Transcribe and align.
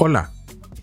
Hola, 0.00 0.30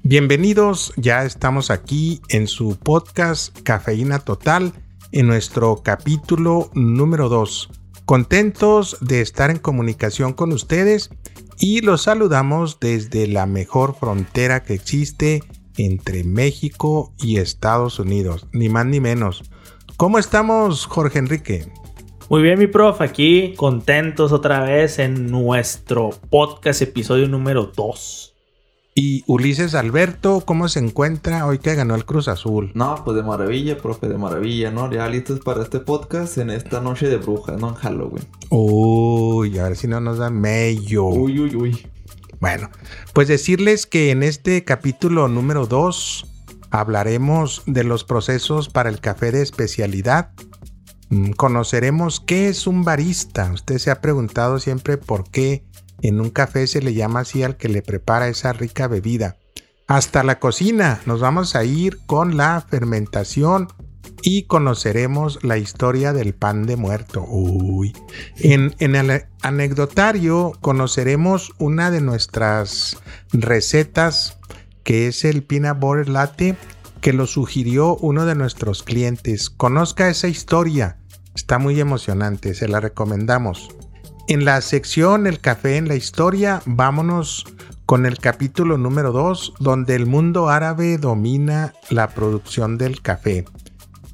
bienvenidos, 0.04 0.92
ya 0.98 1.24
estamos 1.24 1.72
aquí 1.72 2.20
en 2.28 2.48
su 2.48 2.78
podcast 2.78 3.58
Cafeína 3.62 4.20
Total, 4.20 4.74
en 5.14 5.28
nuestro 5.28 5.84
capítulo 5.84 6.70
número 6.74 7.30
2. 7.30 7.70
Contentos 8.04 8.98
de 9.00 9.22
estar 9.22 9.52
en 9.52 9.60
comunicación 9.60 10.34
con 10.34 10.52
ustedes 10.52 11.12
y 11.58 11.80
los 11.80 12.02
saludamos 12.02 12.82
desde 12.82 13.28
la 13.28 13.46
mejor 13.46 13.96
frontera 13.96 14.64
que 14.64 14.74
existe 14.74 15.42
entre 15.78 16.26
México 16.26 17.14
y 17.18 17.38
Estados 17.38 18.00
Unidos, 18.00 18.48
ni 18.52 18.68
más 18.68 18.86
ni 18.86 19.00
menos. 19.00 19.50
¿Cómo 19.96 20.20
estamos, 20.20 20.86
Jorge 20.88 21.20
Enrique? 21.20 21.72
Muy 22.30 22.42
bien, 22.42 22.60
mi 22.60 22.68
prof, 22.68 23.00
aquí 23.00 23.54
contentos 23.56 24.34
otra 24.34 24.60
vez 24.60 25.00
en 25.00 25.32
nuestro 25.32 26.10
podcast 26.30 26.82
episodio 26.82 27.30
número 27.30 27.72
2. 27.74 28.35
Y 28.98 29.26
Ulises 29.28 29.76
Alberto, 29.76 30.44
¿cómo 30.46 30.70
se 30.70 30.80
encuentra 30.80 31.46
hoy 31.46 31.60
que 31.60 31.76
ganó 31.76 31.96
el 31.96 32.06
Cruz 32.06 32.30
Azul? 32.30 32.72
No, 32.76 33.04
pues 33.04 33.18
de 33.18 33.24
maravilla, 33.24 33.78
profe, 33.78 34.08
de 34.08 34.18
maravilla, 34.18 34.72
¿no? 34.72 34.90
Ya 34.90 35.10
listos 35.10 35.42
para 35.42 35.64
este 35.64 35.82
podcast 35.82 36.38
en 36.38 36.50
esta 36.50 36.80
noche 36.80 37.10
de 37.10 37.18
brujas, 37.18 37.60
¿no? 37.60 37.68
En 37.68 37.76
Halloween. 37.76 38.24
Uy, 38.52 39.60
a 39.60 39.64
ver 39.64 39.76
si 39.76 39.90
no 39.90 40.00
nos 40.00 40.20
dan 40.20 40.40
mello. 40.40 41.08
Uy, 41.08 41.38
uy, 41.42 41.56
uy. 41.58 41.88
Bueno, 42.40 42.70
pues 43.12 43.28
decirles 43.28 43.86
que 43.86 44.12
en 44.12 44.24
este 44.24 44.64
capítulo 44.64 45.28
número 45.28 45.66
2 45.66 46.26
hablaremos 46.70 47.64
de 47.66 47.84
los 47.84 48.06
procesos 48.06 48.70
para 48.70 48.90
el 48.90 49.02
café 49.02 49.34
de 49.34 49.42
especialidad. 49.42 50.32
Mm, 51.10 51.32
conoceremos 51.32 52.22
qué 52.22 52.48
es 52.48 52.66
un 52.66 52.86
barista. 52.86 53.52
Usted 53.52 53.78
se 53.78 53.92
ha 53.92 54.00
preguntado 54.00 54.58
siempre 54.60 54.96
por 54.96 55.30
qué 55.30 55.66
en 56.02 56.20
un 56.20 56.30
café 56.30 56.68
se 56.68 56.82
le 56.82 56.94
llama 56.94 57.22
así 57.22 57.44
al 57.44 57.58
que 57.58 57.70
le 57.70 57.82
prepara 57.82 58.28
esa 58.28 58.54
rica 58.54 58.88
bebida. 58.88 59.38
Hasta 59.88 60.24
la 60.24 60.40
cocina 60.40 61.02
nos 61.06 61.20
vamos 61.22 61.56
a 61.56 61.64
ir 61.64 62.00
con 62.06 62.38
la 62.38 62.66
fermentación 62.68 63.68
y 64.22 64.44
conoceremos 64.44 65.44
la 65.44 65.58
historia 65.58 66.12
del 66.12 66.34
pan 66.34 66.66
de 66.66 66.76
muerto. 66.76 67.24
Uy. 67.28 67.94
En, 68.38 68.76
en, 68.80 68.96
el 68.96 69.26
anecdotario 69.42 70.54
conoceremos 70.62 71.54
una 71.60 71.92
de 71.92 72.02
nuestras 72.02 72.98
recetas 73.32 74.40
que 74.84 75.08
es 75.08 75.26
el 75.26 75.44
peanut 75.44 75.80
butter 75.80 76.10
latte 76.10 76.56
que 77.02 77.14
lo 77.14 77.28
sugirió 77.28 77.98
uno 77.98 78.26
de 78.26 78.34
nuestros 78.34 78.82
clientes. 78.82 79.52
Conozca 79.52 80.10
esa 80.10 80.28
historia. 80.28 80.98
Está 81.36 81.60
muy 81.60 81.80
emocionante, 81.80 82.56
se 82.56 82.68
la 82.68 82.80
recomendamos. 82.80 83.70
En 84.28 84.44
la 84.44 84.60
sección 84.62 85.28
El 85.28 85.40
café 85.40 85.78
en 85.78 85.88
la 85.88 85.96
historia, 85.96 86.64
vámonos 86.66 87.46
con 87.86 88.08
el 88.08 88.18
capítulo 88.18 88.80
número 88.80 89.12
2, 89.12 89.54
donde 89.60 89.96
el 89.96 90.08
mundo 90.08 90.50
árabe 90.50 90.98
domina 90.98 91.74
la 91.92 92.08
producción 92.08 92.80
del 92.80 93.04
café. 93.04 93.46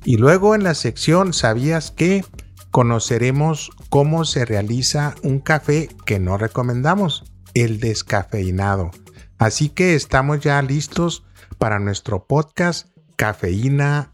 Y 0.04 0.18
luego 0.18 0.54
en 0.54 0.64
la 0.64 0.74
sección 0.74 1.32
¿Sabías 1.32 1.92
que? 1.92 2.26
conoceremos 2.72 3.72
cómo 3.90 4.26
se 4.26 4.44
realiza 4.44 5.16
un 5.24 5.40
café 5.40 5.90
que 6.06 6.20
no 6.20 6.38
recomendamos, 6.38 7.24
el 7.54 7.80
descafeinado. 7.80 8.92
Así 9.38 9.70
que 9.70 9.96
estamos 9.96 10.42
ya 10.42 10.62
listos 10.62 11.24
para 11.58 11.80
nuestro 11.80 12.26
podcast 12.26 12.88
Cafeína 13.16 14.12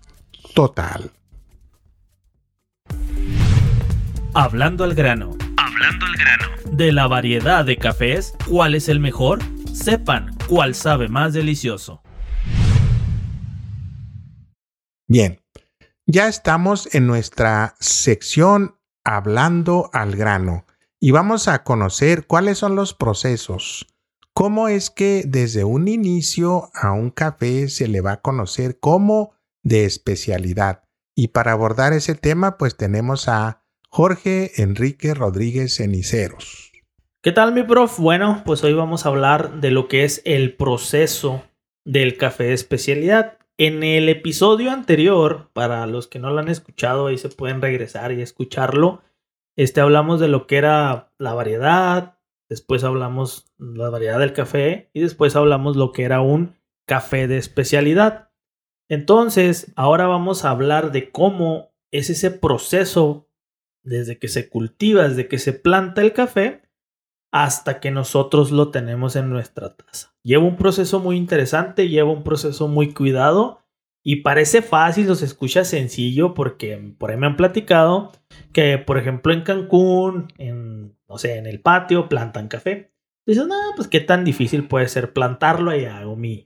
Total. 0.54 1.12
Hablando 4.34 4.84
al 4.84 4.94
grano 4.94 5.38
Hablando 5.78 6.06
al 6.08 6.16
grano. 6.16 6.46
De 6.72 6.92
la 6.92 7.08
variedad 7.08 7.64
de 7.64 7.78
cafés, 7.78 8.34
¿cuál 8.48 8.74
es 8.74 8.90
el 8.90 9.00
mejor? 9.00 9.40
Sepan 9.74 10.36
cuál 10.48 10.74
sabe 10.74 11.08
más 11.08 11.34
delicioso. 11.34 12.02
Bien, 15.08 15.40
ya 16.08 16.30
estamos 16.30 16.96
en 16.96 17.06
nuestra 17.06 17.76
sección 17.80 18.76
Hablando 19.06 19.92
al 19.94 20.16
grano 20.16 20.66
y 21.00 21.12
vamos 21.12 21.48
a 21.48 21.64
conocer 21.64 22.26
cuáles 22.26 22.58
son 22.58 22.76
los 22.76 22.96
procesos. 22.96 23.86
¿Cómo 24.34 24.70
es 24.70 24.90
que 24.90 25.26
desde 25.28 25.64
un 25.64 25.88
inicio 25.88 26.72
a 26.74 26.92
un 26.92 27.12
café 27.12 27.70
se 27.70 27.88
le 27.88 28.02
va 28.02 28.14
a 28.14 28.22
conocer 28.22 28.80
como 28.80 29.36
de 29.62 29.86
especialidad? 29.86 30.84
Y 31.16 31.28
para 31.28 31.52
abordar 31.52 31.94
ese 31.94 32.16
tema, 32.16 32.58
pues 32.58 32.76
tenemos 32.76 33.30
a 33.30 33.64
Jorge 33.98 34.62
Enrique 34.62 35.16
Rodríguez 35.16 35.78
Ceniceros. 35.78 36.72
¿Qué 37.24 37.32
tal 37.32 37.52
mi 37.52 37.64
prof? 37.64 37.98
Bueno, 37.98 38.44
pues 38.46 38.64
hoy 38.64 38.76
vamos 38.76 39.04
a 39.04 39.10
hablar 39.10 39.60
de 39.60 39.72
lo 39.72 39.88
que 39.88 40.04
es 40.04 40.22
el 40.24 40.56
proceso 40.56 41.42
del 41.84 42.16
café 42.16 42.44
de 42.44 42.54
especialidad. 42.54 43.40
En 43.58 43.82
el 43.82 44.08
episodio 44.08 44.70
anterior, 44.70 45.50
para 45.54 45.88
los 45.88 46.06
que 46.06 46.20
no 46.20 46.30
lo 46.30 46.38
han 46.38 46.48
escuchado, 46.48 47.08
ahí 47.08 47.18
se 47.18 47.30
pueden 47.30 47.60
regresar 47.60 48.12
y 48.12 48.22
escucharlo. 48.22 49.02
Este 49.56 49.82
hablamos 49.82 50.20
de 50.20 50.28
lo 50.28 50.46
que 50.46 50.58
era 50.58 51.12
la 51.18 51.34
variedad, 51.34 52.20
después 52.50 52.84
hablamos 52.84 53.52
la 53.58 53.90
variedad 53.90 54.20
del 54.20 54.34
café 54.34 54.92
y 54.94 55.00
después 55.00 55.36
hablamos 55.36 55.76
lo 55.76 55.92
que 55.92 56.04
era 56.04 56.22
un 56.22 56.56
café 56.86 57.28
de 57.28 57.40
especialidad. 57.40 58.30
Entonces, 58.90 59.74
ahora 59.76 60.06
vamos 60.06 60.46
a 60.46 60.52
hablar 60.52 60.92
de 60.92 61.10
cómo 61.10 61.72
es 61.90 62.12
ese 62.12 62.30
proceso 62.30 63.27
desde 63.88 64.20
que 64.20 64.28
se 64.28 64.50
cultiva, 64.50 65.08
desde 65.08 65.28
que 65.28 65.40
se 65.40 65.54
planta 65.54 66.02
el 66.02 66.14
café, 66.14 66.62
hasta 67.32 67.80
que 67.80 67.92
nosotros 67.92 68.52
lo 68.52 68.70
tenemos 68.72 69.16
en 69.16 69.30
nuestra 69.30 69.76
taza. 69.76 70.14
Lleva 70.24 70.44
un 70.44 70.58
proceso 70.58 71.00
muy 71.00 71.18
interesante, 71.18 71.90
lleva 71.90 72.12
un 72.12 72.24
proceso 72.24 72.68
muy 72.68 72.94
cuidado 72.94 73.62
y 74.04 74.18
parece 74.18 74.62
fácil, 74.62 75.14
se 75.16 75.26
escucha 75.26 75.64
sencillo 75.64 76.34
porque 76.34 76.96
por 76.98 77.12
ahí 77.12 77.18
me 77.18 77.28
han 77.28 77.38
platicado 77.38 78.12
que, 78.54 78.78
por 78.78 78.98
ejemplo, 78.98 79.34
en 79.34 79.42
Cancún, 79.42 80.28
en, 80.38 80.98
no 81.08 81.18
sé, 81.18 81.38
en 81.38 81.46
el 81.46 81.62
patio 81.62 82.10
plantan 82.10 82.48
café. 82.48 82.94
Dicen, 83.26 83.48
no, 83.48 83.56
pues 83.76 83.88
qué 83.88 84.00
tan 84.00 84.24
difícil 84.24 84.68
puede 84.68 84.88
ser 84.88 85.12
plantarlo, 85.12 85.72
ahí 85.72 85.86
hago 85.86 86.16
mi, 86.16 86.46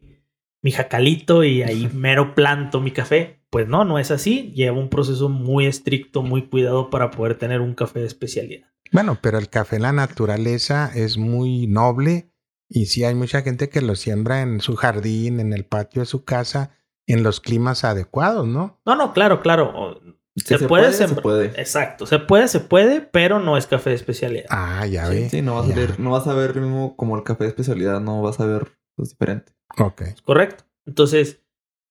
mi 0.61 0.71
jacalito 0.71 1.43
y 1.43 1.63
ahí 1.63 1.89
mero 1.93 2.35
planto 2.35 2.81
mi 2.81 2.91
café. 2.91 3.41
Pues 3.49 3.67
no, 3.67 3.83
no 3.83 3.99
es 3.99 4.11
así. 4.11 4.51
Lleva 4.55 4.77
un 4.77 4.89
proceso 4.89 5.27
muy 5.27 5.65
estricto, 5.65 6.21
muy 6.21 6.47
cuidado 6.47 6.89
para 6.89 7.11
poder 7.11 7.37
tener 7.37 7.61
un 7.61 7.73
café 7.73 7.99
de 7.99 8.07
especialidad. 8.07 8.67
Bueno, 8.91 9.17
pero 9.21 9.37
el 9.37 9.49
café 9.49 9.77
en 9.77 9.83
la 9.83 9.91
naturaleza 9.91 10.91
es 10.93 11.17
muy 11.17 11.67
noble 11.67 12.31
y 12.67 12.85
sí 12.85 13.03
hay 13.03 13.15
mucha 13.15 13.41
gente 13.41 13.69
que 13.69 13.81
lo 13.81 13.95
siembra 13.95 14.41
en 14.41 14.61
su 14.61 14.75
jardín, 14.75 15.39
en 15.39 15.53
el 15.53 15.65
patio 15.65 16.01
de 16.01 16.05
su 16.05 16.23
casa, 16.23 16.71
en 17.05 17.23
los 17.23 17.41
climas 17.41 17.83
adecuados, 17.83 18.47
¿no? 18.47 18.79
No, 18.85 18.95
no, 18.95 19.13
claro, 19.13 19.41
claro. 19.41 20.01
Se, 20.37 20.59
puede, 20.59 20.93
se, 20.93 21.09
puede. 21.09 21.47
Exacto, 21.59 22.05
se 22.05 22.19
puede, 22.19 22.47
se 22.47 22.61
puede, 22.61 23.01
pero 23.01 23.39
no 23.39 23.57
es 23.57 23.67
café 23.67 23.89
de 23.89 23.97
especialidad. 23.97 24.45
Ah, 24.49 24.85
ya 24.85 25.09
ve. 25.09 25.29
Sí, 25.29 25.41
no 25.41 25.55
vas 25.55 25.69
a 25.69 25.75
ver, 25.75 25.99
no 25.99 26.11
vas 26.11 26.27
a 26.27 26.33
ver 26.33 26.55
mismo 26.55 26.95
como 26.95 27.17
el 27.17 27.23
café 27.23 27.43
de 27.43 27.49
especialidad, 27.49 27.99
no 27.99 28.21
vas 28.21 28.39
a 28.39 28.45
ver 28.45 28.71
pues 28.95 29.09
diferente. 29.09 29.53
Ok. 29.77 30.03
Correcto. 30.23 30.65
Entonces, 30.85 31.41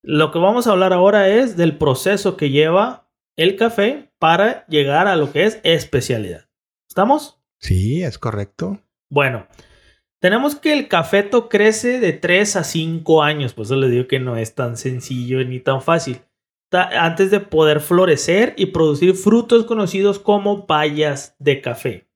lo 0.02 0.32
que 0.32 0.38
vamos 0.38 0.66
a 0.66 0.72
hablar 0.72 0.92
ahora 0.92 1.28
es 1.28 1.56
del 1.56 1.76
proceso 1.76 2.36
que 2.36 2.50
lleva 2.50 3.10
el 3.36 3.56
café 3.56 4.12
para 4.18 4.66
llegar 4.66 5.08
a 5.08 5.16
lo 5.16 5.32
que 5.32 5.44
es 5.44 5.60
especialidad. 5.62 6.48
¿Estamos? 6.88 7.40
Sí, 7.58 8.02
es 8.02 8.18
correcto. 8.18 8.80
Bueno, 9.10 9.46
tenemos 10.20 10.54
que 10.54 10.72
el 10.72 10.88
cafeto 10.88 11.48
crece 11.48 12.00
de 12.00 12.12
3 12.12 12.56
a 12.56 12.64
5 12.64 13.22
años, 13.22 13.54
pues 13.54 13.68
eso 13.68 13.76
les 13.76 13.90
digo 13.90 14.06
que 14.06 14.20
no 14.20 14.36
es 14.36 14.54
tan 14.54 14.76
sencillo 14.76 15.42
ni 15.44 15.60
tan 15.60 15.80
fácil. 15.80 16.20
Antes 16.72 17.30
de 17.30 17.40
poder 17.40 17.80
florecer 17.80 18.54
y 18.56 18.66
producir 18.66 19.14
frutos 19.14 19.64
conocidos 19.64 20.18
como 20.18 20.66
bayas 20.66 21.34
de 21.38 21.60
café. 21.60 22.09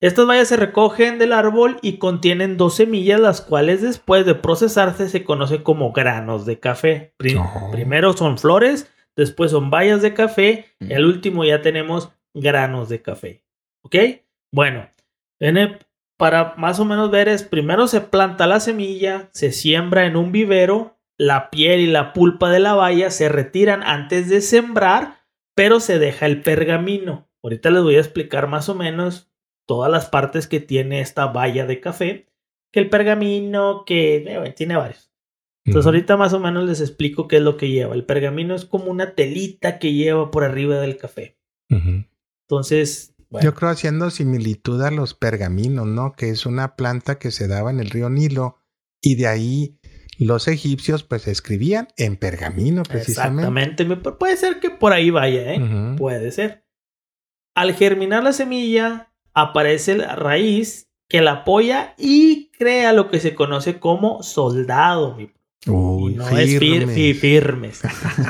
Estas 0.00 0.26
bayas 0.26 0.48
se 0.48 0.56
recogen 0.56 1.18
del 1.18 1.34
árbol 1.34 1.76
y 1.82 1.98
contienen 1.98 2.56
dos 2.56 2.76
semillas, 2.76 3.20
las 3.20 3.42
cuales 3.42 3.82
después 3.82 4.24
de 4.24 4.34
procesarse 4.34 5.10
se 5.10 5.24
conoce 5.24 5.62
como 5.62 5.92
granos 5.92 6.46
de 6.46 6.58
café. 6.58 7.12
Oh. 7.38 7.70
Primero 7.70 8.14
son 8.14 8.38
flores, 8.38 8.90
después 9.14 9.50
son 9.50 9.68
bayas 9.68 10.00
de 10.00 10.14
café 10.14 10.64
y 10.80 10.94
al 10.94 11.04
último 11.04 11.44
ya 11.44 11.60
tenemos 11.60 12.12
granos 12.32 12.88
de 12.88 13.02
café. 13.02 13.44
¿Ok? 13.82 13.96
Bueno, 14.52 14.88
para 16.16 16.54
más 16.56 16.80
o 16.80 16.86
menos 16.86 17.10
ver 17.10 17.28
es, 17.28 17.42
primero 17.42 17.86
se 17.86 18.00
planta 18.00 18.46
la 18.46 18.60
semilla, 18.60 19.28
se 19.32 19.52
siembra 19.52 20.06
en 20.06 20.16
un 20.16 20.32
vivero, 20.32 20.98
la 21.18 21.50
piel 21.50 21.80
y 21.80 21.86
la 21.86 22.14
pulpa 22.14 22.50
de 22.50 22.60
la 22.60 22.72
baya 22.74 23.10
se 23.10 23.28
retiran 23.28 23.82
antes 23.82 24.30
de 24.30 24.40
sembrar, 24.40 25.18
pero 25.54 25.78
se 25.78 25.98
deja 25.98 26.24
el 26.24 26.40
pergamino. 26.40 27.28
Ahorita 27.42 27.70
les 27.70 27.82
voy 27.82 27.96
a 27.96 28.00
explicar 28.00 28.46
más 28.46 28.70
o 28.70 28.74
menos 28.74 29.29
todas 29.70 29.88
las 29.88 30.06
partes 30.06 30.48
que 30.48 30.58
tiene 30.58 31.00
esta 31.00 31.26
valla 31.26 31.64
de 31.64 31.78
café, 31.78 32.26
que 32.72 32.80
el 32.80 32.90
pergamino, 32.90 33.84
que 33.86 34.16
eh, 34.16 34.54
tiene 34.56 34.74
varios. 34.74 35.12
Entonces 35.64 35.86
ahorita 35.86 36.16
más 36.16 36.32
o 36.32 36.40
menos 36.40 36.64
les 36.64 36.80
explico 36.80 37.28
qué 37.28 37.36
es 37.36 37.42
lo 37.42 37.56
que 37.56 37.68
lleva. 37.68 37.94
El 37.94 38.04
pergamino 38.04 38.56
es 38.56 38.64
como 38.64 38.86
una 38.86 39.14
telita 39.14 39.78
que 39.78 39.92
lleva 39.92 40.32
por 40.32 40.42
arriba 40.42 40.80
del 40.80 40.96
café. 40.96 41.38
Entonces... 41.68 43.14
Yo 43.40 43.54
creo 43.54 43.70
haciendo 43.70 44.10
similitud 44.10 44.82
a 44.82 44.90
los 44.90 45.14
pergaminos, 45.14 45.86
¿no? 45.86 46.14
Que 46.14 46.30
es 46.30 46.46
una 46.46 46.74
planta 46.74 47.20
que 47.20 47.30
se 47.30 47.46
daba 47.46 47.70
en 47.70 47.78
el 47.78 47.90
río 47.90 48.10
Nilo 48.10 48.56
Y 49.00 49.14
de 49.14 49.28
ahí 49.28 49.78
los 50.18 50.48
egipcios 50.48 51.04
pues 51.04 51.28
escribían 51.28 51.86
en 51.96 52.16
pergamino 52.16 52.82
precisamente. 52.82 53.42
Exactamente. 53.42 54.10
Puede 54.18 54.36
ser 54.36 54.58
que 54.58 54.70
por 54.70 54.92
ahí 54.92 55.10
vaya, 55.10 55.54
¿eh? 55.54 55.94
Puede 55.96 56.32
ser. 56.32 56.66
Al 57.54 57.72
germinar 57.72 58.24
la 58.24 58.32
semilla 58.32 59.09
aparece 59.42 59.96
la 59.96 60.16
raíz 60.16 60.88
que 61.08 61.20
la 61.20 61.32
apoya 61.32 61.94
y 61.98 62.50
crea 62.56 62.92
lo 62.92 63.10
que 63.10 63.20
se 63.20 63.34
conoce 63.34 63.80
como 63.80 64.22
soldado. 64.22 65.16
Uy, 65.66 66.14
no 66.14 66.28
es 66.28 66.58
fir 66.58 66.86
firmes. 67.16 67.82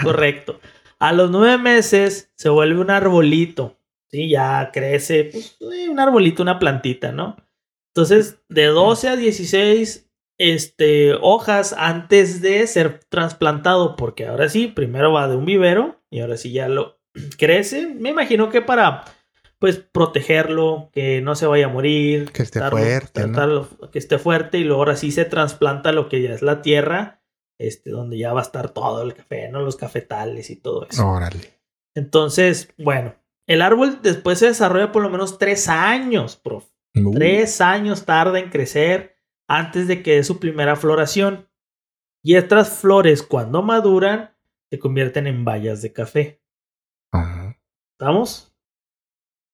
Correcto. 0.02 0.60
A 0.98 1.12
los 1.12 1.30
nueve 1.30 1.58
meses 1.58 2.30
se 2.34 2.48
vuelve 2.48 2.80
un 2.80 2.90
arbolito. 2.90 3.76
Sí, 4.10 4.28
ya 4.28 4.70
crece 4.72 5.30
pues, 5.30 5.56
un 5.60 6.00
arbolito, 6.00 6.42
una 6.42 6.58
plantita, 6.58 7.12
¿no? 7.12 7.36
Entonces, 7.94 8.38
de 8.48 8.66
12 8.66 9.08
a 9.08 9.16
16 9.16 10.10
este, 10.38 11.12
hojas 11.20 11.74
antes 11.76 12.40
de 12.40 12.66
ser 12.66 13.00
trasplantado, 13.08 13.94
porque 13.94 14.26
ahora 14.26 14.48
sí, 14.48 14.68
primero 14.68 15.12
va 15.12 15.28
de 15.28 15.36
un 15.36 15.44
vivero 15.44 16.00
y 16.10 16.20
ahora 16.20 16.36
sí 16.36 16.50
ya 16.50 16.68
lo 16.68 16.98
crece. 17.38 17.94
Me 17.94 18.10
imagino 18.10 18.48
que 18.48 18.62
para 18.62 19.04
pues 19.60 19.76
protegerlo, 19.76 20.88
que 20.90 21.20
no 21.20 21.34
se 21.34 21.46
vaya 21.46 21.66
a 21.66 21.68
morir, 21.68 22.32
que 22.32 22.42
esté 22.42 22.60
fuerte, 22.70 23.30
que 23.92 23.98
esté 23.98 24.18
fuerte 24.18 24.58
y 24.58 24.64
luego 24.64 24.80
ahora 24.80 24.96
sí 24.96 25.12
se 25.12 25.26
trasplanta 25.26 25.92
lo 25.92 26.08
que 26.08 26.22
ya 26.22 26.30
es 26.30 26.40
la 26.40 26.62
tierra, 26.62 27.22
este, 27.58 27.90
donde 27.90 28.16
ya 28.16 28.32
va 28.32 28.40
a 28.40 28.42
estar 28.42 28.70
todo 28.70 29.02
el 29.02 29.12
café, 29.12 29.50
¿no? 29.50 29.60
Los 29.60 29.76
cafetales 29.76 30.48
y 30.48 30.56
todo 30.56 30.86
eso. 30.88 31.06
Órale. 31.06 31.60
Entonces, 31.94 32.72
bueno, 32.78 33.14
el 33.46 33.60
árbol 33.60 34.00
después 34.00 34.38
se 34.38 34.46
desarrolla 34.46 34.92
por 34.92 35.02
lo 35.02 35.10
menos 35.10 35.36
tres 35.36 35.68
años, 35.68 36.36
prof. 36.36 36.64
Uh. 36.94 37.12
Tres 37.12 37.60
años 37.60 38.06
tarda 38.06 38.38
en 38.38 38.48
crecer 38.48 39.18
antes 39.46 39.86
de 39.88 40.02
que 40.02 40.16
dé 40.16 40.24
su 40.24 40.40
primera 40.40 40.74
floración. 40.74 41.50
Y 42.22 42.36
estas 42.36 42.78
flores, 42.78 43.22
cuando 43.22 43.60
maduran, 43.60 44.34
se 44.70 44.78
convierten 44.78 45.26
en 45.26 45.44
bayas 45.44 45.82
de 45.82 45.92
café. 45.92 46.42
Ajá. 47.12 47.58
¿Estamos? 47.98 48.50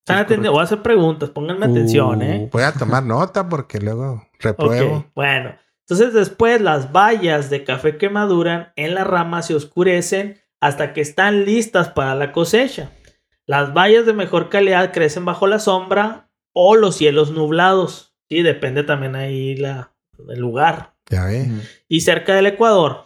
Voy 0.07 0.61
a 0.61 0.63
hacer 0.63 0.83
preguntas, 0.83 1.31
pónganme 1.31 1.67
atención, 1.67 2.23
¿eh? 2.23 2.45
Uh, 2.45 2.51
voy 2.51 2.63
a 2.63 2.73
tomar 2.73 3.03
nota 3.03 3.49
porque 3.49 3.81
luego 3.81 4.27
repruebo. 4.39 5.07
Bueno, 5.15 5.55
entonces 5.81 6.15
después 6.15 6.61
las 6.61 6.93
bayas 6.93 7.51
de 7.51 7.65
café 7.65 7.97
que 7.97 8.09
maduran 8.09 8.73
en 8.77 8.95
la 8.95 9.05
rama 9.05 9.43
se 9.43 9.55
oscurecen 9.55 10.41
hasta 10.61 10.93
que 10.93 11.01
están 11.01 11.45
listas 11.45 11.89
para 11.89 12.15
la 12.15 12.33
cosecha. 12.33 12.91
Las 13.47 13.75
bayas 13.75 14.07
de 14.07 14.13
mejor 14.13 14.49
calidad 14.49 14.93
crecen 14.93 15.25
bajo 15.25 15.47
la 15.47 15.59
sombra 15.59 16.31
o 16.53 16.75
los 16.75 16.97
cielos 16.97 17.31
nublados. 17.31 18.17
Sí, 18.29 18.43
depende 18.43 18.83
también 18.83 19.15
ahí 19.15 19.55
la, 19.57 19.93
el 20.29 20.41
lugar. 20.41 20.95
Ya 21.09 21.27
ve. 21.27 21.49
Y 21.89 22.01
cerca 22.01 22.35
del 22.35 22.47
Ecuador. 22.47 23.06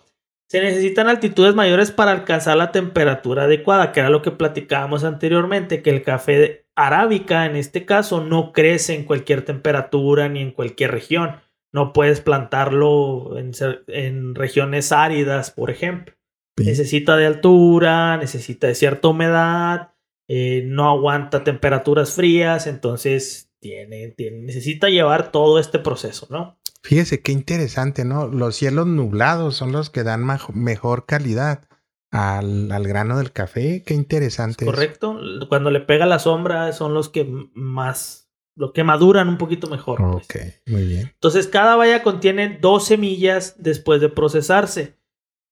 Se 0.50 0.60
necesitan 0.60 1.06
altitudes 1.06 1.54
mayores 1.54 1.92
para 1.92 2.10
alcanzar 2.10 2.56
la 2.56 2.72
temperatura 2.72 3.44
adecuada, 3.44 3.92
que 3.92 4.00
era 4.00 4.10
lo 4.10 4.20
que 4.20 4.32
platicábamos 4.32 5.04
anteriormente, 5.04 5.80
que 5.80 5.90
el 5.90 6.02
café 6.02 6.66
arábica 6.74 7.46
en 7.46 7.54
este 7.54 7.86
caso 7.86 8.24
no 8.24 8.50
crece 8.50 8.96
en 8.96 9.04
cualquier 9.04 9.44
temperatura 9.44 10.28
ni 10.28 10.40
en 10.40 10.50
cualquier 10.50 10.90
región. 10.90 11.36
No 11.72 11.92
puedes 11.92 12.20
plantarlo 12.20 13.38
en, 13.38 13.52
en 13.86 14.34
regiones 14.34 14.90
áridas, 14.90 15.52
por 15.52 15.70
ejemplo. 15.70 16.16
Necesita 16.56 17.16
de 17.16 17.26
altura, 17.26 18.16
necesita 18.16 18.66
de 18.66 18.74
cierta 18.74 19.06
humedad, 19.06 19.92
eh, 20.28 20.64
no 20.66 20.90
aguanta 20.90 21.44
temperaturas 21.44 22.14
frías, 22.14 22.66
entonces 22.66 23.52
tiene, 23.60 24.16
necesita 24.42 24.88
llevar 24.88 25.30
todo 25.30 25.60
este 25.60 25.78
proceso, 25.78 26.26
¿no? 26.28 26.59
Fíjese 26.82 27.20
qué 27.20 27.32
interesante, 27.32 28.04
¿no? 28.04 28.26
Los 28.26 28.56
cielos 28.56 28.86
nublados 28.86 29.54
son 29.54 29.72
los 29.72 29.90
que 29.90 30.02
dan 30.02 30.26
mejor 30.54 31.06
calidad 31.06 31.68
al, 32.10 32.86
grano 32.86 33.18
del 33.18 33.32
café. 33.32 33.82
Qué 33.84 33.94
interesante. 33.94 34.64
Correcto. 34.64 35.18
Cuando 35.48 35.70
le 35.70 35.80
pega 35.80 36.06
la 36.06 36.18
sombra 36.18 36.72
son 36.72 36.94
los 36.94 37.08
que 37.08 37.30
más, 37.54 38.30
los 38.56 38.72
que 38.72 38.84
maduran 38.84 39.28
un 39.28 39.38
poquito 39.38 39.68
mejor. 39.68 39.98
Pues. 39.98 40.24
Ok, 40.24 40.36
muy 40.66 40.84
bien. 40.84 41.10
Entonces 41.14 41.46
cada 41.46 41.76
valla 41.76 42.02
contiene 42.02 42.58
dos 42.60 42.86
semillas 42.86 43.56
después 43.58 44.00
de 44.00 44.08
procesarse. 44.08 44.98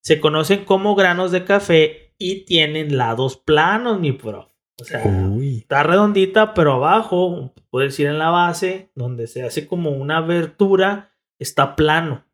Se 0.03 0.21
conocen 0.21 0.65
como 0.65 0.95
granos 0.95 1.31
de 1.31 1.45
café 1.45 2.15
y 2.19 2.45
tienen 2.45 2.97
lados 2.97 3.37
planos, 3.37 4.01
mi 4.01 4.13
prof. 4.13 4.47
O 4.81 4.85
sea, 4.85 5.03
está 5.43 5.83
redondita, 5.83 6.55
pero 6.55 6.75
abajo, 6.75 7.53
puedes 7.69 7.99
ir 7.99 8.07
en 8.07 8.19
la 8.19 8.31
base, 8.31 8.93
donde 8.95 9.27
se 9.27 9.43
hace 9.43 9.67
como 9.67 9.91
una 9.91 10.19
abertura, 10.19 11.17
está 11.39 11.77
plano. 11.77 12.25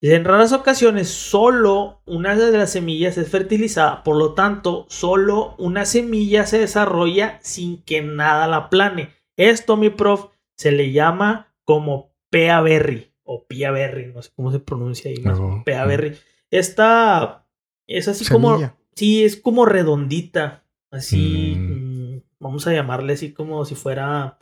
En 0.00 0.24
raras 0.24 0.52
ocasiones, 0.52 1.08
solo 1.08 2.02
una 2.04 2.36
de 2.36 2.58
las 2.58 2.72
semillas 2.72 3.16
es 3.16 3.30
fertilizada, 3.30 4.02
por 4.02 4.16
lo 4.16 4.34
tanto, 4.34 4.84
solo 4.88 5.54
una 5.58 5.86
semilla 5.86 6.46
se 6.46 6.58
desarrolla 6.58 7.38
sin 7.42 7.82
que 7.82 8.02
nada 8.02 8.46
la 8.46 8.68
plane. 8.68 9.14
Esto, 9.36 9.78
mi 9.78 9.88
prof, 9.88 10.26
se 10.56 10.72
le 10.72 10.92
llama 10.92 11.54
como 11.64 12.12
pea 12.28 12.60
berry 12.60 13.12
o 13.22 13.46
pia 13.46 13.70
berry, 13.70 14.12
no 14.12 14.20
sé 14.20 14.30
cómo 14.36 14.52
se 14.52 14.60
pronuncia 14.60 15.10
ahí, 15.10 15.24
pea 15.64 15.86
berry. 15.86 16.18
Esta 16.50 17.46
es 17.86 18.06
así 18.08 18.26
como, 18.26 18.74
sí, 18.94 19.24
es 19.24 19.36
como 19.36 19.64
redondita, 19.64 20.64
Así, 20.94 21.56
mm. 21.58 22.14
Mm, 22.14 22.22
vamos 22.38 22.68
a 22.68 22.72
llamarle 22.72 23.14
así 23.14 23.32
como 23.32 23.64
si 23.64 23.74
fuera, 23.74 24.38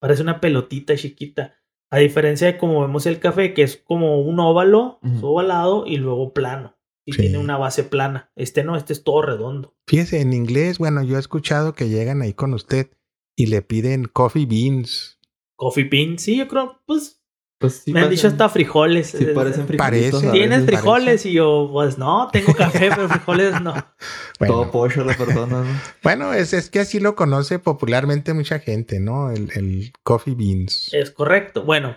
parece 0.00 0.22
una 0.22 0.40
pelotita 0.40 0.96
chiquita. 0.96 1.54
A 1.92 1.98
diferencia 1.98 2.46
de 2.46 2.56
como 2.56 2.80
vemos 2.80 3.04
el 3.04 3.20
café, 3.20 3.52
que 3.52 3.62
es 3.62 3.76
como 3.76 4.22
un 4.22 4.40
óvalo, 4.40 4.98
ovalado 5.20 5.84
y 5.86 5.98
luego 5.98 6.32
plano. 6.32 6.74
Y 7.04 7.14
tiene 7.14 7.36
una 7.36 7.58
base 7.58 7.84
plana. 7.84 8.32
Este 8.34 8.64
no, 8.64 8.76
este 8.76 8.94
es 8.94 9.04
todo 9.04 9.20
redondo. 9.20 9.76
Fíjese, 9.86 10.22
en 10.22 10.32
inglés, 10.32 10.78
bueno, 10.78 11.02
yo 11.02 11.16
he 11.16 11.20
escuchado 11.20 11.74
que 11.74 11.90
llegan 11.90 12.22
ahí 12.22 12.32
con 12.32 12.54
usted 12.54 12.90
y 13.36 13.48
le 13.48 13.60
piden 13.60 14.06
coffee 14.06 14.46
beans. 14.46 15.20
Coffee 15.54 15.84
beans, 15.84 16.22
sí, 16.22 16.38
yo 16.38 16.48
creo, 16.48 16.80
pues 16.86 17.21
pues 17.62 17.84
me 17.86 18.00
han 18.00 18.10
dicho 18.10 18.26
hasta 18.26 18.48
frijoles. 18.48 19.14
Sí, 19.16 19.24
parecen 19.34 19.68
frijoles. 19.68 20.32
¿Tienes 20.32 20.66
frijoles? 20.66 21.24
Y 21.24 21.32
yo, 21.32 21.70
pues 21.72 21.96
no, 21.96 22.28
tengo 22.32 22.52
café, 22.54 22.90
pero 22.94 23.08
frijoles 23.08 23.60
no. 23.60 23.72
Todo 24.38 24.70
pollo 24.72 25.04
la 25.04 25.16
persona, 25.16 25.62
¿no? 25.62 25.80
Bueno, 26.02 26.34
es, 26.34 26.52
es 26.52 26.68
que 26.68 26.80
así 26.80 26.98
lo 26.98 27.14
conoce 27.14 27.60
popularmente 27.60 28.34
mucha 28.34 28.58
gente, 28.58 28.98
¿no? 28.98 29.30
El, 29.30 29.92
coffee 30.02 30.34
beans. 30.34 30.92
Es 30.92 31.12
correcto. 31.12 31.62
Bueno, 31.62 31.96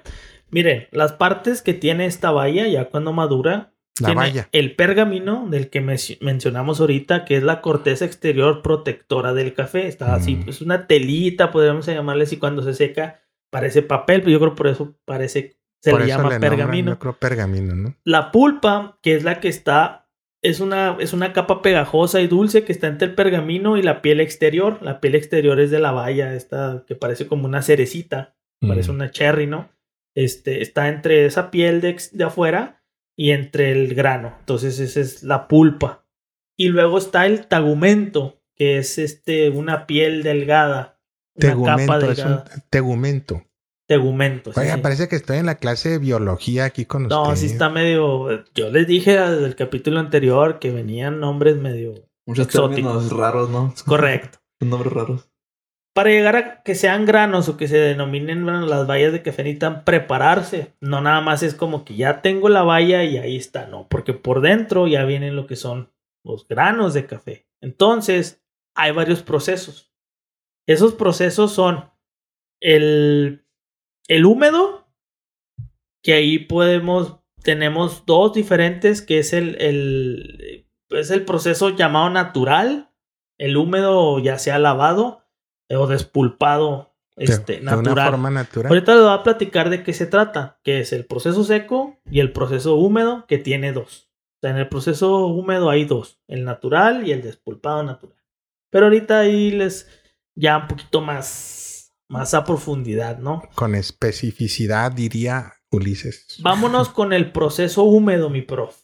miren, 0.52 0.88
las 0.92 1.14
partes 1.14 1.64
que 1.64 1.74
tiene 1.74 2.06
esta 2.06 2.30
valla, 2.30 2.68
ya 2.68 2.86
cuando 2.86 3.12
madura, 3.12 3.74
la 4.00 4.14
tiene 4.14 4.46
el 4.52 4.76
pergamino 4.76 5.48
del 5.50 5.72
que 5.72 5.82
mencionamos 5.82 6.80
ahorita, 6.80 7.26
que 7.26 7.38
es 7.38 7.44
la 7.44 7.62
corteza 7.62 8.06
exterior 8.06 8.62
protectora 8.62 9.34
del 9.34 9.56
café. 9.56 9.88
Está 9.88 10.14
así, 10.14 10.36
mm. 10.36 10.50
es 10.50 10.62
una 10.62 10.86
telita, 10.86 11.52
podríamos 11.52 11.88
llamarle 11.88 12.26
así 12.26 12.38
cuando 12.38 12.62
se 12.62 12.76
seca 12.76 13.25
parece 13.56 13.82
papel, 13.84 14.20
pero 14.20 14.32
yo 14.32 14.40
creo 14.42 14.54
por 14.54 14.68
eso 14.68 14.98
parece, 15.06 15.56
se 15.82 15.98
le 15.98 16.08
llama 16.08 16.38
pergamino. 16.42 16.92
yo 16.92 17.00
creo 17.00 17.18
pergamino, 17.18 17.74
¿no? 17.74 17.96
La 18.04 18.34
pulpa, 18.34 19.00
que 19.02 19.16
es 19.16 19.24
la 19.24 19.40
que 19.40 19.48
está, 19.48 20.10
es 20.42 20.60
una, 20.60 20.98
es 21.00 21.14
una 21.14 21.32
capa 21.32 21.62
pegajosa 21.62 22.20
y 22.20 22.28
dulce 22.28 22.66
que 22.66 22.74
está 22.74 22.88
entre 22.88 23.08
el 23.08 23.16
pergamino 23.16 23.78
y 23.78 23.82
la 23.82 24.02
piel 24.02 24.20
exterior. 24.20 24.80
La 24.82 25.00
piel 25.00 25.16
exterior 25.16 25.58
es 25.62 25.72
de 25.72 25.80
la 25.80 25.94
valla, 25.94 26.36
esta 26.36 26.84
que 26.86 26.96
parece 26.96 27.28
como 27.28 27.46
una 27.46 27.62
cerecita, 27.62 28.36
parece 28.60 28.92
mm. 28.92 28.96
una 28.96 29.12
cherry, 29.12 29.48
¿no? 29.48 29.70
Este, 30.16 30.62
está 30.62 30.90
entre 30.90 31.26
esa 31.26 31.50
piel 31.50 31.80
de, 31.80 31.96
de 32.12 32.24
afuera 32.26 32.84
y 33.16 33.32
entre 33.32 33.72
el 33.72 33.96
grano. 33.96 34.36
Entonces 34.42 34.82
esa 34.82 35.00
es 35.00 35.24
la 35.24 35.48
pulpa. 35.48 36.06
Y 36.58 36.68
luego 36.68 36.98
está 36.98 37.26
el 37.26 37.48
tagumento, 37.48 38.42
que 38.54 38.80
es 38.80 38.98
este, 38.98 39.50
una 39.50 39.88
piel 39.88 40.24
delgada 40.24 40.95
Tegumento, 41.38 42.12
es 42.12 42.20
un 42.20 42.40
tegumento. 42.70 43.44
Tegumento. 43.88 44.52
Oiga, 44.56 44.78
parece 44.78 45.08
que 45.08 45.16
estoy 45.16 45.38
en 45.38 45.46
la 45.46 45.56
clase 45.56 45.90
de 45.90 45.98
biología 46.00 46.66
aquí 46.66 46.86
con 46.86 47.04
ustedes. 47.04 47.28
No, 47.28 47.36
sí 47.36 47.46
está 47.48 47.70
medio. 47.70 48.44
Yo 48.56 48.72
les 48.72 48.88
dije 48.88 49.20
desde 49.20 49.46
el 49.46 49.56
capítulo 49.56 50.00
anterior 50.00 50.60
que 50.60 50.72
venían 50.72 51.20
nombres 51.20 51.58
medio. 51.58 51.94
Muchos 52.26 52.48
términos 52.48 53.12
raros, 53.12 53.50
¿no? 53.50 53.72
Es 53.76 53.84
correcto. 53.84 54.40
nombres 54.60 54.94
raros. 54.94 55.30
Para 55.94 56.10
llegar 56.10 56.36
a 56.36 56.64
que 56.64 56.76
sean 56.76 57.06
granos 57.06 57.48
o 57.48 57.58
que 57.58 57.68
se 57.68 57.78
denominen 57.78 58.46
las 58.46 58.88
vallas 58.88 59.14
de 59.14 59.22
café 59.22 59.44
necesitan 59.44 59.86
prepararse. 59.86 60.74
No 60.82 61.00
nada 61.00 61.22
más 61.22 61.44
es 61.44 61.54
como 61.54 61.86
que 61.86 61.96
ya 61.96 62.22
tengo 62.22 62.50
la 62.50 62.64
valla 62.64 63.04
y 63.04 63.18
ahí 63.18 63.38
está, 63.38 63.68
no. 63.68 63.88
Porque 63.88 64.14
por 64.14 64.42
dentro 64.42 64.88
ya 64.88 65.06
vienen 65.06 65.36
lo 65.36 65.48
que 65.48 65.56
son 65.56 65.92
los 66.24 66.48
granos 66.48 66.94
de 66.94 67.06
café. 67.06 67.48
Entonces, 67.62 68.44
hay 68.76 68.92
varios 68.92 69.22
procesos. 69.22 69.85
Esos 70.68 70.94
procesos 70.94 71.52
son 71.54 71.92
el, 72.60 73.46
el 74.08 74.26
húmedo, 74.26 74.88
que 76.02 76.14
ahí 76.14 76.40
podemos, 76.40 77.20
tenemos 77.44 78.06
dos 78.06 78.34
diferentes, 78.34 79.02
que 79.02 79.20
es 79.20 79.34
el, 79.34 79.60
el, 79.62 80.68
es 80.90 81.12
el 81.12 81.26
proceso 81.26 81.70
llamado 81.70 82.10
natural, 82.10 82.92
el 83.38 83.58
húmedo 83.58 84.20
ya 84.20 84.40
sea 84.40 84.60
lavado 84.60 85.24
o 85.70 85.88
despulpado 85.88 86.96
este, 87.18 87.54
de 87.54 87.62
natural. 87.62 87.94
una 87.94 88.06
forma 88.06 88.30
natural. 88.30 88.72
Ahorita 88.72 88.94
les 88.94 89.04
voy 89.04 89.14
a 89.14 89.24
platicar 89.24 89.70
de 89.70 89.84
qué 89.84 89.94
se 89.94 90.06
trata, 90.06 90.60
que 90.64 90.80
es 90.80 90.94
el 90.94 91.06
proceso 91.06 91.44
seco 91.44 92.00
y 92.10 92.20
el 92.20 92.32
proceso 92.32 92.76
húmedo, 92.76 93.26
que 93.28 93.38
tiene 93.38 93.72
dos. 93.72 94.10
O 94.38 94.40
sea, 94.42 94.52
en 94.52 94.58
el 94.58 94.70
proceso 94.70 95.28
húmedo 95.28 95.70
hay 95.70 95.86
dos, 95.86 96.20
el 96.28 96.44
natural 96.44 97.08
y 97.08 97.12
el 97.12 97.22
despulpado 97.22 97.84
natural. 97.84 98.18
Pero 98.70 98.88
ahorita 98.88 99.20
ahí 99.20 99.52
les 99.52 99.90
ya 100.36 100.58
un 100.58 100.68
poquito 100.68 101.02
más, 101.02 101.94
más 102.10 102.34
a 102.34 102.44
profundidad, 102.44 103.18
¿no? 103.20 103.42
Con 103.56 103.76
especificidad, 103.76 104.92
diría 104.92 105.54
Ulises. 105.72 106.38
Vámonos 106.42 106.90
con 106.90 107.14
el 107.14 107.32
proceso 107.32 107.84
húmedo, 107.84 108.30
mi 108.30 108.42
prof. 108.42 108.78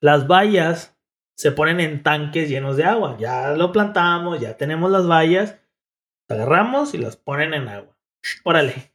Las 0.00 0.26
bayas 0.26 0.96
se 1.36 1.52
ponen 1.52 1.80
en 1.80 2.02
tanques 2.02 2.48
llenos 2.48 2.76
de 2.76 2.84
agua. 2.84 3.16
Ya 3.18 3.50
lo 3.52 3.72
plantamos, 3.72 4.40
ya 4.40 4.56
tenemos 4.56 4.90
las 4.90 5.06
bayas. 5.06 5.58
Agarramos 6.28 6.94
y 6.94 6.98
las 6.98 7.16
ponen 7.16 7.54
en 7.54 7.68
agua. 7.68 7.96
Órale, 8.44 8.92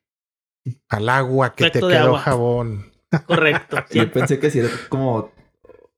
Al 0.89 1.10
agua 1.10 1.53
que 1.55 1.69
te 1.69 1.79
quedó 1.79 1.89
agua. 2.07 2.19
jabón. 2.19 2.91
correcto. 3.25 3.77
Sí, 3.89 4.00
Yo 4.00 4.12
pensé 4.12 4.39
que 4.39 4.50
si 4.50 4.60
era 4.60 4.69
como 4.89 5.31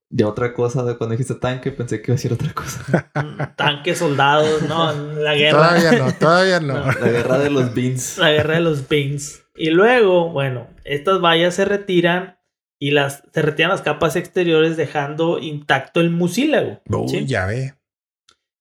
de 0.09 0.23
otra 0.23 0.53
cosa, 0.53 0.83
de 0.83 0.97
cuando 0.97 1.11
dijiste 1.11 1.35
tanque, 1.35 1.71
pensé 1.71 2.01
que 2.01 2.11
iba 2.11 2.13
a 2.13 2.17
decir 2.17 2.33
otra 2.33 2.51
cosa. 2.53 3.11
Tanques, 3.55 3.99
soldados, 3.99 4.63
¿no? 4.63 4.91
La 4.91 5.35
guerra. 5.35 5.69
Todavía 5.69 5.91
no, 5.99 6.13
todavía 6.13 6.59
no. 6.59 6.73
No. 6.79 6.91
La 6.91 7.09
guerra 7.09 7.37
de 7.37 7.49
los 7.51 7.73
beans. 7.75 8.17
La 8.17 8.31
guerra 8.31 8.55
de 8.55 8.61
los 8.61 8.87
beans. 8.87 9.43
Y 9.55 9.69
luego, 9.69 10.31
bueno, 10.31 10.67
estas 10.83 11.21
vallas 11.21 11.53
se 11.53 11.65
retiran 11.65 12.39
y 12.79 12.91
las 12.91 13.23
se 13.31 13.41
retiran 13.41 13.69
las 13.69 13.81
capas 13.81 14.15
exteriores 14.15 14.77
dejando 14.77 15.37
intacto 15.37 15.99
el 16.01 16.09
mucílago. 16.09 16.81
Uy, 16.87 17.09
¿sí? 17.09 17.25
ya 17.27 17.45
ve. 17.45 17.75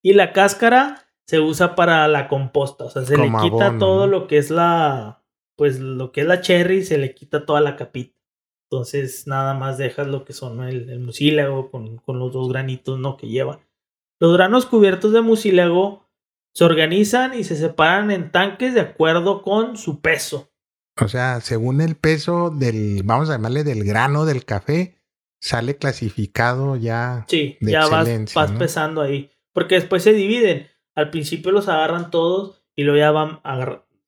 Y 0.03 0.13
la 0.13 0.33
cáscara 0.33 1.07
se 1.27 1.41
usa 1.41 1.75
para 1.75 2.09
la 2.09 2.29
composta, 2.29 2.85
o 2.85 2.91
sea, 2.91 3.05
se 3.05 3.15
Como 3.15 3.39
le 3.39 3.51
quita 3.51 3.67
abono, 3.67 3.79
todo 3.79 4.07
¿no? 4.07 4.13
lo 4.13 4.27
que 4.27 4.39
es 4.39 4.51
la 4.51 5.23
pues 5.57 5.81
lo 5.81 6.13
que 6.13 6.23
es 6.23 6.27
la 6.27 6.41
cherry, 6.41 6.85
se 6.85 6.99
le 6.99 7.15
quita 7.15 7.45
toda 7.45 7.61
la 7.61 7.77
capita. 7.77 8.18
Entonces, 8.71 9.27
nada 9.27 9.55
más 9.55 9.79
dejas 9.79 10.07
lo 10.07 10.25
que 10.25 10.35
son 10.35 10.63
el, 10.63 10.91
el 10.91 11.01
mucílago 11.01 11.71
con, 11.71 11.97
con 11.97 12.19
los 12.19 12.33
dos 12.33 12.49
granitos, 12.51 12.99
¿no? 12.99 13.17
que 13.17 13.29
lleva. 13.29 13.61
Los 14.21 14.35
granos 14.35 14.67
cubiertos 14.67 15.13
de 15.13 15.23
mucílago 15.23 16.07
se 16.53 16.65
organizan 16.65 17.33
y 17.35 17.45
se 17.45 17.57
separan 17.57 18.11
en 18.11 18.31
tanques 18.31 18.75
de 18.75 18.81
acuerdo 18.81 19.43
con 19.43 19.77
su 19.77 20.01
peso. 20.01 20.51
O 21.01 21.09
sea, 21.09 21.41
según 21.41 21.81
el 21.81 21.97
peso 21.97 22.51
del, 22.51 23.03
vamos 23.05 23.31
a 23.31 23.35
llamarle 23.35 23.65
del 23.65 23.85
grano 23.85 24.27
del 24.27 24.45
café, 24.45 24.99
sale 25.41 25.77
clasificado 25.77 26.77
ya. 26.77 27.25
Sí, 27.29 27.57
de 27.61 27.73
ya 27.73 27.87
vas, 27.87 28.01
excelencia, 28.01 28.41
vas 28.41 28.53
¿no? 28.53 28.59
pesando 28.59 29.01
ahí. 29.01 29.31
Porque 29.53 29.77
después 29.77 30.03
se 30.03 30.13
dividen. 30.13 30.67
Al 30.95 31.11
principio 31.11 31.53
los 31.53 31.69
agarran 31.69 32.11
todos 32.11 32.65
y 32.75 32.83
luego 32.83 32.99
ya 32.99 33.13
van. 33.13 33.41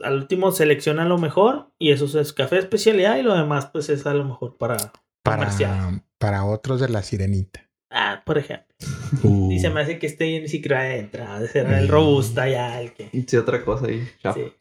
Al 0.02 0.14
último 0.14 0.52
seleccionan 0.52 1.08
lo 1.08 1.18
mejor 1.18 1.70
y 1.78 1.90
eso 1.92 2.18
es 2.20 2.32
café 2.32 2.56
de 2.56 2.62
especialidad 2.62 3.16
y 3.16 3.22
lo 3.22 3.34
demás 3.34 3.66
pues 3.66 3.88
es 3.88 4.06
a 4.06 4.14
lo 4.14 4.24
mejor 4.24 4.56
para 4.56 4.76
comercial. 5.24 5.70
para, 5.70 6.04
para 6.18 6.44
otros 6.44 6.80
de 6.80 6.88
la 6.88 7.02
sirenita. 7.02 7.68
Ah, 7.90 8.22
por 8.24 8.38
ejemplo. 8.38 8.66
Uh, 9.24 9.50
Y 9.50 9.58
se 9.58 9.68
me 9.68 9.80
hace 9.80 9.98
que 9.98 10.06
este 10.06 10.40
ni 10.40 10.48
siquiera 10.48 10.94
entra. 10.96 11.40
De 11.40 11.48
ser 11.48 11.66
el 11.66 11.88
robusta 11.88 12.48
ya 12.48 12.80
el 12.80 12.92
que... 12.92 13.10
Sí, 13.26 13.36
otra 13.36 13.64
cosa 13.64 13.86
ahí. 13.86 14.08
Sí. 14.34 14.52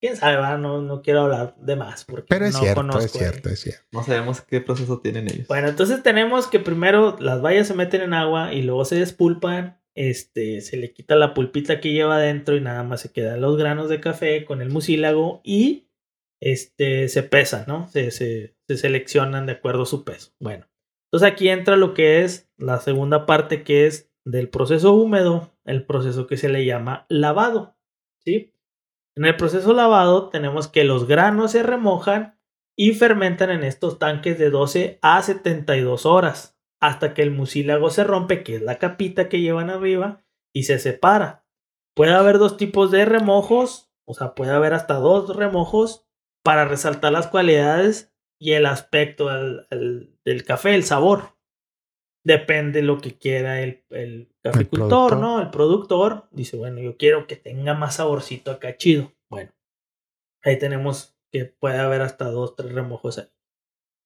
Quién 0.00 0.16
sabe, 0.16 0.36
va? 0.36 0.56
No, 0.58 0.82
no 0.82 1.02
quiero 1.02 1.22
hablar 1.22 1.54
de 1.58 1.76
más 1.76 2.04
porque 2.04 2.26
Pero 2.28 2.46
es 2.46 2.54
no 2.54 2.60
cierto, 2.60 2.80
conozco 2.80 3.04
es 3.04 3.12
cierto, 3.12 3.48
es 3.50 3.60
cierto. 3.60 3.84
No 3.92 4.02
sabemos 4.02 4.40
qué 4.40 4.60
proceso 4.60 5.00
tienen 5.00 5.28
ellos. 5.30 5.46
Bueno, 5.46 5.68
entonces 5.68 6.02
tenemos 6.02 6.46
que 6.46 6.58
primero 6.58 7.16
las 7.20 7.40
bayas 7.40 7.68
se 7.68 7.74
meten 7.74 8.02
en 8.02 8.14
agua 8.14 8.52
y 8.52 8.62
luego 8.62 8.84
se 8.84 8.96
despulpan. 8.96 9.78
Este, 9.94 10.60
se 10.60 10.76
le 10.76 10.92
quita 10.92 11.14
la 11.14 11.34
pulpita 11.34 11.80
que 11.80 11.92
lleva 11.92 12.16
adentro 12.16 12.56
y 12.56 12.60
nada 12.60 12.82
más 12.82 13.00
se 13.00 13.12
quedan 13.12 13.40
los 13.40 13.56
granos 13.56 13.88
de 13.88 14.00
café 14.00 14.44
con 14.44 14.60
el 14.60 14.70
mucílago 14.70 15.40
y 15.44 15.88
este, 16.40 17.08
se 17.08 17.22
pesan, 17.22 17.64
¿no? 17.68 17.88
Se, 17.88 18.10
se, 18.10 18.56
se 18.66 18.76
seleccionan 18.76 19.46
de 19.46 19.52
acuerdo 19.52 19.82
a 19.82 19.86
su 19.86 20.04
peso. 20.04 20.32
Bueno, 20.40 20.66
entonces 21.06 21.32
aquí 21.32 21.48
entra 21.48 21.76
lo 21.76 21.94
que 21.94 22.22
es 22.22 22.50
la 22.56 22.80
segunda 22.80 23.24
parte 23.24 23.62
que 23.62 23.86
es 23.86 24.10
del 24.24 24.48
proceso 24.48 24.94
húmedo, 24.94 25.54
el 25.64 25.86
proceso 25.86 26.26
que 26.26 26.36
se 26.36 26.48
le 26.48 26.64
llama 26.64 27.06
lavado, 27.08 27.76
¿sí? 28.24 28.52
En 29.16 29.24
el 29.26 29.36
proceso 29.36 29.72
lavado 29.74 30.28
tenemos 30.28 30.66
que 30.66 30.82
los 30.82 31.06
granos 31.06 31.52
se 31.52 31.62
remojan 31.62 32.36
y 32.76 32.92
fermentan 32.94 33.50
en 33.50 33.62
estos 33.62 34.00
tanques 34.00 34.38
de 34.38 34.50
12 34.50 34.98
a 35.02 35.22
72 35.22 36.04
horas 36.04 36.53
hasta 36.80 37.14
que 37.14 37.22
el 37.22 37.30
mucílago 37.30 37.90
se 37.90 38.04
rompe, 38.04 38.42
que 38.42 38.56
es 38.56 38.62
la 38.62 38.78
capita 38.78 39.28
que 39.28 39.40
llevan 39.40 39.70
arriba, 39.70 40.22
y 40.54 40.64
se 40.64 40.78
separa. 40.78 41.44
Puede 41.94 42.12
haber 42.12 42.38
dos 42.38 42.56
tipos 42.56 42.90
de 42.90 43.04
remojos, 43.04 43.90
o 44.06 44.14
sea, 44.14 44.34
puede 44.34 44.52
haber 44.52 44.74
hasta 44.74 44.94
dos 44.94 45.34
remojos 45.34 46.06
para 46.42 46.64
resaltar 46.66 47.12
las 47.12 47.26
cualidades 47.28 48.12
y 48.38 48.52
el 48.52 48.66
aspecto 48.66 49.28
del, 49.28 49.66
el- 49.70 50.18
del 50.24 50.44
café, 50.44 50.74
el 50.74 50.84
sabor. 50.84 51.34
Depende 52.26 52.82
lo 52.82 52.98
que 52.98 53.18
quiera 53.18 53.60
el, 53.60 53.84
el 53.90 54.32
caficultor. 54.42 55.10
¿no? 55.20 55.40
El 55.42 55.50
productor 55.50 56.26
dice, 56.30 56.56
bueno, 56.56 56.80
yo 56.80 56.96
quiero 56.96 57.26
que 57.26 57.36
tenga 57.36 57.74
más 57.74 57.96
saborcito 57.96 58.50
acá 58.50 58.76
chido. 58.76 59.12
Bueno, 59.28 59.52
ahí 60.42 60.58
tenemos 60.58 61.16
que 61.30 61.44
puede 61.44 61.78
haber 61.78 62.00
hasta 62.00 62.26
dos, 62.30 62.56
tres 62.56 62.72
remojos 62.72 63.18
ahí. 63.18 63.26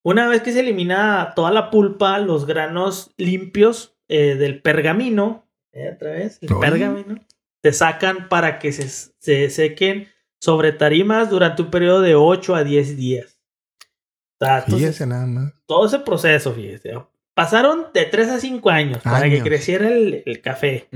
Una 0.03 0.29
vez 0.29 0.43
que 0.43 0.53
se 0.53 0.61
elimina 0.61 1.33
toda 1.35 1.51
la 1.51 1.71
pulpa, 1.71 2.19
los 2.19 2.47
granos 2.47 3.13
limpios 3.17 3.97
eh, 4.09 4.37
del 4.37 4.63
pergamino, 4.63 5.47
eh, 5.73 5.93
otra 5.95 6.13
vez, 6.13 6.39
el 6.41 6.49
pergamino, 6.59 7.17
se 7.63 7.73
sacan 7.73 8.29
para 8.29 8.59
que 8.59 8.73
se, 8.73 8.89
se 9.19 9.51
sequen 9.51 10.09
sobre 10.41 10.73
tarimas 10.73 11.31
durante 11.31 11.63
un 11.63 11.71
periodo 11.71 12.01
de 12.01 12.15
8 12.15 12.55
a 12.55 12.65
10 12.65 12.97
días. 12.97 13.41
O 14.41 14.45
sea, 14.45 14.59
entonces, 14.61 14.81
Fíjese 14.91 15.07
nada 15.07 15.27
más. 15.27 15.53
todo 15.67 15.87
ese 15.87 15.99
proceso, 15.99 16.53
fíjese. 16.53 16.93
Pasaron 17.35 17.87
de 17.93 18.05
3 18.05 18.29
a 18.31 18.41
5 18.41 18.71
años, 18.71 19.03
para 19.03 19.29
que 19.29 19.43
creciera 19.43 19.89
el, 19.89 20.23
el 20.27 20.41
café. 20.41 20.89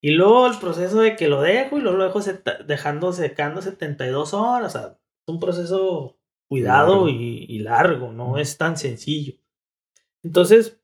Y 0.00 0.10
luego 0.12 0.46
el 0.46 0.56
proceso 0.58 1.00
de 1.00 1.16
que 1.16 1.26
lo 1.26 1.42
dejo 1.42 1.78
y 1.78 1.80
luego 1.80 1.98
lo 1.98 2.04
dejo 2.04 2.20
dejando 2.66 3.12
secando 3.12 3.60
72 3.60 4.34
horas. 4.34 4.74
O 4.74 4.78
sea, 4.78 4.88
es 4.90 5.28
un 5.34 5.40
proceso 5.40 6.15
cuidado 6.48 7.06
Largo. 7.06 7.08
Y, 7.08 7.46
y 7.48 7.58
largo, 7.60 8.12
no 8.12 8.38
es 8.38 8.56
tan 8.56 8.76
sencillo. 8.76 9.34
Entonces, 10.22 10.80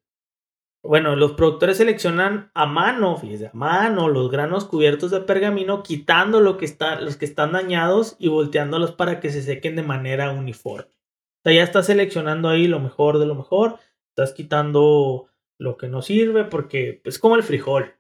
bueno, 0.84 1.14
los 1.14 1.32
productores 1.32 1.76
seleccionan 1.76 2.50
a 2.54 2.66
mano, 2.66 3.16
fíjese, 3.16 3.46
a 3.46 3.50
mano 3.52 4.08
los 4.08 4.30
granos 4.30 4.64
cubiertos 4.64 5.12
de 5.12 5.20
pergamino, 5.20 5.82
quitando 5.84 6.40
lo 6.40 6.58
que 6.58 6.64
está, 6.64 7.00
los 7.00 7.16
que 7.16 7.24
están 7.24 7.52
dañados 7.52 8.16
y 8.18 8.28
volteándolos 8.28 8.90
para 8.90 9.20
que 9.20 9.30
se 9.30 9.42
sequen 9.42 9.76
de 9.76 9.84
manera 9.84 10.32
uniforme. 10.32 10.90
O 10.90 11.42
sea, 11.44 11.52
ya 11.52 11.62
estás 11.62 11.86
seleccionando 11.86 12.48
ahí 12.48 12.66
lo 12.66 12.80
mejor 12.80 13.18
de 13.18 13.26
lo 13.26 13.36
mejor, 13.36 13.78
estás 14.08 14.32
quitando 14.32 15.28
lo 15.58 15.76
que 15.76 15.86
no 15.86 16.02
sirve 16.02 16.44
porque 16.44 17.00
es 17.04 17.20
como 17.20 17.36
el 17.36 17.44
frijol. 17.44 17.94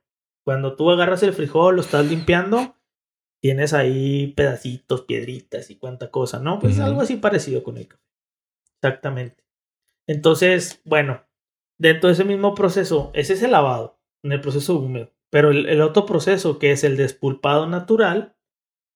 Cuando 0.44 0.74
tú 0.74 0.90
agarras 0.90 1.22
el 1.22 1.32
frijol, 1.32 1.76
lo 1.76 1.82
estás 1.82 2.06
limpiando, 2.06 2.74
tienes 3.42 3.72
ahí 3.74 4.28
pedacitos, 4.28 5.02
piedritas 5.02 5.70
y 5.70 5.76
cuánta 5.76 6.10
cosa, 6.10 6.38
¿no? 6.38 6.58
Pues 6.60 6.78
algo 6.78 7.00
así 7.00 7.16
parecido 7.16 7.62
con 7.64 7.76
el 7.76 7.88
café. 7.88 8.02
Exactamente. 8.80 9.44
Entonces, 10.08 10.80
bueno, 10.84 11.22
dentro 11.78 12.08
de 12.08 12.14
ese 12.14 12.24
mismo 12.24 12.54
proceso, 12.54 13.10
ese 13.14 13.34
es 13.34 13.42
el 13.42 13.52
lavado, 13.52 14.00
en 14.24 14.32
el 14.32 14.40
proceso 14.40 14.76
húmedo. 14.78 15.10
Pero 15.30 15.50
el, 15.50 15.66
el 15.68 15.80
otro 15.80 16.06
proceso, 16.06 16.58
que 16.58 16.72
es 16.72 16.84
el 16.84 16.96
despulpado 16.96 17.66
natural, 17.66 18.36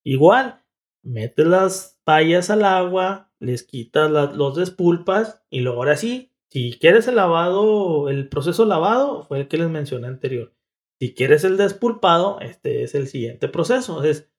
igual, 0.05 0.65
metes 1.05 1.47
las 1.47 2.01
bayas 2.07 2.51
al 2.51 2.65
agua, 2.65 3.33
les 3.41 3.63
quitas 3.65 4.11
la- 4.11 4.33
los 4.33 4.57
despulpas 4.57 5.43
y 5.51 5.61
luego 5.61 5.79
ahora 5.79 5.97
sí, 5.97 6.33
si 6.51 6.79
quieres 6.79 7.09
el 7.09 7.17
lavado, 7.17 8.09
el 8.09 8.29
proceso 8.29 8.65
lavado 8.65 9.23
fue 9.25 9.41
el 9.41 9.49
que 9.49 9.59
les 9.59 9.69
mencioné 9.69 10.07
anterior. 10.07 10.55
Si 11.01 11.15
quieres 11.15 11.45
el 11.45 11.57
despulpado, 11.57 12.41
este 12.41 12.83
es 12.83 12.95
el 12.95 13.07
siguiente 13.09 13.49
proceso. 13.49 13.93
Entonces, 13.99 14.31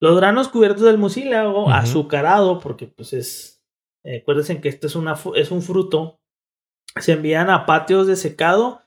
los 0.00 0.16
granos 0.16 0.48
cubiertos 0.48 0.82
del 0.84 0.98
mucílago, 0.98 1.70
azucarado, 1.70 2.60
porque 2.60 2.86
pues 2.86 3.12
es, 3.12 3.62
eh, 4.04 4.20
acuérdense 4.22 4.60
que 4.60 4.68
este 4.68 4.86
es, 4.86 4.94
una, 4.96 5.16
es 5.34 5.50
un 5.50 5.62
fruto, 5.62 6.20
se 7.00 7.12
envían 7.12 7.50
a 7.50 7.66
patios 7.66 8.06
de 8.06 8.16
secado 8.16 8.82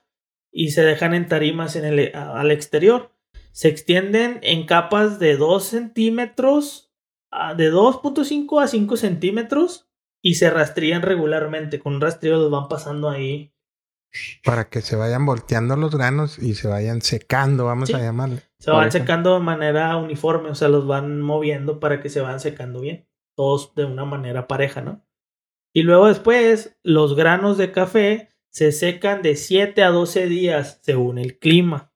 y 0.52 0.70
se 0.70 0.82
dejan 0.82 1.14
en 1.14 1.28
tarimas 1.28 1.76
en 1.76 1.84
el, 1.84 2.14
a- 2.14 2.40
al 2.40 2.50
exterior. 2.50 3.10
Se 3.52 3.68
extienden 3.68 4.38
en 4.42 4.64
capas 4.66 5.18
de 5.18 5.36
2 5.36 5.64
centímetros, 5.64 6.92
a- 7.30 7.54
de 7.54 7.70
2.5 7.70 8.60
a 8.62 8.66
5 8.66 8.96
centímetros 8.96 9.88
y 10.22 10.34
se 10.36 10.50
rastrillan 10.50 11.02
regularmente. 11.02 11.78
Con 11.78 11.94
un 11.96 12.00
rastrillo 12.00 12.38
los 12.38 12.50
van 12.50 12.68
pasando 12.68 13.08
ahí 13.10 13.52
Para 14.44 14.68
que 14.68 14.82
se 14.82 14.96
vayan 14.96 15.24
volteando 15.24 15.74
los 15.76 15.94
granos 15.94 16.38
y 16.38 16.54
se 16.54 16.68
vayan 16.68 17.00
secando, 17.02 17.64
vamos 17.66 17.88
Sí. 17.88 17.94
a 17.94 17.98
llamarle. 17.98 18.42
Se 18.62 18.70
van 18.70 18.92
secando 18.92 19.34
de 19.34 19.40
manera 19.40 19.96
uniforme, 19.96 20.50
o 20.50 20.54
sea, 20.54 20.68
los 20.68 20.86
van 20.86 21.20
moviendo 21.20 21.80
para 21.80 22.00
que 22.00 22.08
se 22.08 22.20
van 22.20 22.38
secando 22.38 22.80
bien. 22.80 23.08
Todos 23.36 23.74
de 23.74 23.84
una 23.86 24.04
manera 24.04 24.46
pareja, 24.46 24.82
¿no? 24.82 25.04
Y 25.74 25.82
luego 25.82 26.06
después, 26.06 26.78
los 26.84 27.16
granos 27.16 27.58
de 27.58 27.72
café 27.72 28.28
se 28.52 28.70
secan 28.70 29.22
de 29.22 29.34
7 29.34 29.82
a 29.82 29.88
12 29.90 30.26
días 30.26 30.78
según 30.82 31.18
el 31.18 31.38
clima. 31.40 31.92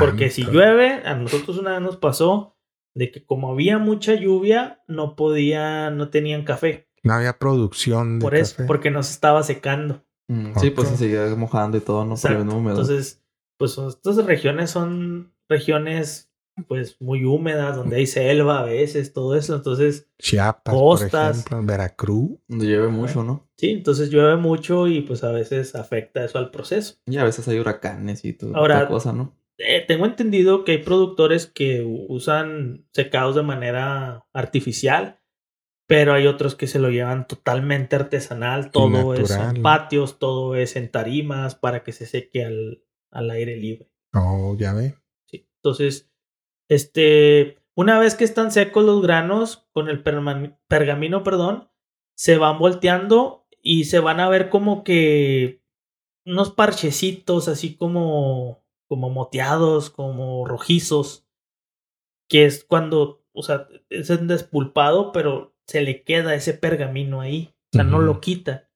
Porque 0.00 0.30
si 0.30 0.44
llueve, 0.44 1.02
a 1.04 1.14
nosotros 1.14 1.58
una 1.58 1.72
vez 1.74 1.82
nos 1.82 1.98
pasó 1.98 2.56
de 2.96 3.12
que 3.12 3.24
como 3.24 3.52
había 3.52 3.78
mucha 3.78 4.14
lluvia, 4.14 4.82
no 4.88 5.14
podía, 5.14 5.90
no 5.90 6.08
tenían 6.08 6.44
café. 6.44 6.88
No 7.04 7.12
había 7.12 7.38
producción 7.38 8.18
de 8.18 8.24
Por 8.24 8.34
eso, 8.34 8.56
café. 8.56 8.66
porque 8.66 8.90
no 8.90 9.02
se 9.04 9.12
estaba 9.12 9.42
secando. 9.44 10.04
Mm, 10.28 10.58
Sí, 10.58 10.70
pues 10.70 10.88
se 10.88 10.96
seguía 10.96 11.26
mojando 11.36 11.76
y 11.76 11.80
todo, 11.80 12.04
¿no? 12.04 12.14
No 12.44 12.56
húmedo. 12.56 12.80
Entonces, 12.80 13.22
pues 13.58 13.76
estas 13.78 14.24
regiones 14.24 14.70
son 14.70 15.33
regiones 15.48 16.30
pues 16.68 17.00
muy 17.00 17.24
húmedas, 17.24 17.74
donde 17.76 17.96
hay 17.96 18.06
selva 18.06 18.60
a 18.60 18.64
veces, 18.64 19.12
todo 19.12 19.34
eso. 19.34 19.56
Entonces, 19.56 20.08
Chiapas, 20.20 20.72
Costas. 20.74 21.10
por 21.42 21.52
ejemplo, 21.54 21.72
Veracruz. 21.72 22.30
Donde 22.46 22.66
llueve 22.66 22.88
mucho, 22.88 23.24
¿no? 23.24 23.48
sí, 23.56 23.70
entonces 23.70 24.10
llueve 24.10 24.36
mucho 24.36 24.86
y 24.86 25.00
pues 25.00 25.24
a 25.24 25.32
veces 25.32 25.74
afecta 25.74 26.24
eso 26.24 26.38
al 26.38 26.50
proceso. 26.52 26.94
Y 27.06 27.16
a 27.16 27.24
veces 27.24 27.48
hay 27.48 27.58
huracanes 27.58 28.24
y 28.24 28.32
toda 28.34 28.56
Ahora- 28.58 28.86
cosa, 28.88 29.12
¿no? 29.12 29.36
Eh, 29.58 29.84
tengo 29.86 30.04
entendido 30.04 30.64
que 30.64 30.72
hay 30.72 30.78
productores 30.78 31.46
que 31.46 31.84
usan 32.08 32.88
secados 32.92 33.36
de 33.36 33.42
manera 33.44 34.26
artificial, 34.32 35.20
pero 35.86 36.12
hay 36.12 36.26
otros 36.26 36.56
que 36.56 36.66
se 36.66 36.80
lo 36.80 36.90
llevan 36.90 37.26
totalmente 37.28 37.94
artesanal. 37.94 38.70
Todo 38.72 39.14
es 39.14 39.30
en 39.30 39.62
patios, 39.62 40.18
todo 40.18 40.56
es 40.56 40.74
en 40.76 40.90
tarimas 40.90 41.54
para 41.54 41.84
que 41.84 41.92
se 41.92 42.06
seque 42.06 42.44
al, 42.44 42.82
al 43.12 43.30
aire 43.30 43.56
libre. 43.56 43.90
Oh, 44.12 44.56
ya 44.58 44.72
ve. 44.72 44.96
Entonces, 45.64 46.10
este, 46.68 47.58
una 47.74 47.98
vez 47.98 48.14
que 48.14 48.24
están 48.24 48.52
secos 48.52 48.84
los 48.84 49.00
granos 49.00 49.66
con 49.72 49.88
el 49.88 50.02
pergamino, 50.02 51.22
perdón, 51.22 51.70
se 52.14 52.36
van 52.36 52.58
volteando 52.58 53.46
y 53.62 53.84
se 53.84 53.98
van 53.98 54.20
a 54.20 54.28
ver 54.28 54.50
como 54.50 54.84
que 54.84 55.62
unos 56.26 56.52
parchecitos 56.52 57.48
así 57.48 57.76
como 57.76 58.62
como 58.86 59.08
moteados, 59.08 59.88
como 59.88 60.46
rojizos, 60.46 61.26
que 62.28 62.44
es 62.44 62.64
cuando, 62.64 63.24
o 63.32 63.42
sea, 63.42 63.66
es 63.88 64.08
despulpado, 64.28 65.10
pero 65.12 65.56
se 65.66 65.80
le 65.80 66.04
queda 66.04 66.34
ese 66.34 66.52
pergamino 66.52 67.22
ahí, 67.22 67.54
o 67.72 67.76
sea, 67.76 67.84
no 67.84 68.00
lo 68.00 68.20
quita. 68.20 68.68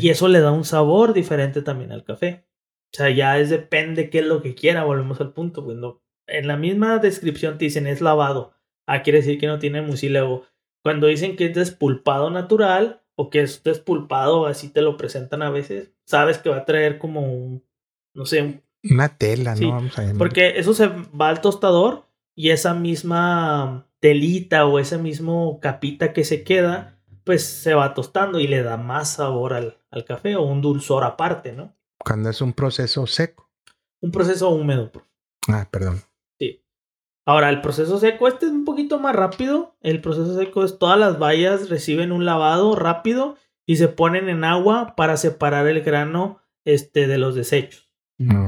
Y 0.00 0.10
eso 0.10 0.28
le 0.28 0.40
da 0.40 0.52
un 0.52 0.64
sabor 0.64 1.12
diferente 1.12 1.60
también 1.60 1.92
al 1.92 2.04
café. 2.04 2.46
O 2.92 2.96
sea, 2.96 3.10
ya 3.10 3.38
es 3.38 3.50
depende 3.50 4.08
qué 4.08 4.20
es 4.20 4.26
lo 4.26 4.40
que 4.40 4.54
quiera, 4.54 4.84
volvemos 4.84 5.20
al 5.20 5.32
punto. 5.32 5.64
Cuando 5.64 6.02
en 6.30 6.46
la 6.46 6.56
misma 6.56 6.98
descripción 6.98 7.58
te 7.58 7.64
dicen 7.66 7.86
es 7.86 8.00
lavado, 8.00 8.52
ah, 8.86 9.02
quiere 9.02 9.18
decir 9.20 9.38
que 9.38 9.46
no 9.46 9.58
tiene 9.58 9.82
mucílago. 9.82 10.44
Cuando 10.82 11.06
dicen 11.08 11.36
que 11.36 11.46
es 11.46 11.54
despulpado 11.54 12.30
natural 12.30 13.02
o 13.14 13.28
que 13.30 13.42
es 13.42 13.62
despulpado, 13.62 14.46
así 14.46 14.68
te 14.68 14.80
lo 14.82 14.96
presentan 14.96 15.42
a 15.42 15.50
veces, 15.50 15.92
sabes 16.06 16.38
que 16.38 16.48
va 16.50 16.58
a 16.58 16.64
traer 16.64 16.98
como 16.98 17.20
un, 17.32 17.64
no 18.14 18.24
sé, 18.26 18.42
un- 18.42 18.62
Una 18.90 19.16
tela, 19.18 19.56
Sí, 19.56 19.66
¿no? 19.66 19.72
Vamos 19.72 19.98
a 19.98 20.12
porque 20.16 20.58
eso 20.58 20.72
se 20.72 20.86
va 20.88 21.28
al 21.28 21.40
tostador 21.42 22.06
y 22.34 22.48
esa 22.50 22.72
misma 22.72 23.86
telita 24.00 24.64
o 24.64 24.78
esa 24.78 24.96
mismo 24.96 25.60
capita 25.60 26.14
que 26.14 26.24
se 26.24 26.42
queda, 26.44 26.98
pues 27.24 27.44
se 27.44 27.74
va 27.74 27.92
tostando 27.92 28.40
y 28.40 28.46
le 28.46 28.62
da 28.62 28.78
más 28.78 29.14
sabor 29.16 29.52
al, 29.52 29.76
al 29.90 30.04
café 30.06 30.36
o 30.36 30.42
un 30.42 30.62
dulzor 30.62 31.04
aparte, 31.04 31.52
¿no? 31.52 31.76
Cuando 32.02 32.30
es 32.30 32.40
un 32.40 32.54
proceso 32.54 33.06
seco. 33.06 33.50
Un 34.00 34.10
proceso 34.10 34.48
húmedo. 34.48 34.90
Ah, 35.48 35.68
perdón. 35.70 36.00
Ahora, 37.30 37.48
el 37.48 37.60
proceso 37.60 38.00
seco, 38.00 38.26
este 38.26 38.46
es 38.46 38.50
un 38.50 38.64
poquito 38.64 38.98
más 38.98 39.14
rápido. 39.14 39.76
El 39.82 40.00
proceso 40.00 40.36
seco 40.36 40.64
es 40.64 40.80
todas 40.80 40.98
las 40.98 41.20
bayas 41.20 41.70
reciben 41.70 42.10
un 42.10 42.24
lavado 42.24 42.74
rápido 42.74 43.36
y 43.64 43.76
se 43.76 43.86
ponen 43.86 44.28
en 44.28 44.42
agua 44.42 44.94
para 44.96 45.16
separar 45.16 45.68
el 45.68 45.82
grano 45.82 46.40
este, 46.64 47.06
de 47.06 47.18
los 47.18 47.36
desechos. 47.36 47.88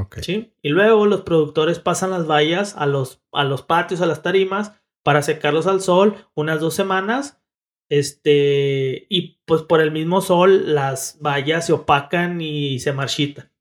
Ok. 0.01 0.19
¿sí? 0.23 0.57
Y 0.62 0.71
luego 0.71 1.07
los 1.07 1.21
productores 1.21 1.79
pasan 1.79 2.11
las 2.11 2.27
bayas 2.27 2.75
a 2.77 2.87
los, 2.87 3.23
a 3.31 3.45
los 3.45 3.62
patios, 3.62 4.01
a 4.01 4.07
las 4.07 4.21
tarimas, 4.21 4.73
para 5.05 5.23
secarlos 5.23 5.68
al 5.68 5.81
sol 5.81 6.16
unas 6.35 6.59
dos 6.59 6.75
semanas. 6.75 7.40
Este, 7.88 9.07
y 9.09 9.42
pues 9.45 9.62
por 9.62 9.81
el 9.81 9.92
mismo 9.92 10.23
sol 10.23 10.75
las 10.75 11.18
bayas 11.21 11.66
se 11.66 11.73
opacan 11.73 12.40
y 12.40 12.81
se 12.81 12.92
marchitan. 12.92 13.52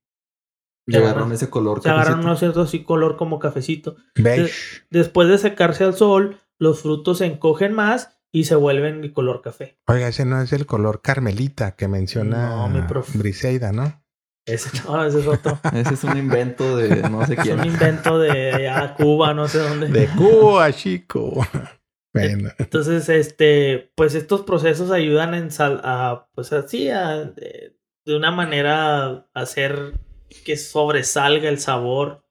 Y 0.86 0.96
agarran 0.96 1.30
ese 1.32 1.48
color. 1.48 1.82
Se 1.82 1.88
agarran 1.88 2.04
cafecito. 2.14 2.26
unos 2.26 2.38
ciertos 2.38 2.68
así 2.68 2.82
color 2.84 3.16
como 3.16 3.38
cafecito. 3.38 3.96
Beige. 4.16 4.52
Después 4.90 5.28
de 5.28 5.38
secarse 5.38 5.84
al 5.84 5.94
sol, 5.94 6.38
los 6.58 6.80
frutos 6.82 7.18
se 7.18 7.26
encogen 7.26 7.72
más 7.72 8.18
y 8.32 8.44
se 8.44 8.54
vuelven 8.56 9.00
de 9.02 9.12
color 9.12 9.42
café. 9.42 9.78
Oiga, 9.86 10.08
ese 10.08 10.24
no 10.24 10.40
es 10.40 10.52
el 10.52 10.66
color 10.66 11.02
carmelita 11.02 11.76
que 11.76 11.86
menciona 11.88 12.48
No, 12.48 12.68
mi 12.68 12.80
profe. 12.82 13.16
Briseida, 13.18 13.72
¿no? 13.72 14.02
Ese, 14.44 14.70
no, 14.88 15.04
ese 15.04 15.20
es 15.20 15.26
otro. 15.28 15.56
Ese 15.72 15.94
es 15.94 16.02
un 16.02 16.16
invento 16.16 16.76
de 16.76 17.08
no 17.08 17.24
sé 17.26 17.34
Es 17.34 17.40
quién. 17.40 17.60
un 17.60 17.66
invento 17.66 18.18
de 18.18 18.50
allá, 18.52 18.94
Cuba, 18.94 19.34
no 19.34 19.46
sé 19.46 19.58
dónde. 19.58 19.86
De 19.86 20.08
Cuba, 20.08 20.72
chico. 20.72 21.46
bueno. 22.12 22.50
Entonces, 22.58 23.08
este, 23.08 23.92
pues 23.94 24.16
estos 24.16 24.42
procesos 24.42 24.90
ayudan 24.90 25.34
en 25.34 25.52
sal 25.52 25.80
a, 25.84 26.26
pues 26.34 26.52
así, 26.52 26.88
a, 26.90 27.18
de, 27.24 27.76
de 28.04 28.16
una 28.16 28.32
manera 28.32 29.28
hacer 29.32 29.92
que 30.34 30.56
sobresalga 30.56 31.48
el 31.48 31.58
sabor, 31.58 32.26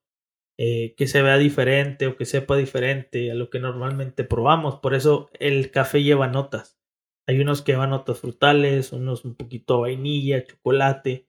eh, 0.57 0.93
que 0.95 1.07
se 1.07 1.21
vea 1.21 1.37
diferente 1.37 2.07
o 2.07 2.15
que 2.17 2.25
sepa 2.25 2.55
diferente 2.57 3.31
a 3.31 3.35
lo 3.35 3.49
que 3.49 3.59
normalmente 3.59 4.23
probamos. 4.23 4.75
Por 4.79 4.93
eso 4.93 5.29
el 5.39 5.71
café 5.71 6.03
lleva 6.03 6.27
notas. 6.27 6.79
Hay 7.27 7.39
unos 7.39 7.61
que 7.61 7.71
llevan 7.73 7.91
notas 7.91 8.19
frutales, 8.19 8.91
unos 8.93 9.25
un 9.25 9.35
poquito 9.35 9.81
vainilla, 9.81 10.45
chocolate. 10.45 11.27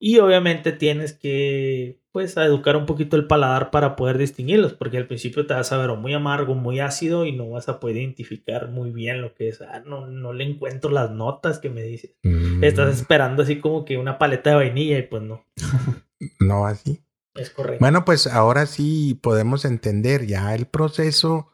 Y 0.00 0.18
obviamente 0.18 0.72
tienes 0.72 1.12
que, 1.12 2.00
pues, 2.14 2.38
a 2.38 2.44
educar 2.44 2.76
un 2.76 2.86
poquito 2.86 3.16
el 3.16 3.26
paladar 3.26 3.72
para 3.72 3.96
poder 3.96 4.18
distinguirlos, 4.18 4.72
porque 4.72 4.98
al 4.98 5.08
principio 5.08 5.48
te 5.48 5.54
vas 5.54 5.72
a 5.72 5.78
ver 5.78 5.90
o 5.90 5.96
muy 5.96 6.14
amargo, 6.14 6.54
muy 6.54 6.78
ácido 6.78 7.26
y 7.26 7.32
no 7.32 7.50
vas 7.50 7.68
a 7.68 7.80
poder 7.80 7.96
identificar 7.96 8.68
muy 8.68 8.92
bien 8.92 9.20
lo 9.20 9.34
que 9.34 9.48
es. 9.48 9.60
Ah, 9.60 9.82
no, 9.84 10.06
no 10.06 10.32
le 10.32 10.44
encuentro 10.44 10.90
las 10.92 11.10
notas 11.10 11.58
que 11.58 11.70
me 11.70 11.82
dices. 11.82 12.14
Mm, 12.22 12.62
Estás 12.62 12.96
esperando 12.96 13.42
así 13.42 13.58
como 13.58 13.84
que 13.84 13.98
una 13.98 14.16
paleta 14.16 14.50
de 14.50 14.56
vainilla 14.56 14.96
y 14.96 15.02
pues 15.02 15.24
no, 15.24 15.44
No 16.40 16.66
así. 16.66 17.04
es 17.34 17.50
correcto. 17.50 17.80
Bueno, 17.80 18.04
pues 18.04 18.28
ahora 18.28 18.66
sí 18.66 19.18
podemos 19.20 19.64
entender 19.64 20.26
ya 20.26 20.54
el 20.54 20.66
proceso 20.66 21.50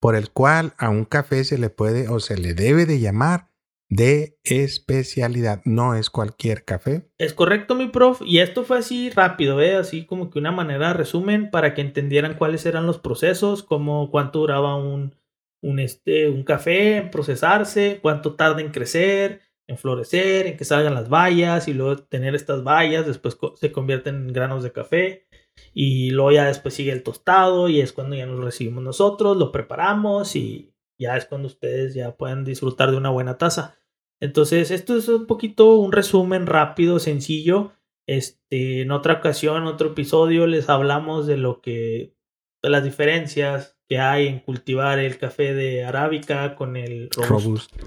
por 0.00 0.14
el 0.14 0.30
cual 0.30 0.74
a 0.78 0.90
un 0.90 1.06
café 1.06 1.42
se 1.42 1.58
le 1.58 1.70
puede 1.70 2.08
o 2.08 2.20
se 2.20 2.36
le 2.38 2.54
debe 2.54 2.86
de 2.86 3.00
llamar 3.00 3.48
de 3.88 4.38
especialidad. 4.44 5.62
No 5.64 5.94
es 5.94 6.10
cualquier 6.10 6.64
café. 6.64 7.08
Es 7.18 7.34
correcto, 7.34 7.74
mi 7.74 7.88
prof. 7.88 8.22
Y 8.24 8.38
esto 8.38 8.64
fue 8.64 8.78
así 8.78 9.10
rápido, 9.10 9.60
¿eh? 9.60 9.76
Así 9.76 10.06
como 10.06 10.30
que 10.30 10.38
una 10.38 10.52
manera 10.52 10.88
de 10.88 10.94
resumen 10.94 11.50
para 11.50 11.74
que 11.74 11.82
entendieran 11.82 12.34
cuáles 12.34 12.66
eran 12.66 12.86
los 12.86 12.98
procesos, 12.98 13.62
como 13.62 14.10
cuánto 14.10 14.40
duraba 14.40 14.76
un, 14.76 15.14
un, 15.62 15.78
este, 15.78 16.28
un 16.28 16.44
café 16.44 16.96
en 16.96 17.10
procesarse, 17.10 17.98
cuánto 18.02 18.34
tarda 18.34 18.60
en 18.60 18.70
crecer, 18.70 19.40
en 19.66 19.78
florecer, 19.78 20.46
en 20.46 20.56
que 20.56 20.64
salgan 20.64 20.94
las 20.94 21.08
bayas 21.08 21.68
y 21.68 21.74
luego 21.74 21.96
tener 21.96 22.34
estas 22.34 22.64
bayas, 22.64 23.06
después 23.06 23.38
se 23.56 23.72
convierten 23.72 24.16
en 24.16 24.32
granos 24.32 24.62
de 24.62 24.72
café 24.72 25.26
y 25.72 26.10
luego 26.10 26.32
ya 26.32 26.46
después 26.46 26.74
sigue 26.74 26.92
el 26.92 27.02
tostado 27.02 27.68
y 27.68 27.80
es 27.80 27.92
cuando 27.92 28.16
ya 28.16 28.26
nos 28.26 28.44
recibimos 28.44 28.82
nosotros, 28.82 29.36
lo 29.36 29.52
preparamos 29.52 30.36
y 30.36 30.73
ya 30.98 31.16
es 31.16 31.26
cuando 31.26 31.48
ustedes 31.48 31.94
ya 31.94 32.16
pueden 32.16 32.44
disfrutar 32.44 32.90
de 32.90 32.96
una 32.96 33.10
buena 33.10 33.38
taza. 33.38 33.76
Entonces, 34.20 34.70
esto 34.70 34.96
es 34.96 35.08
un 35.08 35.26
poquito 35.26 35.76
un 35.76 35.92
resumen 35.92 36.46
rápido, 36.46 36.98
sencillo. 36.98 37.72
Este, 38.06 38.82
en 38.82 38.90
otra 38.90 39.14
ocasión, 39.14 39.66
otro 39.66 39.90
episodio, 39.90 40.46
les 40.46 40.68
hablamos 40.68 41.26
de 41.26 41.36
lo 41.36 41.60
que, 41.60 42.14
de 42.62 42.70
las 42.70 42.84
diferencias 42.84 43.78
que 43.88 43.98
hay 43.98 44.28
en 44.28 44.40
cultivar 44.40 44.98
el 44.98 45.18
café 45.18 45.54
de 45.54 45.84
arábica 45.84 46.54
con 46.54 46.76
el 46.76 47.10
robusto. 47.10 47.28
Robusto. 47.28 47.86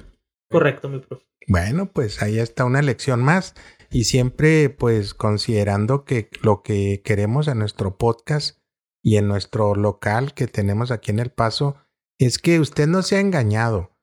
Correcto, 0.49 0.89
mi 0.89 0.99
profe. 0.99 1.25
Bueno, 1.47 1.91
pues 1.91 2.21
ahí 2.21 2.39
está 2.39 2.65
una 2.65 2.81
lección 2.81 3.21
más. 3.21 3.55
Y 3.89 4.03
siempre, 4.03 4.69
pues, 4.69 5.13
considerando 5.13 6.03
que 6.03 6.29
lo 6.41 6.61
que 6.61 7.01
queremos 7.03 7.47
en 7.47 7.59
nuestro 7.59 7.97
podcast 7.97 8.59
y 9.01 9.15
en 9.15 9.27
nuestro 9.27 9.75
local 9.75 10.33
que 10.33 10.47
tenemos 10.47 10.91
aquí 10.91 11.11
en 11.11 11.19
El 11.19 11.31
Paso 11.31 11.77
es 12.17 12.39
que 12.39 12.60
usted 12.60 12.88
no 12.88 13.03
sea 13.03 13.19
engañado, 13.19 13.95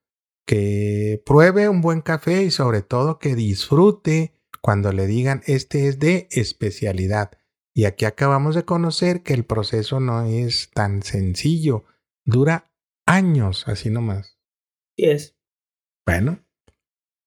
que 0.46 1.22
pruebe 1.24 1.68
un 1.68 1.80
buen 1.80 2.00
café 2.00 2.42
y 2.42 2.50
sobre 2.50 2.82
todo 2.82 3.18
que 3.18 3.34
disfrute 3.34 4.34
cuando 4.60 4.92
le 4.92 5.06
digan 5.06 5.42
este 5.46 5.88
es 5.88 5.98
de 5.98 6.28
especialidad. 6.30 7.32
Y 7.74 7.86
aquí 7.86 8.04
acabamos 8.04 8.54
de 8.54 8.64
conocer 8.64 9.22
que 9.22 9.34
el 9.34 9.44
proceso 9.44 9.98
no 10.00 10.24
es 10.24 10.70
tan 10.70 11.02
sencillo, 11.02 11.84
dura 12.24 12.72
años, 13.04 13.66
así 13.66 13.90
nomás. 13.90 14.38
Sí 14.96 15.06
es. 15.06 15.36
Bueno, 16.06 16.44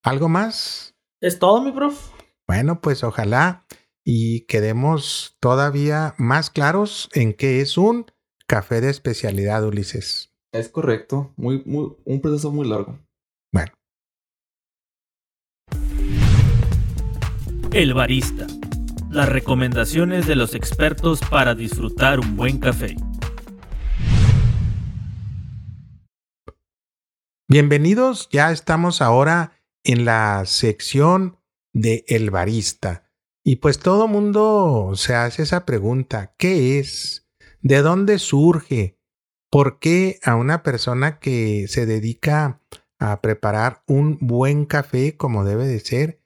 ¿algo 0.04 0.30
más? 0.30 0.96
Es 1.20 1.40
todo, 1.40 1.62
mi 1.62 1.72
profe. 1.72 2.12
Bueno, 2.48 2.80
pues 2.80 3.04
ojalá 3.04 3.66
y 4.06 4.46
quedemos 4.46 5.36
todavía 5.42 6.16
más 6.18 6.50
claros 6.50 7.10
en 7.14 7.34
qué 7.34 7.60
es 7.60 7.78
un 7.78 8.06
café 8.48 8.80
de 8.80 8.90
especialidad, 8.90 9.66
Ulises. 9.66 10.27
Es 10.54 10.70
correcto. 10.70 11.34
Muy, 11.36 11.62
muy, 11.66 11.96
un 12.06 12.22
proceso 12.22 12.52
muy 12.52 12.68
largo. 12.68 13.00
Bueno, 13.52 13.74
El 17.74 17.94
barista. 17.94 18.48
Las 19.12 19.30
recomendaciones 19.30 20.26
de 20.26 20.36
los 20.36 20.56
expertos 20.56 21.20
para 21.30 21.54
disfrutar 21.54 22.20
un 22.20 22.36
buen 22.36 22.60
café. 22.60 22.96
Bienvenidos, 27.50 28.28
ya 28.30 28.52
estamos 28.52 29.02
ahora 29.02 29.54
en 29.84 30.06
la 30.06 30.44
sección 30.46 31.38
de 31.74 32.04
El 32.08 32.30
Barista. 32.30 33.10
Y 33.46 33.58
pues 33.58 33.80
todo 33.80 34.08
mundo 34.08 34.92
se 34.96 35.16
hace 35.16 35.44
esa 35.44 35.66
pregunta, 35.66 36.36
¿qué 36.38 36.80
es? 36.80 37.30
¿De 37.62 37.82
dónde 37.82 38.20
surge? 38.20 38.97
¿Por 39.50 39.80
qué 39.80 40.20
a 40.24 40.36
una 40.36 40.62
persona 40.64 41.20
que 41.20 41.68
se 41.68 41.86
dedica 41.86 42.62
a 43.00 43.22
preparar 43.22 43.84
un 43.88 44.18
buen 44.20 44.66
café 44.66 45.16
como 45.16 45.46
debe 45.46 45.68
de 45.68 45.80
ser, 45.80 46.22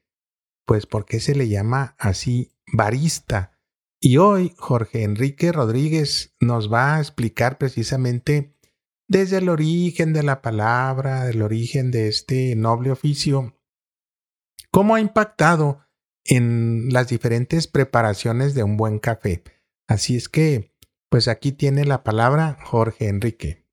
pues 0.65 0.85
por 0.85 1.05
qué 1.05 1.19
se 1.19 1.35
le 1.35 1.47
llama 1.47 1.95
así 1.99 2.51
barista? 2.71 3.59
Y 3.99 4.17
hoy 4.17 4.53
Jorge 4.57 5.03
Enrique 5.03 5.51
Rodríguez 5.51 6.35
nos 6.39 6.73
va 6.73 6.95
a 6.95 6.99
explicar 6.99 7.59
precisamente 7.59 8.55
desde 9.07 9.37
el 9.37 9.49
origen 9.49 10.13
de 10.13 10.23
la 10.23 10.41
palabra, 10.41 11.25
del 11.25 11.41
origen 11.43 11.91
de 11.91 12.07
este 12.07 12.55
noble 12.55 12.91
oficio, 12.91 13.55
cómo 14.71 14.95
ha 14.95 15.01
impactado 15.01 15.85
en 16.23 16.89
las 16.91 17.09
diferentes 17.09 17.67
preparaciones 17.67 18.55
de 18.55 18.63
un 18.63 18.77
buen 18.77 18.99
café. 18.99 19.43
Así 19.87 20.15
es 20.15 20.29
que, 20.29 20.70
pues 21.11 21.27
aquí 21.27 21.51
tiene 21.51 21.83
la 21.83 22.05
palabra 22.05 22.57
Jorge 22.63 23.09
Enrique. 23.09 23.65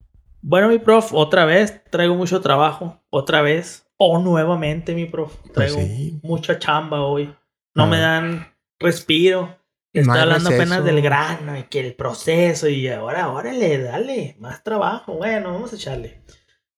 Bueno, 0.42 0.68
mi 0.68 0.80
prof, 0.80 1.14
otra 1.14 1.44
vez 1.44 1.84
traigo 1.88 2.16
mucho 2.16 2.40
trabajo, 2.40 3.00
otra 3.10 3.42
vez, 3.42 3.86
o 3.96 4.18
nuevamente, 4.18 4.92
mi 4.92 5.04
prof, 5.04 5.36
Pues 5.42 5.52
traigo 5.52 5.78
sí. 5.78 6.18
mucha 6.24 6.58
chamba 6.58 7.02
hoy. 7.02 7.32
No 7.76 7.86
me 7.86 7.92
ver. 7.96 8.00
dan 8.00 8.54
respiro. 8.80 9.56
Estoy 9.92 10.18
hablando 10.18 10.50
apenas 10.50 10.84
del 10.84 11.00
grano 11.00 11.56
y 11.56 11.62
que 11.64 11.78
el 11.78 11.94
proceso 11.94 12.68
y 12.68 12.88
ahora, 12.88 13.30
órale, 13.30 13.78
dale, 13.78 14.34
más 14.40 14.64
trabajo. 14.64 15.14
Bueno, 15.14 15.52
vamos 15.52 15.72
a 15.72 15.76
echarle. 15.76 16.24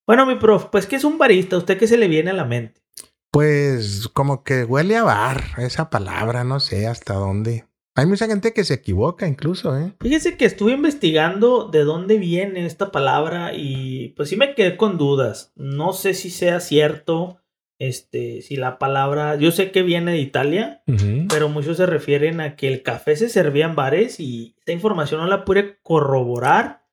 Bueno, 0.07 0.27
mi 0.27 0.35
prof, 0.35 0.67
pues 0.67 0.85
¿qué 0.85 0.97
es 0.97 1.05
un 1.05 1.17
barista? 1.17 1.57
¿Usted 1.57 1.79
qué 1.79 1.87
se 1.87 1.97
le 1.97 2.07
viene 2.07 2.33
a 2.33 2.35
la 2.35 2.45
mente? 2.45 2.83
Pues 3.31 4.09
como 4.09 4.45
que 4.45 4.65
huele 4.65 4.97
a 4.99 5.05
bar, 5.05 5.43
esa 5.57 5.89
palabra, 5.89 6.45
no 6.45 6.61
sé 6.61 6.87
hasta 6.87 7.15
dónde. 7.15 7.65
Hay 8.01 8.07
mucha 8.07 8.27
gente 8.27 8.55
que 8.55 8.65
se 8.65 8.73
equivoca 8.75 9.29
incluso, 9.29 9.79
¿eh? 9.79 9.93
Fíjese 10.01 10.39
que 10.39 10.47
estuve 10.47 10.73
investigando 10.73 11.69
de 11.69 11.85
dónde 11.85 12.17
viene 12.17 12.65
esta 12.65 12.91
palabra 12.91 13.53
y 13.55 14.15
pues 14.17 14.31
sí 14.31 14.37
me 14.37 14.55
quedé 14.55 14.79
con 14.79 14.97
dudas. 14.97 15.53
No 15.55 15.93
sé 15.93 16.15
si 16.15 16.31
sea 16.31 16.61
cierto, 16.61 17.43
este, 17.79 18.41
si 18.41 18.57
la 18.57 18.79
palabra, 18.79 19.37
yo 19.37 19.53
sé 19.53 19.71
que 19.71 19.83
viene 19.83 20.13
de 20.13 20.19
Italia, 20.19 20.83
pero 21.29 21.51
muchos 21.51 21.77
se 21.77 21.85
refieren 21.85 22.41
a 22.41 22.57
que 22.57 22.69
el 22.69 22.83
café 22.83 23.17
se 23.17 23.29
servía 23.29 23.67
en 23.67 23.75
bares 23.75 24.19
y 24.19 24.55
esta 24.59 24.73
información 24.73 25.21
no 25.21 25.27
la 25.27 25.45
pude 25.45 25.79
corroborar 25.83 26.87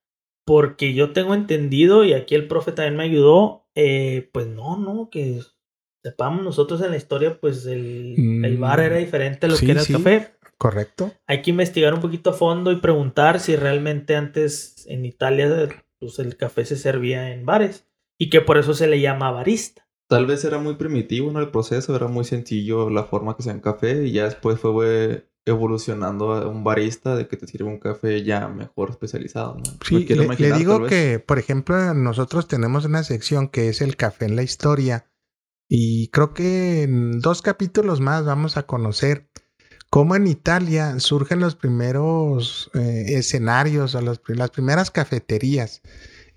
porque 0.46 0.94
yo 0.94 1.12
tengo 1.14 1.34
entendido 1.34 2.04
y 2.04 2.12
aquí 2.14 2.36
el 2.36 2.48
profe 2.48 2.74
también 2.74 2.98
me 2.98 3.04
ayudó, 3.04 3.70
eh, 3.76 4.30
pues 4.34 4.48
no, 4.48 4.78
no, 4.78 5.10
que 5.10 5.42
sepamos 6.04 6.42
nosotros 6.44 6.82
en 6.82 6.92
la 6.92 6.98
historia, 6.98 7.38
pues 7.40 7.66
el, 7.66 8.16
el 8.46 8.58
Mm, 8.58 8.62
bar 8.62 8.80
era 8.80 8.96
diferente 8.96 9.46
a 9.46 9.50
lo 9.50 9.58
sí, 9.58 9.66
que 9.66 9.72
era 9.74 9.82
el 9.82 9.88
sí. 9.88 9.94
café. 9.94 10.37
¿Correcto? 10.58 11.14
Hay 11.28 11.42
que 11.42 11.52
investigar 11.52 11.94
un 11.94 12.02
poquito 12.02 12.32
a 12.32 12.34
fondo 12.34 12.72
y 12.72 12.78
preguntar 12.78 13.40
si 13.40 13.56
realmente 13.56 14.16
antes 14.16 14.86
en 14.88 15.06
Italia 15.06 15.70
pues, 16.00 16.20
el 16.20 16.36
café 16.36 16.66
se 16.66 16.78
servía 16.78 17.32
en 17.32 17.46
bares 17.46 17.88
y 18.18 18.30
que 18.30 18.42
por 18.42 18.58
eso 18.58 18.74
se 18.74 18.88
le 18.88 19.00
llama 19.00 19.32
barista. 19.32 19.88
Tal 20.10 20.26
vez 20.26 20.44
era 20.46 20.58
muy 20.58 20.76
primitivo, 20.76 21.32
¿no? 21.32 21.40
El 21.40 21.50
proceso 21.50 21.96
era 21.96 22.08
muy 22.08 22.24
sencillo, 22.24 22.90
la 22.90 23.04
forma 23.04 23.36
que 23.36 23.44
se 23.44 23.52
un 23.52 23.60
café, 23.60 24.06
y 24.06 24.14
ya 24.14 24.24
después 24.24 24.58
fue 24.60 25.28
evolucionando 25.46 26.34
a 26.34 26.48
un 26.48 26.64
barista 26.64 27.16
de 27.16 27.28
que 27.28 27.38
te 27.38 27.48
sirve 27.48 27.70
un 27.70 27.80
café 27.80 28.24
ya 28.24 28.48
mejor 28.48 28.90
especializado, 28.90 29.56
¿no? 29.56 29.64
Sí, 29.86 29.96
Me 29.96 30.06
quiero 30.06 30.24
le, 30.24 30.52
digo 30.58 30.74
tal 30.74 30.82
vez. 30.84 30.90
que, 30.90 31.20
por 31.20 31.40
ejemplo, 31.40 31.94
nosotros 31.94 32.48
tenemos 32.48 32.86
una 32.86 33.04
sección 33.04 33.48
que 33.50 33.70
es 33.70 33.82
el 33.82 33.96
café 33.96 34.26
en 34.26 34.36
la 34.36 34.44
historia 34.44 35.10
y 35.70 36.10
creo 36.10 36.34
que 36.34 36.84
en 36.84 37.20
dos 37.20 37.42
capítulos 37.42 38.00
más 38.00 38.26
vamos 38.26 38.58
a 38.58 38.64
conocer 38.64 39.30
cómo 39.90 40.16
en 40.16 40.28
Italia 40.28 41.00
surgen 41.00 41.40
los 41.40 41.56
primeros 41.56 42.70
eh, 42.74 43.06
escenarios 43.10 43.96
o 43.96 44.02
las 44.02 44.50
primeras 44.50 44.92
cafeterías 44.92 45.82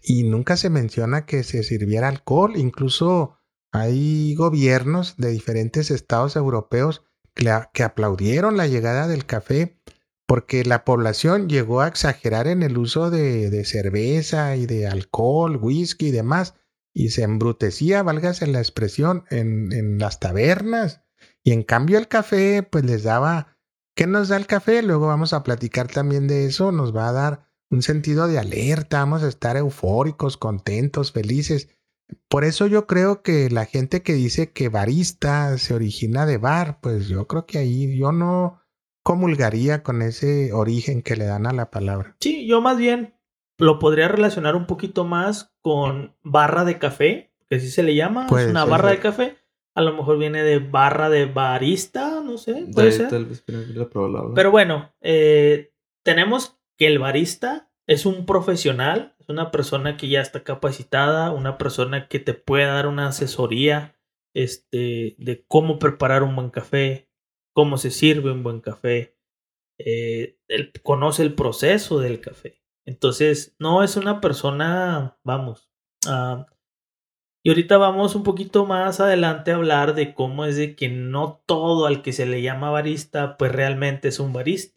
y 0.02 0.24
nunca 0.24 0.56
se 0.56 0.70
menciona 0.70 1.26
que 1.26 1.42
se 1.42 1.62
sirviera 1.62 2.08
alcohol, 2.08 2.56
incluso 2.56 3.36
hay 3.72 4.34
gobiernos 4.34 5.16
de 5.16 5.30
diferentes 5.30 5.90
estados 5.90 6.36
europeos 6.36 7.02
que, 7.34 7.44
la- 7.44 7.70
que 7.72 7.82
aplaudieron 7.82 8.56
la 8.56 8.66
llegada 8.66 9.06
del 9.08 9.26
café 9.26 9.78
porque 10.26 10.64
la 10.64 10.84
población 10.84 11.48
llegó 11.48 11.80
a 11.80 11.88
exagerar 11.88 12.46
en 12.46 12.62
el 12.62 12.78
uso 12.78 13.10
de, 13.10 13.64
cerveza 13.64 14.54
y 14.56 14.66
de 14.66 14.86
alcohol, 14.86 15.56
whisky 15.60 16.06
y 16.06 16.12
demás, 16.12 16.54
y 16.94 17.08
se 17.10 17.22
embrutecía, 17.24 18.04
válgase 18.04 18.46
la 18.46 18.60
expresión, 18.60 19.24
en 19.30 19.98
las 19.98 20.20
tabernas. 20.20 21.02
Y 21.42 21.52
en 21.52 21.62
cambio 21.62 21.98
el 21.98 22.08
café, 22.08 22.62
pues 22.62 22.84
les 22.84 23.02
daba, 23.02 23.56
¿qué 23.94 24.06
nos 24.06 24.28
da 24.28 24.36
el 24.36 24.46
café? 24.46 24.82
Luego 24.82 25.06
vamos 25.06 25.32
a 25.32 25.42
platicar 25.42 25.88
también 25.88 26.28
de 26.28 26.46
eso, 26.46 26.72
nos 26.72 26.94
va 26.94 27.08
a 27.08 27.12
dar 27.12 27.50
un 27.70 27.82
sentido 27.82 28.26
de 28.26 28.38
alerta, 28.38 28.98
vamos 28.98 29.22
a 29.22 29.28
estar 29.28 29.56
eufóricos, 29.56 30.36
contentos, 30.36 31.12
felices. 31.12 31.68
Por 32.28 32.44
eso 32.44 32.66
yo 32.66 32.86
creo 32.86 33.22
que 33.22 33.48
la 33.50 33.66
gente 33.66 34.02
que 34.02 34.14
dice 34.14 34.52
que 34.52 34.68
barista 34.68 35.56
se 35.58 35.74
origina 35.74 36.26
de 36.26 36.38
bar, 36.38 36.80
pues 36.80 37.08
yo 37.08 37.26
creo 37.26 37.46
que 37.46 37.58
ahí 37.58 37.96
yo 37.96 38.10
no 38.12 38.60
comulgaría 39.02 39.82
con 39.82 40.02
ese 40.02 40.52
origen 40.52 41.02
que 41.02 41.16
le 41.16 41.24
dan 41.24 41.46
a 41.46 41.52
la 41.52 41.70
palabra. 41.70 42.16
Sí, 42.20 42.46
yo 42.46 42.60
más 42.60 42.76
bien 42.76 43.14
lo 43.58 43.78
podría 43.78 44.08
relacionar 44.08 44.56
un 44.56 44.66
poquito 44.66 45.04
más 45.04 45.52
con 45.62 46.16
barra 46.22 46.64
de 46.64 46.78
café, 46.78 47.32
que 47.48 47.56
así 47.56 47.70
se 47.70 47.82
le 47.82 47.94
llama, 47.94 48.26
es 48.26 48.48
una 48.48 48.62
ser. 48.62 48.70
barra 48.70 48.90
de 48.90 48.98
café. 48.98 49.36
A 49.74 49.82
lo 49.82 49.92
mejor 49.94 50.18
viene 50.18 50.42
de 50.42 50.58
barra 50.58 51.08
de 51.08 51.26
barista, 51.26 52.20
no 52.20 52.38
sé, 52.38 52.54
De 52.64 52.72
puede 52.72 52.92
ser. 52.92 53.08
tal 53.08 53.26
vez 53.26 53.42
palabra. 53.92 54.32
Pero 54.34 54.50
bueno, 54.50 54.92
eh, 55.00 55.72
tenemos 56.02 56.58
que 56.76 56.86
el 56.86 56.98
barista 56.98 57.70
es 57.86 58.06
un 58.06 58.26
profesional, 58.26 59.14
es 59.18 59.28
una 59.28 59.50
persona 59.50 59.96
que 59.96 60.08
ya 60.08 60.20
está 60.20 60.42
capacitada, 60.42 61.30
una 61.30 61.58
persona 61.58 62.08
que 62.08 62.18
te 62.18 62.34
puede 62.34 62.66
dar 62.66 62.86
una 62.86 63.08
asesoría 63.08 63.96
este, 64.34 65.16
de 65.18 65.44
cómo 65.46 65.78
preparar 65.78 66.22
un 66.22 66.36
buen 66.36 66.50
café, 66.50 67.08
cómo 67.52 67.78
se 67.78 67.90
sirve 67.90 68.30
un 68.30 68.42
buen 68.42 68.60
café, 68.60 69.16
eh, 69.78 70.38
él 70.48 70.72
conoce 70.82 71.22
el 71.22 71.34
proceso 71.34 72.00
del 72.00 72.20
café. 72.20 72.62
Entonces, 72.86 73.54
no 73.58 73.82
es 73.82 73.96
una 73.96 74.20
persona, 74.20 75.18
vamos, 75.24 75.70
ah, 76.06 76.46
y 77.42 77.50
ahorita 77.50 77.78
vamos 77.78 78.14
un 78.14 78.22
poquito 78.22 78.66
más 78.66 79.00
adelante 79.00 79.50
a 79.50 79.56
hablar 79.56 79.94
de 79.94 80.14
cómo 80.14 80.44
es 80.44 80.56
de 80.56 80.76
que 80.76 80.88
no 80.88 81.42
todo 81.46 81.86
al 81.86 82.02
que 82.02 82.12
se 82.12 82.26
le 82.26 82.42
llama 82.42 82.70
barista, 82.70 83.36
pues 83.38 83.52
realmente 83.52 84.08
es 84.08 84.20
un 84.20 84.32
barista. 84.32 84.76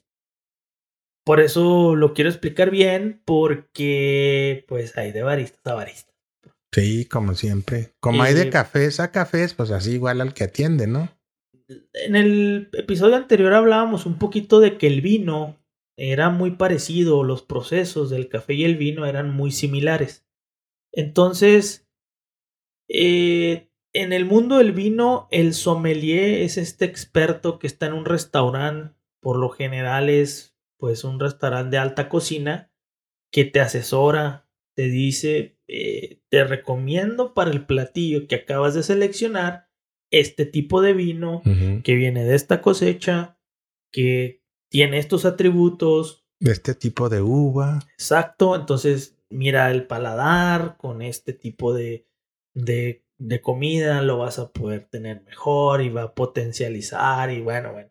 Por 1.26 1.39
eso 1.39 1.95
lo 1.95 2.13
quiero 2.13 2.30
explicar 2.30 2.69
bien, 2.69 3.21
porque 3.26 4.65
pues 4.67 4.97
hay 4.97 5.12
de 5.12 5.23
baristas 5.23 5.62
a 5.65 5.76
baristas. 5.76 6.13
Sí, 6.73 7.06
como 7.06 7.36
siempre. 7.36 7.93
Como 7.99 8.23
hay 8.23 8.34
de 8.34 8.43
Eh, 8.43 8.49
cafés 8.49 8.99
a 8.99 9.12
cafés, 9.12 9.54
pues 9.54 9.71
así 9.71 9.91
igual 9.93 10.21
al 10.21 10.34
que 10.34 10.43
atiende, 10.45 10.88
¿no? 10.88 11.10
En 11.93 12.15
el 12.15 12.69
episodio 12.73 13.15
anterior 13.15 13.54
hablábamos 13.54 14.06
un 14.06 14.19
poquito 14.19 14.60
de 14.60 14.78
que 14.78 14.88
el 14.88 15.02
vino 15.02 15.58
era 15.97 16.30
muy 16.30 16.52
parecido, 16.52 17.23
los 17.23 17.43
procesos 17.43 18.10
del 18.10 18.28
café 18.28 18.54
y 18.54 18.65
el 18.65 18.78
vino 18.78 19.06
eran 19.06 19.34
muy 19.34 19.52
similares. 19.52 20.26
Entonces, 20.91 21.88
eh, 22.88 23.69
en 23.93 24.12
el 24.12 24.26
mundo 24.26 24.58
del 24.58 24.72
vino, 24.72 25.28
el 25.32 25.54
sommelier 25.54 26.41
es 26.41 26.58
este 26.58 26.86
experto 26.86 27.60
que 27.60 27.67
está 27.67 27.86
en 27.86 27.93
un 27.93 28.06
restaurante, 28.06 28.96
por 29.22 29.38
lo 29.38 29.50
general 29.50 30.10
es 30.10 30.56
pues 30.78 31.04
un 31.04 31.19
restaurante 31.19 31.76
de 31.76 31.78
alta 31.78 32.10
cocina, 32.10 32.72
que 33.32 33.46
te 33.46 33.62
asesora, 33.62 34.50
te 34.76 34.89
dice, 34.89 35.58
eh, 35.67 36.22
te 36.30 36.43
recomiendo 36.43 37.34
para 37.34 37.52
el 37.52 37.65
platillo 37.65 38.28
que 38.28 38.36
acabas 38.36 38.74
de 38.74 38.84
seleccionar 38.84 39.69
este 40.12 40.46
tipo 40.46 40.82
de 40.82 40.93
vino 40.93 41.41
que 41.84 41.96
viene 41.96 42.24
de 42.26 42.36
esta 42.36 42.62
cosecha, 42.62 43.39
que 43.91 44.43
tiene 44.69 44.98
estos 45.00 45.26
atributos, 45.26 46.26
De 46.39 46.52
este 46.52 46.76
tipo 46.76 47.10
de 47.10 47.22
uva. 47.22 47.80
exacto, 47.93 48.56
entonces 48.56 49.17
mira 49.30 49.72
el 49.72 49.88
paladar 49.88 50.78
con 50.78 51.02
este 51.02 51.34
tipo 51.34 51.74
de, 51.74 52.08
de, 52.54 53.04
de 53.18 53.42
comida, 53.42 54.02
lo 54.02 54.18
vas 54.18 54.39
a 54.39 54.52
poder 54.52 54.86
tener 54.86 55.24
mejor 55.24 55.82
y 55.82 55.89
va 55.89 56.04
a 56.04 56.13
potencializar 56.16 57.32
y 57.32 57.42
bueno, 57.42 57.74
bueno, 57.74 57.89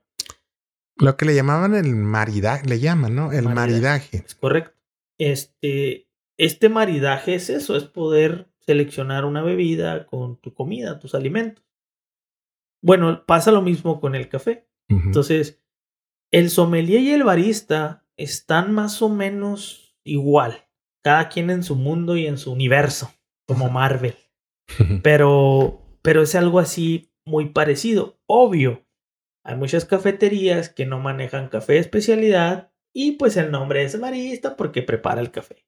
Lo 0.97 1.17
que 1.17 1.25
le 1.25 1.35
llamaban 1.35 1.75
el 1.75 1.95
maridaje, 1.95 2.67
le 2.67 2.79
llaman, 2.81 3.15
¿no? 3.15 3.33
El 3.33 3.45
Maridaje. 3.45 3.55
maridaje. 3.55 4.17
es 4.27 4.35
correcto. 4.35 4.79
Este, 5.19 6.09
este 6.39 6.69
maridaje 6.69 7.35
es 7.35 7.51
eso, 7.51 7.77
es 7.77 7.85
poder 7.85 8.49
seleccionar 8.59 9.25
una 9.25 9.43
bebida 9.43 10.07
con 10.07 10.37
tu 10.41 10.55
comida, 10.55 10.99
tus 10.99 11.15
alimentos. 11.15 11.65
Bueno, 12.83 13.25
pasa 13.27 13.53
lo 13.53 13.63
mismo 13.63 14.01
con 14.01 14.15
el 14.15 14.29
café. 14.29 14.67
Entonces, 14.89 15.63
el 16.31 16.51
sommelier 16.51 17.01
y 17.01 17.13
el 17.13 17.25
barista 17.25 18.05
están 18.17 18.75
más 18.75 19.01
o 19.01 19.09
menos 19.09 19.97
igual, 20.05 20.67
cada 21.03 21.29
quien 21.29 21.49
en 21.51 21.63
su 21.63 21.77
mundo 21.77 22.17
y 22.17 22.27
en 22.27 22.37
su 22.37 22.53
universo, 22.53 23.11
como 23.47 23.69
Marvel. 23.71 24.17
Pero, 25.03 25.83
pero 26.03 26.23
es 26.23 26.35
algo 26.35 26.59
así 26.59 27.13
muy 27.25 27.51
parecido. 27.51 28.21
Obvio, 28.27 28.87
hay 29.45 29.57
muchas 29.57 29.85
cafeterías 29.85 30.69
que 30.69 30.87
no 30.87 30.99
manejan 31.01 31.49
café 31.49 31.75
de 31.75 31.79
especialidad 31.81 32.73
y 32.93 33.13
pues 33.13 33.37
el 33.37 33.51
nombre 33.51 33.83
es 33.83 33.99
barista 33.99 34.57
porque 34.57 34.83
prepara 34.83 35.21
el 35.21 35.31
café. 35.31 35.65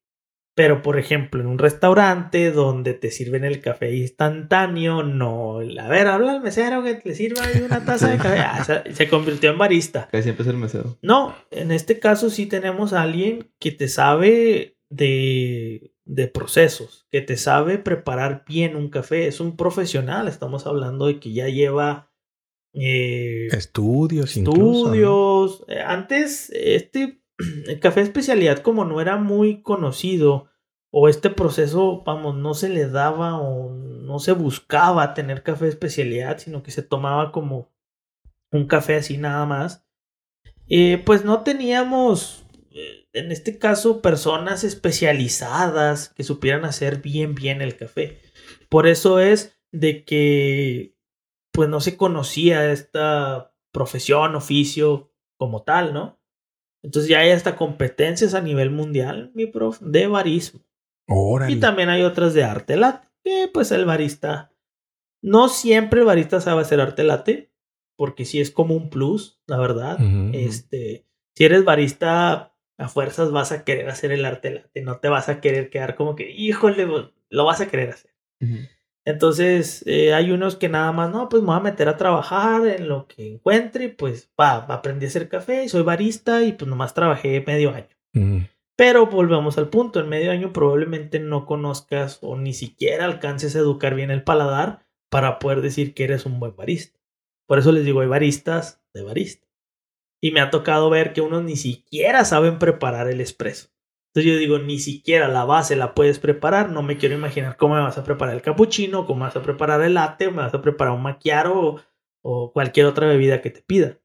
Pero, 0.56 0.82
por 0.82 1.00
ejemplo, 1.00 1.40
en 1.40 1.48
un 1.48 1.58
restaurante 1.58 2.52
donde 2.52 2.94
te 2.94 3.10
sirven 3.10 3.44
el 3.44 3.60
café 3.60 3.92
instantáneo, 3.96 5.02
no. 5.02 5.58
A 5.58 5.88
ver, 5.88 6.06
habla 6.06 6.34
al 6.34 6.42
mesero 6.42 6.84
que 6.84 6.94
te 6.94 7.12
sirva 7.12 7.42
ahí 7.44 7.60
una 7.60 7.84
taza 7.84 8.08
de 8.08 8.18
café. 8.18 8.38
Ah, 8.38 8.62
se, 8.64 8.94
se 8.94 9.08
convirtió 9.08 9.50
en 9.50 9.58
barista. 9.58 10.08
Casi 10.12 10.22
siempre 10.22 10.44
es 10.44 10.48
el 10.48 10.56
mesero. 10.56 10.96
No, 11.02 11.34
en 11.50 11.72
este 11.72 11.98
caso 11.98 12.30
sí 12.30 12.46
tenemos 12.46 12.92
a 12.92 13.02
alguien 13.02 13.50
que 13.58 13.72
te 13.72 13.88
sabe 13.88 14.76
de, 14.90 15.93
de 16.04 16.28
procesos, 16.28 17.06
que 17.10 17.20
te 17.20 17.36
sabe 17.36 17.78
preparar 17.78 18.44
bien 18.46 18.76
un 18.76 18.90
café. 18.90 19.26
Es 19.26 19.40
un 19.40 19.56
profesional. 19.56 20.28
Estamos 20.28 20.66
hablando 20.66 21.06
de 21.06 21.18
que 21.18 21.32
ya 21.32 21.48
lleva 21.48 22.10
eh, 22.74 23.48
Estudios, 23.52 24.36
incluso. 24.36 24.60
¿no? 24.60 24.94
estudios. 24.94 25.64
Eh, 25.68 25.80
Antes, 25.80 26.50
este 26.50 27.22
el 27.66 27.80
café 27.80 28.00
de 28.00 28.06
especialidad, 28.06 28.58
como 28.58 28.84
no 28.84 29.00
era 29.00 29.16
muy 29.16 29.62
conocido, 29.62 30.48
o 30.90 31.08
este 31.08 31.30
proceso, 31.30 32.02
vamos, 32.04 32.36
no 32.36 32.54
se 32.54 32.68
le 32.68 32.88
daba 32.88 33.40
o 33.40 33.72
no 33.72 34.18
se 34.20 34.32
buscaba 34.32 35.14
tener 35.14 35.42
café 35.42 35.64
de 35.64 35.70
especialidad, 35.70 36.38
sino 36.38 36.62
que 36.62 36.70
se 36.70 36.82
tomaba 36.82 37.32
como 37.32 37.72
un 38.52 38.66
café 38.66 38.96
así 38.96 39.18
nada 39.18 39.44
más. 39.46 39.84
eh, 40.68 41.02
pues 41.04 41.24
no 41.24 41.42
teníamos, 41.42 42.43
en 43.12 43.30
este 43.30 43.58
caso, 43.58 44.02
personas 44.02 44.64
especializadas 44.64 46.08
que 46.10 46.24
supieran 46.24 46.64
hacer 46.64 47.00
bien, 47.00 47.34
bien 47.34 47.62
el 47.62 47.76
café. 47.76 48.20
Por 48.68 48.86
eso 48.86 49.20
es 49.20 49.56
de 49.70 50.04
que, 50.04 50.96
pues 51.52 51.68
no 51.68 51.80
se 51.80 51.96
conocía 51.96 52.72
esta 52.72 53.54
profesión, 53.72 54.34
oficio 54.34 55.12
como 55.36 55.62
tal, 55.62 55.94
¿no? 55.94 56.20
Entonces 56.82 57.08
ya 57.08 57.20
hay 57.20 57.30
hasta 57.30 57.56
competencias 57.56 58.34
a 58.34 58.40
nivel 58.40 58.70
mundial, 58.70 59.30
mi 59.34 59.46
prof, 59.46 59.80
de 59.80 60.06
barismo. 60.06 60.60
Órale. 61.06 61.52
Y 61.52 61.60
también 61.60 61.88
hay 61.88 62.02
otras 62.02 62.34
de 62.34 62.44
arte 62.44 62.76
latte, 62.76 63.08
que 63.22 63.48
pues 63.52 63.72
el 63.72 63.84
barista, 63.84 64.52
no 65.22 65.48
siempre 65.48 66.00
el 66.00 66.06
barista 66.06 66.40
sabe 66.40 66.62
hacer 66.62 66.80
arte 66.80 67.04
latte, 67.04 67.52
porque 67.96 68.24
sí 68.24 68.40
es 68.40 68.50
como 68.50 68.74
un 68.74 68.90
plus, 68.90 69.40
la 69.46 69.58
verdad. 69.58 69.98
Este, 70.32 71.06
si 71.34 71.44
eres 71.44 71.64
barista, 71.64 72.53
a 72.78 72.88
fuerzas 72.88 73.30
vas 73.30 73.52
a 73.52 73.64
querer 73.64 73.88
hacer 73.88 74.12
el 74.12 74.24
arte 74.24 74.50
latte, 74.50 74.82
no 74.82 74.98
te 74.98 75.08
vas 75.08 75.28
a 75.28 75.40
querer 75.40 75.70
quedar 75.70 75.94
como 75.94 76.16
que, 76.16 76.30
híjole, 76.30 76.86
lo 77.28 77.44
vas 77.44 77.60
a 77.60 77.68
querer 77.68 77.90
hacer. 77.90 78.14
Entonces, 79.06 79.84
eh, 79.86 80.14
hay 80.14 80.30
unos 80.30 80.56
que 80.56 80.68
nada 80.68 80.90
más, 80.92 81.10
no, 81.10 81.28
pues 81.28 81.42
me 81.42 81.48
voy 81.48 81.56
a 81.56 81.60
meter 81.60 81.88
a 81.88 81.96
trabajar 81.96 82.66
en 82.66 82.88
lo 82.88 83.06
que 83.06 83.34
encuentre, 83.34 83.90
pues 83.90 84.30
va, 84.40 84.56
aprendí 84.56 85.04
a 85.04 85.08
hacer 85.08 85.28
café, 85.28 85.68
soy 85.68 85.82
barista 85.82 86.42
y 86.42 86.52
pues 86.52 86.68
nomás 86.68 86.94
trabajé 86.94 87.42
medio 87.46 87.70
año. 87.74 87.88
Pero 88.76 89.06
volvemos 89.06 89.58
al 89.58 89.68
punto, 89.68 90.00
en 90.00 90.08
medio 90.08 90.30
año 90.30 90.52
probablemente 90.52 91.20
no 91.20 91.46
conozcas 91.46 92.18
o 92.22 92.36
ni 92.36 92.54
siquiera 92.54 93.04
alcances 93.04 93.54
a 93.54 93.60
educar 93.60 93.94
bien 93.94 94.10
el 94.10 94.24
paladar 94.24 94.86
para 95.10 95.38
poder 95.38 95.60
decir 95.60 95.94
que 95.94 96.04
eres 96.04 96.26
un 96.26 96.40
buen 96.40 96.56
barista. 96.56 96.98
Por 97.46 97.58
eso 97.58 97.72
les 97.72 97.84
digo, 97.84 98.00
hay 98.00 98.08
baristas 98.08 98.82
de 98.94 99.02
barista. 99.02 99.46
Y 100.24 100.30
me 100.32 100.40
ha 100.40 100.48
tocado 100.50 100.88
ver 100.88 101.12
que 101.12 101.20
unos 101.20 101.42
ni 101.44 101.56
siquiera 101.56 102.24
saben 102.24 102.58
preparar 102.58 103.08
el 103.08 103.20
espresso. 103.20 103.68
Entonces 104.08 104.32
yo 104.32 104.38
digo, 104.38 104.58
ni 104.58 104.78
siquiera 104.78 105.28
la 105.28 105.44
base 105.44 105.76
la 105.76 105.92
puedes 105.94 106.18
preparar. 106.18 106.70
No 106.70 106.82
me 106.82 106.96
quiero 106.96 107.14
imaginar 107.14 107.58
cómo 107.58 107.74
me 107.74 107.82
vas 107.82 107.98
a 107.98 108.04
preparar 108.04 108.34
el 108.34 108.40
cappuccino, 108.42 109.06
cómo 109.06 109.20
vas 109.20 109.36
a 109.36 109.42
preparar 109.42 109.82
el 109.82 109.94
latte, 109.94 110.30
me 110.30 110.38
vas 110.38 110.54
a 110.54 110.62
preparar 110.62 110.94
un 110.94 111.02
macchiato 111.02 111.52
o, 111.54 111.80
o 112.22 112.52
cualquier 112.54 112.86
otra 112.86 113.06
bebida 113.06 113.42
que 113.42 113.50
te 113.50 113.60
pida. 113.62 113.98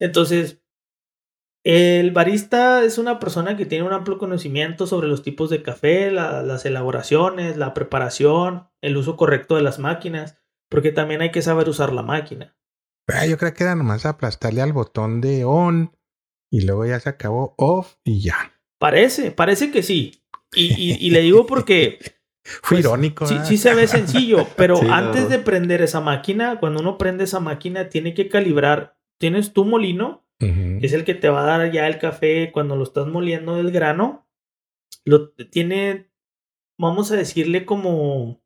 Entonces, 0.00 0.60
el 1.64 2.10
barista 2.10 2.82
es 2.82 2.98
una 2.98 3.20
persona 3.20 3.56
que 3.56 3.64
tiene 3.66 3.86
un 3.86 3.92
amplio 3.92 4.18
conocimiento 4.18 4.88
sobre 4.88 5.06
los 5.08 5.22
tipos 5.22 5.50
de 5.50 5.62
café, 5.62 6.10
la- 6.10 6.42
las 6.42 6.64
elaboraciones, 6.66 7.56
la 7.56 7.74
preparación, 7.74 8.68
el 8.80 8.96
uso 8.96 9.16
correcto 9.16 9.54
de 9.54 9.62
las 9.62 9.78
máquinas, 9.78 10.36
porque 10.68 10.90
también 10.92 11.20
hay 11.20 11.30
que 11.30 11.42
saber 11.42 11.68
usar 11.68 11.92
la 11.92 12.02
máquina. 12.02 12.57
Ah, 13.08 13.26
yo 13.26 13.38
creo 13.38 13.54
que 13.54 13.64
era 13.64 13.74
nomás 13.74 14.04
aplastarle 14.06 14.60
al 14.62 14.72
botón 14.72 15.20
de 15.20 15.44
on 15.44 15.96
y 16.50 16.62
luego 16.66 16.86
ya 16.86 17.00
se 17.00 17.08
acabó 17.08 17.54
off 17.58 17.94
y 18.04 18.20
ya. 18.22 18.36
Parece, 18.78 19.30
parece 19.32 19.70
que 19.70 19.82
sí. 19.82 20.22
Y, 20.54 20.66
y- 20.74 20.96
y 21.00 21.10
le 21.10 21.20
digo 21.20 21.46
porque 21.46 21.98
Fue 22.62 22.76
Pues, 22.76 22.80
irónico. 22.80 23.26
sí, 23.26 23.58
se 23.58 23.74
ve 23.74 23.86
sencillo, 23.86 24.46
pero 24.56 24.76
Sí, 24.80 24.86
antes 24.88 25.28
de 25.28 25.38
prender 25.38 25.82
esa 25.82 26.00
máquina, 26.00 26.58
cuando 26.60 26.80
uno 26.80 26.96
prende 26.96 27.24
esa 27.24 27.40
máquina, 27.40 27.90
tiene 27.90 28.14
que 28.14 28.28
calibrar. 28.30 28.96
Tienes 29.18 29.52
tu 29.52 29.64
molino, 29.66 30.24
que 30.38 30.78
es 30.86 30.92
el 30.94 31.04
que 31.04 31.14
te 31.14 31.28
va 31.28 31.42
a 31.42 31.58
dar 31.58 31.72
ya 31.72 31.86
el 31.88 31.98
café 31.98 32.50
cuando 32.52 32.76
lo 32.76 32.84
estás 32.84 33.06
moliendo 33.06 33.56
del 33.56 33.70
grano. 33.72 34.26
Lo 35.04 35.30
tiene, 35.32 36.10
vamos 36.78 37.10
a 37.10 37.16
decirle 37.16 37.66
como 37.66 38.40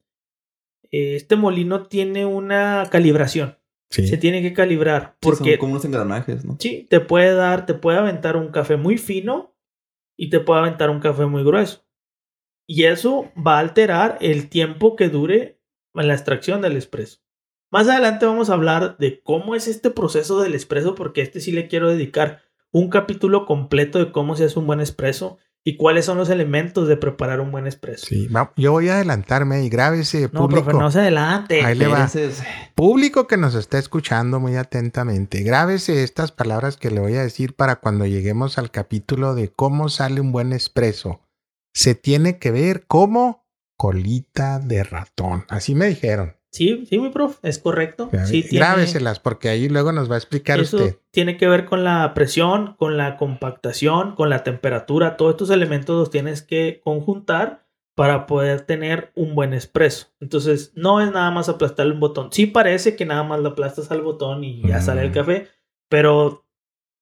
eh, 0.91 1.15
este 1.17 1.37
molino 1.37 1.87
tiene 1.87 2.25
una 2.27 2.89
calibración. 2.91 3.59
Sí. 3.93 4.07
Se 4.07 4.17
tiene 4.17 4.41
que 4.41 4.55
calibrar 4.55 5.17
Porque 5.21 5.51
son 5.51 5.57
como 5.59 5.73
unos 5.73 5.85
engranajes, 5.85 6.47
¿no? 6.47 6.57
sí, 6.59 6.87
te 6.89 7.01
puede 7.01 7.35
dar, 7.35 7.67
te 7.67 7.75
puede 7.75 7.99
aventar 7.99 8.39
un 8.39 8.49
café 8.49 8.77
muy 8.79 8.97
fino 8.97 9.55
y 10.17 10.31
te 10.31 10.41
puede 10.41 10.61
aventar 10.61 10.89
un 10.89 11.01
café 11.01 11.27
muy 11.27 11.45
grueso. 11.45 11.85
Y 12.67 12.85
eso 12.85 13.31
va 13.37 13.57
a 13.57 13.61
alterar 13.61 14.17
el 14.23 14.49
tiempo 14.49 14.97
que 14.97 15.11
dure 15.11 15.61
en 15.95 16.09
la 16.09 16.15
extracción 16.15 16.63
del 16.63 16.77
espresso. 16.77 17.21
Más 17.71 17.87
adelante 17.87 18.25
vamos 18.25 18.49
a 18.49 18.55
hablar 18.55 18.97
de 18.97 19.21
cómo 19.23 19.55
es 19.55 19.69
este 19.69 19.91
proceso 19.91 20.41
del 20.41 20.55
espresso, 20.55 20.95
porque 20.95 21.21
este 21.21 21.41
sí 21.41 21.53
le 21.53 21.69
quiero 21.69 21.91
dedicar 21.91 22.41
un 22.71 22.89
capítulo 22.89 23.45
completo 23.45 23.99
de 23.99 24.11
cómo 24.11 24.37
se 24.37 24.45
hace 24.45 24.59
un 24.59 24.67
buen 24.67 24.81
espresso 24.81 25.37
y 25.65 25.77
cuáles 25.77 26.05
son 26.05 26.19
los 26.19 26.29
elementos 26.29 26.89
de 26.89 26.97
preparar 26.97 27.41
un 27.41 27.53
buen 27.53 27.67
espresso. 27.67 28.07
Sí, 28.07 28.29
yo 28.57 28.73
voy 28.73 28.89
a 28.89 28.95
adelantarme 28.97 29.63
y 29.65 29.69
grábese, 29.69 30.23
No, 30.33 30.41
público. 30.43 30.65
profe, 30.65 30.79
no 30.79 30.91
se 30.91 31.01
adelante. 31.01 31.65
Ahí 31.65 31.77
le 31.77 31.87
va. 31.87 32.11
Público 32.75 33.27
que 33.27 33.37
nos 33.37 33.55
está 33.55 33.79
escuchando 33.79 34.41
muy 34.41 34.57
atentamente, 34.57 35.43
grábese 35.43 36.03
estas 36.03 36.33
palabras 36.33 36.77
que 36.77 36.91
le 36.91 37.01
voy 37.01 37.15
a 37.15 37.23
decir 37.23 37.55
para 37.55 37.77
cuando 37.77 38.07
lleguemos 38.07 38.59
al 38.59 38.71
capítulo 38.71 39.35
de 39.35 39.53
cómo 39.53 39.89
sale 39.89 40.21
un 40.21 40.33
buen 40.33 40.53
espresso. 40.53 41.21
Se 41.75 41.95
tiene 41.95 42.39
que 42.39 42.51
ver 42.51 42.87
como 42.87 43.47
colita 43.77 44.59
de 44.59 44.83
ratón. 44.85 45.45
Así 45.49 45.75
me 45.75 45.87
dijeron. 45.87 46.37
Sí, 46.53 46.85
sí, 46.87 46.99
mi 46.99 47.09
prof, 47.09 47.39
es 47.43 47.59
correcto. 47.59 48.11
Sí, 48.27 48.43
tiene- 48.43 48.59
Grábeselas 48.67 49.19
porque 49.21 49.49
ahí 49.49 49.69
luego 49.71 49.91
nos 49.93 50.11
va 50.11 50.17
a 50.17 50.19
explicar 50.19 50.61
Eso 50.61 50.77
usted. 50.77 50.99
tiene 51.11 51.39
que 51.39 51.49
ver 51.49 51.65
con 51.65 51.83
la 51.83 52.13
presión, 52.15 52.75
con 52.79 52.99
la 52.99 53.17
compactación, 53.17 54.15
con 54.15 54.29
la 54.29 54.45
temperatura. 54.45 55.17
Todos 55.17 55.31
estos 55.33 55.51
elementos 55.51 55.97
los 55.99 56.11
tienes 56.11 56.43
que 56.43 56.81
conjuntar 56.85 57.65
para 57.95 58.27
poder 58.27 58.61
tener 58.63 59.13
un 59.15 59.35
buen 59.35 59.55
espresso. 59.55 60.09
Entonces, 60.21 60.73
no 60.75 61.01
es 61.01 61.11
nada 61.11 61.31
más 61.31 61.49
aplastarle 61.49 61.95
un 61.95 62.01
botón. 62.01 62.31
Sí 62.33 62.47
parece 62.47 62.97
que 62.97 63.07
nada 63.07 63.23
más 63.23 63.41
le 63.41 63.49
aplastas 63.49 63.91
al 63.91 64.03
botón 64.03 64.45
y 64.45 64.63
ya 64.67 64.81
sale 64.83 65.03
el 65.03 65.11
Mm. 65.11 65.15
café, 65.15 65.49
pero 65.89 66.45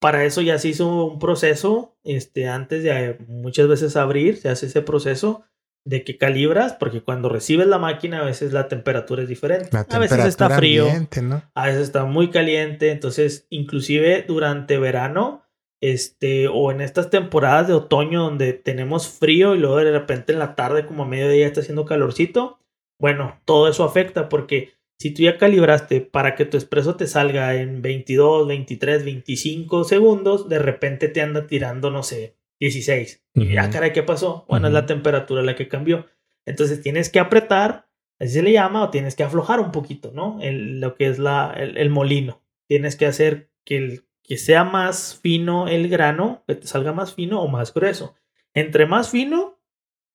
para 0.00 0.24
eso 0.24 0.40
ya 0.42 0.58
se 0.58 0.68
hizo 0.68 1.06
un 1.06 1.18
proceso. 1.18 1.96
Este, 2.04 2.48
antes 2.48 2.82
de 2.84 2.90
eh, 3.10 3.18
muchas 3.28 3.66
veces 3.68 3.96
abrir, 3.96 4.36
se 4.36 4.48
hace 4.48 4.66
ese 4.66 4.82
proceso 4.82 5.42
de 5.85 6.05
que 6.05 6.19
calibras, 6.19 6.75
porque 6.75 7.03
cuando 7.03 7.29
recibes 7.29 7.66
la 7.66 7.79
máquina, 7.79 8.21
a 8.21 8.25
veces 8.25 8.53
la 8.53 8.69
temperatura 8.69 9.23
es 9.23 9.29
diferente. 9.29 9.71
La 9.73 9.81
a 9.81 9.99
veces 9.99 10.25
está 10.27 10.51
frío 10.51 10.85
ambiente, 10.85 11.23
¿no? 11.23 11.43
a 11.55 11.66
veces 11.66 11.83
está 11.83 12.05
muy 12.05 12.31
caliente, 12.31 12.90
entonces 12.90 13.47
inclusive 13.51 14.25
durante 14.27 14.79
verano, 14.79 15.45
este, 15.83 16.49
o 16.49 16.71
en 16.71 16.83
estas 16.83 17.09
temporadas 17.09 17.69
de 17.69 17.75
otoño 17.75 18.23
donde 18.23 18.53
tenemos 18.53 19.09
frío 19.09 19.55
y 19.55 19.59
luego 19.59 19.77
de 19.79 19.90
repente 19.90 20.33
en 20.33 20.38
la 20.38 20.55
tarde 20.55 20.85
como 20.85 21.05
a 21.05 21.09
mediodía 21.09 21.47
está 21.47 21.61
haciendo 21.61 21.87
calorcito, 21.87 22.59
bueno, 23.01 23.40
todo 23.47 23.66
eso 23.66 23.85
afecta 23.85 24.29
porque 24.29 24.75
si 25.01 25.14
tú 25.14 25.23
ya 25.23 25.38
calibraste 25.38 26.03
para 26.03 26.35
que 26.35 26.45
tu 26.45 26.59
espresso 26.59 26.97
te 26.97 27.07
salga 27.07 27.55
en 27.55 27.81
22, 27.81 28.47
23, 28.47 29.03
25 29.03 29.85
segundos, 29.85 30.51
de 30.51 30.59
repente 30.59 31.09
te 31.09 31.23
anda 31.23 31.47
tirando, 31.47 31.90
no 31.90 32.03
sé, 32.03 32.37
16. 32.61 33.25
Y 33.35 33.53
ya, 33.55 33.62
Ujú. 33.64 33.73
caray, 33.73 33.92
¿qué 33.92 34.03
pasó? 34.03 34.44
Bueno, 34.49 34.68
es 34.68 34.73
la 34.73 34.87
temperatura 34.87 35.42
la 35.42 35.57
que 35.57 35.68
cambió. 35.68 36.07
Entonces 36.46 36.83
tienes 36.83 37.09
que 37.11 37.18
apretar, 37.20 37.88
así 38.18 38.33
se 38.35 38.42
le 38.42 38.53
llama, 38.53 38.85
o 38.85 38.90
tienes 38.90 39.16
que 39.16 39.23
aflojar 39.25 39.61
un 39.61 39.73
poquito, 39.73 40.12
¿no? 40.12 40.38
El- 40.42 40.81
lo 40.81 40.94
que 40.94 41.07
es 41.07 41.18
la, 41.18 41.53
el, 41.57 41.77
el 41.79 41.90
molino. 41.90 42.42
Tienes 42.68 42.96
que 42.96 43.07
hacer 43.07 43.51
que, 43.64 43.77
el- 43.79 44.05
que 44.23 44.37
sea 44.37 44.64
más 44.64 45.18
fino 45.23 45.68
el 45.68 45.88
grano, 45.88 46.44
que 46.46 46.55
te 46.55 46.66
salga 46.66 46.92
más 46.92 47.14
fino 47.14 47.40
o 47.42 47.49
más 47.49 47.73
grueso. 47.75 48.14
Entre 48.55 48.85
más 48.87 49.11
fino, 49.11 49.59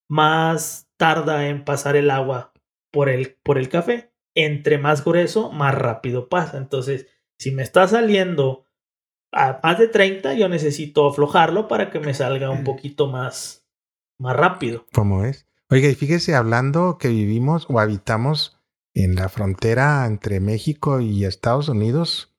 más 0.07 0.89
tarda 0.97 1.47
en 1.47 1.63
pasar 1.65 1.95
el 1.95 2.09
agua 2.11 2.53
por 2.91 3.09
el, 3.09 3.37
por 3.43 3.57
el 3.57 3.69
café. 3.69 4.11
Entre 4.35 4.77
más 4.77 5.03
grueso, 5.03 5.51
más 5.51 5.73
rápido 5.73 6.27
pasa. 6.29 6.57
Entonces, 6.57 7.07
si 7.37 7.51
me 7.51 7.63
está 7.63 7.87
saliendo 7.87 8.64
a 9.31 9.59
más 9.63 9.77
de 9.79 9.87
30, 9.87 10.33
yo 10.33 10.49
necesito 10.49 11.07
aflojarlo 11.07 11.67
para 11.67 11.91
que 11.91 11.99
me 11.99 12.13
salga 12.13 12.49
un 12.49 12.63
poquito 12.63 13.07
más, 13.07 13.67
más 14.17 14.35
rápido. 14.35 14.85
¿Cómo 14.93 15.25
es? 15.25 15.47
Oiga, 15.69 15.89
y 15.89 15.95
fíjese, 15.95 16.35
hablando 16.35 16.97
que 16.97 17.09
vivimos 17.09 17.65
o 17.69 17.79
habitamos 17.79 18.59
en 18.93 19.15
la 19.15 19.29
frontera 19.29 20.05
entre 20.05 20.39
México 20.39 21.01
y 21.01 21.25
Estados 21.25 21.69
Unidos, 21.69 22.33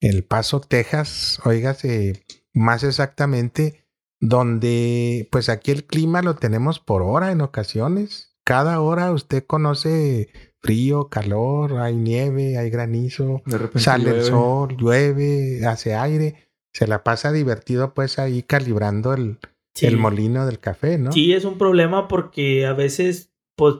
El 0.00 0.24
Paso, 0.24 0.60
Texas, 0.60 1.40
oígase, 1.44 2.24
más 2.52 2.84
exactamente, 2.84 3.86
donde 4.20 5.28
pues 5.30 5.48
aquí 5.48 5.70
el 5.70 5.84
clima 5.84 6.22
lo 6.22 6.36
tenemos 6.36 6.80
por 6.80 7.02
hora 7.02 7.30
en 7.30 7.40
ocasiones. 7.40 8.36
Cada 8.44 8.80
hora 8.80 9.12
usted 9.12 9.44
conoce 9.46 10.28
frío, 10.66 11.08
calor, 11.08 11.78
hay 11.78 11.94
nieve, 11.94 12.58
hay 12.58 12.70
granizo, 12.70 13.40
sale 13.76 14.10
el 14.10 14.22
sol, 14.24 14.76
llueve, 14.76 15.64
hace 15.64 15.94
aire. 15.94 16.34
Se 16.72 16.88
la 16.88 17.04
pasa 17.04 17.30
divertido 17.30 17.94
pues 17.94 18.18
ahí 18.18 18.42
calibrando 18.42 19.14
el, 19.14 19.38
el 19.80 19.96
molino 19.96 20.44
del 20.44 20.58
café, 20.58 20.98
¿no? 20.98 21.12
Sí, 21.12 21.32
es 21.32 21.44
un 21.44 21.56
problema 21.56 22.08
porque 22.08 22.66
a 22.66 22.72
veces 22.72 23.32
pues 23.56 23.76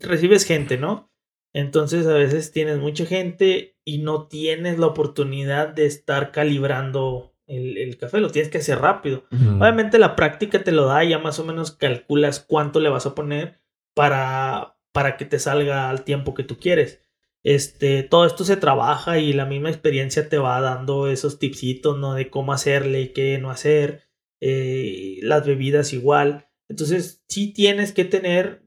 recibes 0.00 0.44
gente, 0.44 0.78
¿no? 0.78 1.12
Entonces 1.54 2.06
a 2.06 2.14
veces 2.14 2.50
tienes 2.50 2.78
mucha 2.78 3.06
gente 3.06 3.76
y 3.84 3.98
no 3.98 4.26
tienes 4.26 4.78
la 4.80 4.86
oportunidad 4.86 5.68
de 5.68 5.86
estar 5.86 6.32
calibrando 6.32 7.36
el, 7.46 7.96
café, 7.98 8.20
lo 8.20 8.30
tienes 8.30 8.50
que 8.50 8.58
hacer 8.58 8.78
rápido. 8.78 9.24
Obviamente 9.32 9.98
la 9.98 10.16
práctica 10.16 10.62
te 10.62 10.72
lo 10.72 10.86
da, 10.86 11.04
ya 11.04 11.18
más 11.18 11.38
o 11.38 11.44
menos 11.44 11.72
calculas 11.72 12.40
cuánto 12.40 12.80
le 12.80 12.88
vas 12.88 13.06
a 13.06 13.14
poner 13.14 13.60
para, 13.94 14.76
para 14.92 15.16
que 15.16 15.24
te 15.24 15.38
salga 15.38 15.90
al 15.90 16.04
tiempo 16.04 16.34
que 16.34 16.44
tú 16.44 16.58
quieres. 16.58 17.00
Este, 17.42 18.02
todo 18.02 18.26
esto 18.26 18.44
se 18.44 18.56
trabaja 18.56 19.18
y 19.18 19.32
la 19.32 19.46
misma 19.46 19.70
experiencia 19.70 20.28
te 20.28 20.38
va 20.38 20.60
dando 20.60 21.08
esos 21.08 21.38
tipsitos, 21.38 21.98
¿no? 21.98 22.14
De 22.14 22.28
cómo 22.28 22.52
hacerle 22.52 23.00
y 23.00 23.08
qué 23.08 23.38
no 23.38 23.50
hacer. 23.50 24.08
Eh, 24.40 25.18
las 25.22 25.46
bebidas 25.46 25.92
igual. 25.92 26.48
Entonces, 26.68 27.22
sí 27.28 27.52
tienes 27.52 27.92
que 27.92 28.04
tener 28.04 28.62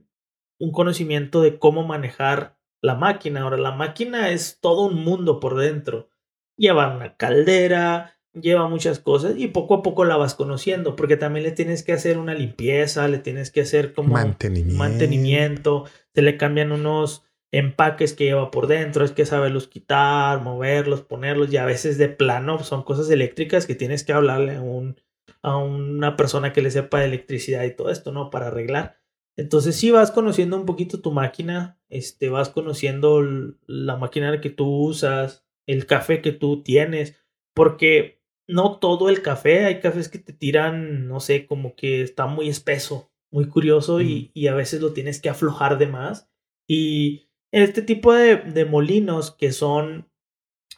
un 0.59 0.71
conocimiento 0.71 1.41
de 1.41 1.57
cómo 1.59 1.83
manejar 1.83 2.57
la 2.81 2.95
máquina. 2.95 3.41
Ahora, 3.41 3.57
la 3.57 3.71
máquina 3.71 4.31
es 4.31 4.59
todo 4.59 4.87
un 4.87 5.03
mundo 5.03 5.39
por 5.39 5.57
dentro. 5.57 6.09
Lleva 6.57 6.95
una 6.95 7.15
caldera, 7.15 8.13
lleva 8.33 8.67
muchas 8.67 8.99
cosas 8.99 9.35
y 9.37 9.47
poco 9.47 9.75
a 9.75 9.83
poco 9.83 10.05
la 10.05 10.17
vas 10.17 10.35
conociendo, 10.35 10.95
porque 10.95 11.17
también 11.17 11.43
le 11.43 11.51
tienes 11.51 11.83
que 11.83 11.93
hacer 11.93 12.17
una 12.17 12.33
limpieza, 12.33 13.07
le 13.07 13.19
tienes 13.19 13.51
que 13.51 13.61
hacer 13.61 13.93
como 13.93 14.13
mantenimiento, 14.13 14.77
mantenimiento 14.77 15.85
se 16.13 16.21
le 16.21 16.37
cambian 16.37 16.71
unos 16.71 17.23
empaques 17.51 18.13
que 18.13 18.25
lleva 18.25 18.49
por 18.49 18.67
dentro, 18.67 19.05
es 19.05 19.11
que 19.11 19.25
saberlos 19.25 19.67
quitar, 19.67 20.41
moverlos, 20.41 21.01
ponerlos 21.01 21.53
y 21.53 21.57
a 21.57 21.65
veces 21.65 21.97
de 21.97 22.09
plano 22.09 22.63
son 22.63 22.83
cosas 22.83 23.09
eléctricas 23.11 23.67
que 23.67 23.75
tienes 23.75 24.03
que 24.03 24.13
hablarle 24.13 24.55
a, 24.55 24.61
un, 24.61 24.99
a 25.43 25.57
una 25.57 26.17
persona 26.17 26.51
que 26.51 26.63
le 26.63 26.71
sepa 26.71 26.99
de 26.99 27.05
electricidad 27.05 27.63
y 27.63 27.75
todo 27.75 27.91
esto, 27.91 28.11
¿no? 28.11 28.31
Para 28.31 28.47
arreglar. 28.47 28.97
Entonces 29.37 29.75
sí 29.75 29.91
vas 29.91 30.11
conociendo 30.11 30.57
un 30.57 30.65
poquito 30.65 31.01
tu 31.01 31.11
máquina, 31.11 31.79
este, 31.89 32.29
vas 32.29 32.49
conociendo 32.49 33.21
la 33.67 33.97
máquina 33.97 34.41
que 34.41 34.49
tú 34.49 34.67
usas, 34.67 35.45
el 35.67 35.85
café 35.85 36.21
que 36.21 36.31
tú 36.31 36.63
tienes, 36.63 37.15
porque 37.53 38.21
no 38.47 38.79
todo 38.79 39.09
el 39.09 39.21
café, 39.21 39.65
hay 39.65 39.79
cafés 39.79 40.09
que 40.09 40.19
te 40.19 40.33
tiran, 40.33 41.07
no 41.07 41.19
sé, 41.19 41.45
como 41.45 41.75
que 41.75 42.01
está 42.01 42.25
muy 42.25 42.49
espeso, 42.49 43.11
muy 43.33 43.47
curioso 43.47 43.99
y, 43.99 44.31
y, 44.33 44.47
a 44.47 44.53
veces 44.53 44.79
lo 44.79 44.93
tienes 44.93 45.19
que 45.19 45.29
aflojar 45.29 45.79
de 45.79 45.87
más. 45.87 46.29
Y 46.67 47.29
este 47.51 47.81
tipo 47.81 48.13
de, 48.13 48.37
de, 48.37 48.63
molinos 48.63 49.31
que 49.31 49.51
son, 49.51 50.07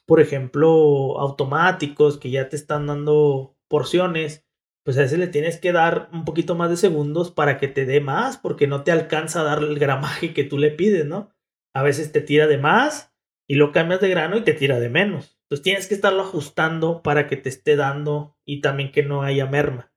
por 0.06 0.22
ejemplo, 0.22 1.20
automáticos, 1.20 2.18
que 2.18 2.32
ya 2.32 2.48
te 2.48 2.56
están 2.56 2.88
dando 2.88 3.58
porciones, 3.68 4.46
pues 4.84 4.98
a 4.98 5.02
veces 5.02 5.20
le 5.20 5.28
tienes 5.28 5.58
que 5.60 5.74
dar 5.74 6.10
un 6.14 6.24
poquito 6.24 6.56
más 6.56 6.70
de 6.70 6.78
segundos 6.78 7.30
para 7.30 7.58
que 7.58 7.68
te 7.68 7.86
dé 7.86 8.00
más, 8.00 8.38
porque 8.38 8.68
no 8.68 8.84
te 8.84 8.92
alcanza 8.92 9.42
a 9.42 9.44
dar 9.44 9.62
el 9.62 9.78
gramaje 9.78 10.34
que 10.34 10.46
tú 10.46 10.58
le 10.58 10.72
pides, 10.72 11.06
¿no? 11.06 11.32
A 11.74 11.84
veces 11.84 12.14
te 12.14 12.22
tira 12.22 12.48
de 12.48 12.58
más 12.58 13.14
y 13.48 13.56
lo 13.56 13.74
cambias 13.74 14.00
de 14.00 14.10
grano 14.10 14.38
y 14.38 14.42
te 14.42 14.54
tira 14.54 14.80
de 14.80 14.90
menos. 14.90 15.38
Entonces 15.44 15.64
tienes 15.64 15.88
que 15.88 15.96
estarlo 15.96 16.22
ajustando 16.22 17.04
para 17.04 17.28
que 17.28 17.36
te 17.36 17.50
esté 17.50 17.76
dando 17.76 18.38
y 18.46 18.62
también 18.62 18.94
que 18.94 19.04
no 19.04 19.24
haya 19.24 19.46
merma. 19.46 19.92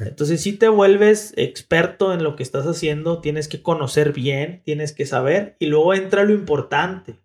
Entonces 0.00 0.40
si 0.40 0.52
te 0.52 0.68
vuelves 0.68 1.32
experto 1.36 2.12
en 2.12 2.22
lo 2.22 2.36
que 2.36 2.42
estás 2.42 2.66
haciendo, 2.66 3.20
tienes 3.20 3.48
que 3.48 3.62
conocer 3.62 4.12
bien, 4.12 4.62
tienes 4.64 4.92
que 4.92 5.06
saber 5.06 5.56
y 5.58 5.66
luego 5.66 5.94
entra 5.94 6.24
lo 6.24 6.32
importante. 6.32 7.20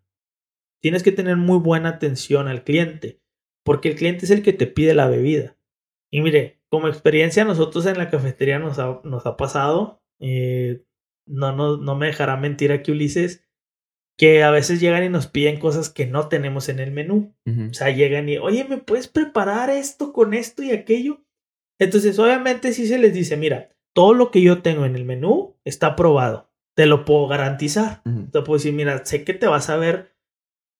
Tienes 0.81 1.03
que 1.03 1.11
tener 1.11 1.37
muy 1.37 1.59
buena 1.59 1.89
atención 1.89 2.47
al 2.47 2.63
cliente, 2.63 3.21
porque 3.63 3.89
el 3.89 3.95
cliente 3.95 4.25
es 4.25 4.31
el 4.31 4.41
que 4.41 4.53
te 4.53 4.67
pide 4.67 4.93
la 4.93 5.07
bebida. 5.07 5.57
Y 6.09 6.21
mire, 6.21 6.59
como 6.69 6.87
experiencia 6.87 7.45
nosotros 7.45 7.85
en 7.85 7.97
la 7.97 8.09
cafetería 8.09 8.57
nos 8.57 8.79
ha, 8.79 8.99
nos 9.03 9.25
ha 9.25 9.37
pasado, 9.37 10.01
eh, 10.19 10.83
no, 11.27 11.55
no, 11.55 11.77
no 11.77 11.95
me 11.95 12.07
dejará 12.07 12.35
mentir 12.37 12.71
aquí 12.71 12.91
Ulises, 12.91 13.45
que 14.17 14.43
a 14.43 14.51
veces 14.51 14.79
llegan 14.79 15.03
y 15.03 15.09
nos 15.09 15.27
piden 15.27 15.59
cosas 15.59 15.89
que 15.89 16.05
no 16.05 16.27
tenemos 16.27 16.69
en 16.69 16.79
el 16.79 16.91
menú. 16.91 17.35
O 17.45 17.73
sea, 17.73 17.89
llegan 17.89 18.29
y, 18.29 18.37
oye, 18.37 18.65
¿me 18.65 18.77
puedes 18.77 19.07
preparar 19.07 19.69
esto 19.69 20.13
con 20.13 20.33
esto 20.33 20.61
y 20.61 20.71
aquello? 20.71 21.23
Entonces, 21.81 22.19
obviamente 22.19 22.73
sí 22.73 22.85
se 22.85 22.99
les 22.99 23.11
dice, 23.11 23.37
mira, 23.37 23.71
todo 23.93 24.13
lo 24.13 24.29
que 24.29 24.43
yo 24.43 24.61
tengo 24.61 24.85
en 24.85 24.95
el 24.95 25.03
menú 25.03 25.55
está 25.65 25.95
probado. 25.95 26.47
Te 26.75 26.85
lo 26.85 27.05
puedo 27.05 27.27
garantizar. 27.27 28.03
Te 28.03 28.41
puedo 28.43 28.59
decir, 28.59 28.71
mira, 28.71 29.03
sé 29.03 29.23
que 29.23 29.33
te 29.33 29.47
vas 29.47 29.67
a 29.71 29.77
ver, 29.77 30.15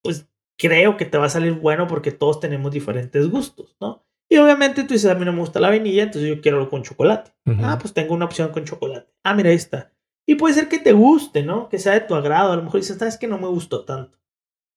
pues 0.04 0.30
creo 0.60 0.98
que 0.98 1.06
te 1.06 1.18
va 1.18 1.26
a 1.26 1.30
salir 1.30 1.54
bueno 1.54 1.88
porque 1.88 2.12
todos 2.12 2.40
tenemos 2.40 2.72
diferentes 2.72 3.28
gustos, 3.32 3.76
¿no? 3.82 4.06
Y 4.30 4.38
obviamente 4.38 4.84
tú 4.84 4.94
dices, 4.94 5.10
a 5.10 5.16
mí 5.16 5.26
no 5.26 5.34
me 5.34 5.40
gusta 5.40 5.60
la 5.60 5.70
vainilla, 5.70 6.04
entonces 6.04 6.30
yo 6.30 6.40
quiero 6.40 6.70
con 6.70 6.84
chocolate. 6.84 7.32
Ah, 7.64 7.80
pues 7.82 7.96
tengo 7.96 8.14
una 8.14 8.26
opción 8.26 8.52
con 8.52 8.64
chocolate. 8.64 9.12
Ah, 9.24 9.34
mira, 9.34 9.50
ahí 9.50 9.56
está. 9.56 9.92
Y 10.28 10.36
puede 10.36 10.54
ser 10.54 10.70
que 10.70 10.78
te 10.78 10.94
guste, 10.94 11.42
¿no? 11.42 11.68
Que 11.68 11.80
sea 11.80 11.94
de 11.94 12.02
tu 12.02 12.14
agrado. 12.14 12.54
A 12.54 12.58
lo 12.58 12.62
mejor 12.62 12.80
dices, 12.80 13.00
sabes 13.00 13.18
que 13.18 13.28
no 13.28 13.40
me 13.40 13.48
gustó 13.48 13.86
tanto. 13.86 14.20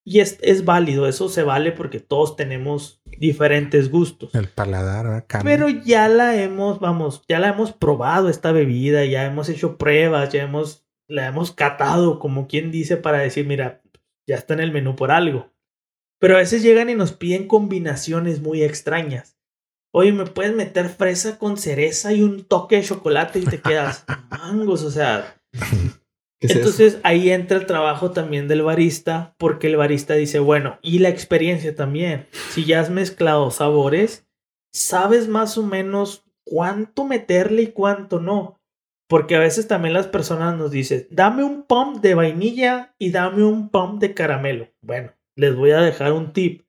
Y 0.07 0.21
es, 0.21 0.39
es 0.43 0.67
válido, 0.67 1.09
eso 1.09 1.31
se 1.31 1.43
vale 1.43 1.73
porque 1.73 1.99
todos 1.99 2.37
tenemos 2.37 3.01
diferentes 3.19 3.91
gustos. 3.91 4.35
El 4.35 4.49
paladar 4.49 5.27
cambia. 5.27 5.57
Pero 5.57 5.69
ya 5.71 6.09
la 6.09 6.37
hemos, 6.37 6.79
vamos, 6.79 7.23
ya 7.27 7.39
la 7.39 7.49
hemos 7.49 7.73
probado 7.73 8.29
esta 8.29 8.53
bebida, 8.53 9.07
ya 9.07 9.25
hemos 9.25 9.49
hecho 9.49 9.79
pruebas, 9.79 10.31
ya 10.31 10.43
hemos, 10.43 10.87
la 11.09 11.27
hemos 11.27 11.53
catado, 11.53 12.19
como 12.19 12.47
quien 12.47 12.71
dice, 12.71 12.99
para 12.99 13.19
decir, 13.19 13.47
mira, 13.47 13.83
ya 14.27 14.37
está 14.37 14.53
en 14.53 14.61
el 14.61 14.73
menú 14.73 14.95
por 14.95 15.11
algo. 15.11 15.51
Pero 16.19 16.37
a 16.37 16.41
veces 16.41 16.63
llegan 16.63 16.91
y 16.91 16.95
nos 16.95 17.13
piden 17.13 17.49
combinaciones 17.49 18.43
muy 18.43 18.63
extrañas. 18.63 19.39
Oye, 19.91 20.13
¿me 20.13 20.27
puedes 20.27 20.55
meter 20.55 20.89
fresa 20.89 21.39
con 21.39 21.57
cereza 21.57 22.13
y 22.13 22.23
un 22.23 22.45
toque 22.45 22.77
de 22.77 22.83
chocolate 22.83 23.39
y 23.39 23.45
te 23.45 23.61
quedas 23.61 24.05
mangos? 24.31 24.83
O 24.83 24.91
sea, 24.91 25.41
entonces 26.41 26.99
ahí 27.03 27.31
entra 27.31 27.57
el 27.57 27.67
trabajo 27.67 28.11
también 28.11 28.49
del 28.49 28.63
barista, 28.63 29.35
porque 29.39 29.69
el 29.69 29.77
barista 29.77 30.15
dice, 30.15 30.39
bueno, 30.39 30.79
y 30.83 30.99
la 30.99 31.09
experiencia 31.09 31.75
también. 31.75 32.27
Si 32.51 32.65
ya 32.65 32.81
has 32.81 32.91
mezclado 32.91 33.51
sabores, 33.51 34.27
sabes 34.73 35.29
más 35.29 35.57
o 35.57 35.63
menos 35.63 36.25
cuánto 36.45 37.05
meterle 37.05 37.63
y 37.63 37.67
cuánto 37.69 38.21
no. 38.21 38.61
Porque 39.09 39.37
a 39.37 39.41
veces 39.41 39.69
también 39.69 39.95
las 39.95 40.07
personas 40.07 40.57
nos 40.57 40.71
dicen, 40.71 41.07
dame 41.11 41.45
un 41.45 41.63
pump 41.63 42.01
de 42.01 42.15
vainilla 42.15 42.95
y 42.99 43.11
dame 43.11 43.45
un 43.45 43.69
pump 43.69 44.01
de 44.01 44.15
caramelo. 44.15 44.69
Bueno, 44.81 45.13
les 45.37 45.55
voy 45.55 45.73
a 45.73 45.81
dejar 45.81 46.13
un 46.13 46.33
tip. 46.33 46.64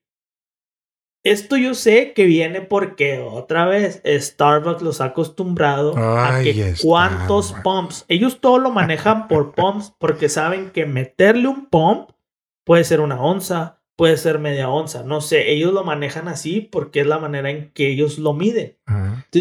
Esto 1.26 1.58
yo 1.58 1.74
sé 1.74 2.14
que 2.14 2.26
viene 2.26 2.62
porque 2.62 3.20
otra 3.20 3.66
vez 3.66 4.00
Starbucks 4.06 4.84
los 4.84 5.02
ha 5.02 5.06
acostumbrado 5.06 5.98
a 5.98 6.42
que 6.44 6.76
cuántos 6.84 7.54
pumps. 7.64 8.06
Ellos 8.10 8.40
todo 8.40 8.60
lo 8.60 8.70
manejan 8.70 9.28
por 9.28 9.52
pumps 9.56 9.92
porque 9.98 10.30
saben 10.30 10.70
que 10.70 10.86
meterle 10.86 11.48
un 11.48 11.66
pump 11.66 12.12
puede 12.64 12.84
ser 12.84 13.02
una 13.02 13.20
onza, 13.20 13.82
puede 13.98 14.18
ser 14.18 14.38
media 14.38 14.70
onza. 14.70 15.02
No 15.02 15.20
sé, 15.20 15.52
ellos 15.52 15.74
lo 15.74 15.84
manejan 15.84 16.28
así 16.28 16.62
porque 16.62 17.02
es 17.02 17.08
la 17.08 17.18
manera 17.18 17.50
en 17.50 17.72
que 17.72 17.90
ellos 17.90 18.20
lo 18.20 18.34
miden. 18.34 18.78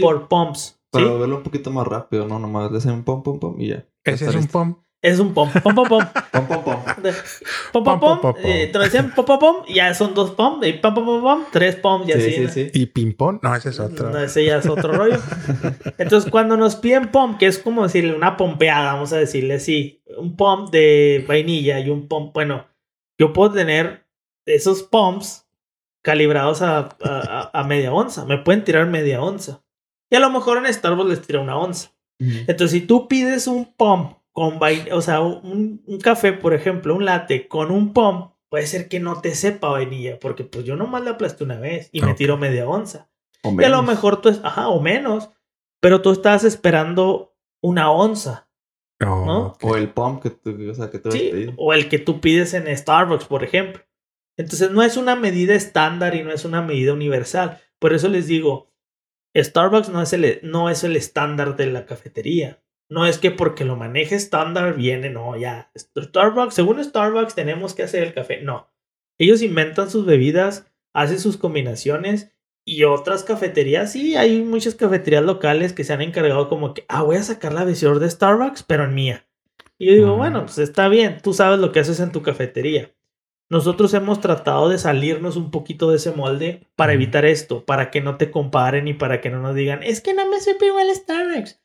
Por 0.01 0.29
pumps. 0.29 0.81
Para 0.91 1.13
verlo 1.13 1.37
un 1.37 1.43
poquito 1.43 1.71
más 1.71 1.87
rápido, 1.87 2.27
¿no? 2.27 2.39
Nomás 2.39 2.73
le 2.73 2.79
hacen 2.79 2.93
un 2.93 3.05
pump, 3.05 3.25
pump, 3.25 3.41
pump 3.43 3.61
y 3.61 3.69
ya. 3.69 3.85
Ese 4.05 4.27
es 4.27 4.35
un 4.35 4.47
pump. 4.47 4.79
Es 5.05 5.19
un 5.21 5.35
pom, 5.35 5.51
pom, 5.63 5.75
pom, 5.75 5.87
pom. 5.89 6.03
pom, 6.33 6.47
pom, 6.49 6.65
pom. 6.65 6.83
Pom, 7.73 7.85
pom, 8.01 8.21
pom. 8.23 8.35
Eh, 8.43 8.71
te 8.73 8.79
decían 8.79 9.13
pom, 9.15 9.27
pom, 9.27 9.39
pom. 9.39 9.57
Ya 9.69 9.93
son 9.93 10.15
dos 10.15 10.31
pom. 10.31 10.65
Y 10.65 10.73
pom, 10.73 10.95
pom, 10.95 11.05
pom, 11.05 11.21
pom. 11.21 11.45
Tres 11.53 11.77
pom. 11.77 12.05
Y 12.09 12.13
así. 12.13 12.33
Sí, 12.33 12.49
sí. 12.49 12.71
¿Y 12.73 12.87
ping 12.87 13.13
pong? 13.13 13.39
No, 13.43 13.55
ese 13.55 13.69
es 13.69 13.79
otro. 13.81 14.09
No, 14.09 14.19
ese 14.19 14.47
ya 14.47 14.57
es 14.57 14.67
otro 14.67 14.95
rollo. 14.95 15.19
Entonces, 15.99 16.31
cuando 16.31 16.57
nos 16.57 16.77
piden 16.77 17.11
pom, 17.11 17.37
que 17.37 17.45
es 17.45 17.59
como 17.59 17.83
decirle 17.83 18.15
una 18.15 18.39
pompeada, 18.39 18.95
vamos 18.95 19.13
a 19.13 19.19
decirle 19.19 19.57
así. 19.57 20.03
Un 20.17 20.37
pom 20.37 20.71
de 20.71 21.23
vainilla 21.29 21.81
y 21.81 21.91
un 21.91 22.09
pom. 22.09 22.33
Bueno, 22.33 22.67
yo 23.19 23.35
puedo 23.35 23.53
tener 23.53 24.07
esos 24.47 24.83
poms 24.85 25.47
calibrados 26.01 26.63
a, 26.63 26.97
a, 27.03 27.51
a 27.53 27.65
media 27.65 27.93
onza. 27.93 28.25
Me 28.25 28.39
pueden 28.39 28.65
tirar 28.65 28.87
media 28.87 29.21
onza. 29.21 29.63
Y 30.09 30.17
a 30.17 30.21
lo 30.21 30.31
mejor 30.31 30.65
en 30.65 30.73
Starbucks 30.73 31.11
les 31.11 31.21
tira 31.21 31.41
una 31.41 31.59
onza. 31.59 31.91
Entonces, 32.19 32.71
si 32.71 32.81
tú 32.81 33.07
pides 33.07 33.47
un 33.47 33.75
pom 33.75 34.15
con 34.35 34.59
vainilla, 34.59 34.97
o 34.97 35.01
sea, 35.01 35.21
un, 35.21 35.83
un, 35.87 36.01
café, 36.01 36.33
por 36.33 36.55
ejemplo, 36.55 36.95
un 36.95 37.05
latte 37.05 37.47
con 37.47 37.71
un 37.71 37.93
pom, 37.93 38.33
puede 38.51 38.67
ser 38.67 38.89
que 38.89 38.99
no 38.99 39.21
te 39.21 39.35
sepa 39.35 39.69
vainilla, 39.69 40.19
porque 40.19 40.43
pues 40.43 40.65
yo 40.65 40.75
nomás 40.75 41.05
le 41.05 41.11
aplasté 41.11 41.45
una 41.45 41.59
vez 41.59 41.89
y 41.93 42.03
me 42.03 42.15
tiro 42.15 42.37
media 42.37 42.69
onza. 42.69 43.09
y 43.45 43.65
a 43.65 43.69
lo 43.69 43.83
mejor 43.83 44.21
tú, 44.21 44.31
ajá, 44.43 44.69
o 44.69 44.81
menos, 44.81 45.31
pero 45.81 46.03
tú 46.03 46.11
estás 46.11 46.43
esperando 46.43 47.37
una 47.63 47.91
onza. 47.93 48.49
Oh, 49.01 49.25
¿no? 49.25 49.57
O 49.63 49.77
el 49.77 49.91
pump 49.91 50.23
que 50.23 50.31
tú, 50.31 50.57
o 50.69 50.75
sea, 50.75 50.91
que 50.91 50.99
tú 50.99 51.13
Sí, 51.13 51.29
pedido. 51.31 51.53
o 51.57 51.73
el 51.73 51.89
que 51.89 51.99
tú 51.99 52.21
pides 52.21 52.55
en 52.55 52.77
Starbucks, 52.77 53.27
por 53.27 53.45
ejemplo. 53.45 53.83
Entonces 54.37 54.73
no 54.73 54.83
es 54.83 54.97
una 54.97 55.15
medida 55.15 55.55
estándar 55.55 56.17
y 56.17 56.25
no 56.25 56.33
es 56.33 56.45
una 56.45 56.61
medida 56.61 56.93
universal. 56.93 57.61
Por 57.79 57.93
eso 57.93 58.09
les 58.09 58.27
digo, 58.27 58.73
Starbucks 59.37 59.91
no 59.91 60.03
es 60.03 60.13
el, 60.13 60.41
no 60.43 60.71
es 60.71 60.83
el 60.83 60.97
estándar 60.97 61.57
de 61.57 61.67
la 61.67 61.87
cafetería. 61.87 62.64
No 62.89 63.07
es 63.07 63.19
que 63.19 63.31
porque 63.31 63.65
lo 63.65 63.77
maneje 63.77 64.15
estándar 64.15 64.75
viene, 64.75 65.11
no, 65.11 65.37
ya. 65.37 65.71
Starbucks, 65.77 66.55
según 66.55 66.83
Starbucks 66.83 67.35
tenemos 67.35 67.75
que 67.75 67.83
hacer 67.83 68.03
el 68.03 68.15
café. 68.15 68.43
No. 68.43 68.69
Ellos 69.19 69.43
inventan 69.43 69.91
sus 69.91 70.05
bebidas, 70.07 70.67
hacen 70.93 71.19
sus 71.19 71.37
combinaciones 71.37 72.33
y 72.65 72.85
otras 72.85 73.25
cafeterías, 73.25 73.93
sí, 73.93 74.17
hay 74.17 74.43
muchas 74.43 74.75
cafeterías 74.75 75.23
locales 75.23 75.73
que 75.75 75.85
se 75.85 75.93
han 75.93 76.01
encargado 76.01 76.49
como 76.49 76.73
que, 76.73 76.87
ah, 76.89 77.03
voy 77.03 77.17
a 77.17 77.23
sacar 77.23 77.53
la 77.53 77.65
versión 77.65 77.99
de 78.01 78.09
Starbucks, 78.09 78.63
pero 78.63 78.85
en 78.85 78.95
mía. 78.95 79.27
Y 79.79 79.87
yo 79.87 79.93
digo, 79.93 80.17
bueno, 80.17 80.47
pues 80.47 80.59
está 80.59 80.89
bien, 80.89 81.19
tú 81.23 81.35
sabes 81.35 81.59
lo 81.59 81.73
que 81.73 81.81
haces 81.81 82.01
en 82.01 82.13
tu 82.13 82.23
cafetería. 82.23 82.95
Nosotros 83.51 83.93
hemos 83.93 84.21
tratado 84.21 84.71
de 84.71 84.79
salirnos 84.79 85.37
un 85.37 85.51
poquito 85.51 85.91
de 85.91 85.97
ese 85.97 86.13
molde 86.13 86.67
para 86.75 86.95
evitar 86.95 87.27
esto, 87.27 87.65
para 87.67 87.91
que 87.91 88.01
no 88.01 88.17
te 88.17 88.31
comparen 88.31 88.89
y 88.89 88.95
para 88.95 89.21
que 89.21 89.29
no 89.29 89.41
nos 89.41 89.55
digan, 89.55 89.83
es 89.83 90.01
que 90.01 90.15
no 90.15 90.29
me 90.31 90.41
supe 90.41 90.67
igual 90.67 90.89
Starbucks. 90.95 91.61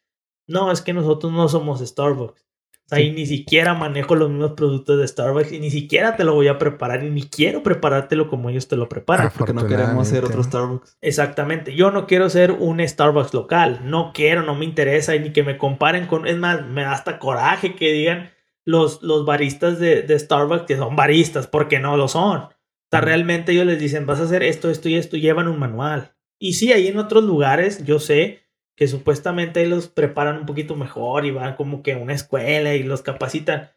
No, 0.50 0.72
es 0.72 0.82
que 0.82 0.94
nosotros 0.94 1.32
no 1.32 1.48
somos 1.48 1.80
Starbucks. 1.80 2.42
O 2.42 2.90
sea, 2.90 2.98
Sí. 2.98 3.06
y 3.06 3.12
ni 3.12 3.26
siquiera 3.28 3.76
manejo 3.76 4.16
los 4.16 4.30
mismos 4.32 4.54
productos 4.54 4.98
de 5.00 5.08
Starbucks 5.08 5.52
y 5.52 5.60
ni 5.60 5.70
siquiera 5.70 6.16
te 6.16 6.24
lo 6.24 6.34
voy 6.34 6.48
a 6.48 6.58
preparar 6.58 7.04
y 7.04 7.12
ni 7.12 7.22
quiero 7.22 7.62
preparártelo 7.62 8.28
como 8.28 8.50
ellos 8.50 8.68
te 8.68 8.76
lo 8.76 8.90
preparan. 8.90 9.32
Porque 9.38 9.54
no 9.54 9.68
queremos 9.68 10.08
ser 10.08 10.26
otro. 10.26 10.42
Starbucks. 10.44 10.98
Exactamente. 11.02 11.76
Yo 11.76 11.92
no 11.92 12.08
quiero 12.08 12.30
ser 12.32 12.52
un 12.52 12.80
Starbucks 12.86 13.34
local. 13.36 13.82
No 13.84 14.12
quiero, 14.12 14.42
no 14.42 14.56
me 14.56 14.66
interesa 14.66 15.16
y 15.16 15.20
ni 15.20 15.32
que 15.32 15.44
me 15.44 15.58
comparen 15.60 16.08
con. 16.08 16.26
Es 16.26 16.38
más, 16.38 16.66
me 16.66 16.82
da 16.82 16.94
hasta 16.94 17.20
coraje 17.20 17.76
que 17.76 17.92
digan 17.94 18.32
los, 18.66 19.04
los 19.04 19.24
baristas 19.24 19.78
de, 19.80 20.02
de 20.02 20.18
Starbucks 20.18 20.64
que 20.66 20.76
son 20.78 20.96
baristas, 20.96 21.46
porque 21.46 21.78
no 21.80 21.96
lo 21.96 22.08
son. 22.08 22.42
O 22.42 22.52
sea, 22.90 23.02
realmente 23.02 23.52
ellos 23.52 23.68
les 23.68 23.80
dicen, 23.80 24.08
vas 24.08 24.20
a 24.20 24.24
hacer 24.24 24.42
esto, 24.42 24.72
esto 24.72 24.90
y 24.90 24.96
esto, 24.96 25.16
y 25.16 25.22
llevan 25.22 25.48
un 25.48 25.60
manual. 25.60 26.14
Y 26.40 26.54
sí, 26.54 26.74
ahí 26.74 26.88
en 26.88 26.98
otros 26.98 27.24
lugares, 27.24 27.86
yo 27.86 28.00
sé 28.00 28.40
que 28.80 28.88
supuestamente 28.88 29.60
ahí 29.60 29.66
los 29.66 29.90
preparan 29.90 30.38
un 30.38 30.46
poquito 30.46 30.78
mejor 30.78 31.26
y 31.26 31.32
van 31.32 31.58
como 31.58 31.84
que 31.84 31.92
a 31.92 31.98
una 31.98 32.14
escuela 32.14 32.76
y 32.76 32.84
los 32.84 33.02
capacitan. 33.02 33.72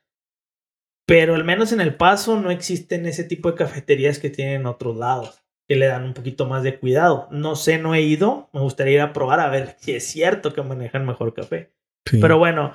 Pero 1.07 1.35
al 1.35 1.43
menos 1.43 1.73
en 1.73 1.81
El 1.81 1.97
Paso 1.97 2.41
no 2.41 2.53
existen 2.53 3.07
ese 3.07 3.25
tipo 3.25 3.51
de 3.51 3.57
cafeterías 3.57 4.21
que 4.21 4.31
tienen 4.31 4.61
en 4.61 4.67
otros 4.67 4.97
lados, 4.97 5.43
que 5.67 5.75
le 5.75 5.87
dan 5.87 6.05
un 6.05 6.15
poquito 6.15 6.47
más 6.47 6.63
de 6.63 6.79
cuidado. 6.79 7.27
No 7.33 7.57
sé, 7.57 7.79
no 7.79 7.97
he 7.97 8.03
ido, 8.03 8.49
me 8.53 8.61
gustaría 8.61 8.95
ir 8.95 9.01
a 9.01 9.13
probar 9.13 9.41
a 9.41 9.49
ver 9.49 9.75
si 9.81 9.91
es 9.91 10.07
cierto 10.07 10.53
que 10.53 10.63
manejan 10.63 11.05
mejor 11.05 11.35
café. 11.35 11.73
Sí. 12.09 12.19
Pero 12.21 12.39
bueno, 12.39 12.73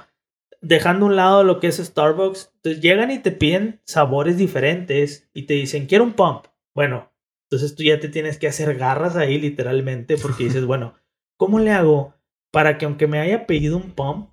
dejando 0.60 1.06
a 1.06 1.08
un 1.08 1.16
lado 1.16 1.46
lo 1.46 1.62
que 1.62 1.68
es 1.68 1.78
Starbucks, 1.78 2.52
entonces 2.56 2.82
llegan 2.82 3.10
y 3.10 3.20
te 3.20 3.32
piden 3.32 3.80
sabores 3.86 4.38
diferentes 4.38 5.30
y 5.34 5.44
te 5.44 5.54
dicen, 5.54 5.86
quiero 5.86 6.04
un 6.04 6.12
pump. 6.12 6.48
Bueno, 6.76 7.10
entonces 7.50 7.74
tú 7.74 7.84
ya 7.84 8.02
te 8.02 8.10
tienes 8.10 8.38
que 8.38 8.50
hacer 8.50 8.76
garras 8.76 9.16
ahí 9.16 9.40
literalmente 9.40 10.18
porque 10.18 10.44
dices, 10.44 10.66
bueno, 10.66 10.96
¿cómo 11.38 11.60
le 11.60 11.72
hago 11.72 12.17
para 12.52 12.78
que 12.78 12.86
aunque 12.86 13.08
me 13.08 13.20
haya 13.20 13.46
pedido 13.46 13.78
un 13.78 13.92
pump, 13.92 14.30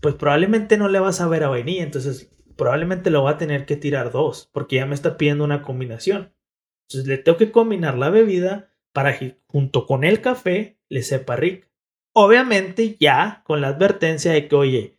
pues 0.00 0.14
probablemente 0.14 0.76
no 0.76 0.88
le 0.88 1.00
vas 1.00 1.20
a 1.20 1.28
ver 1.28 1.44
a 1.44 1.48
vainilla, 1.48 1.82
entonces 1.82 2.30
probablemente 2.56 3.10
lo 3.10 3.22
va 3.22 3.32
a 3.32 3.38
tener 3.38 3.66
que 3.66 3.76
tirar 3.76 4.12
dos 4.12 4.50
porque 4.52 4.76
ya 4.76 4.86
me 4.86 4.94
está 4.94 5.16
pidiendo 5.16 5.44
una 5.44 5.62
combinación. 5.62 6.32
Entonces 6.88 7.08
le 7.08 7.18
tengo 7.18 7.38
que 7.38 7.50
combinar 7.50 7.96
la 7.96 8.10
bebida 8.10 8.72
para 8.92 9.18
que 9.18 9.38
junto 9.46 9.86
con 9.86 10.04
el 10.04 10.20
café 10.20 10.78
le 10.88 11.02
sepa 11.02 11.36
rico. 11.36 11.68
Obviamente 12.12 12.96
ya 13.00 13.42
con 13.44 13.60
la 13.60 13.68
advertencia 13.68 14.32
de 14.32 14.46
que, 14.46 14.54
oye, 14.54 14.98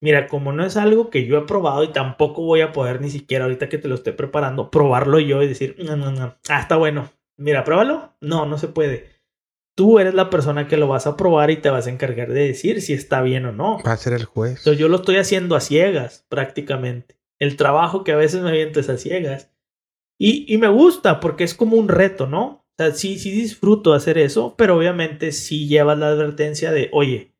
mira, 0.00 0.28
como 0.28 0.52
no 0.52 0.64
es 0.64 0.76
algo 0.76 1.10
que 1.10 1.26
yo 1.26 1.38
he 1.38 1.42
probado 1.42 1.82
y 1.82 1.92
tampoco 1.92 2.42
voy 2.42 2.60
a 2.60 2.72
poder 2.72 3.00
ni 3.00 3.10
siquiera 3.10 3.44
ahorita 3.44 3.68
que 3.68 3.78
te 3.78 3.88
lo 3.88 3.94
esté 3.94 4.12
preparando, 4.12 4.70
probarlo 4.70 5.18
yo 5.18 5.42
y 5.42 5.48
decir, 5.48 5.76
no, 5.78 5.96
no, 5.96 6.12
no, 6.12 6.36
ah, 6.48 6.60
está 6.60 6.76
bueno. 6.76 7.10
Mira, 7.36 7.64
pruébalo. 7.64 8.12
No, 8.20 8.46
no 8.46 8.58
se 8.58 8.68
puede. 8.68 9.13
Tú 9.76 9.98
eres 9.98 10.14
la 10.14 10.30
persona 10.30 10.68
que 10.68 10.76
lo 10.76 10.86
vas 10.86 11.06
a 11.06 11.16
probar 11.16 11.50
y 11.50 11.56
te 11.56 11.70
vas 11.70 11.86
a 11.86 11.90
encargar 11.90 12.28
de 12.32 12.46
decir 12.46 12.80
si 12.80 12.92
está 12.92 13.22
bien 13.22 13.44
o 13.46 13.52
no. 13.52 13.78
Va 13.84 13.92
a 13.92 13.96
ser 13.96 14.12
el 14.12 14.24
juez. 14.24 14.58
Entonces 14.58 14.78
yo 14.78 14.88
lo 14.88 14.96
estoy 14.96 15.16
haciendo 15.16 15.56
a 15.56 15.60
ciegas, 15.60 16.24
prácticamente. 16.28 17.16
El 17.40 17.56
trabajo 17.56 18.04
que 18.04 18.12
a 18.12 18.16
veces 18.16 18.42
me 18.42 18.50
aviento 18.50 18.78
es 18.80 18.88
a 18.88 18.96
ciegas. 18.96 19.50
Y, 20.18 20.52
y 20.52 20.58
me 20.58 20.68
gusta 20.68 21.18
porque 21.18 21.42
es 21.44 21.54
como 21.54 21.76
un 21.76 21.88
reto, 21.88 22.26
¿no? 22.28 22.44
O 22.46 22.74
sea, 22.78 22.92
sí, 22.92 23.18
sí 23.18 23.30
disfruto 23.32 23.92
hacer 23.94 24.16
eso, 24.18 24.54
pero 24.56 24.76
obviamente 24.76 25.32
sí 25.32 25.66
llevas 25.66 25.98
la 25.98 26.08
advertencia 26.08 26.70
de, 26.72 26.88
oye, 26.92 27.34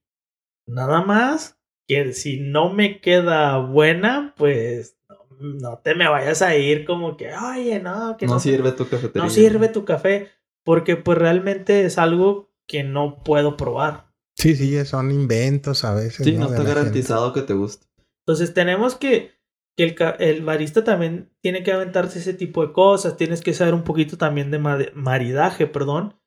nada 0.66 1.02
más 1.02 1.58
que 1.86 2.12
si 2.12 2.40
no 2.40 2.70
me 2.72 3.00
queda 3.00 3.58
buena, 3.58 4.34
pues 4.36 4.96
no, 5.08 5.16
no 5.40 5.78
te 5.78 5.94
me 5.94 6.08
vayas 6.08 6.42
a 6.42 6.56
ir 6.56 6.84
como 6.84 7.16
que, 7.16 7.32
oye, 7.32 7.78
no, 7.80 8.16
que 8.16 8.26
No 8.26 8.34
no, 8.34 8.40
sirve 8.40 8.72
tu 8.72 8.88
cafetería. 8.88 9.22
no 9.22 9.30
sirve 9.30 9.68
tu 9.68 9.84
café, 9.84 10.30
porque 10.64 10.96
pues 10.96 11.18
realmente 11.18 11.84
es 11.84 11.98
algo 11.98 12.52
que 12.66 12.82
no 12.82 13.22
puedo 13.22 13.56
probar. 13.56 14.12
Sí, 14.36 14.56
sí, 14.56 14.84
son 14.84 15.10
inventos 15.12 15.84
a 15.84 15.94
veces. 15.94 16.24
Sí, 16.26 16.32
no 16.32 16.46
De 16.48 16.52
está 16.52 16.62
la 16.62 16.68
gente. 16.70 16.74
garantizado 16.80 17.32
que 17.32 17.42
te 17.42 17.54
guste. 17.54 17.86
Entonces 18.26 18.52
tenemos 18.54 18.94
que, 18.96 19.32
que 19.76 19.84
el, 19.84 19.96
el 20.18 20.42
barista 20.42 20.82
también 20.82 21.30
tiene 21.40 21.62
que 21.62 21.72
aventarse 21.72 22.18
ese 22.18 22.34
tipo 22.34 22.66
de 22.66 22.72
cosas, 22.72 23.16
tienes 23.16 23.42
que 23.42 23.52
saber 23.54 23.74
un 23.74 23.84
poquito 23.84 24.16
también 24.16 24.50
de 24.50 24.58
ma- 24.58 24.78
maridaje, 24.94 25.66
perdón, 25.66 26.18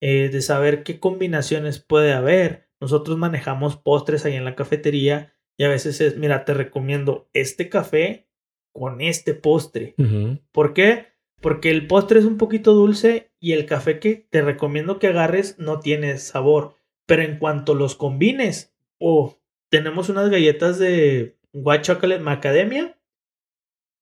eh, 0.00 0.28
de 0.30 0.42
saber 0.42 0.82
qué 0.84 1.00
combinaciones 1.00 1.80
puede 1.80 2.12
haber. 2.12 2.68
Nosotros 2.80 3.16
manejamos 3.16 3.76
postres 3.76 4.26
ahí 4.26 4.34
en 4.34 4.44
la 4.44 4.54
cafetería 4.54 5.32
y 5.58 5.64
a 5.64 5.68
veces 5.70 6.00
es, 6.02 6.18
mira, 6.18 6.44
te 6.44 6.52
recomiendo 6.52 7.30
este 7.32 7.70
café 7.70 8.28
con 8.74 9.00
este 9.00 9.32
postre. 9.32 9.94
Ujú. 9.98 10.38
¿Por 10.52 10.74
qué? 10.74 11.06
Porque 11.40 11.70
el 11.70 11.86
postre 11.86 12.18
es 12.18 12.26
un 12.26 12.36
poquito 12.36 12.74
dulce 12.74 13.32
y 13.46 13.52
el 13.52 13.64
café 13.64 14.00
que 14.00 14.26
te 14.28 14.42
recomiendo 14.42 14.98
que 14.98 15.06
agarres 15.06 15.56
no 15.60 15.78
tiene 15.78 16.18
sabor. 16.18 16.74
Pero 17.06 17.22
en 17.22 17.38
cuanto 17.38 17.76
los 17.76 17.94
combines, 17.94 18.74
oh, 18.98 19.38
tenemos 19.70 20.08
unas 20.08 20.30
galletas 20.30 20.80
de 20.80 21.38
White 21.52 21.82
Chocolate 21.82 22.20
Macadamia. 22.20 22.98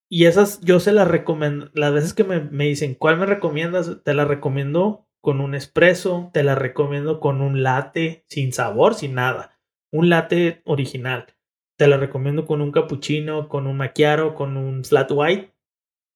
Y 0.08 0.24
esas 0.24 0.62
yo 0.62 0.80
se 0.80 0.92
las 0.92 1.08
recomiendo. 1.08 1.68
Las 1.74 1.92
veces 1.92 2.14
que 2.14 2.24
me, 2.24 2.40
me 2.40 2.64
dicen, 2.64 2.94
¿cuál 2.94 3.18
me 3.18 3.26
recomiendas? 3.26 4.02
Te 4.02 4.14
las 4.14 4.28
recomiendo 4.28 5.06
con 5.20 5.42
un 5.42 5.54
espresso, 5.54 6.30
te 6.32 6.42
las 6.42 6.56
recomiendo 6.56 7.20
con 7.20 7.42
un 7.42 7.62
latte 7.62 8.24
sin 8.26 8.50
sabor, 8.54 8.94
sin 8.94 9.12
nada. 9.12 9.60
Un 9.92 10.08
latte 10.08 10.62
original. 10.64 11.26
Te 11.76 11.86
la 11.86 11.98
recomiendo 11.98 12.46
con 12.46 12.62
un 12.62 12.72
cappuccino, 12.72 13.50
con 13.50 13.66
un 13.66 13.76
macchiato, 13.76 14.34
con 14.34 14.56
un 14.56 14.84
flat 14.84 15.10
white 15.12 15.53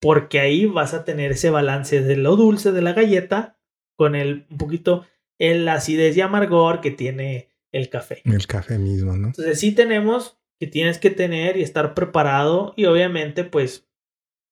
porque 0.00 0.40
ahí 0.40 0.66
vas 0.66 0.94
a 0.94 1.04
tener 1.04 1.32
ese 1.32 1.50
balance 1.50 2.02
de 2.02 2.16
lo 2.16 2.36
dulce 2.36 2.72
de 2.72 2.82
la 2.82 2.92
galleta 2.92 3.58
con 3.96 4.14
el 4.14 4.46
un 4.50 4.58
poquito 4.58 5.06
el 5.38 5.68
acidez 5.68 6.16
y 6.16 6.20
amargor 6.20 6.80
que 6.80 6.90
tiene 6.90 7.48
el 7.72 7.88
café. 7.88 8.22
El 8.24 8.46
café 8.46 8.78
mismo, 8.78 9.16
¿no? 9.16 9.28
Entonces 9.28 9.58
sí 9.60 9.72
tenemos 9.72 10.38
que 10.58 10.66
tienes 10.66 10.98
que 10.98 11.10
tener 11.10 11.56
y 11.56 11.62
estar 11.62 11.94
preparado 11.94 12.74
y 12.76 12.86
obviamente 12.86 13.44
pues 13.44 13.88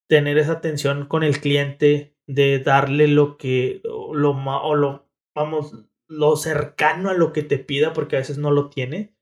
tener 0.09 0.39
esa 0.39 0.53
atención 0.53 1.07
con 1.07 1.23
el 1.25 1.41
cliente 1.41 2.17
de 2.27 2.61
darle 2.61 3.09
lo 3.09 3.37
que 3.37 3.81
lo 3.85 4.31
o 4.31 4.75
lo 4.75 5.09
vamos 5.35 5.73
lo 6.09 6.37
cercano 6.37 7.11
a 7.11 7.15
lo 7.15 7.33
que 7.33 7.43
te 7.43 7.59
pida 7.59 7.93
porque 7.93 8.17
a 8.17 8.21
veces 8.21 8.39
no 8.39 8.51
lo 8.51 8.71
tiene. 8.71 9.15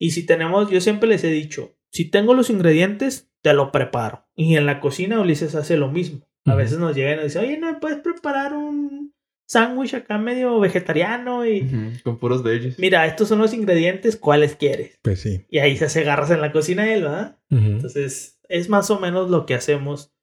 Y 0.00 0.10
si 0.10 0.26
tenemos, 0.26 0.70
yo 0.70 0.80
siempre 0.80 1.08
les 1.08 1.22
he 1.24 1.30
dicho, 1.30 1.76
si 1.90 2.10
tengo 2.10 2.34
los 2.34 2.50
ingredientes, 2.50 3.30
te 3.44 3.52
lo 3.52 3.70
preparo. 3.70 4.26
Y 4.34 4.56
en 4.56 4.64
la 4.64 4.80
cocina 4.80 5.20
Ulises 5.20 5.54
hace 5.54 5.76
lo 5.76 5.88
mismo. 5.90 6.26
A 6.46 6.54
veces 6.54 6.78
nos 6.78 6.96
llegan 6.96 7.12
y 7.12 7.16
nos 7.16 7.24
dicen, 7.26 7.42
oye, 7.44 7.58
¿no 7.58 7.70
me 7.70 7.78
puedes 7.78 7.98
preparar 7.98 8.54
un 8.54 9.14
sándwich 9.46 9.92
acá 9.94 10.16
medio 10.16 10.58
vegetariano? 10.60 11.46
Y 11.46 12.00
Con 12.02 12.18
puros 12.18 12.42
veggies. 12.42 12.78
mira, 12.78 13.04
estos 13.06 13.28
son 13.28 13.38
los 13.40 13.52
ingredientes, 13.52 14.16
¿cuáles 14.16 14.56
quieres? 14.56 14.98
Pues 15.02 15.20
sí. 15.20 15.44
Y 15.50 15.58
ahí 15.58 15.76
se 15.76 15.84
hace 15.84 16.04
garras 16.04 16.30
en 16.30 16.40
la 16.40 16.52
cocina 16.52 16.90
él, 16.90 17.02
¿verdad? 17.02 17.38
Entonces, 17.50 18.40
es 18.48 18.68
más 18.70 18.90
o 18.90 18.98
menos 18.98 19.28
lo 19.30 19.44
que 19.44 19.54
hacemos 19.54 20.14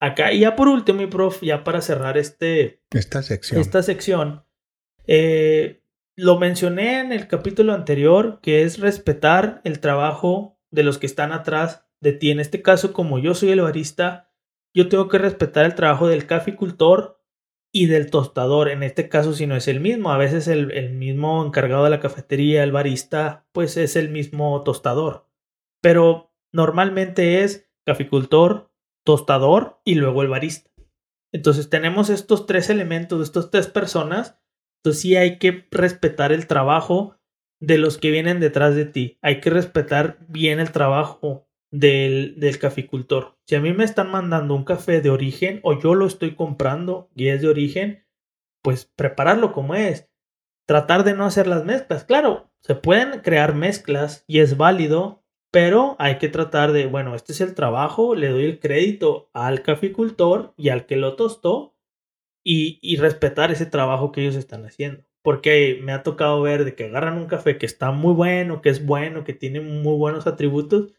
acá. 0.00 0.32
Y 0.32 0.40
ya 0.40 0.56
por 0.56 0.68
último, 0.68 0.98
mi 1.00 1.06
prof, 1.06 1.42
ya 1.42 1.64
para 1.64 1.82
cerrar 1.82 2.16
este, 2.16 2.80
Esta 2.90 3.22
sección. 3.22 3.60
esta 3.60 3.82
sección, 3.82 4.44
eh, 5.06 5.82
lo 6.16 6.38
mencioné 6.38 7.00
en 7.00 7.12
el 7.12 7.28
capítulo 7.28 7.74
anterior, 7.74 8.40
que 8.42 8.62
es 8.62 8.78
respetar 8.78 9.60
el 9.64 9.80
trabajo 9.80 10.58
de 10.70 10.82
los 10.82 10.96
que 10.98 11.06
están 11.06 11.32
atrás 11.32 11.86
de 12.00 12.12
ti. 12.12 12.30
En 12.30 12.40
este 12.40 12.62
caso, 12.62 12.92
como 12.92 13.18
yo 13.18 13.34
soy 13.34 13.50
el 13.50 13.60
barista, 13.60 14.30
yo 14.74 14.88
tengo 14.88 15.08
que 15.08 15.18
respetar 15.18 15.64
el 15.64 15.74
trabajo 15.74 16.08
del 16.08 16.26
caficultor 16.26 17.20
y 17.72 17.86
del 17.86 18.10
tostador. 18.10 18.68
En 18.68 18.82
este 18.82 19.08
caso, 19.08 19.32
si 19.32 19.46
no 19.46 19.56
es 19.56 19.68
el 19.68 19.80
mismo, 19.80 20.12
a 20.12 20.18
veces 20.18 20.48
el, 20.48 20.90
mismo 20.94 21.44
encargado 21.44 21.84
de 21.84 21.90
la 21.90 22.00
cafetería, 22.00 22.64
el 22.64 22.72
barista, 22.72 23.46
pues 23.52 23.76
es 23.76 23.96
el 23.96 24.10
mismo 24.10 24.62
tostador. 24.62 25.26
Pero 25.80 26.32
normalmente 26.52 27.42
es 27.42 27.70
caficultor, 27.86 28.72
tostador 29.04 29.80
y 29.84 29.94
luego 29.94 30.22
el 30.22 30.28
barista. 30.28 30.70
Entonces 31.32 31.70
tenemos 31.70 32.10
estos 32.10 32.46
tres 32.46 32.70
elementos 32.70 33.22
estas 33.22 33.50
tres 33.50 33.68
personas. 33.68 34.38
Entonces 34.78 35.02
sí 35.02 35.16
hay 35.16 35.38
que 35.38 35.66
respetar 35.70 36.32
el 36.32 36.46
trabajo 36.46 37.16
de 37.60 37.78
los 37.78 37.98
que 37.98 38.10
vienen 38.10 38.40
detrás 38.40 38.74
de 38.74 38.86
ti. 38.86 39.18
Hay 39.22 39.40
que 39.40 39.50
respetar 39.50 40.18
bien 40.28 40.60
el 40.60 40.72
trabajo 40.72 41.49
del, 41.70 42.34
del 42.38 42.58
caficultor. 42.58 43.36
Si 43.46 43.54
a 43.54 43.60
mí 43.60 43.72
me 43.72 43.84
están 43.84 44.10
mandando 44.10 44.54
un 44.54 44.64
café 44.64 45.00
de 45.00 45.10
origen 45.10 45.60
o 45.62 45.78
yo 45.78 45.94
lo 45.94 46.06
estoy 46.06 46.34
comprando 46.34 47.10
y 47.14 47.28
es 47.28 47.42
de 47.42 47.48
origen, 47.48 48.04
pues 48.62 48.90
prepararlo 48.96 49.52
como 49.52 49.74
es. 49.74 50.08
Tratar 50.66 51.04
de 51.04 51.14
no 51.14 51.24
hacer 51.24 51.46
las 51.46 51.64
mezclas. 51.64 52.04
Claro, 52.04 52.50
se 52.60 52.74
pueden 52.74 53.20
crear 53.20 53.54
mezclas 53.54 54.24
y 54.26 54.40
es 54.40 54.56
válido, 54.56 55.24
pero 55.50 55.96
hay 55.98 56.18
que 56.18 56.28
tratar 56.28 56.72
de, 56.72 56.86
bueno, 56.86 57.14
este 57.14 57.32
es 57.32 57.40
el 57.40 57.54
trabajo, 57.54 58.14
le 58.14 58.28
doy 58.28 58.44
el 58.44 58.60
crédito 58.60 59.30
al 59.32 59.62
caficultor 59.62 60.54
y 60.56 60.68
al 60.68 60.86
que 60.86 60.96
lo 60.96 61.16
tostó 61.16 61.76
y, 62.44 62.78
y 62.82 62.96
respetar 62.96 63.50
ese 63.50 63.66
trabajo 63.66 64.12
que 64.12 64.22
ellos 64.22 64.36
están 64.36 64.64
haciendo. 64.64 65.04
Porque 65.22 65.80
me 65.82 65.92
ha 65.92 66.02
tocado 66.02 66.40
ver 66.40 66.64
de 66.64 66.74
que 66.74 66.84
agarran 66.84 67.18
un 67.18 67.26
café 67.26 67.58
que 67.58 67.66
está 67.66 67.90
muy 67.90 68.14
bueno, 68.14 68.62
que 68.62 68.70
es 68.70 68.86
bueno, 68.86 69.24
que 69.24 69.34
tiene 69.34 69.60
muy 69.60 69.96
buenos 69.96 70.26
atributos 70.26 70.94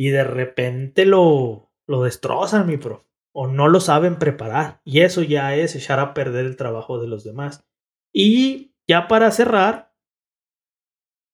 y 0.00 0.08
de 0.08 0.24
repente 0.24 1.04
lo, 1.04 1.74
lo 1.86 2.04
destrozan, 2.04 2.66
mi 2.66 2.78
prof. 2.78 3.04
O 3.32 3.48
no 3.48 3.68
lo 3.68 3.80
saben 3.80 4.18
preparar. 4.18 4.80
Y 4.82 5.00
eso 5.00 5.22
ya 5.22 5.54
es 5.54 5.76
echar 5.76 6.00
a 6.00 6.14
perder 6.14 6.46
el 6.46 6.56
trabajo 6.56 6.98
de 6.98 7.06
los 7.06 7.22
demás. 7.22 7.68
Y 8.10 8.74
ya 8.88 9.08
para 9.08 9.30
cerrar, 9.30 9.94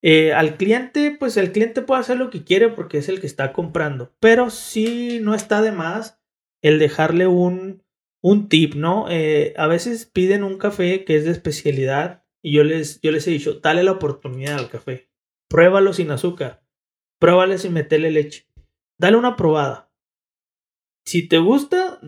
eh, 0.02 0.32
al 0.32 0.56
cliente, 0.56 1.16
pues 1.16 1.36
el 1.36 1.52
cliente 1.52 1.80
puede 1.80 2.00
hacer 2.00 2.16
lo 2.16 2.28
que 2.28 2.42
quiere 2.42 2.68
porque 2.68 2.98
es 2.98 3.08
el 3.08 3.20
que 3.20 3.28
está 3.28 3.52
comprando. 3.52 4.16
Pero 4.18 4.50
sí 4.50 5.20
no 5.22 5.36
está 5.36 5.62
de 5.62 5.70
más 5.70 6.20
el 6.60 6.80
dejarle 6.80 7.28
un, 7.28 7.84
un 8.20 8.48
tip, 8.48 8.74
¿no? 8.74 9.06
Eh, 9.08 9.54
a 9.58 9.68
veces 9.68 10.06
piden 10.06 10.42
un 10.42 10.58
café 10.58 11.04
que 11.04 11.14
es 11.14 11.24
de 11.24 11.30
especialidad 11.30 12.24
y 12.42 12.54
yo 12.56 12.64
les, 12.64 13.00
yo 13.00 13.12
les 13.12 13.28
he 13.28 13.30
dicho, 13.30 13.60
dale 13.60 13.84
la 13.84 13.92
oportunidad 13.92 14.58
al 14.58 14.70
café. 14.70 15.08
Pruébalo 15.48 15.92
sin 15.92 16.10
azúcar. 16.10 16.66
Pruébale 17.20 17.58
sin 17.58 17.72
meterle 17.72 18.10
leche. 18.10 18.45
Dale 18.99 19.16
una 19.16 19.36
probada. 19.36 19.90
Si 21.05 21.28
te 21.28 21.38
gusta, 21.38 22.01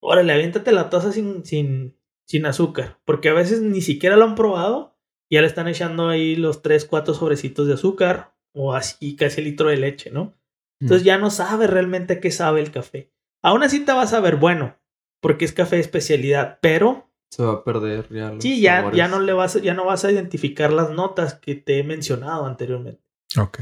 órale, 0.00 0.32
aviéntate 0.32 0.72
la 0.72 0.88
taza 0.90 1.12
sin, 1.12 1.44
sin, 1.44 1.98
sin 2.26 2.46
azúcar. 2.46 2.98
Porque 3.04 3.28
a 3.28 3.34
veces 3.34 3.60
ni 3.60 3.80
siquiera 3.82 4.16
lo 4.16 4.24
han 4.24 4.34
probado. 4.34 4.96
Ya 5.30 5.40
le 5.42 5.46
están 5.46 5.68
echando 5.68 6.08
ahí 6.08 6.36
los 6.36 6.62
3, 6.62 6.84
4 6.86 7.14
sobrecitos 7.14 7.66
de 7.66 7.74
azúcar. 7.74 8.34
O 8.52 8.74
así 8.74 9.14
casi 9.14 9.40
el 9.40 9.46
litro 9.48 9.68
de 9.68 9.76
leche, 9.76 10.10
¿no? 10.10 10.34
Entonces 10.80 11.04
ya 11.04 11.18
no 11.18 11.30
sabe 11.30 11.66
realmente 11.66 12.18
qué 12.20 12.30
sabe 12.30 12.60
el 12.60 12.70
café. 12.72 13.12
Aún 13.42 13.62
así 13.62 13.84
te 13.84 13.92
vas 13.92 14.12
a 14.12 14.20
ver 14.20 14.36
bueno. 14.36 14.76
Porque 15.20 15.44
es 15.44 15.52
café 15.52 15.76
de 15.76 15.82
especialidad. 15.82 16.58
Pero 16.62 17.10
Se 17.30 17.44
va 17.44 17.52
a 17.52 17.64
perder 17.64 18.08
ya. 18.10 18.32
los 18.32 18.42
Sí, 18.42 18.60
ya, 18.60 18.78
sabores. 18.78 18.96
ya, 18.96 19.06
no 19.08 19.20
le 19.20 19.32
vas, 19.34 19.54
a- 19.56 19.60
ya 19.60 19.74
no 19.74 19.84
vas 19.84 20.04
a 20.04 20.10
identificar 20.10 20.72
las 20.72 20.90
notas 20.90 21.34
que 21.34 21.54
te 21.54 21.78
he 21.78 21.84
mencionado 21.84 22.46
anteriormente. 22.46 23.02
Ok. 23.38 23.60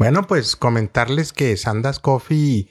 Bueno, 0.00 0.26
pues 0.26 0.56
comentarles 0.56 1.34
que 1.34 1.54
Sandas 1.58 1.98
Coffee 1.98 2.70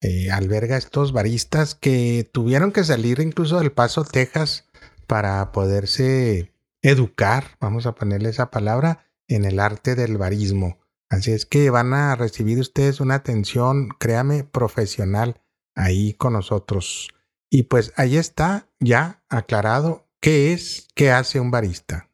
eh, 0.00 0.30
alberga 0.30 0.78
estos 0.78 1.12
baristas 1.12 1.74
que 1.74 2.26
tuvieron 2.32 2.72
que 2.72 2.84
salir 2.84 3.20
incluso 3.20 3.58
del 3.58 3.70
Paso, 3.70 4.02
Texas, 4.02 4.66
para 5.06 5.52
poderse 5.52 6.54
educar, 6.80 7.58
vamos 7.60 7.84
a 7.84 7.94
ponerle 7.94 8.30
esa 8.30 8.50
palabra, 8.50 9.04
en 9.28 9.44
el 9.44 9.60
arte 9.60 9.94
del 9.94 10.16
barismo. 10.16 10.78
Así 11.10 11.32
es 11.32 11.44
que 11.44 11.68
van 11.68 11.92
a 11.92 12.16
recibir 12.16 12.58
ustedes 12.58 13.00
una 13.00 13.16
atención, 13.16 13.90
créame, 13.98 14.44
profesional 14.44 15.38
ahí 15.74 16.14
con 16.14 16.32
nosotros. 16.32 17.10
Y 17.50 17.64
pues 17.64 17.92
ahí 17.96 18.16
está 18.16 18.68
ya 18.78 19.22
aclarado 19.28 20.08
qué 20.18 20.54
es, 20.54 20.88
qué 20.94 21.10
hace 21.10 21.40
un 21.40 21.50
barista. 21.50 22.08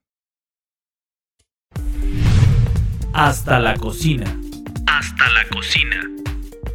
Hasta 3.12 3.60
la 3.60 3.76
cocina. 3.76 4.40
Hasta 5.18 5.32
la 5.32 5.48
cocina. 5.48 6.10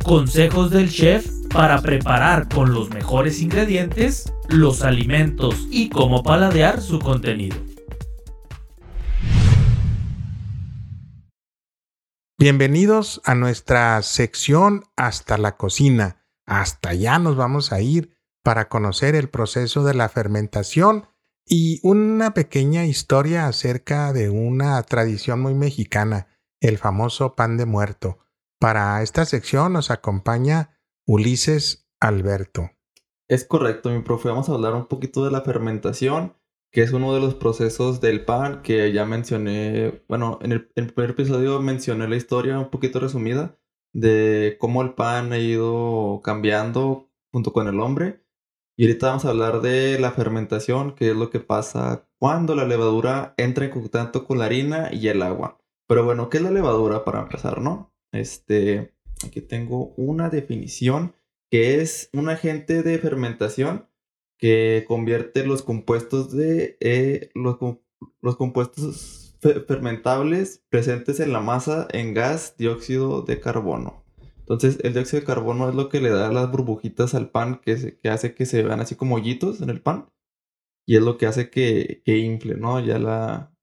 Consejos 0.03 0.71
del 0.71 0.89
chef 0.89 1.27
para 1.53 1.79
preparar 1.81 2.49
con 2.49 2.73
los 2.73 2.89
mejores 2.89 3.39
ingredientes 3.39 4.33
los 4.49 4.81
alimentos 4.81 5.67
y 5.69 5.89
cómo 5.89 6.23
paladear 6.23 6.81
su 6.81 6.97
contenido. 6.99 7.57
Bienvenidos 12.39 13.21
a 13.25 13.35
nuestra 13.35 14.01
sección 14.01 14.85
Hasta 14.95 15.37
la 15.37 15.55
cocina. 15.57 16.25
Hasta 16.47 16.89
allá 16.89 17.19
nos 17.19 17.35
vamos 17.35 17.71
a 17.71 17.81
ir 17.81 18.17
para 18.43 18.69
conocer 18.69 19.13
el 19.13 19.29
proceso 19.29 19.83
de 19.83 19.93
la 19.93 20.09
fermentación 20.09 21.05
y 21.45 21.79
una 21.83 22.33
pequeña 22.33 22.85
historia 22.85 23.45
acerca 23.45 24.13
de 24.13 24.31
una 24.31 24.81
tradición 24.81 25.41
muy 25.41 25.53
mexicana, 25.53 26.27
el 26.59 26.79
famoso 26.79 27.35
pan 27.35 27.57
de 27.57 27.65
muerto. 27.67 28.20
Para 28.61 29.01
esta 29.01 29.25
sección 29.25 29.73
nos 29.73 29.89
acompaña 29.89 30.77
Ulises 31.07 31.89
Alberto. 31.99 32.69
Es 33.27 33.43
correcto, 33.43 33.89
mi 33.89 34.03
profe. 34.03 34.29
Vamos 34.29 34.49
a 34.49 34.53
hablar 34.53 34.75
un 34.75 34.85
poquito 34.85 35.25
de 35.25 35.31
la 35.31 35.41
fermentación, 35.41 36.35
que 36.71 36.83
es 36.83 36.93
uno 36.93 37.11
de 37.15 37.21
los 37.21 37.33
procesos 37.33 38.01
del 38.01 38.23
pan 38.23 38.61
que 38.61 38.93
ya 38.93 39.03
mencioné. 39.03 40.03
Bueno, 40.07 40.37
en 40.43 40.51
el, 40.51 40.67
primer 40.93 41.09
episodio 41.09 41.59
mencioné 41.59 42.07
la 42.07 42.15
historia 42.15 42.59
un 42.59 42.69
poquito 42.69 42.99
resumida 42.99 43.57
de 43.93 44.57
cómo 44.59 44.83
el 44.83 44.93
pan 44.93 45.33
ha 45.33 45.39
ido 45.39 46.21
cambiando 46.23 47.09
junto 47.33 47.53
con 47.53 47.67
el 47.67 47.79
hombre. 47.79 48.23
Y 48.77 48.85
ahorita 48.85 49.07
vamos 49.07 49.25
a 49.25 49.29
hablar 49.29 49.61
de 49.61 49.97
la 49.97 50.11
fermentación, 50.11 50.93
que 50.93 51.09
es 51.09 51.15
lo 51.15 51.31
que 51.31 51.39
pasa 51.39 52.07
cuando 52.19 52.53
la 52.53 52.65
levadura 52.65 53.33
entra 53.37 53.65
en 53.65 53.71
contacto 53.71 54.23
con 54.23 54.37
la 54.37 54.45
harina 54.45 54.93
y 54.93 55.07
el 55.07 55.23
agua. 55.23 55.57
Pero 55.87 56.05
bueno, 56.05 56.29
¿qué 56.29 56.37
es 56.37 56.43
la 56.43 56.51
levadura 56.51 57.03
para 57.03 57.21
empezar, 57.21 57.59
no? 57.59 57.90
Este, 58.11 58.93
aquí 59.25 59.41
tengo 59.41 59.93
una 59.97 60.29
definición 60.29 61.13
que 61.49 61.81
es 61.81 62.09
un 62.13 62.29
agente 62.29 62.83
de 62.83 62.97
fermentación 62.97 63.87
que 64.37 64.85
convierte 64.87 65.45
los 65.45 65.61
compuestos 65.63 66.31
de 66.31 66.77
eh, 66.79 67.29
los, 67.35 67.57
los 68.21 68.35
compuestos 68.37 69.35
fe- 69.41 69.61
fermentables 69.61 70.63
presentes 70.69 71.19
en 71.19 71.33
la 71.33 71.41
masa 71.41 71.87
en 71.91 72.13
gas 72.13 72.55
dióxido 72.57 73.21
de 73.21 73.39
carbono. 73.39 74.03
Entonces, 74.39 74.79
el 74.83 74.93
dióxido 74.93 75.19
de 75.21 75.25
carbono 75.27 75.69
es 75.69 75.75
lo 75.75 75.87
que 75.89 76.01
le 76.01 76.09
da 76.09 76.31
las 76.31 76.51
burbujitas 76.51 77.13
al 77.13 77.29
pan 77.29 77.61
que, 77.63 77.77
se- 77.77 77.97
que 77.99 78.09
hace 78.09 78.33
que 78.33 78.45
se 78.45 78.63
vean 78.63 78.79
así 78.81 78.95
como 78.95 79.15
hoyitos 79.15 79.61
en 79.61 79.69
el 79.69 79.81
pan. 79.81 80.09
Y 80.87 80.95
es 80.97 81.03
lo 81.03 81.17
que 81.17 81.27
hace 81.27 81.49
que, 81.49 82.01
que 82.05 82.17
infle, 82.17 82.55
¿no? 82.55 82.79
Ya 82.79 82.97
la, 82.99 83.55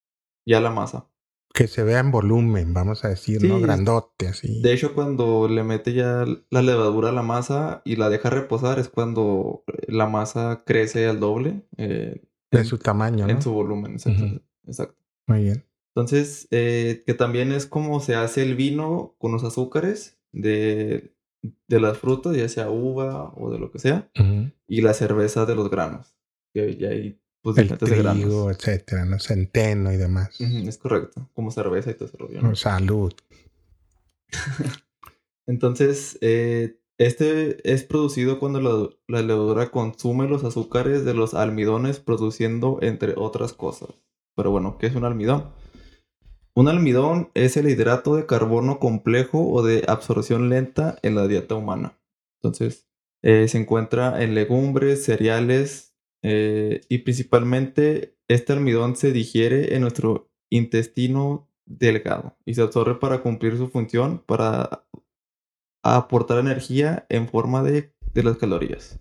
ya 0.46 0.60
la 0.60 0.70
masa. 0.70 1.10
Que 1.52 1.66
se 1.66 1.82
vea 1.82 1.98
en 1.98 2.10
volumen, 2.10 2.74
vamos 2.74 3.04
a 3.04 3.08
decir, 3.08 3.42
¿no? 3.42 3.60
Grandote, 3.60 4.28
así. 4.28 4.60
De 4.60 4.72
hecho, 4.72 4.94
cuando 4.94 5.48
le 5.48 5.64
mete 5.64 5.92
ya 5.92 6.24
la 6.50 6.62
levadura 6.62 7.08
a 7.08 7.12
la 7.12 7.22
masa 7.22 7.82
y 7.84 7.96
la 7.96 8.10
deja 8.10 8.30
reposar, 8.30 8.78
es 8.78 8.88
cuando 8.88 9.64
la 9.86 10.06
masa 10.06 10.62
crece 10.66 11.06
al 11.06 11.20
doble 11.20 11.62
eh, 11.76 12.22
de 12.50 12.58
en, 12.58 12.64
su 12.64 12.78
tamaño, 12.78 13.26
¿no? 13.26 13.32
en 13.32 13.42
su 13.42 13.52
volumen. 13.52 13.92
Exacto. 13.94 14.42
Exacto. 14.66 15.02
Muy 15.26 15.44
bien. 15.44 15.64
Entonces, 15.94 16.46
eh, 16.50 17.02
que 17.06 17.14
también 17.14 17.50
es 17.50 17.66
como 17.66 18.00
se 18.00 18.14
hace 18.14 18.42
el 18.42 18.54
vino 18.54 19.16
con 19.18 19.32
los 19.32 19.42
azúcares 19.42 20.20
de, 20.32 21.12
de 21.42 21.80
las 21.80 21.98
frutas, 21.98 22.36
ya 22.36 22.48
sea 22.48 22.70
uva 22.70 23.32
o 23.36 23.50
de 23.50 23.58
lo 23.58 23.70
que 23.70 23.78
sea, 23.78 24.10
y 24.66 24.80
la 24.80 24.94
cerveza 24.94 25.44
de 25.44 25.54
los 25.54 25.70
granos. 25.70 26.14
Que 26.54 26.76
ya 26.76 26.90
hay 26.90 27.12
pues, 27.12 27.27
El 27.44 27.68
de 27.68 27.96
granos. 27.96 28.22
trigo, 28.22 28.50
etcétera, 28.50 29.04
¿no? 29.04 29.18
Centeno 29.18 29.92
y 29.92 29.96
demás. 29.96 30.40
Es 30.40 30.78
correcto, 30.78 31.28
como 31.34 31.50
cerveza 31.50 31.90
y 31.90 31.94
todo 31.94 32.08
ese 32.08 32.16
rollo, 32.18 32.42
¿no? 32.42 32.56
Salud. 32.56 33.12
Entonces, 35.46 36.18
eh, 36.20 36.78
este 36.98 37.72
es 37.72 37.84
producido 37.84 38.38
cuando 38.38 38.60
la, 38.60 38.90
la 39.06 39.22
levadura 39.22 39.70
consume 39.70 40.28
los 40.28 40.44
azúcares 40.44 41.04
de 41.04 41.14
los 41.14 41.34
almidones, 41.34 42.00
produciendo 42.00 42.78
entre 42.82 43.14
otras 43.16 43.52
cosas. 43.52 43.90
Pero 44.34 44.50
bueno, 44.50 44.76
¿qué 44.78 44.88
es 44.88 44.94
un 44.94 45.04
almidón? 45.04 45.52
Un 46.54 46.68
almidón 46.68 47.30
es 47.34 47.56
el 47.56 47.68
hidrato 47.68 48.16
de 48.16 48.26
carbono 48.26 48.80
complejo 48.80 49.48
o 49.48 49.62
de 49.62 49.84
absorción 49.86 50.48
lenta 50.48 50.98
en 51.02 51.14
la 51.14 51.28
dieta 51.28 51.54
humana. 51.54 51.96
Entonces, 52.42 52.88
eh, 53.22 53.46
se 53.48 53.58
encuentra 53.58 54.22
en 54.22 54.34
legumbres, 54.34 55.04
cereales 55.04 55.87
eh, 56.22 56.80
y 56.88 56.98
principalmente 56.98 58.16
este 58.28 58.52
almidón 58.52 58.96
se 58.96 59.12
digiere 59.12 59.74
en 59.74 59.82
nuestro 59.82 60.30
intestino 60.50 61.48
delgado 61.66 62.36
y 62.44 62.54
se 62.54 62.62
absorbe 62.62 62.94
para 62.94 63.22
cumplir 63.22 63.56
su 63.56 63.68
función 63.68 64.22
para 64.26 64.84
aportar 65.82 66.38
energía 66.38 67.06
en 67.08 67.28
forma 67.28 67.62
de, 67.62 67.92
de 68.14 68.22
las 68.22 68.36
calorías. 68.36 68.98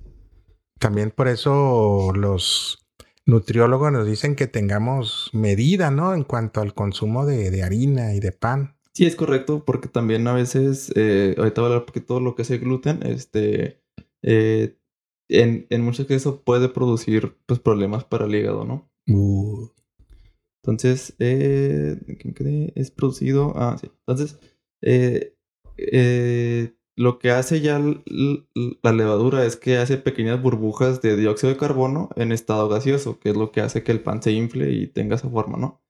También 0.80 1.12
por 1.12 1.28
eso 1.28 2.12
los 2.14 2.86
nutriólogos 3.26 3.92
nos 3.92 4.08
dicen 4.08 4.36
que 4.36 4.48
tengamos 4.48 5.30
medida, 5.34 5.92
¿no? 5.92 6.14
En 6.14 6.24
cuanto 6.24 6.62
al 6.62 6.74
consumo 6.74 7.26
de, 7.26 7.52
de 7.52 7.64
harina 7.64 8.14
y 8.14 8.20
de 8.20 8.32
pan. 8.32 8.76
Sí, 8.94 9.06
es 9.06 9.16
correcto, 9.16 9.64
porque 9.64 9.88
también 9.88 10.28
a 10.28 10.34
veces, 10.34 10.92
eh, 10.96 11.36
ahorita 11.38 11.62
voy 11.62 11.66
a 11.66 11.68
hablar 11.68 11.82
un 11.82 11.86
poquito 11.86 12.16
de 12.16 12.22
lo 12.22 12.36
que 12.36 12.42
es 12.42 12.52
el 12.52 12.60
gluten, 12.60 13.04
este, 13.04 13.82
eh, 14.24 14.77
en, 15.30 15.68
en 15.70 15.82
muchos 15.84 16.06
casos 16.08 16.40
puede 16.44 16.70
producir 16.70 17.38
pues, 17.46 17.60
problemas 17.60 18.04
para 18.06 18.26
el 18.26 18.36
hígado, 18.36 18.66
¿no? 18.66 18.90
Uh, 19.08 19.70
Entonces, 20.64 21.16
eh, 21.20 21.98
¿qué 22.20 22.28
me 22.28 22.34
quedé? 22.34 22.74
es 22.76 22.92
producido. 22.92 23.54
Ah, 23.56 23.78
sí. 23.80 23.90
Entonces, 24.06 24.40
eh, 24.82 25.36
eh, 25.78 26.74
lo 26.96 27.20
que 27.20 27.32
hace 27.32 27.62
ya 27.62 27.80
la 27.80 28.92
levadura 28.92 29.46
es 29.46 29.56
que 29.56 29.78
hace 29.78 29.98
pequeñas 29.98 30.42
burbujas 30.42 31.02
de 31.02 31.16
dióxido 31.16 31.54
de 31.54 31.60
carbono 31.60 32.10
en 32.16 32.32
estado 32.32 32.68
gaseoso, 32.70 33.20
que 33.20 33.30
es 33.30 33.38
lo 33.38 33.52
que 33.52 33.62
hace 33.62 33.84
que 33.84 33.92
el 33.92 34.02
pan 34.02 34.22
se 34.24 34.32
infle 34.32 34.72
y 34.72 34.88
tenga 34.88 35.16
esa 35.16 35.30
forma, 35.30 35.58
¿no? 35.58 35.82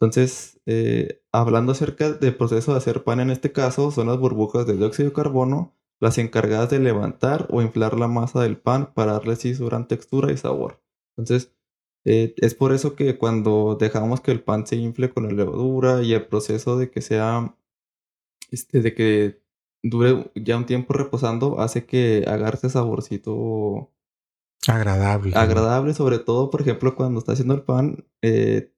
Entonces, 0.00 0.60
eh, 0.66 1.22
hablando 1.32 1.72
acerca 1.72 2.12
del 2.12 2.36
proceso 2.36 2.72
de 2.72 2.78
hacer 2.78 3.04
pan 3.04 3.20
en 3.20 3.30
este 3.30 3.52
caso, 3.52 3.90
son 3.90 4.08
las 4.08 4.18
burbujas 4.18 4.66
de 4.66 4.76
dióxido 4.76 5.10
de 5.10 5.14
carbono 5.14 5.76
las 6.02 6.18
encargadas 6.18 6.68
de 6.68 6.80
levantar 6.80 7.46
o 7.50 7.62
inflar 7.62 7.96
la 7.96 8.08
masa 8.08 8.42
del 8.42 8.58
pan 8.58 8.92
para 8.92 9.12
darle 9.12 9.34
así 9.34 9.54
su 9.54 9.66
gran 9.66 9.86
textura 9.86 10.32
y 10.32 10.36
sabor. 10.36 10.82
Entonces, 11.16 11.52
eh, 12.04 12.34
es 12.38 12.54
por 12.56 12.72
eso 12.72 12.96
que 12.96 13.16
cuando 13.16 13.76
dejamos 13.78 14.20
que 14.20 14.32
el 14.32 14.42
pan 14.42 14.66
se 14.66 14.74
infle 14.74 15.10
con 15.10 15.22
la 15.28 15.32
levadura 15.32 16.02
y 16.02 16.12
el 16.12 16.26
proceso 16.26 16.76
de 16.76 16.90
que 16.90 17.02
sea, 17.02 17.54
este, 18.50 18.82
de 18.82 18.94
que 18.94 19.40
dure 19.84 20.32
ya 20.34 20.56
un 20.56 20.66
tiempo 20.66 20.92
reposando, 20.92 21.60
hace 21.60 21.86
que 21.86 22.24
agarre 22.26 22.56
ese 22.58 22.70
saborcito 22.70 23.92
Agradable. 24.66 25.32
agradable, 25.36 25.94
sobre 25.94 26.18
todo, 26.18 26.50
por 26.50 26.62
ejemplo, 26.62 26.94
cuando 26.96 27.20
está 27.20 27.32
haciendo 27.32 27.54
el 27.54 27.62
pan, 27.62 28.04
eh, 28.22 28.72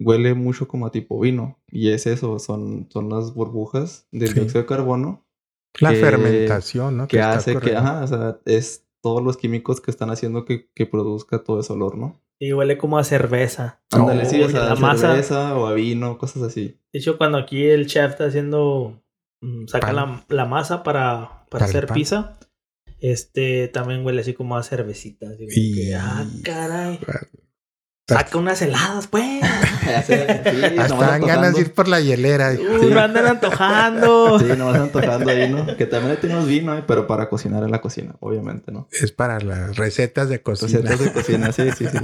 huele 0.00 0.34
mucho 0.34 0.68
como 0.68 0.86
a 0.86 0.92
tipo 0.92 1.18
vino. 1.18 1.58
Y 1.70 1.90
es 1.90 2.06
eso, 2.06 2.38
son, 2.38 2.86
son 2.90 3.08
las 3.08 3.34
burbujas 3.34 4.06
del 4.12 4.28
Sí. 4.28 4.34
dióxido 4.34 4.60
de 4.62 4.66
carbono 4.66 5.24
La 5.80 5.90
que- 5.90 6.00
fermentación, 6.00 6.96
¿no? 6.96 7.08
que 7.08 7.20
hace 7.20 7.58
que, 7.58 7.76
ajá, 7.76 8.02
o 8.04 8.06
sea, 8.06 8.38
es 8.44 8.84
todos 9.02 9.22
los 9.22 9.36
químicos 9.36 9.80
que 9.80 9.90
están 9.90 10.10
haciendo 10.10 10.44
que, 10.44 10.70
que 10.74 10.86
produzca 10.86 11.42
todo 11.44 11.60
ese 11.60 11.72
olor, 11.72 11.96
¿no? 11.96 12.20
Y 12.40 12.52
huele 12.52 12.78
como 12.78 12.98
a 12.98 13.04
cerveza. 13.04 13.80
Ándale, 13.90 14.24
sí, 14.26 14.40
o 14.42 14.48
sea, 14.48 14.64
la 14.66 14.72
a 14.72 14.76
masa. 14.76 15.08
cerveza 15.08 15.56
o 15.56 15.66
a 15.66 15.72
vino, 15.74 16.18
cosas 16.18 16.42
así. 16.44 16.78
De 16.92 16.98
hecho, 17.00 17.18
cuando 17.18 17.38
aquí 17.38 17.64
el 17.66 17.86
chef 17.86 18.12
está 18.12 18.26
haciendo. 18.26 19.02
mm, 19.40 19.66
saca 19.66 19.92
la, 19.92 20.24
la 20.28 20.44
masa 20.46 20.82
para, 20.84 21.44
para, 21.50 21.64
hacer 21.64 21.86
pizza. 21.88 22.38
Este 23.00 23.68
también 23.68 24.04
huele 24.04 24.20
así 24.22 24.34
como 24.34 24.56
a 24.56 24.62
cervecita. 24.62 25.26
Así 25.28 25.46
Y- 25.48 25.74
que, 25.74 25.94
ah, 25.96 26.26
caray. 26.44 26.98
Saca 28.08 28.38
unas 28.38 28.62
heladas, 28.62 29.06
pues. 29.06 29.40
Hasta 30.78 30.96
dan 30.96 31.20
ganas 31.22 31.54
de 31.54 31.62
ir 31.62 31.72
por 31.72 31.88
la 31.88 32.00
hielera. 32.00 32.52
Uy, 32.52 32.86
me 32.86 33.00
andan 33.00 33.26
antojando. 33.26 34.38
Sí, 34.38 34.46
nos 34.46 34.72
van 34.72 34.82
antojando 34.82 35.30
ahí, 35.30 35.50
¿no? 35.50 35.76
Que 35.76 35.86
también 35.86 36.14
le 36.14 36.20
tenemos 36.20 36.46
vino, 36.46 36.76
¿eh? 36.76 36.84
pero 36.86 37.06
para 37.06 37.28
cocinar 37.28 37.62
en 37.62 37.70
la 37.70 37.80
cocina, 37.80 38.16
obviamente, 38.20 38.72
¿no? 38.72 38.88
Es 38.92 39.12
para 39.12 39.40
las 39.40 39.76
recetas 39.76 40.28
de 40.28 40.42
cocina. 40.42 40.80
Recetas 40.80 41.00
de 41.00 41.12
cocina, 41.12 41.52
sí, 41.52 41.70
sí, 41.76 41.86
sí. 41.86 41.98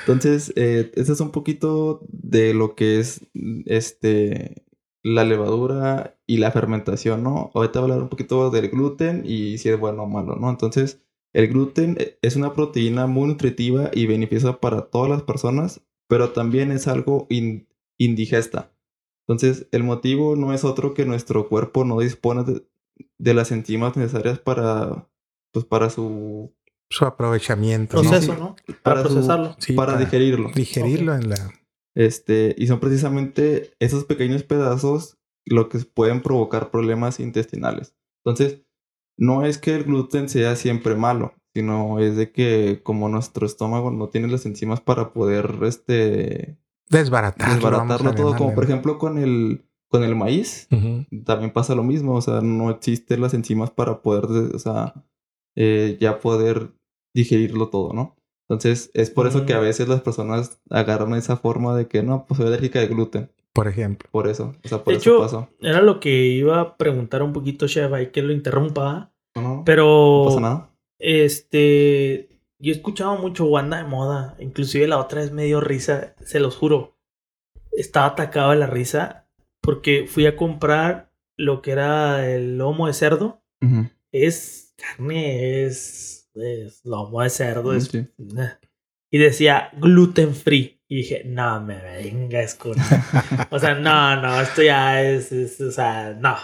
Entonces, 0.00 0.52
eh, 0.56 0.90
eso 0.94 1.12
es 1.12 1.20
un 1.20 1.30
poquito 1.30 2.00
de 2.10 2.54
lo 2.54 2.74
que 2.74 3.00
es 3.00 3.20
este 3.66 4.64
la 5.02 5.24
levadura 5.24 6.18
y 6.26 6.38
la 6.38 6.50
fermentación, 6.50 7.22
¿no? 7.22 7.50
Ahorita 7.54 7.80
voy 7.80 7.90
a 7.90 7.94
hablar 7.94 8.02
un 8.02 8.10
poquito 8.10 8.50
del 8.50 8.68
gluten 8.68 9.22
y 9.24 9.58
si 9.58 9.68
es 9.68 9.78
bueno 9.78 10.02
o 10.02 10.06
malo, 10.06 10.36
¿no? 10.36 10.50
Entonces, 10.50 11.02
el 11.32 11.48
gluten 11.48 11.96
eh, 11.98 12.18
es 12.22 12.36
una 12.36 12.52
proteína 12.52 13.06
muy 13.06 13.28
nutritiva 13.28 13.90
y 13.92 14.06
beneficiosa 14.06 14.60
para 14.60 14.82
todas 14.82 15.10
las 15.10 15.22
personas, 15.22 15.82
pero 16.10 16.30
también 16.32 16.72
es 16.72 16.86
algo 16.88 17.26
in- 17.30 17.66
indigesta. 17.98 18.72
Entonces, 19.26 19.68
el 19.70 19.84
motivo 19.84 20.34
no 20.36 20.52
es 20.52 20.64
otro 20.64 20.92
que 20.92 21.06
nuestro 21.06 21.48
cuerpo 21.48 21.84
no 21.84 22.00
dispone 22.00 22.42
de, 22.44 22.66
de 23.18 23.34
las 23.34 23.52
enzimas 23.52 23.96
necesarias 23.96 24.38
para, 24.40 25.08
pues, 25.52 25.64
para 25.64 25.88
su 25.88 26.52
Su 26.90 27.04
aprovechamiento. 27.06 28.02
¿no? 28.02 28.10
Proceso, 28.10 28.36
¿no? 28.36 28.56
Para, 28.82 29.02
su- 29.02 29.08
procesarlo. 29.08 29.54
Sí, 29.58 29.74
para, 29.74 29.92
para 29.92 30.04
digerirlo. 30.04 30.50
Digerirlo 30.54 31.14
en 31.14 31.30
la. 31.30 31.52
Este, 31.96 32.54
y 32.58 32.66
son 32.66 32.80
precisamente 32.80 33.72
esos 33.78 34.04
pequeños 34.04 34.42
pedazos 34.42 35.16
lo 35.46 35.68
que 35.68 35.78
pueden 35.78 36.22
provocar 36.22 36.70
problemas 36.70 37.20
intestinales. 37.20 37.94
Entonces, 38.24 38.62
no 39.18 39.44
es 39.46 39.58
que 39.58 39.74
el 39.76 39.84
gluten 39.84 40.28
sea 40.28 40.56
siempre 40.56 40.94
malo, 40.94 41.34
sino 41.54 41.98
es 41.98 42.16
de 42.16 42.30
que 42.32 42.80
como 42.82 43.08
nuestro 43.08 43.46
estómago 43.46 43.90
no 43.90 44.08
tiene 44.08 44.28
las 44.28 44.46
enzimas 44.46 44.80
para 44.80 45.12
poder 45.12 45.56
este, 45.62 46.58
Desbaratarlo. 46.88 47.54
desbaratarlo 47.54 48.14
todo, 48.14 48.36
como 48.36 48.54
por 48.54 48.64
ejemplo 48.64 48.98
con 48.98 49.18
el, 49.18 49.64
con 49.88 50.04
el 50.04 50.14
maíz, 50.16 50.68
también 51.24 51.52
pasa 51.52 51.74
lo 51.74 51.82
mismo, 51.82 52.14
o 52.14 52.20
sea, 52.20 52.40
no 52.40 52.70
existen 52.70 53.20
las 53.20 53.34
enzimas 53.34 53.70
para 53.70 54.02
poder, 54.02 54.26
de- 54.28 54.54
o 54.56 54.58
sea, 54.58 54.94
eh, 55.56 55.96
ya 56.00 56.20
poder 56.20 56.72
digerirlo 57.14 57.68
todo, 57.68 57.92
¿no? 57.92 58.16
Entonces, 58.48 58.90
es 58.94 59.10
por 59.10 59.26
eso 59.28 59.46
que 59.46 59.54
a 59.54 59.58
Mm. 59.58 59.62
veces 59.62 59.88
las 59.88 60.00
personas 60.00 60.60
agarran 60.70 61.14
esa 61.14 61.36
forma 61.36 61.76
de 61.76 61.86
que 61.86 62.02
no, 62.02 62.24
pues 62.26 62.38
soy 62.38 62.46
alérgica 62.48 62.80
de 62.80 62.86
gluten, 62.88 63.30
Por 63.52 63.66
ejemplo. 63.68 64.08
por 64.12 64.26
eso, 64.28 64.54
o 64.64 64.68
sea, 64.68 64.82
por 64.82 64.92
De 64.92 64.98
eso 64.98 65.10
hecho, 65.10 65.20
pasó. 65.20 65.48
Era 65.60 65.82
lo 65.82 65.98
que 66.00 66.26
iba 66.26 66.60
a 66.60 66.76
preguntar 66.76 67.22
un 67.22 67.32
poquito, 67.32 67.66
chef, 67.68 67.92
ahí 67.92 68.10
que 68.10 68.22
lo 68.22 68.32
interrumpa. 68.32 69.12
No, 69.36 69.42
no, 69.42 69.62
Pero. 69.64 69.84
no 69.84 70.24
pasa 70.28 70.40
nada. 70.40 70.69
Este. 71.00 72.28
Yo 72.58 72.72
he 72.72 72.76
escuchado 72.76 73.16
mucho 73.16 73.46
Wanda 73.46 73.78
de 73.78 73.84
moda. 73.84 74.36
Inclusive 74.38 74.86
la 74.86 74.98
otra 74.98 75.20
vez 75.22 75.32
me 75.32 75.44
dio 75.44 75.60
risa. 75.60 76.14
Se 76.24 76.40
los 76.40 76.56
juro. 76.56 76.98
Estaba 77.72 78.06
atacado 78.06 78.50
de 78.50 78.56
la 78.56 78.66
risa. 78.66 79.26
Porque 79.62 80.06
fui 80.06 80.26
a 80.26 80.36
comprar 80.36 81.12
lo 81.36 81.62
que 81.62 81.72
era 81.72 82.30
el 82.30 82.58
lomo 82.58 82.86
de 82.86 82.92
cerdo. 82.94 83.42
Es 84.12 84.74
carne, 84.76 85.64
es. 85.64 86.30
es 86.34 86.84
lomo 86.84 87.22
de 87.22 87.30
cerdo. 87.30 87.72
Es. 87.74 87.90
Y 89.10 89.18
decía 89.18 89.70
gluten 89.78 90.34
free. 90.34 90.80
Y 90.88 90.96
dije, 90.96 91.22
no 91.24 91.60
me 91.62 91.80
vengas 91.80 92.54
con. 92.56 92.72
o 93.50 93.58
sea, 93.58 93.74
no, 93.74 94.20
no, 94.20 94.40
esto 94.40 94.62
ya 94.62 95.02
es. 95.02 95.30
es- 95.32 95.60
o 95.60 95.70
sea, 95.70 96.14
no. 96.18 96.36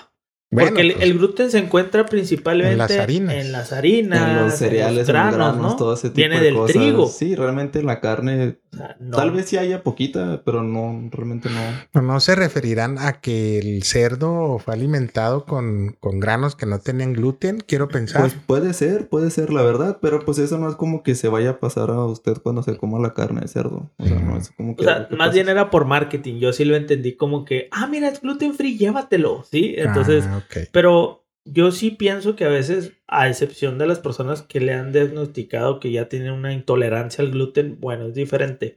Bueno, 0.57 0.71
Porque 0.71 0.83
el, 0.83 0.93
pues, 0.95 1.05
el 1.05 1.19
gluten 1.19 1.51
se 1.51 1.59
encuentra 1.59 2.07
principalmente 2.07 2.73
En 2.73 2.79
las 2.79 2.91
harinas. 2.91 3.35
en 3.35 3.53
las 3.53 3.73
harinas, 3.73 4.29
En 4.31 4.37
los 4.47 4.55
cereales, 4.55 5.07
en 5.09 5.13
granos, 5.15 5.31
los 5.37 5.39
granos, 5.53 5.71
¿no? 5.73 5.77
todo 5.77 5.93
ese 5.95 6.09
tipo 6.09 6.17
Viene 6.17 6.39
de 6.39 6.45
del 6.47 6.55
cosas. 6.55 6.77
trigo. 6.77 7.07
Sí, 7.09 7.35
realmente 7.35 7.83
la 7.83 8.01
carne, 8.01 8.57
O 8.73 8.77
sea, 8.77 8.97
no. 8.99 9.17
tal 9.17 9.33
vez 9.33 9.47
sí 9.51 9.59
haya 9.59 9.83
poquita, 9.83 10.43
pero 10.45 10.63
no, 10.63 11.09
realmente 11.13 11.51
no. 11.51 11.61
no, 11.93 12.03
no 12.15 12.21
se 12.21 12.35
referirán 12.37 12.99
a 12.99 13.21
que 13.21 13.59
el 13.59 13.83
cerdo 13.83 14.59
fue 14.59 14.73
alimentado 14.75 15.45
con, 15.45 15.97
con 16.01 16.21
granos 16.21 16.57
que 16.57 16.65
no 16.67 16.79
tenían 16.79 17.13
gluten, 17.13 17.61
quiero 17.67 17.89
pensar. 17.89 18.23
Pues 18.23 18.35
puede 18.47 18.73
ser, 18.73 19.09
puede 19.09 19.31
ser 19.31 19.53
la 19.53 19.63
verdad, 19.63 19.99
pero 20.01 20.21
pues 20.21 20.39
eso 20.39 20.57
no 20.59 20.69
es 20.71 20.75
como 20.77 21.03
que 21.03 21.15
se 21.15 21.29
vaya 21.29 21.51
a 21.51 21.61
pasar 21.61 21.91
a 21.91 22.05
usted 22.05 22.39
cuando 22.43 22.63
se 22.63 22.77
coma 22.79 22.99
la 22.99 23.13
carne 23.13 23.43
de 23.43 23.49
cerdo. 23.49 23.91
O 23.99 24.07
sea, 24.07 24.19
no 24.19 24.37
es 24.39 24.51
como 24.57 24.75
que... 24.75 24.83
O 24.83 24.89
sea, 24.89 25.07
más 25.11 25.19
pase. 25.29 25.35
bien 25.35 25.49
era 25.51 25.69
por 25.71 25.85
marketing. 25.85 26.39
Yo 26.39 26.53
sí 26.55 26.65
lo 26.65 26.77
entendí 26.77 27.15
como 27.17 27.45
que, 27.45 27.69
ah, 27.73 27.87
mira, 27.87 28.09
es 28.09 28.21
gluten 28.23 28.55
free, 28.55 28.79
llévatelo. 28.79 29.45
Sí, 29.51 29.75
entonces, 29.77 30.25
Ah, 30.29 30.43
pero 30.73 31.27
yo 31.45 31.71
sí 31.71 31.91
pienso 31.93 32.35
que 32.37 32.45
a 32.45 32.49
veces, 32.49 32.93
a 33.07 33.29
excepción 33.29 33.79
de 33.79 33.87
las 33.87 33.99
personas 34.01 34.43
que 34.43 34.61
le 34.61 34.73
han 34.75 34.93
diagnosticado 34.93 35.79
que 35.81 35.93
ya 35.93 36.09
tienen 36.09 36.33
una 36.33 36.53
intolerancia 36.53 37.23
al 37.23 37.31
gluten, 37.31 37.79
bueno, 37.81 38.07
es 38.07 38.15
diferente. 38.15 38.75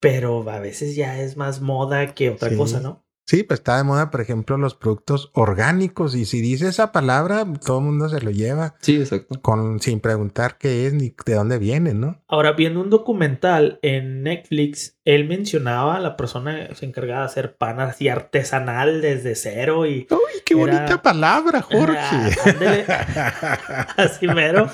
Pero 0.00 0.48
a 0.50 0.58
veces 0.60 0.96
ya 0.96 1.20
es 1.20 1.36
más 1.36 1.60
moda 1.60 2.14
que 2.14 2.30
otra 2.30 2.48
Sí. 2.48 2.56
cosa, 2.56 2.80
¿no? 2.80 3.01
Sí, 3.24 3.44
pues 3.44 3.60
está 3.60 3.76
de 3.76 3.84
moda, 3.84 4.10
por 4.10 4.20
ejemplo, 4.20 4.58
los 4.58 4.74
productos 4.74 5.30
orgánicos. 5.32 6.14
Y 6.16 6.24
si 6.26 6.40
dice 6.40 6.66
esa 6.68 6.90
palabra, 6.90 7.46
todo 7.64 7.78
el 7.78 7.84
mundo 7.84 8.08
se 8.08 8.20
lo 8.20 8.30
lleva 8.32 8.74
Sí, 8.80 8.96
exacto. 8.96 9.40
con, 9.40 9.78
sin 9.80 10.00
preguntar 10.00 10.58
qué 10.58 10.86
es 10.86 10.92
ni 10.92 11.14
de 11.24 11.34
dónde 11.34 11.58
viene, 11.58 11.94
¿no? 11.94 12.20
Ahora, 12.26 12.52
viendo 12.52 12.80
un 12.80 12.90
documental 12.90 13.78
en 13.82 14.22
Netflix, 14.24 14.98
él 15.04 15.28
mencionaba 15.28 15.96
a 15.96 16.00
la 16.00 16.16
persona 16.16 16.68
que 16.68 16.74
se 16.74 16.84
encargaba 16.84 17.20
de 17.20 17.26
hacer 17.26 17.56
pan 17.56 17.78
así 17.80 18.08
artesanal 18.08 19.00
desde 19.00 19.36
cero 19.36 19.86
y 19.86 20.08
¡Uy, 20.10 20.42
qué 20.44 20.54
Era- 20.54 20.60
bonita 20.74 21.02
palabra, 21.02 21.60
Ah, 21.60 21.62
Jorge! 21.62 22.50
ándele. 22.50 22.84
así 23.96 24.26
mero. 24.26 24.68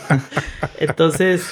Entonces, 0.79 1.47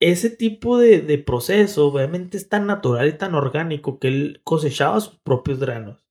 ese 0.00 0.30
tipo 0.30 0.78
de, 0.78 1.00
de 1.00 1.18
proceso 1.18 1.86
obviamente 1.88 2.36
es 2.36 2.48
tan 2.48 2.66
natural 2.66 3.08
y 3.08 3.12
tan 3.14 3.34
orgánico 3.34 3.98
que 3.98 4.08
él 4.08 4.40
cosechaba 4.44 5.00
sus 5.00 5.16
propios 5.18 5.58
granos. 5.58 6.05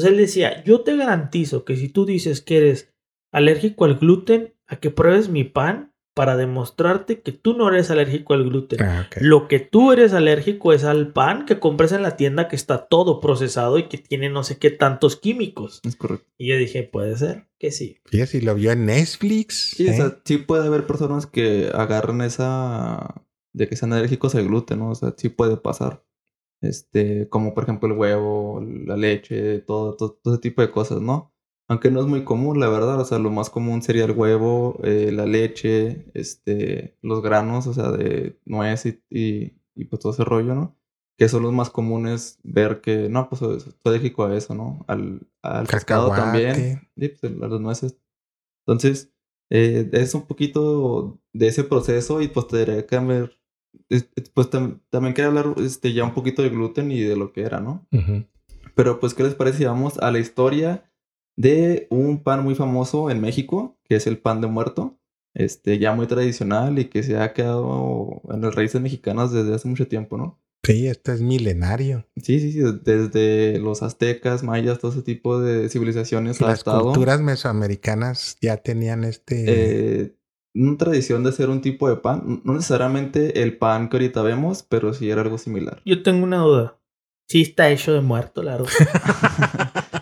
Entonces 0.00 0.18
él 0.18 0.24
decía, 0.24 0.64
yo 0.64 0.80
te 0.80 0.96
garantizo 0.96 1.64
que 1.64 1.76
si 1.76 1.88
tú 1.88 2.06
dices 2.06 2.40
que 2.40 2.56
eres 2.56 2.94
alérgico 3.32 3.84
al 3.84 3.98
gluten, 3.98 4.54
a 4.66 4.76
que 4.76 4.90
pruebes 4.90 5.28
mi 5.28 5.44
pan 5.44 5.92
para 6.14 6.36
demostrarte 6.36 7.20
que 7.20 7.32
tú 7.32 7.54
no 7.54 7.68
eres 7.68 7.90
alérgico 7.90 8.34
al 8.34 8.44
gluten. 8.44 8.82
Ah. 8.82 9.08
Lo 9.20 9.46
que 9.48 9.60
tú 9.60 9.92
eres 9.92 10.12
alérgico 10.12 10.72
es 10.72 10.84
al 10.84 11.12
pan 11.12 11.46
que 11.46 11.60
compras 11.60 11.92
en 11.92 12.02
la 12.02 12.16
tienda 12.16 12.48
que 12.48 12.56
está 12.56 12.88
todo 12.88 13.20
procesado 13.20 13.78
y 13.78 13.88
que 13.88 13.98
tiene 13.98 14.28
no 14.28 14.42
sé 14.42 14.58
qué 14.58 14.70
tantos 14.70 15.16
químicos. 15.16 15.80
Es 15.84 15.96
correcto. 15.96 16.26
Y 16.36 16.48
yo 16.48 16.56
dije, 16.56 16.82
puede 16.82 17.16
ser 17.16 17.46
que 17.58 17.70
sí. 17.70 17.98
Fíjate, 18.06 18.32
si 18.32 18.40
lo 18.40 18.54
vio 18.54 18.72
en 18.72 18.86
Netflix. 18.86 19.70
Sí, 19.76 19.86
o 19.86 19.90
¿eh? 19.90 19.96
sea, 19.96 20.20
sí 20.24 20.38
puede 20.38 20.66
haber 20.66 20.86
personas 20.86 21.26
que 21.26 21.70
agarran 21.72 22.22
esa... 22.22 23.24
de 23.52 23.68
que 23.68 23.76
sean 23.76 23.92
alérgicos 23.92 24.34
al 24.34 24.46
gluten, 24.46 24.80
¿no? 24.80 24.90
O 24.90 24.94
sea, 24.94 25.14
sí 25.16 25.28
puede 25.28 25.56
pasar. 25.56 26.04
Este, 26.60 27.28
como 27.28 27.54
por 27.54 27.64
ejemplo 27.64 27.88
el 27.88 27.98
huevo, 27.98 28.60
la 28.60 28.96
leche, 28.96 29.60
todo, 29.60 29.96
todo, 29.96 30.12
todo 30.22 30.34
ese 30.34 30.42
tipo 30.42 30.62
de 30.62 30.70
cosas, 30.70 31.00
¿no? 31.00 31.32
Aunque 31.68 31.90
no 31.90 32.00
es 32.00 32.06
muy 32.06 32.24
común, 32.24 32.60
la 32.60 32.68
verdad. 32.68 33.00
O 33.00 33.04
sea, 33.04 33.18
lo 33.18 33.30
más 33.30 33.50
común 33.50 33.82
sería 33.82 34.04
el 34.04 34.12
huevo, 34.12 34.78
eh, 34.82 35.10
la 35.12 35.26
leche, 35.26 36.06
este, 36.14 36.98
los 37.02 37.22
granos, 37.22 37.66
o 37.66 37.74
sea, 37.74 37.90
de 37.92 38.38
nuez 38.44 38.86
y, 38.86 39.02
y, 39.10 39.54
y 39.74 39.84
pues 39.86 40.00
todo 40.00 40.12
ese 40.12 40.24
rollo, 40.24 40.54
¿no? 40.54 40.76
que 41.20 41.28
son 41.28 41.42
los 41.42 41.52
más 41.52 41.68
comunes 41.68 42.38
ver 42.42 42.80
que, 42.80 43.10
no, 43.10 43.28
pues 43.28 43.40
soy 43.40 43.74
alérgico 43.84 44.24
a 44.24 44.34
eso, 44.34 44.54
¿no? 44.54 44.86
Al, 44.88 45.28
al 45.42 45.66
pescado 45.66 46.08
también. 46.08 46.88
Sí, 46.96 47.08
pues, 47.08 47.30
a 47.30 47.46
las 47.46 47.60
nueces. 47.60 47.98
Entonces, 48.66 49.12
eh, 49.50 49.86
es 49.92 50.14
un 50.14 50.26
poquito 50.26 51.20
de 51.34 51.48
ese 51.48 51.62
proceso 51.62 52.22
y 52.22 52.28
pues 52.28 52.46
tendría 52.46 52.86
que 52.86 52.96
haber, 52.96 53.38
pues 54.34 54.50
tam- 54.50 54.80
también 54.90 55.14
quería 55.14 55.28
hablar 55.28 55.54
este, 55.58 55.92
ya 55.92 56.04
un 56.04 56.14
poquito 56.14 56.42
del 56.42 56.52
gluten 56.52 56.90
y 56.90 57.00
de 57.00 57.16
lo 57.16 57.32
que 57.32 57.42
era, 57.42 57.60
¿no? 57.60 57.86
Ujú. 57.92 58.24
Pero 58.74 59.00
pues, 59.00 59.14
¿qué 59.14 59.22
les 59.24 59.34
parece 59.34 59.58
si 59.58 59.64
vamos 59.64 59.98
a 59.98 60.10
la 60.10 60.18
historia 60.18 60.84
de 61.36 61.86
un 61.90 62.22
pan 62.22 62.42
muy 62.42 62.54
famoso 62.54 63.10
en 63.10 63.20
México, 63.20 63.78
que 63.84 63.96
es 63.96 64.06
el 64.06 64.18
pan 64.18 64.40
de 64.40 64.46
muerto? 64.46 64.96
Este, 65.34 65.78
ya 65.78 65.94
muy 65.94 66.06
tradicional 66.06 66.78
y 66.78 66.86
que 66.86 67.02
se 67.04 67.16
ha 67.16 67.32
quedado 67.32 68.20
en 68.32 68.40
las 68.40 68.54
raíces 68.54 68.80
mexicanas 68.80 69.30
desde 69.32 69.54
hace 69.54 69.68
mucho 69.68 69.86
tiempo, 69.86 70.16
¿no? 70.18 70.40
Sí, 70.64 70.88
esto 70.88 71.12
es 71.12 71.20
milenario. 71.22 72.06
Sí, 72.16 72.38
sí, 72.40 72.52
sí, 72.52 72.60
desde 72.84 73.58
los 73.60 73.82
aztecas, 73.82 74.42
mayas, 74.42 74.78
todo 74.78 74.90
ese 74.92 75.02
tipo 75.02 75.40
de 75.40 75.68
civilizaciones 75.68 76.40
ha 76.42 76.48
Las 76.48 76.58
estado 76.58 76.82
culturas 76.84 77.20
mesoamericanas 77.20 78.36
ya 78.42 78.56
tenían 78.58 79.04
este... 79.04 80.02
eh, 80.02 80.16
una 80.54 80.76
tradición 80.76 81.22
de 81.22 81.30
hacer 81.30 81.48
un 81.48 81.60
tipo 81.60 81.88
de 81.88 81.96
pan, 81.96 82.40
no 82.44 82.54
necesariamente 82.54 83.42
el 83.42 83.56
pan 83.58 83.88
que 83.88 83.96
ahorita 83.96 84.22
vemos, 84.22 84.64
pero 84.68 84.92
sí 84.94 85.08
era 85.10 85.22
algo 85.22 85.38
similar. 85.38 85.80
Yo 85.84 86.02
tengo 86.02 86.24
una 86.24 86.38
duda. 86.38 86.76
Sí 87.28 87.42
está 87.42 87.70
hecho 87.70 87.92
de 87.92 88.00
muerto, 88.00 88.42
la. 88.42 88.58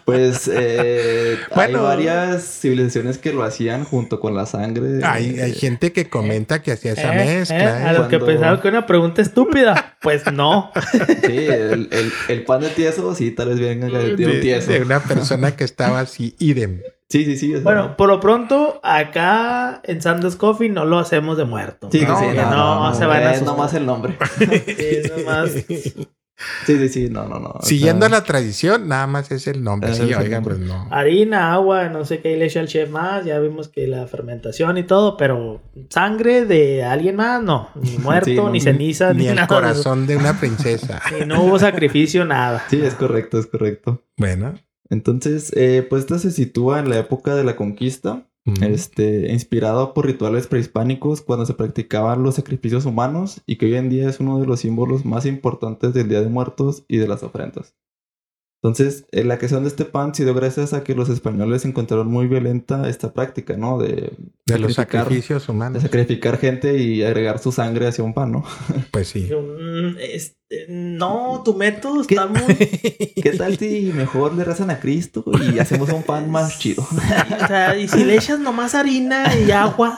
Pues 0.04 0.48
eh, 0.50 1.36
Bueno. 1.54 1.80
hay 1.80 1.84
varias 1.84 2.42
civilizaciones 2.60 3.18
que 3.18 3.32
lo 3.34 3.42
hacían 3.42 3.84
junto 3.84 4.20
con 4.20 4.34
la 4.34 4.46
sangre. 4.46 5.04
hay, 5.04 5.38
hay 5.38 5.50
eh, 5.50 5.54
gente 5.54 5.92
que 5.92 6.08
comenta 6.08 6.62
que 6.62 6.72
hacía 6.72 6.92
esa 6.92 7.14
Eh, 7.14 7.22
eh, 7.22 7.38
mezcla. 7.38 7.56
A 7.88 7.90
¿eh? 7.90 7.98
los 7.98 8.06
que 8.08 8.16
Cuando- 8.18 8.26
pensaron 8.26 8.60
que 8.62 8.68
era 8.68 8.78
una 8.78 8.86
pregunta 8.86 9.20
estúpida. 9.20 9.98
Pues 10.00 10.30
no. 10.32 10.70
Sí, 11.26 11.36
el, 11.36 11.88
el- 11.92 12.12
el 12.28 12.44
pan 12.44 12.62
de 12.62 12.70
tieso, 12.70 13.14
sí, 13.14 13.30
tal 13.32 13.48
vez 13.50 13.60
venga 13.60 13.86
de, 13.88 14.16
de 14.16 14.26
un 14.26 14.40
tieso. 14.40 14.72
de 14.72 14.80
una 14.80 15.00
persona 15.00 15.54
que 15.54 15.64
estaba 15.64 16.00
así, 16.00 16.34
idem. 16.38 16.80
Sí, 17.10 17.24
sí, 17.24 17.36
sí. 17.38 17.52
o 17.54 17.56
sea, 17.56 17.64
Bueno, 17.64 17.96
por 17.96 18.08
lo 18.08 18.20
pronto, 18.20 18.80
acá 18.82 19.80
en 19.84 20.02
Sanders 20.02 20.36
Coffee 20.36 20.68
no 20.68 20.84
lo 20.84 20.98
hacemos 20.98 21.36
de 21.38 21.44
muerto. 21.46 21.88
sí, 21.90 22.02
no, 22.06 22.18
sí, 22.18 22.26
no, 22.36 22.90
no, 22.90 22.94
se 22.94 23.06
van 23.06 23.22
a 23.22 23.30
es 23.30 23.36
asustar. 23.36 23.46
nomás 23.56 23.74
el 23.74 23.86
nombre. 23.86 24.16
Es 24.78 25.10
nomás- 25.16 25.64
Sí, 26.66 26.78
sí, 26.78 26.88
sí, 26.88 27.08
no, 27.10 27.24
no, 27.26 27.40
no. 27.40 27.48
o 27.48 27.62
Siguiendo 27.62 28.06
sea, 28.06 28.18
la 28.18 28.24
tradición, 28.24 28.86
nada 28.86 29.08
más 29.08 29.32
es 29.32 29.48
el 29.48 29.64
nombre. 29.64 29.90
Es 29.90 29.96
Sí, 29.96 30.04
oigan, 30.04 30.30
nombre. 30.30 30.54
pues 30.54 30.58
no. 30.68 30.86
harina, 30.92 31.52
agua, 31.52 31.88
no 31.88 32.04
sé 32.04 32.20
qué 32.20 32.36
le 32.36 32.44
echa 32.46 32.60
el 32.60 32.68
chef 32.68 32.90
más. 32.90 33.24
Ya 33.24 33.40
vimos 33.40 33.66
que 33.68 33.88
la 33.88 34.06
fermentación 34.06 34.78
y 34.78 34.84
todo, 34.84 35.16
pero 35.16 35.60
sangre 35.90 36.44
de 36.44 36.84
alguien 36.84 37.16
más, 37.16 37.42
no. 37.42 37.70
Ni 37.74 37.98
muerto, 37.98 38.26
Sí, 38.30 38.36
no, 38.36 38.46
ni 38.46 38.52
ni- 38.52 38.60
ceniza, 38.60 39.12
ni, 39.14 39.22
Ni 39.24 39.28
el 39.30 39.34
nada. 39.34 39.48
corazón 39.48 40.06
de 40.06 40.16
una 40.16 40.38
princesa. 40.38 41.02
Y 41.20 41.24
no 41.26 41.42
hubo 41.42 41.58
sacrificio, 41.58 42.24
nada. 42.24 42.62
Sí, 42.70 42.80
es 42.84 42.94
correcto, 42.94 43.40
es 43.40 43.46
correcto. 43.46 44.04
Bueno. 44.16 44.54
Entonces, 44.90 45.52
eh, 45.56 45.86
pues 45.88 46.02
esta 46.02 46.18
se 46.18 46.30
sitúa 46.30 46.78
en 46.80 46.88
la 46.88 46.98
época 46.98 47.34
de 47.34 47.44
la 47.44 47.56
conquista, 47.56 48.26
ujú. 48.46 48.64
este, 48.64 49.32
inspirado 49.32 49.92
por 49.94 50.06
rituales 50.06 50.46
prehispánicos 50.46 51.20
cuando 51.20 51.46
se 51.46 51.54
practicaban 51.54 52.22
los 52.22 52.36
sacrificios 52.36 52.86
humanos 52.86 53.42
y 53.46 53.56
que 53.56 53.66
hoy 53.66 53.74
en 53.74 53.90
día 53.90 54.08
es 54.08 54.20
uno 54.20 54.40
de 54.40 54.46
los 54.46 54.60
símbolos 54.60 55.04
más 55.04 55.26
importantes 55.26 55.94
del 55.94 56.08
Día 56.08 56.22
de 56.22 56.28
Muertos 56.28 56.84
y 56.88 56.96
de 56.96 57.08
las 57.08 57.22
ofrendas. 57.22 57.74
Entonces, 58.62 59.04
eh, 59.12 59.22
la 59.22 59.38
creación 59.38 59.62
de 59.62 59.68
este 59.68 59.84
pan 59.84 60.12
se 60.14 60.24
dio 60.24 60.34
gracias 60.34 60.72
a 60.72 60.82
que 60.82 60.94
los 60.96 61.08
españoles 61.08 61.64
encontraron 61.64 62.08
muy 62.08 62.26
violenta 62.26 62.88
esta 62.88 63.12
práctica, 63.12 63.56
¿no? 63.56 63.78
De, 63.78 64.12
de 64.46 64.58
los 64.58 64.72
sacrificar- 64.76 65.04
sacrificios 65.04 65.46
de 65.46 65.52
humanos. 65.52 65.82
sacrificar 65.82 66.38
gente 66.38 66.76
y 66.78 67.04
agregar 67.04 67.38
su 67.38 67.52
sangre 67.52 67.86
hacia 67.86 68.02
un 68.02 68.14
pan, 68.14 68.32
¿no? 68.32 68.44
Pues 68.90 69.08
sí. 69.08 69.30
Mm, 69.32 69.96
este, 70.00 70.66
no, 70.68 71.42
tu 71.44 71.54
método 71.54 72.00
está 72.00 72.26
muy. 72.26 72.56
¿Qué 73.22 73.32
tal 73.38 73.56
si 73.58 73.92
mejor 73.94 74.34
le 74.34 74.42
rezan 74.42 74.70
a 74.70 74.80
Cristo 74.80 75.24
y 75.52 75.60
hacemos 75.60 75.90
un 75.92 76.02
pan 76.02 76.28
más 76.28 76.58
chido? 76.58 76.82
O 76.82 77.46
sea, 77.46 77.76
y 77.78 77.86
si 77.86 78.02
le 78.04 78.16
echas 78.16 78.40
nomás 78.40 78.74
harina 78.74 79.36
y 79.38 79.52
agua, 79.52 79.96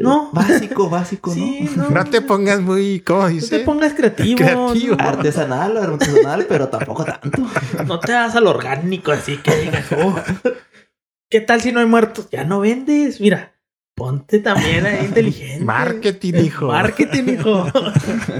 no. 0.00 0.30
Básico, 0.34 0.88
básico, 0.90 1.32
Sí, 1.32 1.68
¿no? 1.76 1.84
no. 1.90 1.90
No 1.90 2.04
te 2.04 2.20
pongas 2.20 2.60
muy, 2.60 3.00
¿cómo 3.00 3.22
No 3.22 3.28
dice? 3.28 3.58
te 3.58 3.64
pongas 3.64 3.94
creativo. 3.94 4.36
Creativo. 4.38 4.96
No, 4.96 5.04
Artesanal, 5.08 5.76
artesanal, 5.76 6.46
pero 6.48 6.68
tampoco 6.68 7.04
tanto. 7.04 7.42
no 7.86 8.00
te 8.00 8.12
das 8.12 8.34
al 8.36 8.46
orgánico 8.46 9.12
así 9.12 9.36
que 9.38 9.54
digas, 9.56 9.86
oh, 9.92 10.14
¿qué 11.30 11.40
tal 11.40 11.60
si 11.60 11.72
no 11.72 11.80
hay 11.80 11.86
muertos? 11.86 12.28
Ya 12.30 12.44
no 12.44 12.60
vendes. 12.60 13.20
Mira, 13.20 13.54
ponte 13.94 14.38
también 14.40 14.86
ahí 14.86 15.04
inteligente. 15.06 15.64
Marketing, 15.64 16.34
hijo. 16.34 16.66
Marketing, 16.68 17.24
hijo. 17.34 17.66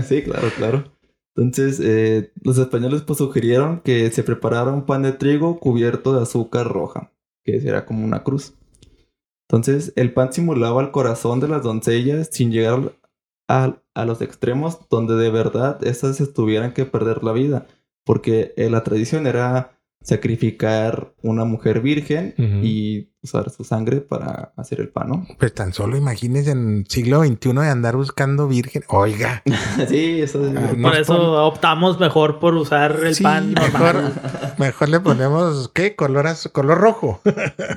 sí, 0.08 0.22
claro, 0.22 0.50
claro. 0.56 0.92
Entonces, 1.38 1.80
eh, 1.84 2.32
los 2.42 2.56
españoles 2.56 3.02
pues 3.02 3.18
sugirieron 3.18 3.80
que 3.80 4.10
se 4.10 4.22
preparara 4.22 4.72
un 4.72 4.86
pan 4.86 5.02
de 5.02 5.12
trigo 5.12 5.58
cubierto 5.60 6.14
de 6.16 6.22
azúcar 6.22 6.66
roja, 6.66 7.12
que 7.44 7.56
era 7.58 7.84
como 7.84 8.04
una 8.04 8.22
cruz. 8.22 8.54
Entonces, 9.48 9.92
el 9.96 10.12
pan 10.12 10.32
simulaba 10.32 10.82
el 10.82 10.90
corazón 10.90 11.40
de 11.40 11.48
las 11.48 11.62
doncellas 11.62 12.28
sin 12.32 12.50
llegar 12.50 12.92
a, 13.48 13.76
a 13.94 14.04
los 14.04 14.20
extremos 14.20 14.88
donde 14.90 15.14
de 15.14 15.30
verdad 15.30 15.84
estas 15.86 16.32
tuvieran 16.34 16.72
que 16.72 16.84
perder 16.84 17.22
la 17.22 17.32
vida, 17.32 17.66
porque 18.04 18.54
eh, 18.56 18.70
la 18.70 18.82
tradición 18.82 19.26
era 19.26 19.76
sacrificar 20.02 21.14
una 21.22 21.44
mujer 21.44 21.80
virgen 21.80 22.34
y 22.62 23.08
usar 23.26 23.50
su 23.50 23.62
sangre 23.64 24.00
para 24.00 24.52
hacer 24.56 24.80
el 24.80 24.88
pan, 24.88 25.08
¿no? 25.08 25.26
Pues 25.38 25.52
tan 25.54 25.72
solo 25.72 25.96
imagínense 25.96 26.50
en 26.52 26.84
siglo 26.88 27.22
XXI 27.24 27.52
de 27.52 27.68
andar 27.68 27.96
buscando 27.96 28.48
virgen. 28.48 28.82
Oiga. 28.88 29.42
sí, 29.88 30.22
eso 30.22 30.46
es... 30.46 30.56
Ah, 30.56 30.72
Por 30.80 30.96
eso 30.96 31.16
pon- 31.16 31.38
optamos 31.40 32.00
mejor 32.00 32.38
por 32.38 32.54
usar 32.54 32.98
el 33.04 33.14
Sí, 33.14 33.22
pan 33.22 33.52
mejor, 33.52 33.94
normal. 33.94 34.54
mejor 34.58 34.88
le 34.88 35.00
ponemos, 35.00 35.68
¿qué? 35.74 35.94
Color, 35.96 36.26
az- 36.28 36.48
color 36.52 36.78
rojo. 36.78 37.20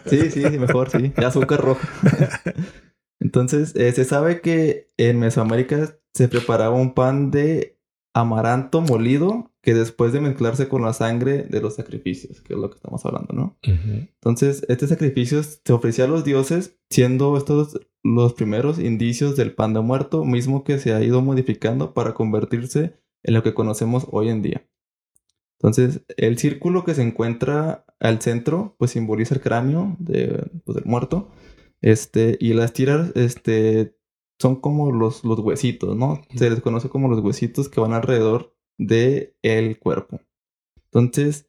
Sí, 0.06 0.32
sí, 0.32 0.44
sí, 0.44 0.58
mejor, 0.58 0.90
sí. 0.90 1.10
De 1.16 1.26
azúcar 1.26 1.60
roja. 1.62 1.88
Entonces, 3.22 3.76
eh, 3.76 3.92
se 3.92 4.06
sabe 4.06 4.42
que 4.42 4.92
en 4.98 5.20
Mesoamérica 5.20 5.96
se 6.14 6.28
preparaba 6.28 6.76
un 6.76 6.94
pan 6.94 7.32
de 7.32 7.78
amaranto 8.14 8.82
molido 8.82 9.49
que 9.62 9.74
después 9.74 10.14
de 10.14 10.22
mezclarse 10.22 10.70
con 10.70 10.84
la 10.84 10.94
sangre 10.94 11.44
de 11.44 11.62
los 11.62 11.76
sacrificios, 11.76 12.42
que 12.42 12.54
es 12.54 12.60
lo 12.60 12.70
que 12.70 12.78
estamos 12.78 13.06
hablando, 13.06 13.34
¿no? 13.34 13.58
Entonces, 13.62 14.66
este 14.70 14.88
sacrificio 14.88 15.42
se 15.44 15.74
ofrecía 15.74 16.06
a 16.06 16.08
los 16.08 16.24
dioses, 16.24 16.78
siendo 16.90 17.36
estos 17.38 17.80
los 18.02 18.34
primeros 18.34 18.80
indicios 18.80 19.36
del 19.36 19.54
pan 19.54 19.74
de 19.74 19.82
muerto, 19.82 20.24
mismo 20.24 20.64
que 20.64 20.80
se 20.80 20.94
ha 20.94 21.04
ido 21.04 21.22
modificando 21.22 21.94
para 21.94 22.14
convertirse 22.14 22.94
en 23.24 23.34
lo 23.34 23.44
que 23.44 23.54
conocemos 23.54 24.08
hoy 24.12 24.30
en 24.30 24.42
día. 24.42 24.66
Entonces, 25.60 26.06
el 26.16 26.38
círculo 26.38 26.86
que 26.86 26.96
se 26.96 27.02
encuentra 27.02 27.86
al 28.00 28.22
centro, 28.22 28.76
pues 28.80 28.92
simboliza 28.92 29.36
el 29.36 29.42
cráneo 29.42 29.98
de, 30.00 30.50
pues, 30.64 30.76
del 30.78 30.86
muerto. 30.86 31.30
Este, 31.82 32.38
y 32.40 32.54
las 32.54 32.72
tiras, 32.72 33.12
este, 33.16 33.98
son 34.40 34.62
como 34.62 34.94
los, 34.94 35.26
los 35.26 35.40
huesitos, 35.40 35.98
¿no? 35.98 36.22
Se 36.34 36.50
les 36.50 36.62
conoce 36.62 36.88
como 36.88 37.10
los 37.10 37.20
huesitos 37.20 37.68
que 37.68 37.82
van 37.82 37.92
alrededor 37.92 38.56
de 38.80 39.36
el 39.44 39.78
cuerpo. 39.78 40.20
Entonces, 40.86 41.48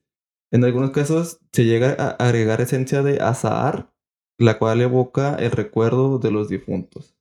en 0.51 0.65
algunos 0.65 0.91
casos 0.91 1.41
se 1.53 1.65
llega 1.65 1.93
a 1.99 2.11
agregar 2.11 2.61
esencia 2.61 3.03
de 3.03 3.21
azahar, 3.23 3.91
la 4.37 4.59
cual 4.59 4.83
evoca 4.83 5.37
el 5.37 5.51
recuerdo 5.53 6.19
de 6.19 6.31
los 6.31 6.49
difuntos. 6.51 7.17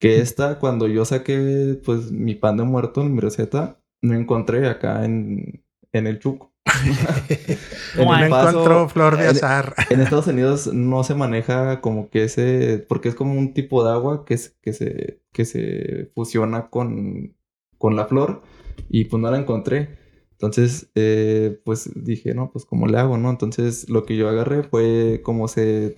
Que 0.00 0.20
esta, 0.20 0.58
cuando 0.58 0.86
yo 0.88 1.04
saqué 1.04 1.80
pues 1.84 2.10
mi 2.10 2.34
pan 2.34 2.56
de 2.56 2.64
muerto 2.64 3.02
en 3.02 3.14
mi 3.14 3.20
receta, 3.20 3.80
no 4.02 4.14
encontré 4.14 4.66
acá 4.68 5.04
en, 5.04 5.64
en 5.92 6.06
el 6.06 6.18
Chuco. 6.18 6.52
No 7.96 8.04
No 8.04 8.12
hay. 8.12 8.30
paso, 8.30 8.50
encontró 8.50 8.88
flor 8.88 9.16
de 9.16 9.24
en- 9.24 9.30
azar. 9.30 9.74
En 9.90 10.00
Estados 10.00 10.26
Unidos 10.28 10.72
no 10.72 11.02
se 11.04 11.14
maneja 11.14 11.80
como 11.80 12.10
que 12.10 12.24
ese, 12.24 12.78
porque 12.88 13.08
es 13.08 13.14
como 13.14 13.32
un 13.34 13.52
tipo 13.54 13.84
de 13.84 13.90
agua 13.90 14.24
que, 14.24 14.34
es- 14.34 14.56
que, 14.62 14.72
se, 14.72 15.20
que 15.32 15.44
se 15.44 16.10
fusiona 16.14 16.68
con, 16.70 17.34
con 17.78 17.96
la 17.96 18.06
flor 18.06 18.42
y 18.88 19.04
pues 19.04 19.20
no 19.20 19.30
la 19.30 19.38
encontré. 19.38 19.98
Entonces, 20.32 20.90
eh, 20.94 21.60
pues 21.64 21.90
dije, 21.96 22.32
no, 22.34 22.52
pues 22.52 22.64
¿cómo 22.64 22.86
le 22.86 22.98
hago, 22.98 23.18
no? 23.18 23.30
Entonces 23.30 23.88
lo 23.88 24.04
que 24.04 24.16
yo 24.16 24.28
agarré 24.28 24.62
fue 24.62 25.20
como 25.24 25.48
se, 25.48 25.94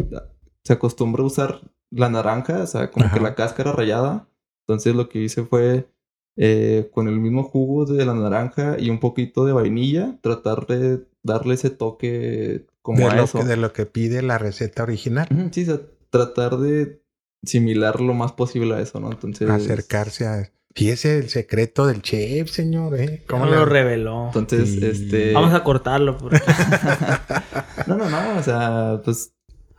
se 0.64 0.72
acostumbra 0.72 1.22
a 1.22 1.26
usar 1.26 1.60
la 1.90 2.08
naranja, 2.08 2.62
o 2.62 2.66
sea, 2.66 2.90
como 2.90 3.10
que 3.12 3.20
la 3.20 3.34
cáscara 3.34 3.72
rallada. 3.72 4.28
Entonces 4.66 4.94
lo 4.94 5.08
que 5.08 5.20
hice 5.20 5.42
fue 5.42 5.90
eh, 6.36 6.88
con 6.94 7.08
el 7.08 7.20
mismo 7.20 7.42
jugo 7.42 7.84
de 7.84 8.04
la 8.06 8.14
naranja 8.14 8.76
y 8.78 8.88
un 8.88 8.98
poquito 8.98 9.44
de 9.44 9.52
vainilla, 9.52 10.18
tratar 10.22 10.66
de 10.66 11.04
darle 11.22 11.54
ese 11.54 11.68
toque 11.68 12.66
como 12.80 13.00
De 13.00 13.04
a 13.04 13.14
lo, 13.14 13.24
eso. 13.24 13.40
que, 13.40 13.44
de 13.44 13.56
lo 13.56 13.72
que 13.72 13.84
pide 13.84 14.22
la 14.22 14.38
receta 14.38 14.82
original. 14.82 15.28
Sí, 15.52 15.64
o 15.64 15.66
sea, 15.66 15.80
tratar 16.08 16.56
de 16.56 17.02
similar 17.42 18.00
lo 18.00 18.14
más 18.14 18.32
posible 18.32 18.74
a 18.74 18.80
eso, 18.80 19.00
¿no? 19.00 19.10
Entonces. 19.10 19.50
Acercarse 19.50 20.26
a... 20.26 20.50
Fíjese 20.74 21.18
el 21.18 21.28
secreto 21.28 21.86
del 21.86 22.00
chef, 22.00 22.48
señor, 22.50 22.98
¿eh? 23.00 23.24
¿Cómo 23.28 23.44
le- 23.46 23.52
lo 23.56 23.64
reveló? 23.64 24.26
Entonces, 24.26 24.68
Sí. 24.70 24.80
este. 24.86 25.32
Vamos 25.32 25.52
a 25.52 25.64
cortarlo. 25.64 26.16
porque- 26.16 26.40
No, 27.86 27.96
no, 27.96 28.08
no. 28.08 28.38
O 28.38 28.42
sea, 28.42 29.00
pues. 29.04 29.32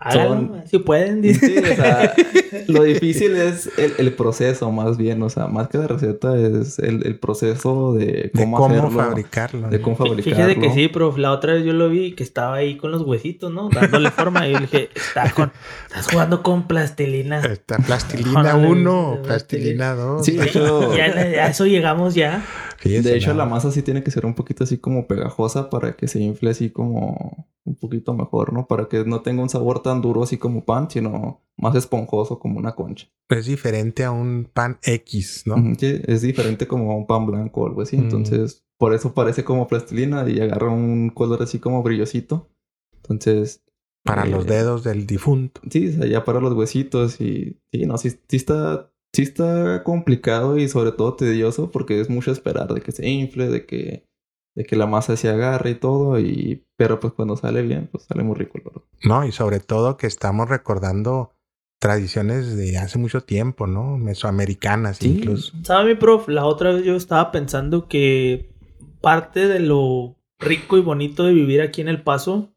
Háganlo, 0.04 0.62
si 0.66 0.80
pueden. 0.80 1.22
Sí, 1.22 1.30
dice. 1.30 1.60
o 1.72 1.76
sea, 1.76 2.14
lo 2.68 2.84
difícil 2.84 3.36
es 3.36 3.70
el, 3.78 3.94
el 4.00 4.14
proceso 4.14 4.72
más 4.72 4.98
bien, 4.98 5.22
o 5.22 5.30
sea, 5.30 5.48
más 5.48 5.68
que 5.68 5.78
la 5.78 5.88
receta 5.88 6.36
es 6.38 6.80
el, 6.80 7.06
el 7.06 7.20
proceso 7.20 7.94
de 7.94 8.06
De 8.06 8.32
cómo, 8.36 8.66
hacerlo, 8.66 8.90
fabricarlo. 8.92 9.70
de 9.70 9.80
cómo 9.82 9.96
fabricarlo. 9.96 10.24
Fíjese 10.46 10.60
que 10.60 10.74
sí, 10.74 10.88
prof. 10.88 11.18
La 11.18 11.32
otra 11.32 11.54
vez 11.54 11.64
yo 11.66 11.74
lo 11.74 11.90
vi 11.90 12.14
que 12.14 12.24
estaba 12.24 12.56
ahí 12.56 12.78
con 12.78 12.92
los 12.92 13.04
huesitos, 13.04 13.52
¿no? 13.52 13.70
Dándole 13.70 14.10
forma. 14.12 14.48
Y 14.48 14.54
yo 14.54 14.60
le 14.60 14.66
dije, 14.66 14.90
"Está 14.96 15.30
con- 15.32 15.52
estás 15.88 16.08
jugando 16.08 16.42
con 16.42 16.68
plastilina. 16.68 17.40
Está 17.42 17.78
plastilina 17.78 18.40
Órale, 18.40 18.68
1, 18.68 19.12
de 19.22 19.28
plastilina 19.28 19.94
2. 19.94 20.26
Sí, 20.26 20.32
de 20.38 20.46
hecho, 20.46 20.96
Ya 20.96 21.06
a 21.06 21.48
eso 21.50 21.66
llegamos 21.68 22.16
ya. 22.16 22.44
De 22.90 23.16
hecho 23.16 23.34
la 23.34 23.46
masa 23.46 23.72
sí 23.72 23.82
tiene 23.82 24.04
que 24.04 24.12
ser 24.12 24.26
un 24.26 24.34
poquito 24.34 24.64
así 24.64 24.78
como 24.78 25.08
pegajosa 25.08 25.70
para 25.70 25.96
que 25.96 26.08
se 26.08 26.20
infle 26.20 26.52
así 26.52 26.70
como 26.70 27.48
un 27.64 27.76
poquito 27.76 28.14
mejor, 28.14 28.54
¿no? 28.54 28.68
Para 28.68 28.88
que 28.88 29.06
no 29.06 29.22
tenga 29.22 29.44
un 29.44 29.50
sabor 29.50 29.84
tan 29.84 30.02
duro 30.02 30.24
así 30.24 30.38
como 30.38 30.66
pan, 30.66 30.90
sino 30.90 31.42
más 31.58 31.76
esponjoso 31.76 32.40
como 32.40 32.58
una 32.58 32.74
concha. 32.74 33.08
es 33.30 33.46
diferente 33.46 34.04
a 34.04 34.12
un 34.12 34.50
pan 34.52 34.80
X, 34.82 35.44
¿no? 35.46 35.56
Sí, 35.78 36.02
es 36.06 36.22
diferente 36.22 36.68
como 36.68 36.92
a 36.92 36.96
un 36.96 37.06
pan 37.06 37.26
blanco 37.26 37.62
o 37.62 37.68
algo 37.68 37.82
así. 37.82 37.98
Mm. 37.98 38.02
Entonces, 38.02 38.64
por 38.78 38.94
eso 38.94 39.14
parece 39.14 39.44
como 39.44 39.68
plastilina 39.68 40.28
y 40.28 40.40
agarra 40.40 40.70
un 40.70 41.10
color 41.10 41.44
así 41.44 41.60
como 41.60 41.84
brillosito. 41.84 42.50
Entonces, 42.96 43.64
Para 44.04 44.26
los 44.26 44.46
eh, 44.46 44.50
dedos 44.50 44.84
del 44.84 45.06
difunto. 45.06 45.62
Sí, 45.70 45.90
o 45.90 45.92
sea, 45.92 46.08
ya 46.08 46.26
para 46.26 46.40
los 46.40 46.54
huesitos 46.54 47.22
y 47.22 47.60
sí, 47.72 47.86
no, 47.86 47.98
sí, 47.98 48.10
sí 48.10 48.38
está, 48.38 48.91
sí 49.14 49.24
está 49.24 49.84
complicado 49.84 50.58
y 50.58 50.68
sobre 50.68 50.92
todo 50.92 51.16
tedioso 51.16 51.72
porque 51.72 52.00
es 52.00 52.10
mucho 52.10 52.32
esperar 52.32 52.74
de 52.74 52.82
que 52.82 52.92
se 52.92 53.08
infle, 53.10 53.48
de 53.50 53.66
que, 53.66 54.08
de 54.56 54.64
que 54.66 54.76
la 54.76 54.86
masa 54.88 55.18
se 55.18 55.30
agarre 55.30 55.72
y 55.72 55.76
todo, 55.76 56.20
y 56.20 56.66
pero 56.78 57.00
pues 57.00 57.14
cuando 57.14 57.36
sale 57.38 57.62
bien, 57.62 57.88
pues 57.92 58.04
sale 58.06 58.24
muy 58.24 58.36
rico. 58.36 58.60
verdad. 58.64 58.82
No, 59.04 59.26
y 59.26 59.32
sobre 59.32 59.60
todo 59.60 59.98
que 59.98 60.08
estamos 60.08 60.50
recordando 60.50 61.32
tradiciones 61.80 62.56
de 62.56 62.78
hace 62.78 63.00
mucho 63.00 63.22
tiempo, 63.24 63.66
¿no? 63.68 63.98
Mesoamericanas 63.98 64.98
Sí. 64.98 65.18
incluso. 65.18 65.54
¿Sabe, 65.64 65.90
mi 65.90 65.96
prof? 66.00 66.28
La 66.28 66.46
otra 66.46 66.74
vez 66.74 66.84
yo 66.86 66.96
estaba 66.96 67.32
pensando 67.32 67.88
que 67.88 68.50
parte 69.02 69.48
de 69.48 69.60
lo 69.60 70.16
rico 70.40 70.78
y 70.78 70.82
bonito 70.82 71.24
de 71.26 71.34
vivir 71.34 71.62
aquí 71.62 71.82
en 71.82 71.88
El 71.88 72.04
Paso, 72.04 72.54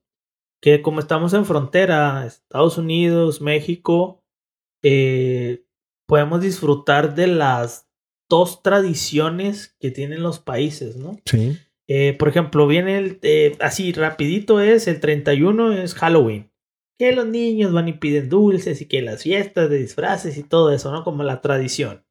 que 0.61 0.83
como 0.83 1.01
estamos 1.01 1.33
en 1.33 1.47
frontera, 1.47 2.27
Estados 2.27 2.77
Unidos, 2.77 3.41
México, 3.41 4.23
eh, 4.83 5.65
podemos 6.07 6.41
disfrutar 6.41 7.15
de 7.15 7.27
las 7.27 7.89
dos 8.29 8.63
tradiciones 8.63 9.77
que 9.79 9.91
tienen 9.91 10.23
los 10.23 10.39
países, 10.39 10.97
¿no? 10.97 11.19
Sí. 11.25 11.59
Eh, 11.87 12.15
por 12.19 12.29
ejemplo, 12.29 12.67
viene 12.67 12.99
el, 12.99 13.19
eh, 13.23 13.57
así 13.61 13.93
rapidito 13.93 14.61
es, 14.61 14.89
el 14.89 15.01
31 15.01 15.73
es 15.73 15.95
Halloween. 15.95 16.51
Que 16.99 17.13
los 17.13 17.27
niños 17.27 17.73
van 17.73 17.89
y 17.89 17.95
piden 17.95 18.29
dulces 18.29 18.81
y 18.81 18.87
que 18.87 19.03
las 19.03 19.23
fiestas 19.23 19.69
de 19.69 19.79
disfraces 19.79 20.39
y 20.39 20.43
todo 20.43 20.73
eso, 20.73 20.93
¿no? 20.93 21.05
Como 21.05 21.23
la 21.25 21.41
tradición. 21.41 22.05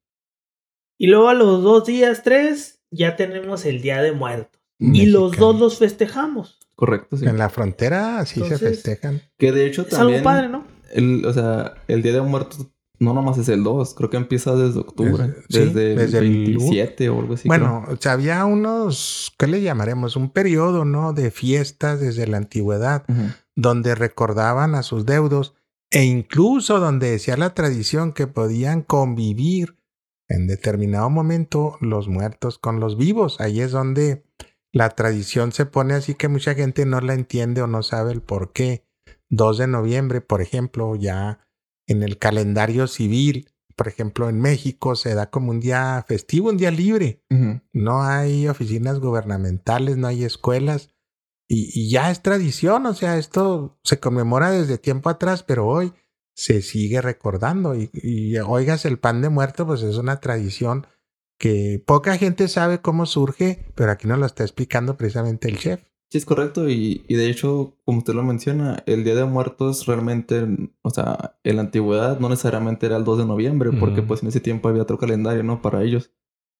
Y 0.99 1.07
luego 1.07 1.29
a 1.29 1.33
los 1.33 1.63
dos 1.63 1.85
días, 1.85 2.21
tres, 2.23 2.81
ya 2.91 3.15
tenemos 3.15 3.65
el 3.65 3.81
Día 3.81 4.01
de 4.01 4.11
Muertos. 4.11 4.61
Y 4.79 5.05
los 5.05 5.37
dos 5.37 5.57
los 5.59 5.77
festejamos. 5.77 6.59
Correcto, 6.75 7.15
sí. 7.15 7.25
En 7.25 7.37
la 7.37 7.49
frontera 7.49 8.25
sí 8.25 8.35
se 8.35 8.45
Entonces, 8.45 8.69
festejan. 8.83 9.21
Que 9.37 9.53
de 9.53 9.67
hecho 9.67 9.83
Es 9.83 9.89
también, 9.89 10.19
algo 10.19 10.23
padre, 10.23 10.49
¿no? 10.49 10.65
el, 10.91 11.25
o 11.25 11.33
sea, 11.33 11.75
el 11.87 12.01
Día 12.01 12.13
de 12.13 12.21
Muertos 12.21 12.67
no 13.03 13.13
nomás 13.13 13.37
es 13.37 13.49
el 13.49 13.63
2, 13.63 13.93
creo 13.93 14.09
que 14.09 14.17
empieza 14.17 14.55
desde 14.55 14.79
octubre, 14.79 15.35
sí, 15.49 15.59
desde, 15.59 15.95
desde 15.95 16.17
el 16.19 16.25
el 16.25 16.57
27 16.57 17.09
o 17.09 17.19
algo 17.19 17.33
así. 17.35 17.47
bueno, 17.47 17.83
o 17.87 17.95
sea, 17.97 18.13
había 18.13 18.43
unos, 18.45 19.33
¿qué 19.37 19.47
le 19.47 19.61
llamaremos? 19.61 20.15
Un 20.15 20.29
periodo, 20.29 20.85
¿no? 20.85 21.13
De 21.13 21.29
fiestas 21.29 21.99
desde 21.99 22.27
la 22.27 22.37
antigüedad, 22.37 23.03
donde 23.55 23.95
recordaban 23.95 24.75
a 24.75 24.83
sus 24.83 25.05
deudos 25.05 25.53
e 25.91 26.05
incluso 26.05 26.79
donde 26.79 27.11
decía 27.11 27.37
la 27.37 27.53
tradición 27.53 28.13
que 28.13 28.25
podían 28.25 28.81
convivir 28.81 29.77
en 30.27 30.47
determinado 30.47 31.09
momento 31.09 31.77
los 31.81 32.07
muertos 32.07 32.57
con 32.57 32.79
los 32.79 32.97
vivos. 32.97 33.39
Ahí 33.39 33.61
es 33.61 33.71
donde 33.71 34.23
la 34.71 34.89
tradición 34.89 35.51
se 35.51 35.67
pone 35.67 35.93
así 35.93 36.15
que 36.15 36.27
mucha 36.27 36.55
gente 36.55 36.87
no 36.87 36.99
la 36.99 37.13
entiende 37.13 37.61
o 37.61 37.67
no 37.67 37.83
sabe 37.83 38.11
el 38.11 38.21
por 38.21 38.51
qué. 38.53 38.83
2 39.29 39.59
de 39.59 39.67
noviembre, 39.67 40.21
por 40.21 40.41
ejemplo, 40.41 40.95
ya 40.95 41.39
en 41.87 42.03
el 42.03 42.17
calendario 42.17 42.87
civil, 42.87 43.49
por 43.75 43.87
ejemplo, 43.87 44.29
en 44.29 44.39
México 44.39 44.95
se 44.95 45.15
da 45.15 45.29
como 45.29 45.51
un 45.51 45.59
día 45.59 46.03
festivo, 46.07 46.49
un 46.49 46.57
día 46.57 46.71
libre. 46.71 47.23
No 47.73 48.03
hay 48.03 48.47
oficinas 48.47 48.99
gubernamentales, 48.99 49.97
no 49.97 50.07
hay 50.07 50.23
escuelas. 50.23 50.89
Y, 51.47 51.69
y 51.73 51.89
ya 51.89 52.09
es 52.09 52.21
tradición, 52.21 52.85
o 52.85 52.93
sea, 52.93 53.17
esto 53.17 53.79
se 53.83 53.99
conmemora 53.99 54.51
desde 54.51 54.77
tiempo 54.77 55.09
atrás, 55.09 55.43
pero 55.43 55.67
hoy 55.67 55.93
se 56.35 56.61
sigue 56.61 57.01
recordando. 57.01 57.75
Y, 57.75 57.89
y 57.93 58.37
oigas, 58.37 58.85
el 58.85 58.99
pan 58.99 59.21
de 59.21 59.29
muerto, 59.29 59.65
pues 59.65 59.81
es 59.81 59.97
una 59.97 60.19
tradición 60.19 60.87
que 61.37 61.83
poca 61.85 62.17
gente 62.17 62.47
sabe 62.47 62.81
cómo 62.81 63.05
surge, 63.05 63.65
pero 63.75 63.91
aquí 63.91 64.07
nos 64.07 64.19
lo 64.19 64.25
está 64.25 64.43
explicando 64.43 64.95
precisamente 64.97 65.49
el 65.49 65.57
chef. 65.57 65.83
Sí, 66.13 66.19
es 66.19 66.25
correcto. 66.27 66.69
Y, 66.69 67.03
y 67.07 67.15
de 67.15 67.27
hecho, 67.27 67.75
como 67.85 67.97
usted 67.97 68.13
lo 68.13 68.21
menciona, 68.21 68.83
el 68.85 69.03
Día 69.03 69.15
de 69.15 69.25
Muertos 69.25 69.87
realmente, 69.87 70.45
o 70.83 70.91
sea, 70.91 71.39
en 71.43 71.55
la 71.55 71.63
antigüedad 71.63 72.19
no 72.19 72.29
necesariamente 72.29 72.85
era 72.85 72.97
el 72.97 73.03
2 73.03 73.17
de 73.17 73.25
noviembre, 73.25 73.71
porque 73.79 74.03
pues 74.03 74.21
en 74.21 74.29
ese 74.29 74.39
tiempo 74.39 74.69
había 74.69 74.83
otro 74.83 74.99
calendario, 74.99 75.41
¿no? 75.41 75.63
Para 75.63 75.81
ellos. 75.81 76.11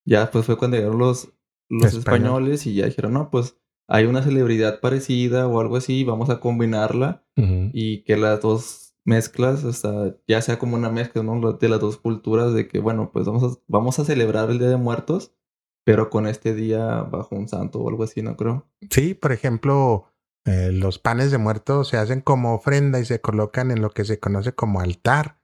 Ya 0.05 0.31
pues 0.31 0.47
fue 0.47 0.57
cuando 0.57 0.77
llegaron 0.77 0.97
los, 0.97 1.31
los 1.69 1.93
Español. 1.93 1.99
españoles 1.99 2.65
y 2.65 2.73
ya 2.73 2.87
dijeron, 2.87 3.13
no, 3.13 3.29
pues 3.29 3.55
hay 3.87 4.05
una 4.05 4.23
celebridad 4.23 4.79
parecida 4.79 5.47
o 5.47 5.59
algo 5.59 5.77
así, 5.77 6.03
vamos 6.03 6.31
a 6.31 6.39
combinarla 6.39 7.23
y 7.35 8.03
que 8.05 8.17
las 8.17 8.41
dos 8.41 8.95
mezclas, 9.05 9.63
o 9.65 9.71
sea, 9.71 10.15
ya 10.27 10.41
sea 10.41 10.57
como 10.57 10.77
una 10.77 10.89
mezcla, 10.89 11.21
¿no? 11.21 11.53
De 11.53 11.69
las 11.69 11.79
dos 11.79 11.97
culturas, 11.97 12.55
de 12.55 12.67
que, 12.67 12.79
bueno, 12.79 13.11
pues 13.13 13.27
vamos 13.27 13.43
a, 13.43 13.59
vamos 13.67 13.99
a 13.99 14.05
celebrar 14.05 14.49
el 14.49 14.57
Día 14.57 14.69
de 14.69 14.77
Muertos, 14.77 15.35
pero 15.83 16.09
con 16.09 16.27
este 16.27 16.53
día 16.53 17.01
bajo 17.01 17.35
un 17.35 17.47
santo 17.47 17.79
o 17.79 17.89
algo 17.89 18.03
así, 18.03 18.21
¿no 18.21 18.35
creo? 18.37 18.67
Sí, 18.89 19.13
por 19.13 19.31
ejemplo, 19.31 20.07
eh, 20.45 20.71
los 20.71 20.99
panes 20.99 21.31
de 21.31 21.37
muerto 21.37 21.83
se 21.85 21.97
hacen 21.97 22.19
como 22.19 22.53
ofrenda 22.53 22.99
y 22.99 23.05
se 23.05 23.21
colocan 23.21 23.71
en 23.71 23.81
lo 23.81 23.91
que 23.91 24.03
se 24.03 24.19
conoce 24.19 24.53
como 24.53 24.81
altar. 24.81 25.37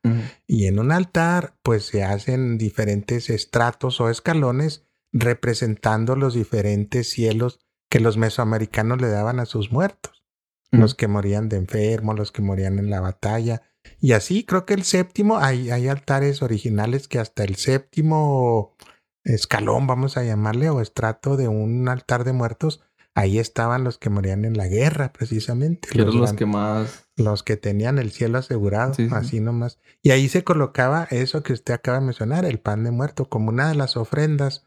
Y 0.48 0.66
en 0.66 0.80
un 0.80 0.92
altar, 0.92 1.56
pues 1.64 1.86
se 1.86 2.04
hacen 2.04 2.58
diferentes 2.58 3.30
estratos 3.30 4.02
o 4.02 4.10
escalones 4.10 4.86
representando 5.12 6.16
los 6.16 6.34
diferentes 6.34 7.10
cielos 7.10 7.60
que 7.90 8.00
los 8.00 8.18
mesoamericanos 8.18 9.02
le 9.02 9.10
daban 9.10 9.40
a 9.40 9.46
sus 9.46 9.72
muertos. 9.72 10.26
Los 10.72 10.94
que 10.94 11.08
morían 11.08 11.50
de 11.50 11.58
enfermo, 11.58 12.14
los 12.14 12.32
que 12.32 12.44
morían 12.44 12.78
en 12.78 12.92
la 12.92 13.02
batalla. 13.02 13.64
Y 14.00 14.12
así 14.12 14.44
creo 14.44 14.66
que 14.66 14.76
el 14.76 14.84
séptimo, 14.84 15.40
hay, 15.40 15.72
hay 15.72 15.88
altares 15.88 16.44
originales 16.44 17.08
que 17.08 17.18
hasta 17.18 17.44
el 17.44 17.56
séptimo 17.56 18.76
escalón, 19.24 19.88
vamos 19.88 20.18
a 20.18 20.24
llamarle, 20.24 20.70
o 20.70 20.82
estrato 20.82 21.38
de 21.38 21.48
un 21.48 21.88
altar 21.88 22.24
de 22.24 22.34
muertos, 22.34 22.82
ahí 23.16 23.40
estaban 23.40 23.84
los 23.84 23.98
que 23.98 24.10
morían 24.10 24.46
en 24.46 24.56
la 24.58 24.68
guerra, 24.68 25.12
precisamente. 25.12 25.90
Que 25.90 26.02
eran 26.02 26.18
los 26.18 26.34
que 26.34 26.46
más... 26.46 27.06
los 27.16 27.44
que 27.44 27.58
tenían 27.58 28.00
el 28.00 28.12
cielo 28.12 28.38
asegurado, 28.38 28.94
Sí, 28.94 29.10
sí. 29.10 29.16
así 29.16 29.40
nomás. 29.40 29.80
Y 30.02 30.12
ahí 30.12 30.30
se 30.30 30.44
colocaba 30.44 31.08
eso 31.12 31.44
que 31.44 31.54
usted 31.54 31.74
acaba 31.74 32.00
de 32.00 32.06
mencionar, 32.06 32.46
el 32.46 32.60
pan 32.60 32.84
de 32.84 32.92
muerto, 32.92 33.30
como 33.30 33.50
una 33.50 33.68
de 33.70 33.76
las 33.76 33.98
ofrendas 33.98 34.66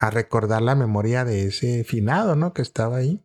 a 0.00 0.10
recordar 0.10 0.62
la 0.62 0.74
memoria 0.74 1.24
de 1.24 1.46
ese 1.46 1.84
finado, 1.84 2.34
¿no? 2.34 2.52
Que 2.52 2.62
estaba 2.62 2.96
ahí. 2.96 3.24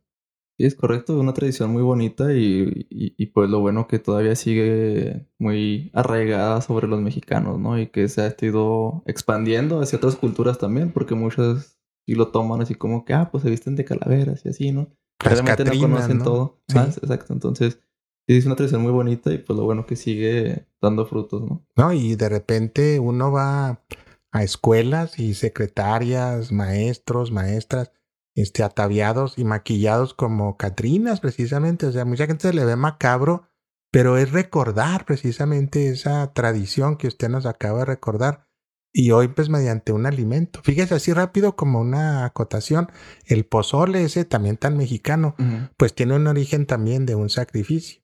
Sí, 0.58 0.66
es 0.66 0.74
correcto, 0.76 1.20
una 1.20 1.34
tradición 1.34 1.72
muy 1.72 1.84
bonita 1.84 2.34
y, 2.34 2.88
y, 2.90 3.14
y, 3.16 3.26
pues 3.28 3.48
lo 3.50 3.60
bueno 3.60 3.88
que 3.88 4.00
todavía 4.00 4.36
sigue 4.36 5.28
muy 5.38 5.92
arraigada 5.94 6.62
sobre 6.62 6.88
los 6.88 7.00
mexicanos, 7.00 7.60
¿no? 7.60 7.80
Y 7.80 7.88
que 7.88 8.08
se 8.10 8.22
ha 8.22 8.36
ido 8.42 9.04
expandiendo 9.06 9.82
hacia 9.82 9.98
otras 9.98 10.16
culturas 10.16 10.58
también, 10.58 10.92
porque 10.92 11.14
muchas 11.14 11.78
sí 12.08 12.16
lo 12.16 12.30
toman 12.30 12.62
así 12.62 12.74
como 12.74 13.06
que, 13.06 13.14
ah, 13.14 13.30
pues 13.32 13.44
se 13.44 13.52
visten 13.52 13.76
de 13.76 13.86
calaveras 13.86 14.46
y 14.46 14.50
así, 14.50 14.72
¿no? 14.72 14.88
Realmente 15.20 15.64
no 15.64 15.80
conocen 15.80 16.18
¿no? 16.20 16.24
todo. 16.24 16.62
Sí. 16.68 16.78
Exacto, 16.80 17.34
entonces 17.34 17.80
sí 18.28 18.38
es 18.38 18.46
una 18.46 18.56
tradición 18.56 18.82
muy 18.82 18.92
bonita 18.92 19.32
y 19.32 19.38
pues 19.38 19.58
lo 19.58 19.66
bueno 19.66 19.86
que 19.86 19.96
sigue 19.96 20.68
dando 20.82 21.06
frutos, 21.06 21.44
¿no? 21.44 21.66
¿no? 21.76 21.94
Y 21.94 22.16
de 22.16 22.30
repente 22.30 23.00
uno 23.00 23.32
va 23.32 23.84
a 24.32 24.44
escuelas 24.44 25.20
y 25.20 25.34
secretarias, 25.34 26.52
maestros, 26.52 27.32
maestras, 27.32 27.92
este, 28.38 28.64
ataviados 28.64 29.34
y 29.38 29.44
maquillados 29.44 30.14
como 30.14 30.56
Catrinas, 30.56 31.20
precisamente. 31.20 31.88
O 31.88 31.92
sea, 31.92 32.06
mucha 32.06 32.26
gente 32.28 32.48
se 32.48 32.54
le 32.54 32.64
ve 32.64 32.76
macabro, 32.76 33.50
pero 33.92 34.18
es 34.18 34.32
recordar 34.32 35.06
precisamente 35.06 35.90
esa 35.90 36.32
tradición 36.34 36.96
que 36.98 37.08
usted 37.08 37.30
nos 37.30 37.46
acaba 37.46 37.80
de 37.80 37.86
recordar. 37.86 38.46
Y 38.94 39.12
hoy, 39.12 39.28
pues, 39.28 39.50
mediante 39.50 39.92
un 39.92 40.06
alimento. 40.06 40.62
Fíjese 40.64 40.96
así 40.96 41.14
rápido 41.14 41.56
como 41.56 41.82
una 41.82 42.26
acotación. 42.26 42.90
El 43.26 43.46
pozole 43.46 44.04
ese 44.04 44.24
también 44.26 44.58
tan 44.58 44.78
mexicano, 44.78 45.36
pues 45.78 45.94
tiene 45.94 46.16
un 46.16 46.26
origen 46.28 46.66
también 46.66 47.06
de 47.06 47.16
un 47.16 47.30
sacrificio. 47.30 48.02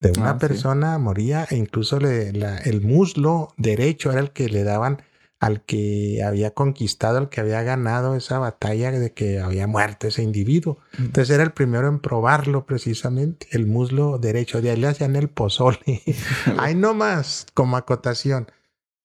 De 0.00 0.12
una 0.16 0.30
Ah, 0.30 0.34
sí. 0.34 0.38
persona 0.46 0.98
moría 0.98 1.44
e 1.50 1.56
incluso 1.56 1.98
le- 1.98 2.32
la- 2.32 2.58
el 2.58 2.82
muslo 2.82 3.48
derecho 3.56 4.12
era 4.12 4.20
el 4.20 4.30
que 4.30 4.48
le 4.48 4.62
daban 4.62 5.02
al 5.40 5.62
que 5.62 6.22
había 6.24 6.52
conquistado, 6.52 7.18
al 7.18 7.28
que 7.28 7.40
había 7.40 7.62
ganado 7.62 8.16
esa 8.16 8.38
batalla 8.38 8.90
de 8.90 9.12
que 9.12 9.38
había 9.40 9.66
muerto 9.66 10.08
ese 10.08 10.22
individuo. 10.22 10.78
Entonces 10.98 11.34
era 11.34 11.44
el 11.44 11.52
primero 11.52 11.88
en 11.88 12.00
probarlo 12.00 12.66
precisamente, 12.66 13.46
el 13.52 13.66
muslo 13.66 14.18
derecho. 14.18 14.60
De 14.60 14.70
ahí 14.70 14.76
le 14.76 14.88
hacían 14.88 15.16
el 15.16 15.28
pozole. 15.28 16.02
ahí 16.58 16.74
nomás, 16.74 17.46
como 17.54 17.76
acotación. 17.76 18.50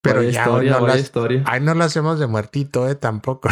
Pero 0.03 0.17
Vaya 0.17 0.31
ya 0.31 0.41
historia, 0.41 0.71
no 0.79 0.85
las, 0.87 0.99
historia. 0.99 1.43
ahí 1.45 1.61
no 1.61 1.73
lo 1.75 1.83
hacemos 1.85 2.19
de 2.19 2.27
muertito, 2.27 2.89
eh, 2.89 2.95
tampoco. 2.95 3.47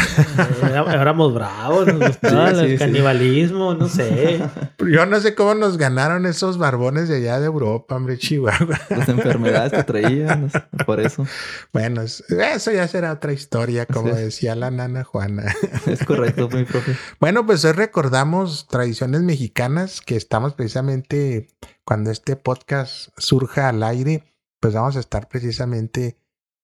Era- 0.61 0.93
Éramos 1.01 1.33
bravos, 1.33 1.87
nos 1.87 1.97
gustaba 2.09 2.53
Sí, 2.53 2.59
el 2.59 2.71
sí. 2.71 2.77
canibalismo, 2.77 3.73
no 3.73 3.87
sé. 3.87 4.43
Yo 4.79 5.05
no 5.05 5.21
sé 5.21 5.33
cómo 5.33 5.55
nos 5.55 5.77
ganaron 5.77 6.25
esos 6.25 6.57
barbones 6.57 7.07
de 7.07 7.15
allá 7.17 7.39
de 7.39 7.45
Europa, 7.45 7.95
hombre, 7.95 8.17
Chihuahua. 8.17 8.77
Las 8.89 9.07
enfermedades 9.07 9.71
que 9.71 9.83
traían, 9.85 10.41
no 10.41 10.49
sé, 10.49 10.61
por 10.85 10.99
eso. 10.99 11.25
Bueno, 11.71 12.01
es- 12.01 12.21
eso 12.29 12.71
ya 12.73 12.85
será 12.89 13.13
otra 13.13 13.31
historia, 13.31 13.85
como 13.85 14.09
decía 14.13 14.53
la 14.55 14.71
nana 14.71 15.05
Juana. 15.05 15.55
Es 15.87 16.03
correcto, 16.03 16.49
mi 16.49 16.65
profe. 16.65 16.97
Bueno, 17.21 17.45
pues 17.45 17.63
hoy 17.63 17.71
recordamos 17.71 18.67
tradiciones 18.67 19.21
mexicanas 19.21 20.01
que 20.01 20.17
estamos 20.17 20.53
precisamente 20.53 21.47
cuando 21.85 22.11
este 22.11 22.35
podcast 22.35 23.07
surja 23.17 23.69
al 23.69 23.83
aire, 23.83 24.25
pues 24.59 24.73
vamos 24.73 24.97
a 24.97 24.99
estar 24.99 25.29
precisamente 25.29 26.17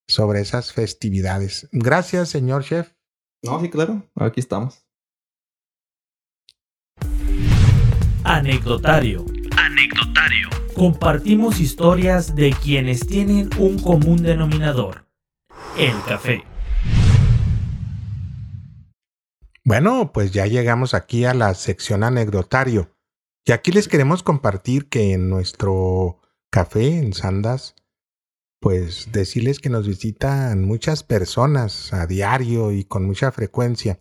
sobre 0.08 0.42
esas 0.42 0.74
festividades. 0.74 1.68
Gracias, 1.72 2.30
señor 2.30 2.64
chef. 2.64 2.94
No, 3.44 3.60
sí, 3.60 3.70
claro. 3.70 4.04
Aquí 4.16 4.40
estamos. 4.40 4.86
Anecdotario. 8.24 9.26
Anecdotario. 9.58 10.50
Compartimos 10.76 11.60
historias 11.60 12.36
de 12.36 12.52
quienes 12.52 13.08
tienen 13.08 13.50
un 13.58 13.80
común 13.80 14.22
denominador. 14.22 15.08
El 15.78 15.94
café. 16.08 16.44
Bueno, 19.64 20.12
pues 20.14 20.32
ya 20.32 20.46
llegamos 20.46 20.94
aquí 20.94 21.26
a 21.26 21.34
la 21.34 21.54
sección 21.54 22.04
anecdotario. 22.04 22.96
Y 23.46 23.52
aquí 23.54 23.72
les 23.72 23.88
queremos 23.88 24.24
compartir 24.24 24.90
que 24.90 25.14
en 25.14 25.30
nuestro 25.30 26.20
café 26.50 26.98
en 26.98 27.14
Sandas, 27.14 27.76
pues 28.60 29.12
decirles 29.12 29.60
que 29.60 29.70
nos 29.70 29.88
visitan 29.88 30.66
muchas 30.66 31.04
personas 31.04 31.94
a 31.94 32.08
diario 32.08 32.72
y 32.72 32.84
con 32.84 33.06
mucha 33.06 33.32
frecuencia. 33.32 34.00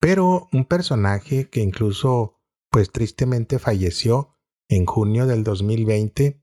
Pero 0.00 0.48
un 0.52 0.64
personaje 0.64 1.48
que 1.48 1.60
incluso, 1.60 2.36
pues 2.70 2.90
tristemente 2.90 3.58
falleció 3.58 4.36
en 4.68 4.86
junio 4.86 5.26
del 5.26 5.44
2020, 5.44 6.40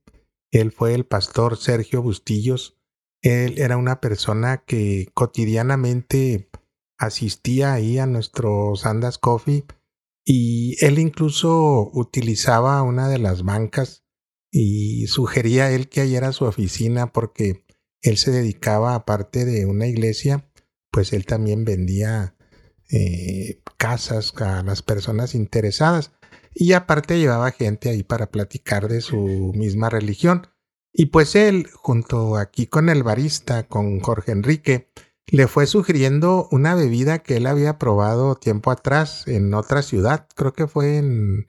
él 0.52 0.72
fue 0.72 0.94
el 0.94 1.06
pastor 1.06 1.58
Sergio 1.58 2.02
Bustillos. 2.02 2.78
Él 3.22 3.56
era 3.58 3.78
una 3.78 4.02
persona 4.02 4.64
que 4.66 5.10
cotidianamente 5.14 6.50
asistía 6.98 7.74
ahí 7.74 7.98
a 7.98 8.06
nuestro 8.06 8.76
Sandas 8.76 9.18
Coffee 9.18 9.66
y 10.24 10.84
él 10.84 10.98
incluso 10.98 11.92
utilizaba 11.94 12.82
una 12.84 13.08
de 13.10 13.20
las 13.20 13.44
bancas 13.44 14.05
y 14.58 15.08
sugería 15.08 15.66
a 15.66 15.72
él 15.72 15.90
que 15.90 16.16
era 16.16 16.32
su 16.32 16.46
oficina 16.46 17.12
porque 17.12 17.66
él 18.02 18.16
se 18.16 18.32
dedicaba, 18.32 18.96
aparte 18.96 19.44
de 19.44 19.66
una 19.66 19.86
iglesia, 19.86 20.50
pues 20.92 21.12
él 21.12 21.26
también 21.26 21.66
vendía 21.66 22.36
eh, 22.90 23.60
casas 23.76 24.34
a 24.38 24.64
las 24.64 24.82
personas 24.82 25.36
interesadas 25.36 26.14
y 26.54 26.72
aparte 26.72 27.20
llevaba 27.20 27.52
gente 27.52 27.90
ahí 27.90 28.04
para 28.04 28.32
platicar 28.32 28.88
de 28.88 29.02
su 29.02 29.52
misma 29.56 29.90
religión. 29.90 30.48
Y 30.94 31.08
pues 31.08 31.36
él, 31.36 31.68
junto 31.74 32.38
aquí 32.38 32.66
con 32.66 32.88
el 32.88 33.04
barista, 33.04 33.68
con 33.68 34.00
Jorge 34.00 34.32
Enrique, 34.32 34.90
le 35.28 35.50
fue 35.50 35.68
sugiriendo 35.68 36.48
una 36.50 36.76
bebida 36.76 37.20
que 37.20 37.36
él 37.36 37.48
había 37.48 37.78
probado 37.78 38.36
tiempo 38.36 38.72
atrás 38.72 39.28
en 39.28 39.54
otra 39.54 39.82
ciudad, 39.82 40.30
creo 40.34 40.54
que 40.54 40.68
fue 40.68 40.96
en, 40.96 41.46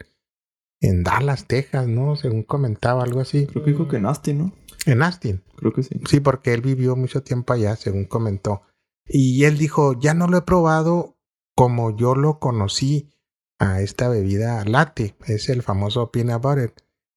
en 0.80 1.02
Dallas, 1.02 1.46
Texas, 1.46 1.86
¿no? 1.88 2.16
Según 2.16 2.42
comentaba 2.42 3.02
algo 3.02 3.20
así. 3.20 3.46
Creo 3.46 3.64
que 3.64 3.70
dijo 3.72 3.88
que 3.88 4.00
Nasty, 4.00 4.34
¿no? 4.34 4.52
En 4.86 5.02
Austin. 5.02 5.42
Creo 5.56 5.72
que 5.72 5.82
sí. 5.82 6.00
Sí, 6.08 6.20
porque 6.20 6.54
él 6.54 6.60
vivió 6.60 6.96
mucho 6.96 7.22
tiempo 7.22 7.52
allá, 7.52 7.76
según 7.76 8.04
comentó. 8.04 8.62
Y 9.04 9.44
él 9.44 9.58
dijo, 9.58 9.98
ya 9.98 10.14
no 10.14 10.26
lo 10.28 10.38
he 10.38 10.42
probado 10.42 11.16
como 11.54 11.96
yo 11.96 12.14
lo 12.14 12.38
conocí 12.38 13.10
a 13.58 13.80
esta 13.80 14.08
bebida 14.08 14.64
latte, 14.64 15.16
es 15.26 15.48
el 15.48 15.62
famoso 15.62 16.10
peanut 16.10 16.42
butter. 16.42 16.74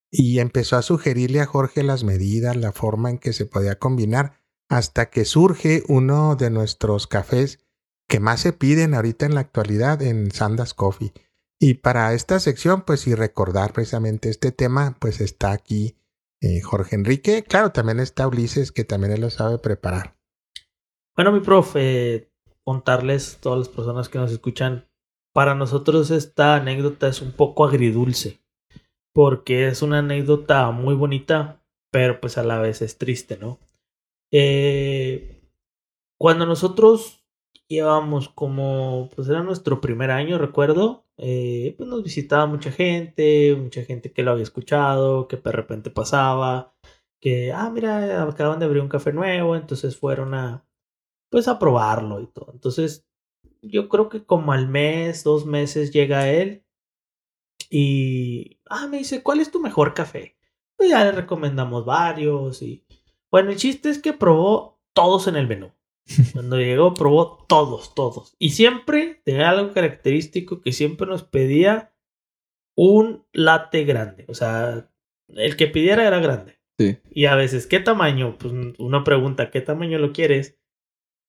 Y 0.10 0.39
empezó 0.39 0.78
a 0.78 0.82
sugerirle 0.82 1.41
a 1.41 1.45
Jorge 1.45 1.84
las 1.84 2.03
medidas, 2.03 2.55
la 2.55 2.72
forma 2.72 3.10
en 3.10 3.20
que 3.20 3.34
se 3.34 3.45
podía 3.45 3.78
combinar, 3.78 4.34
hasta 4.70 5.10
que 5.10 5.26
surge 5.26 5.84
uno 5.88 6.36
de 6.36 6.49
nuestros 6.49 7.05
cafés 7.07 7.60
que 8.07 8.20
más 8.20 8.39
se 8.39 8.53
piden 8.53 8.95
ahorita 8.95 9.26
en 9.28 9.36
la 9.36 9.41
actualidad 9.41 10.01
en 10.01 10.32
Sandas 10.32 10.74
Coffee. 10.74 11.14
Y 11.60 11.76
para 11.76 12.14
esta 12.14 12.39
sección, 12.39 12.84
pues 12.84 13.05
y 13.05 13.16
recordar 13.16 13.74
precisamente 13.74 14.30
este 14.30 14.53
tema, 14.53 14.95
pues 14.99 15.20
está 15.20 15.51
aquí 15.51 15.97
eh, 16.41 16.62
Jorge 16.62 16.95
Enrique. 16.95 17.43
Claro, 17.43 17.72
también 17.72 17.99
está 17.99 18.28
Ulises, 18.28 18.72
que 18.72 18.86
también 18.86 19.12
él 19.12 19.22
lo 19.22 19.30
sabe 19.30 19.57
preparar. 19.57 20.16
Bueno, 21.18 21.34
mi 21.34 21.41
profe, 21.41 22.32
contarles 22.64 23.36
a 23.36 23.41
todas 23.41 23.60
las 23.60 23.68
personas 23.68 24.07
que 24.07 24.20
nos 24.20 24.32
escuchan, 24.32 24.88
para 25.34 25.53
nosotros 25.53 26.12
esta 26.12 26.55
anécdota 26.55 27.10
es 27.10 27.22
un 27.22 27.34
poco 27.34 27.66
agridulce, 27.66 28.41
porque 29.14 29.68
es 29.68 29.82
una 29.82 29.99
anécdota 29.99 30.72
muy 30.72 30.95
bonita, 30.95 31.62
pero 31.91 32.22
pues 32.22 32.38
a 32.38 32.43
la 32.43 32.60
vez 32.60 32.82
es 32.82 32.97
triste, 32.97 33.38
¿no? 33.38 33.60
Eh, 34.32 35.41
cuando 36.18 36.45
nosotros 36.45 37.18
llevábamos 37.70 38.30
como, 38.30 39.09
pues 39.15 39.30
era 39.30 39.43
nuestro 39.43 39.80
primer 39.80 40.11
año, 40.11 40.38
recuerdo, 40.39 41.05
eh, 41.17 41.76
pues 41.78 41.88
nos 41.88 42.03
visitaba 42.03 42.47
mucha 42.47 42.72
gente, 42.72 43.55
mucha 43.55 43.84
gente 43.84 44.11
que 44.11 44.24
lo 44.24 44.32
había 44.32 44.43
escuchado, 44.43 45.28
que 45.28 45.38
de 45.38 45.51
repente 45.51 45.91
pasaba, 45.91 46.74
que, 47.22 47.53
ah, 47.53 47.70
mira, 47.70 48.24
acaban 48.24 48.59
de 48.59 48.65
abrir 48.65 48.82
un 48.82 48.89
café 48.89 49.13
nuevo, 49.13 49.55
entonces 49.55 49.97
fueron 49.97 50.34
a, 50.34 50.65
pues 51.32 51.47
a 51.47 51.59
probarlo 51.59 52.22
y 52.22 52.28
todo. 52.28 52.51
Entonces, 52.53 53.07
yo 53.61 53.89
creo 53.89 54.09
que 54.09 54.26
como 54.26 54.51
al 54.53 54.67
mes, 54.67 55.24
dos 55.24 55.45
meses 55.45 55.91
llega 55.91 56.30
él 56.30 56.65
y, 57.70 58.59
ah, 58.70 58.88
me 58.88 58.97
dice, 58.97 59.22
¿cuál 59.24 59.39
es 59.41 59.51
tu 59.51 59.59
mejor 59.61 59.93
café? 59.93 60.38
Pues 60.76 60.89
ya 60.89 61.03
le 61.03 61.11
recomendamos 61.11 61.86
varios 61.86 62.61
y, 62.63 62.86
bueno, 63.32 63.51
el 63.51 63.57
chiste 63.57 63.89
es 63.89 64.01
que 64.01 64.13
probó 64.13 64.80
todos 64.93 65.28
en 65.28 65.36
el 65.36 65.47
menú. 65.47 65.72
Cuando 66.34 66.57
llegó, 66.57 66.93
probó 66.93 67.45
todos, 67.47 67.93
todos. 67.95 68.36
Y 68.39 68.51
siempre 68.51 69.22
tenía 69.26 69.49
algo 69.49 69.74
característico 69.74 70.62
que 70.62 70.72
siempre 70.72 71.07
nos 71.07 71.24
pedía 71.24 71.93
un 72.76 73.26
latte 73.34 73.84
grande. 73.86 74.26
O 74.28 74.34
sea, 74.34 74.89
el 75.28 75.55
que 75.57 75.68
pidiera 75.68 76.07
era 76.07 76.20
grande. 76.20 76.60
Sí. 76.78 76.97
Y 77.12 77.26
a 77.26 77.36
veces, 77.36 77.68
¿qué 77.68 77.80
tamaño? 77.80 78.38
Pues 78.38 78.53
uno 78.78 79.03
pregunta, 79.03 79.51
¿qué 79.51 79.62
tamaño 79.62 79.99
lo 79.99 80.14
quieres? 80.14 80.57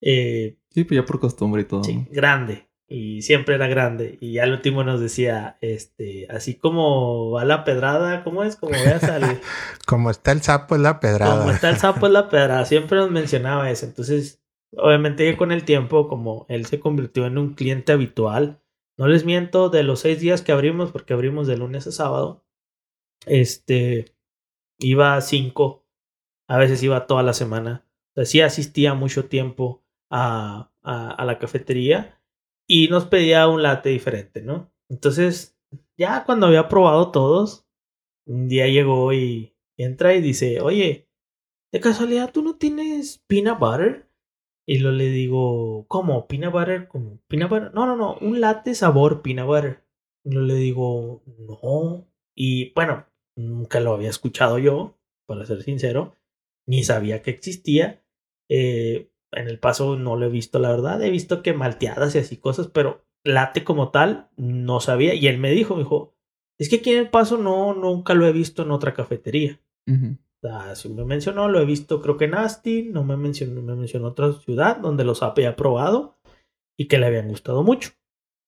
Eh, 0.00 0.56
Sí, 0.72 0.84
pues 0.84 1.00
ya 1.00 1.04
por 1.04 1.18
costumbre 1.18 1.62
y 1.62 1.64
todo. 1.64 1.82
sí, 1.82 1.96
¿no? 1.96 2.06
grande. 2.10 2.68
Y 2.86 3.22
siempre 3.22 3.54
era 3.56 3.66
grande. 3.68 4.18
Y 4.20 4.32
ya 4.34 4.44
al 4.44 4.52
último 4.52 4.82
nos 4.84 5.00
decía, 5.00 5.58
este, 5.60 6.26
así 6.30 6.54
como 6.54 7.30
va 7.32 7.44
la 7.44 7.64
pedrada, 7.64 8.22
¿cómo 8.24 8.42
es? 8.44 8.56
Como 8.56 8.72
veas 8.72 9.04
al... 9.04 9.40
Como 9.86 10.10
está 10.10 10.32
el 10.32 10.42
sapo 10.42 10.74
es 10.76 10.80
la 10.80 10.98
pedrada. 11.00 11.38
como 11.40 11.50
está 11.50 11.70
el 11.70 11.76
sapo 11.76 12.06
es 12.06 12.12
la 12.12 12.28
pedrada. 12.28 12.64
Siempre 12.64 12.98
nos 12.98 13.10
mencionaba 13.10 13.70
eso. 13.70 13.86
Entonces, 13.86 14.39
obviamente 14.76 15.30
que 15.30 15.36
con 15.36 15.52
el 15.52 15.64
tiempo, 15.64 16.08
como 16.08 16.46
él 16.48 16.66
se 16.66 16.80
convirtió 16.80 17.26
en 17.26 17.38
un 17.38 17.54
cliente 17.54 17.92
habitual, 17.92 18.62
no 18.96 19.08
les 19.08 19.24
miento, 19.24 19.70
de 19.70 19.82
los 19.82 20.00
seis 20.00 20.20
días 20.20 20.42
que 20.42 20.52
abrimos, 20.52 20.92
porque 20.92 21.14
abrimos 21.14 21.46
de 21.46 21.56
lunes 21.56 21.86
a 21.86 21.92
sábado, 21.92 22.44
este, 23.26 24.14
iba 24.78 25.16
a 25.16 25.20
cinco, 25.20 25.86
a 26.48 26.58
veces 26.58 26.82
iba 26.82 27.06
toda 27.06 27.22
la 27.22 27.32
semana. 27.32 27.86
O 28.10 28.12
sea, 28.16 28.24
sí 28.26 28.40
asistía 28.40 28.94
mucho 28.94 29.26
tiempo 29.26 29.84
a, 30.10 30.70
a, 30.82 31.24
la 31.24 31.38
cafetería 31.38 32.20
y 32.66 32.88
nos 32.88 33.06
pedía 33.06 33.48
un 33.48 33.62
latte 33.62 33.90
diferente, 33.90 34.42
¿no? 34.42 34.72
Entonces, 34.88 35.56
ya 35.96 36.24
cuando 36.24 36.46
había 36.46 36.68
probado 36.68 37.10
todos, 37.10 37.66
un 38.26 38.48
día 38.48 38.66
llegó 38.66 39.12
y 39.12 39.56
entra 39.76 40.14
y 40.14 40.20
dice, 40.20 40.60
oye, 40.60 41.08
de 41.72 41.80
casualidad 41.80 42.32
tú 42.32 42.42
no 42.42 42.56
tienes 42.56 43.18
peanut 43.26 43.58
butter? 43.58 44.09
Y 44.66 44.78
lo 44.78 44.92
le 44.92 45.08
digo, 45.10 45.86
¿cómo? 45.88 46.26
¿Peanut 46.26 46.52
butter? 46.52 46.88
¿Cómo? 46.88 47.20
¿Peanut 47.28 47.50
butter? 47.50 47.74
No, 47.74 47.86
no, 47.86 47.96
no, 47.96 48.16
un 48.20 48.40
latte 48.40 48.74
sabor 48.74 49.22
peanut 49.22 49.46
butter. 49.46 49.84
Y 50.24 50.32
lo 50.32 50.42
le 50.42 50.54
digo, 50.54 51.22
no. 51.26 52.08
Y 52.34 52.72
bueno, 52.74 53.06
nunca 53.36 53.80
lo 53.80 53.92
había 53.92 54.10
escuchado 54.10 54.58
yo, 54.58 54.98
para 55.26 55.44
ser 55.44 55.62
sincero, 55.62 56.16
ni 56.66 56.84
sabía 56.84 57.22
que 57.22 57.30
existía. 57.30 58.04
Eh, 58.48 59.10
en 59.32 59.48
el 59.48 59.58
paso 59.58 59.96
no 59.96 60.16
lo 60.16 60.26
he 60.26 60.30
visto, 60.30 60.58
la 60.58 60.70
verdad. 60.70 61.02
He 61.02 61.10
visto 61.10 61.42
que 61.42 61.52
malteadas 61.52 62.14
y 62.14 62.18
así 62.18 62.36
cosas, 62.36 62.68
pero 62.68 63.04
latte 63.24 63.64
como 63.64 63.90
tal 63.90 64.28
no 64.36 64.80
sabía. 64.80 65.14
Y 65.14 65.26
él 65.26 65.38
me 65.38 65.50
dijo, 65.50 65.74
me 65.74 65.82
dijo, 65.82 66.14
es 66.58 66.68
que 66.68 66.76
aquí 66.76 66.90
en 66.90 66.98
el 66.98 67.10
paso 67.10 67.38
no, 67.38 67.74
nunca 67.74 68.14
lo 68.14 68.26
he 68.26 68.32
visto 68.32 68.62
en 68.62 68.70
otra 68.70 68.94
cafetería. 68.94 69.60
Ah, 70.42 70.74
sí 70.74 70.88
me 70.88 71.04
mencionó, 71.04 71.48
lo 71.48 71.60
he 71.60 71.64
visto 71.66 72.00
creo 72.00 72.16
que 72.16 72.24
en 72.24 72.34
Austin, 72.34 72.92
no 72.92 73.04
me 73.04 73.16
mencionó, 73.16 73.60
me 73.60 73.74
mencionó 73.74 74.08
otra 74.08 74.32
ciudad 74.32 74.78
donde 74.78 75.04
los 75.04 75.22
había 75.22 75.54
probado 75.54 76.18
y 76.78 76.88
que 76.88 76.98
le 76.98 77.06
habían 77.06 77.28
gustado 77.28 77.62
mucho. 77.62 77.90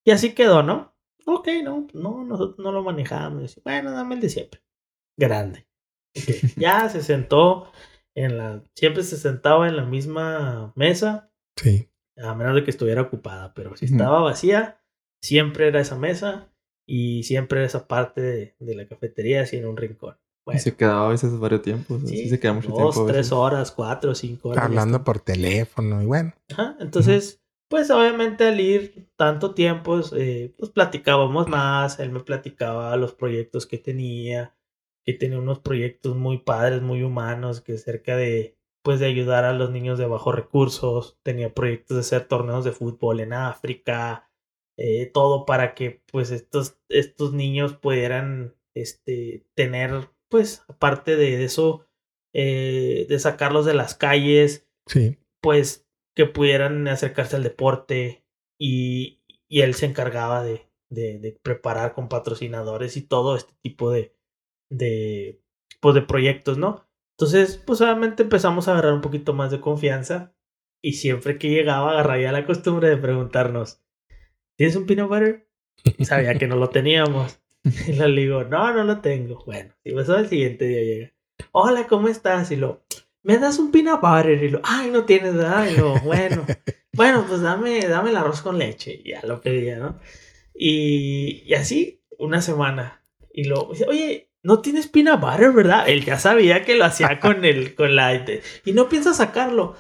Y 0.07 0.11
así 0.11 0.35
quedó, 0.35 0.63
¿no? 0.63 0.95
Ok, 1.27 1.49
no, 1.63 1.87
no, 1.93 2.25
nosotros 2.25 2.59
no 2.59 2.73
lo 2.73 2.83
manejamos. 2.83 3.61
Bueno, 3.63 3.93
dame 3.93 4.15
el 4.17 4.21
de 4.23 4.29
siempre. 4.31 4.63
Grande. 5.19 5.67
Ok, 6.17 6.57
Ya 6.57 6.89
se 6.89 7.03
sentó 7.03 7.71
en 8.15 8.39
la, 8.39 8.63
siempre 8.75 9.03
se 9.03 9.17
sentaba 9.17 9.69
en 9.69 9.77
la 9.77 9.85
misma 9.85 10.73
mesa, 10.75 11.31
Sí. 11.59 11.89
a 12.17 12.35
menos 12.35 12.55
de 12.55 12.65
que 12.65 12.71
estuviera 12.71 13.03
ocupada, 13.03 13.53
pero 13.55 13.77
si 13.77 13.85
estaba 13.85 14.21
vacía, 14.21 14.83
siempre 15.23 15.69
era 15.69 15.81
esa 15.81 15.97
mesa 15.99 16.51
y 16.87 17.23
siempre 17.25 17.61
era 17.61 17.67
esa 17.67 17.87
parte 17.87 18.21
de, 18.23 18.57
de 18.59 18.75
la 18.75 18.89
cafetería 18.89 19.43
así 19.43 19.59
en 19.59 19.67
un 19.67 19.77
rincón. 19.77 20.17
Y 20.51 20.57
Bueno, 20.57 20.61
se 20.61 20.77
quedaba 20.77 21.07
a 21.07 21.09
veces 21.11 21.39
varios 21.39 21.63
tiempos. 21.63 22.03
Sí, 22.05 22.29
se 22.29 22.41
queda 22.41 22.53
mucho 22.53 22.69
dos, 22.69 22.95
tiempo. 22.95 23.09
a 23.09 23.13
tres 23.13 23.33
horas, 23.33 23.71
cuatro, 23.73 24.15
cinco 24.15 24.51
horas. 24.51 24.65
Hablando 24.65 25.05
por 25.05 25.21
teléfono 25.21 26.03
y 26.03 26.07
bueno. 26.07 26.33
Ajá, 26.51 26.77
entonces, 26.81 27.41
pues 27.69 27.91
obviamente 27.91 28.45
al 28.45 28.61
ir 28.61 29.09
tanto 29.17 29.55
tiempo, 29.55 30.01
eh, 30.17 30.53
pues 30.59 30.71
platicábamos 30.71 31.49
más, 31.49 31.99
él 32.01 32.11
me 32.11 32.21
platicaba 32.21 32.97
los 32.97 33.15
proyectos 33.15 33.67
que 33.67 33.79
tenía, 33.79 34.55
que 35.05 35.15
tenía 35.15 35.39
unos 35.39 35.61
proyectos 35.61 36.17
muy 36.17 36.39
padres, 36.39 36.83
muy 36.83 37.03
humanos, 37.03 37.61
que 37.61 37.79
cerca 37.79 38.17
de, 38.17 38.59
pues 38.83 39.01
de 39.01 39.07
ayudar 39.07 39.45
a 39.45 39.53
los 39.53 39.71
niños 39.71 39.99
de 39.99 40.07
bajos 40.07 40.35
recursos, 40.35 41.19
tenía 41.23 41.55
proyectos 41.55 41.97
de 41.97 42.01
hacer 42.01 42.27
torneos 42.27 42.65
de 42.65 42.73
fútbol 42.73 43.21
en 43.21 43.33
África, 43.33 44.29
eh, 44.77 45.07
todo 45.07 45.47
para 45.47 45.75
que 45.75 46.03
pues 46.11 46.31
estos, 46.31 46.79
estos 46.89 47.33
niños 47.33 47.75
pudieran 47.75 48.55
este, 48.75 49.47
tener, 49.55 50.11
pues 50.33 50.65
aparte 50.67 51.15
de 51.15 51.45
eso, 51.45 51.87
eh, 52.35 53.07
de 53.09 53.19
sacarlos 53.21 53.65
de 53.67 53.75
las 53.75 53.95
calles, 53.95 54.67
Sí. 54.87 55.17
pues 55.41 55.87
que 56.17 56.27
pudieran 56.27 56.89
acercarse 56.89 57.37
al 57.37 57.45
deporte 57.45 58.25
y, 58.59 59.23
y 59.49 59.61
él 59.61 59.75
se 59.75 59.87
encargaba 59.87 60.43
de, 60.43 60.69
de, 60.91 61.19
de 61.21 61.33
preparar 61.43 61.93
con 61.95 62.09
patrocinadores 62.09 62.97
y 62.97 63.03
todo 63.03 63.37
este 63.37 63.53
tipo 63.63 63.91
de, 63.93 64.17
de, 64.71 65.41
pues 65.81 65.95
de 65.95 66.03
proyectos, 66.03 66.59
¿no? 66.59 66.89
Entonces, 67.19 67.59
pues 67.65 67.81
obviamente 67.83 68.23
empezamos 68.25 68.67
a 68.67 68.73
agarrar 68.73 68.95
un 68.95 69.03
poquito 69.03 69.35
más 69.35 69.51
de 69.51 69.61
confianza 69.61 70.35
y 70.83 70.95
siempre 70.95 71.39
que 71.39 71.51
llegaba 71.51 71.93
agarraría 71.93 72.33
la 72.33 72.47
costumbre 72.47 72.89
de 72.89 72.97
preguntarnos, 72.97 73.81
¿tienes 74.57 74.75
un 74.77 74.87
peanut 74.87 75.09
butter? 75.11 75.49
Sabía 76.01 76.35
que 76.39 76.47
no 76.47 76.57
lo 76.57 76.71
teníamos. 76.71 77.41
Y 77.87 77.93
le 77.93 78.09
digo, 78.09 78.45
no, 78.45 78.73
no 78.73 78.85
lo 78.85 79.01
tengo. 79.01 79.43
Bueno, 79.45 79.73
y 79.85 79.93
pues 79.93 80.09
al 80.09 80.29
siguiente 80.29 80.67
día 80.67 80.83
llega, 80.83 81.13
hola, 81.53 81.87
¿cómo 81.87 82.09
estás? 82.09 82.51
Y 82.51 82.57
lo, 82.57 82.85
¿me 83.23 83.39
das 83.39 83.59
un 83.59 83.71
peanut 83.71 84.01
butter? 84.01 84.43
Y 84.43 84.49
lo, 84.49 84.61
ay, 84.65 84.91
no 84.91 85.05
tienes, 85.05 85.35
¿verdad? 85.35 85.69
Y 85.71 85.77
lo, 85.77 85.99
bueno, 86.01 86.45
bueno, 86.93 87.25
pues 87.29 87.41
dame, 87.41 87.81
dame 87.87 88.11
el 88.11 88.17
arroz 88.17 88.43
con 88.43 88.59
leche. 88.59 89.01
Y 89.05 89.11
ya 89.11 89.21
lo 89.25 89.41
pedía, 89.41 89.79
¿no? 89.79 89.99
Y, 90.55 91.45
y 91.47 91.55
así, 91.55 92.03
una 92.19 92.43
semana. 92.43 93.05
Y 93.33 93.45
lo, 93.45 93.69
oye, 93.89 94.33
no 94.43 94.61
tienes 94.61 94.89
peanut 94.89 95.21
butter, 95.21 95.53
¿verdad? 95.53 95.89
Él 95.89 96.05
ya 96.05 96.19
sabía 96.19 96.65
que 96.65 96.75
lo 96.75 96.85
hacía 96.85 97.21
con 97.21 97.45
el, 97.45 97.75
con 97.77 97.95
la, 97.95 98.15
y 98.65 98.73
no 98.73 98.89
piensa 98.89 99.15
sacarlo. 99.15 99.77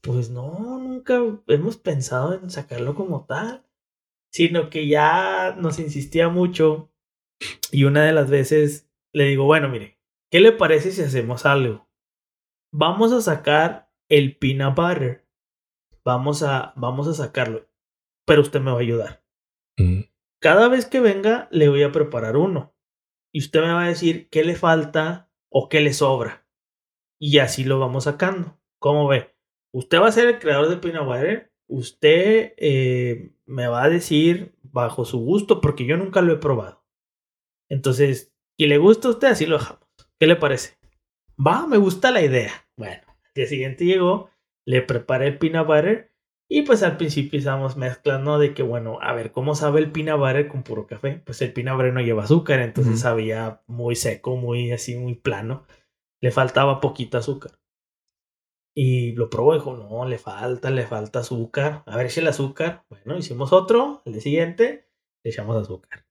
Pues 0.00 0.30
no, 0.30 0.78
nunca 0.78 1.20
hemos 1.48 1.76
pensado 1.78 2.34
en 2.34 2.50
sacarlo 2.50 2.94
como 2.94 3.24
tal. 3.24 3.64
Sino 4.30 4.68
que 4.68 4.88
ya 4.88 5.54
nos 5.58 5.78
insistía 5.78 6.28
mucho. 6.28 6.90
Y 7.70 7.84
una 7.84 8.04
de 8.04 8.12
las 8.12 8.30
veces 8.30 8.90
le 9.12 9.24
digo, 9.24 9.44
bueno, 9.44 9.68
mire, 9.68 9.98
¿qué 10.30 10.40
le 10.40 10.52
parece 10.52 10.92
si 10.92 11.02
hacemos 11.02 11.46
algo? 11.46 11.88
Vamos 12.72 13.12
a 13.12 13.20
sacar 13.20 13.90
el 14.08 14.36
peanut 14.36 14.76
butter. 14.76 15.26
Vamos 16.04 16.42
a, 16.42 16.72
vamos 16.76 17.08
a 17.08 17.14
sacarlo. 17.14 17.68
Pero 18.26 18.42
usted 18.42 18.60
me 18.60 18.70
va 18.70 18.78
a 18.78 18.80
ayudar. 18.80 19.24
Mm. 19.76 20.02
Cada 20.40 20.68
vez 20.68 20.86
que 20.86 21.00
venga, 21.00 21.48
le 21.50 21.68
voy 21.68 21.82
a 21.82 21.92
preparar 21.92 22.36
uno. 22.36 22.74
Y 23.32 23.40
usted 23.40 23.60
me 23.60 23.72
va 23.72 23.84
a 23.84 23.88
decir 23.88 24.28
qué 24.28 24.44
le 24.44 24.54
falta 24.54 25.30
o 25.48 25.68
qué 25.68 25.80
le 25.80 25.92
sobra. 25.92 26.46
Y 27.18 27.38
así 27.38 27.64
lo 27.64 27.78
vamos 27.78 28.04
sacando. 28.04 28.60
¿Cómo 28.78 29.08
ve? 29.08 29.34
Usted 29.72 30.00
va 30.00 30.08
a 30.08 30.12
ser 30.12 30.28
el 30.28 30.38
creador 30.38 30.68
de 30.68 30.76
peanut 30.76 31.06
butter. 31.06 31.52
Usted 31.66 32.52
eh, 32.58 33.34
me 33.46 33.66
va 33.66 33.84
a 33.84 33.88
decir 33.88 34.54
bajo 34.62 35.04
su 35.04 35.18
gusto, 35.18 35.60
porque 35.60 35.86
yo 35.86 35.96
nunca 35.96 36.20
lo 36.20 36.32
he 36.32 36.36
probado. 36.36 36.83
Entonces, 37.68 38.34
si 38.58 38.66
le 38.66 38.78
gusta 38.78 39.08
a 39.08 39.10
usted, 39.12 39.28
así 39.28 39.46
lo 39.46 39.58
dejamos. 39.58 39.88
¿Qué 40.18 40.26
le 40.26 40.36
parece? 40.36 40.78
Va, 41.38 41.66
me 41.66 41.76
gusta 41.76 42.10
la 42.10 42.22
idea. 42.22 42.52
Bueno, 42.76 43.02
al 43.06 43.32
día 43.34 43.46
siguiente 43.46 43.84
llegó, 43.84 44.30
le 44.66 44.82
preparé 44.82 45.26
el 45.28 45.38
peanut 45.38 45.66
butter 45.66 46.14
y 46.48 46.62
pues 46.62 46.82
al 46.82 46.96
principio 46.96 47.38
estábamos 47.38 47.76
mezclando 47.76 48.38
de 48.38 48.54
que, 48.54 48.62
bueno, 48.62 48.98
a 49.00 49.12
ver, 49.14 49.32
¿cómo 49.32 49.54
sabe 49.54 49.80
el 49.80 49.90
peanut 49.90 50.20
butter 50.20 50.48
con 50.48 50.62
puro 50.62 50.86
café? 50.86 51.22
Pues 51.24 51.40
el 51.42 51.52
peanut 51.52 51.76
butter 51.76 51.92
no 51.92 52.00
lleva 52.00 52.24
azúcar, 52.24 52.60
entonces 52.60 53.00
sabía 53.00 53.62
muy 53.66 53.96
seco, 53.96 54.36
muy 54.36 54.70
así, 54.72 54.96
muy 54.96 55.14
plano. 55.14 55.66
Le 56.20 56.30
faltaba 56.30 56.80
poquito 56.80 57.18
azúcar. 57.18 57.58
Y 58.76 59.12
lo 59.12 59.30
probó 59.30 59.54
y 59.54 59.58
dijo, 59.58 59.76
no, 59.76 60.04
le 60.04 60.18
falta, 60.18 60.70
le 60.70 60.86
falta 60.86 61.20
azúcar. 61.20 61.82
A 61.86 61.96
ver, 61.96 62.06
eche 62.06 62.20
el 62.20 62.28
azúcar. 62.28 62.84
Bueno, 62.88 63.16
hicimos 63.16 63.52
otro, 63.52 64.02
el 64.04 64.12
día 64.14 64.22
siguiente, 64.22 64.88
le 65.24 65.30
echamos 65.30 65.56
azúcar. 65.56 66.06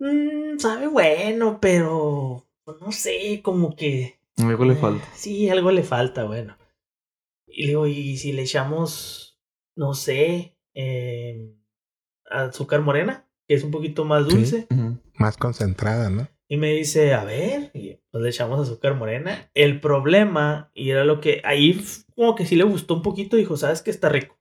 Mm, 0.00 0.58
sabe 0.58 0.86
bueno, 0.86 1.58
pero 1.60 2.46
pues, 2.64 2.80
no 2.80 2.92
sé, 2.92 3.40
como 3.42 3.74
que 3.74 4.18
Algo 4.38 4.64
le 4.64 4.74
eh, 4.74 4.76
falta. 4.76 5.06
Sí, 5.14 5.48
algo 5.48 5.70
le 5.70 5.82
falta, 5.82 6.24
bueno. 6.24 6.56
Y 7.46 7.62
le 7.62 7.68
digo, 7.68 7.86
¿y 7.86 8.16
si 8.18 8.32
le 8.32 8.42
echamos, 8.42 9.40
no 9.74 9.94
sé, 9.94 10.56
eh, 10.74 11.54
azúcar 12.30 12.82
morena? 12.82 13.28
Que 13.48 13.54
es 13.54 13.64
un 13.64 13.70
poquito 13.70 14.04
más 14.04 14.26
Sí. 14.26 14.36
dulce. 14.36 14.66
Más 15.14 15.36
concentrada, 15.36 16.10
¿no? 16.10 16.28
Y 16.50 16.56
me 16.56 16.72
dice, 16.72 17.12
a 17.14 17.24
ver, 17.24 17.70
y 17.74 17.98
pues 18.10 18.22
le 18.22 18.30
echamos 18.30 18.60
azúcar 18.60 18.94
morena. 18.94 19.50
El 19.54 19.80
problema, 19.80 20.70
y 20.74 20.90
era 20.90 21.04
lo 21.04 21.20
que 21.20 21.42
ahí 21.44 21.78
como 22.14 22.34
que 22.34 22.46
sí 22.46 22.56
le 22.56 22.64
gustó 22.64 22.94
un 22.94 23.02
poquito, 23.02 23.36
dijo, 23.36 23.56
¿sabes 23.56 23.82
que 23.82 23.90
Está 23.90 24.08
rico. 24.08 24.38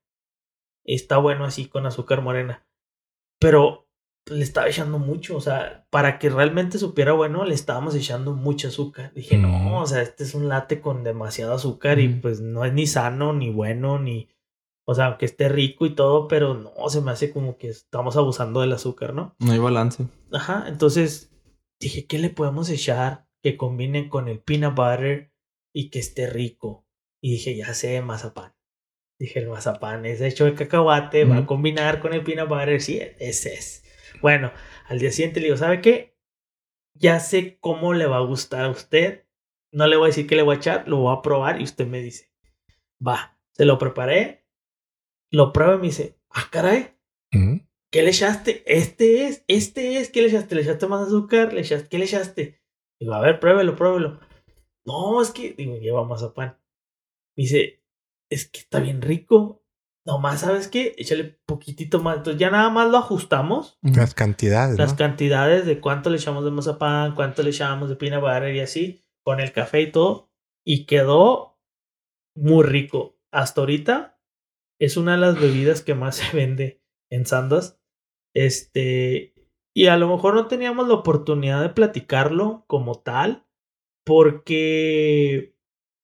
Está 0.86 1.18
bueno 1.18 1.44
así 1.46 1.68
con 1.68 1.86
azúcar 1.86 2.22
morena. 2.22 2.66
Pero 3.40 3.87
le 4.30 4.44
estaba 4.44 4.68
echando 4.68 5.00
mucho, 5.00 5.36
o 5.38 5.42
sea, 5.42 5.86
para 5.90 6.20
que 6.20 6.30
realmente 6.30 6.78
supiera 6.78 7.14
bueno, 7.14 7.46
le 7.46 7.54
estábamos 7.54 7.96
echando 7.96 8.34
mucho 8.34 8.68
azúcar. 8.68 9.14
Dije, 9.14 9.38
no, 9.38 9.80
o 9.82 9.86
sea, 9.86 10.02
este 10.02 10.24
es 10.24 10.36
un 10.36 10.48
latte 10.48 10.82
con 10.82 11.04
demasiado 11.04 11.54
azúcar 11.54 12.00
y 12.00 12.10
pues 12.10 12.42
no 12.42 12.66
es 12.66 12.74
ni 12.74 12.88
sano, 12.88 13.34
ni 13.34 13.50
bueno, 13.50 14.00
ni... 14.00 14.30
O 14.90 14.96
sea, 14.96 15.08
aunque 15.08 15.26
esté 15.26 15.50
rico 15.50 15.86
y 15.86 15.96
todo, 15.96 16.30
pero 16.30 16.54
no, 16.54 16.72
se 16.90 17.02
me 17.02 17.12
hace 17.12 17.32
como 17.32 17.58
que 17.58 17.68
estamos 17.68 18.16
abusando 18.16 18.62
del 18.62 18.72
azúcar, 18.72 19.14
¿no? 19.14 19.36
No 19.40 19.52
hay 19.52 19.60
balance. 19.60 20.08
Ajá, 20.32 20.66
entonces 20.68 21.30
dije, 21.80 22.06
¿qué 22.06 22.20
le 22.20 22.30
podemos 22.30 22.70
echar 22.70 23.28
que 23.44 23.58
combine 23.58 24.08
con 24.08 24.30
el 24.30 24.40
peanut 24.40 24.76
butter 24.76 25.34
y 25.74 25.90
que 25.90 26.00
esté 26.00 26.30
rico? 26.30 26.86
Y 27.22 27.32
dije, 27.32 27.58
ya 27.58 27.74
sé, 27.74 28.02
mazapán. 28.02 28.54
Dije, 29.20 29.40
el 29.40 29.50
mazapán 29.50 30.06
es 30.06 30.22
hecho 30.22 30.46
de 30.46 30.54
cacahuate, 30.54 31.26
va 31.26 31.38
a 31.40 31.46
combinar 31.46 32.00
con 32.00 32.14
el 32.14 32.24
peanut 32.24 32.48
butter. 32.48 32.82
Sí, 32.82 33.02
ese 33.20 33.56
es. 33.56 33.84
Bueno, 34.22 34.52
al 34.88 35.00
día 35.00 35.12
siguiente 35.12 35.40
le 35.40 35.48
digo, 35.48 35.58
¿sabe 35.58 35.82
qué? 35.82 36.18
Ya 36.94 37.20
sé 37.20 37.58
cómo 37.60 37.94
le 37.94 38.08
va 38.08 38.18
a 38.18 38.26
gustar 38.26 38.66
a 38.66 38.70
usted. 38.70 39.26
No 39.72 39.88
le 39.88 39.98
voy 39.98 40.06
a 40.06 40.08
decir 40.08 40.28
qué 40.28 40.36
le 40.36 40.44
voy 40.44 40.56
a 40.56 40.58
echar, 40.58 40.88
lo 40.88 40.98
voy 40.98 41.16
a 41.16 41.22
probar 41.22 41.60
y 41.62 41.64
usted 41.64 41.86
me 41.86 42.02
dice, 42.02 42.32
va, 43.06 43.38
se 43.52 43.66
lo 43.66 43.78
preparé, 43.78 44.46
lo 45.30 45.52
prueba 45.54 45.76
y 45.76 45.80
me 45.80 45.88
dice, 45.88 46.18
ah, 46.30 46.48
caray, 46.50 46.98
Mm. 47.32 47.58
¿Qué 47.92 48.02
le 48.04 48.10
echaste? 48.10 48.64
Este 48.66 49.28
es, 49.28 49.44
este 49.48 50.00
es. 50.00 50.10
¿Qué 50.10 50.22
le 50.22 50.28
echaste? 50.28 50.56
¿Le 50.56 50.62
echaste 50.62 50.88
más 50.88 51.08
azúcar? 51.08 51.54
¿Le 51.54 51.62
echaste? 51.62 51.88
¿Qué 51.90 51.98
le 51.98 52.06
echaste? 52.06 52.62
Digo, 53.00 53.14
a 53.14 53.22
ver, 53.22 53.40
pruébelo, 53.40 53.76
pruébelo. 53.76 54.20
No, 54.86 55.22
es 55.22 55.32
que, 55.32 55.54
digo, 55.54 55.78
lleva 55.78 56.06
mazapán. 56.06 56.58
Me 57.36 57.44
dice, 57.44 57.84
es 58.30 58.48
que 58.48 58.60
está 58.60 58.80
bien 58.80 59.02
rico. 59.02 59.64
Nomás, 60.08 60.40
¿sabes 60.40 60.70
qué? 60.70 60.96
Échale 60.98 61.38
poquitito 61.46 62.02
más. 62.02 62.18
Entonces 62.18 62.40
ya 62.40 62.50
nada 62.50 62.70
más 62.70 62.90
lo 62.90 62.98
ajustamos. 62.98 63.78
Las 63.82 64.14
cantidades, 64.14 64.78
Las 64.78 64.92
¿no? 64.92 64.98
cantidades 64.98 65.66
de 65.66 65.82
cuánto 65.82 66.10
le 66.10 66.16
echamos 66.16 66.46
de 66.46 66.52
mazapán, 66.52 67.14
cuánto 67.14 67.44
le 67.44 67.50
echamos 67.50 67.90
de 67.90 67.98
peanut 67.98 68.22
butter 68.22 68.56
y 68.56 68.62
así, 68.62 69.04
con 69.22 69.42
el 69.42 69.52
café 69.52 69.82
y 69.82 69.92
todo. 69.92 70.32
Y 70.66 70.86
quedó 70.86 71.60
muy 72.34 72.64
rico. 72.64 73.20
Hasta 73.32 73.60
ahorita 73.60 74.18
es 74.80 74.96
una 74.96 75.12
de 75.12 75.18
las 75.18 75.42
bebidas 75.42 75.82
que 75.82 75.94
más 75.94 76.16
se 76.16 76.34
vende 76.34 76.82
en 77.12 77.26
Sandas. 77.26 77.78
Este, 78.34 79.36
y 79.76 79.88
a 79.88 79.98
lo 79.98 80.08
mejor 80.08 80.36
no 80.36 80.48
teníamos 80.48 80.88
la 80.88 80.94
oportunidad 80.94 81.62
de 81.62 81.70
platicarlo 81.70 82.64
como 82.68 83.02
tal, 83.02 83.46
porque 84.06 85.57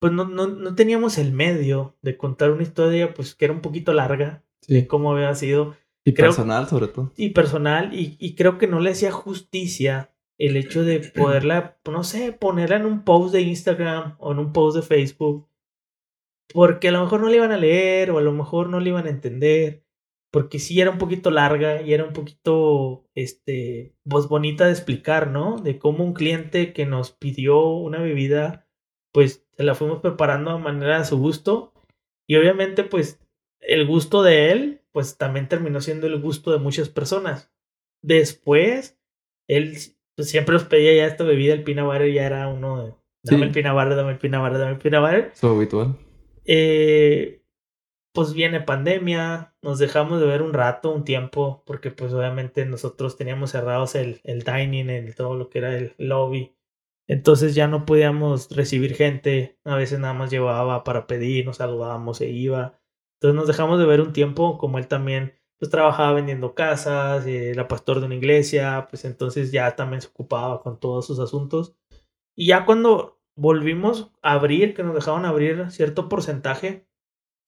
pues 0.04 0.12
no, 0.12 0.26
no, 0.26 0.48
no 0.48 0.76
teníamos 0.76 1.18
el 1.18 1.32
medio 1.32 1.96
de 2.02 2.18
contar 2.18 2.52
una 2.52 2.64
historia, 2.64 3.14
pues 3.14 3.36
que 3.36 3.46
era 3.46 3.54
un 3.54 3.62
poquito 3.62 3.94
larga, 3.94 4.44
Sí. 4.60 4.86
como 4.86 5.14
había 5.14 5.34
sido 5.34 5.78
Y 6.04 6.14
creo- 6.14 6.28
personal, 6.32 6.68
sobre 6.68 6.88
todo. 6.90 7.14
y 7.16 7.30
personal, 7.30 7.94
y, 7.94 8.18
y 8.20 8.36
creo 8.36 8.58
que 8.58 8.68
no 8.68 8.82
le 8.82 8.90
hacía 8.92 9.14
justicia 9.14 10.14
el 10.38 10.58
hecho 10.58 10.84
de 10.84 11.00
poderla, 11.16 11.78
no 11.90 12.04
sé, 12.04 12.34
ponerla 12.34 12.76
en 12.76 12.86
un 12.86 13.06
post 13.06 13.34
de 13.34 13.44
Instagram 13.44 14.18
o 14.20 14.34
en 14.34 14.40
un 14.40 14.52
post 14.52 14.76
de 14.76 14.82
Facebook, 14.84 15.48
porque 16.54 16.90
a 16.90 16.92
lo 16.92 17.02
mejor 17.02 17.22
no 17.22 17.30
le 17.30 17.38
iban 17.38 17.54
a 17.54 17.58
leer 17.58 18.12
o 18.12 18.18
a 18.18 18.22
lo 18.22 18.34
mejor 18.34 18.70
no 18.70 18.82
le 18.82 18.90
iban 18.90 19.08
a 19.08 19.10
entender, 19.10 19.86
porque 20.32 20.60
sí 20.60 20.82
era 20.82 20.92
un 20.92 20.98
poquito 20.98 21.32
larga 21.32 21.82
y 21.82 21.94
era 21.94 22.04
un 22.04 22.12
poquito, 22.12 23.06
este, 23.16 23.96
pues 24.04 24.28
bonita 24.28 24.66
de 24.66 24.72
explicar, 24.74 25.30
¿no? 25.30 25.60
De 25.60 25.80
cómo 25.80 26.04
un 26.04 26.14
cliente 26.14 26.74
que 26.74 26.86
nos 26.86 27.12
pidió 27.12 27.68
una 27.70 28.00
bebida, 28.02 28.68
pues 29.14 29.46
se 29.56 29.64
la 29.64 29.76
fuimos 29.76 30.02
preparando 30.02 30.52
a 30.52 30.58
manera 30.58 31.00
de 31.00 31.06
su 31.06 31.18
gusto 31.18 31.74
y 32.28 32.36
obviamente 32.36 32.84
pues 32.84 33.22
el 33.62 33.88
gusto 33.88 34.24
de 34.24 34.52
él, 34.52 34.82
pues 34.92 35.18
también 35.18 35.48
terminó 35.48 35.80
siendo 35.80 36.08
el 36.08 36.20
gusto 36.20 36.52
de 36.52 36.60
muchas 36.60 36.90
personas. 36.90 37.52
Después, 38.02 39.00
él 39.48 39.78
pues, 40.16 40.30
siempre 40.30 40.54
nos 40.54 40.66
pedía 40.66 40.94
ya 40.94 41.06
esta 41.06 41.24
bebida, 41.24 41.54
el 41.54 41.64
butter 41.64 42.12
ya 42.12 42.26
era 42.26 42.50
uno 42.50 42.84
de, 42.84 42.94
dame 43.24 43.46
el 43.46 43.52
peanut 43.52 43.74
butter, 43.74 43.96
dame 43.96 44.12
el 44.12 44.18
butter, 44.18 44.58
dame 44.58 44.72
el 44.72 45.02
butter. 45.02 45.32
Su 45.34 45.48
habitual. 45.48 45.98
Eh, 46.46 47.42
pues 48.14 48.34
viene 48.34 48.62
pandemia, 48.62 49.56
nos 49.62 49.80
dejamos 49.80 50.20
de 50.20 50.28
ver 50.28 50.42
un 50.42 50.54
rato, 50.54 50.92
un 50.92 51.04
tiempo, 51.04 51.64
porque 51.66 51.90
pues 51.90 52.14
obviamente 52.14 52.66
nosotros 52.66 53.18
teníamos 53.18 53.52
cerrados 53.52 53.96
el, 53.96 54.22
el 54.24 54.44
dining, 54.44 54.90
el, 54.90 55.16
todo 55.16 55.36
lo 55.36 55.50
que 55.50 55.60
era 55.60 55.76
el 55.76 55.94
lobby. 55.98 56.54
Entonces 57.08 57.56
ya 57.56 57.68
no 57.68 57.86
podíamos 57.86 58.50
recibir 58.50 58.96
gente, 58.96 59.60
a 59.66 59.76
veces 59.76 60.00
nada 60.00 60.14
más 60.14 60.32
llevaba 60.32 60.84
para 60.84 61.08
pedir, 61.08 61.46
nos 61.46 61.58
saludábamos 61.58 62.22
e 62.22 62.30
iba. 62.30 62.80
Entonces 63.16 63.36
nos 63.36 63.48
dejamos 63.48 63.80
de 63.80 63.86
ver 63.86 64.02
un 64.02 64.14
tiempo, 64.14 64.58
como 64.58 64.78
él 64.78 64.88
también 64.88 65.34
pues 65.60 65.70
trabajaba 65.70 66.14
vendiendo 66.14 66.56
casas, 66.56 67.26
eh, 67.26 67.52
era 67.52 67.68
pastor 67.68 68.00
de 68.00 68.08
una 68.08 68.16
iglesia, 68.16 68.88
pues 68.90 69.06
entonces 69.06 69.52
ya 69.52 69.76
también 69.76 70.02
se 70.02 70.10
ocupaba 70.10 70.62
con 70.62 70.80
todos 70.80 71.08
sus 71.08 71.20
asuntos. 71.20 71.76
Y 72.36 72.48
ya 72.48 72.66
cuando 72.66 73.22
volvimos 73.36 74.12
a 74.22 74.34
abrir, 74.34 74.74
que 74.74 74.84
nos 74.84 74.96
dejaron 74.96 75.26
abrir 75.26 75.72
cierto 75.72 76.10
porcentaje, 76.10 76.88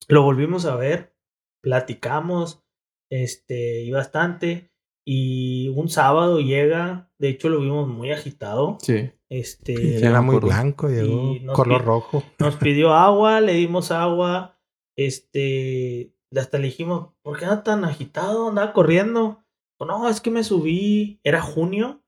lo 0.08 0.22
volvimos 0.22 0.64
a 0.66 0.76
ver, 0.76 1.14
platicamos, 1.62 2.64
este, 3.10 3.82
y 3.82 3.90
bastante. 3.90 4.70
Y 5.04 5.68
un 5.76 5.88
sábado 5.88 6.40
llega, 6.40 7.10
de 7.18 7.28
hecho 7.28 7.48
lo 7.48 7.60
vimos 7.60 7.86
muy 7.86 8.12
agitado. 8.12 8.78
Sí. 8.80 9.10
Este, 9.28 9.98
Era 9.98 10.20
muy 10.20 10.38
blanco, 10.38 10.88
llegó 10.88 11.34
color 11.52 11.84
rojo. 11.84 12.22
nos 12.38 12.56
pidió 12.56 12.94
agua, 12.94 13.40
le 13.40 13.54
dimos 13.54 13.90
agua, 13.90 14.58
este, 14.96 16.14
hasta 16.34 16.58
le 16.58 16.66
dijimos, 16.66 17.14
¿por 17.22 17.38
qué 17.38 17.44
anda 17.44 17.64
tan 17.64 17.84
agitado? 17.84 18.48
Andaba 18.48 18.72
corriendo. 18.72 19.42
No, 19.80 20.08
es 20.08 20.20
que 20.20 20.30
me 20.30 20.44
subí, 20.44 21.20
era 21.22 21.42
junio, 21.42 22.02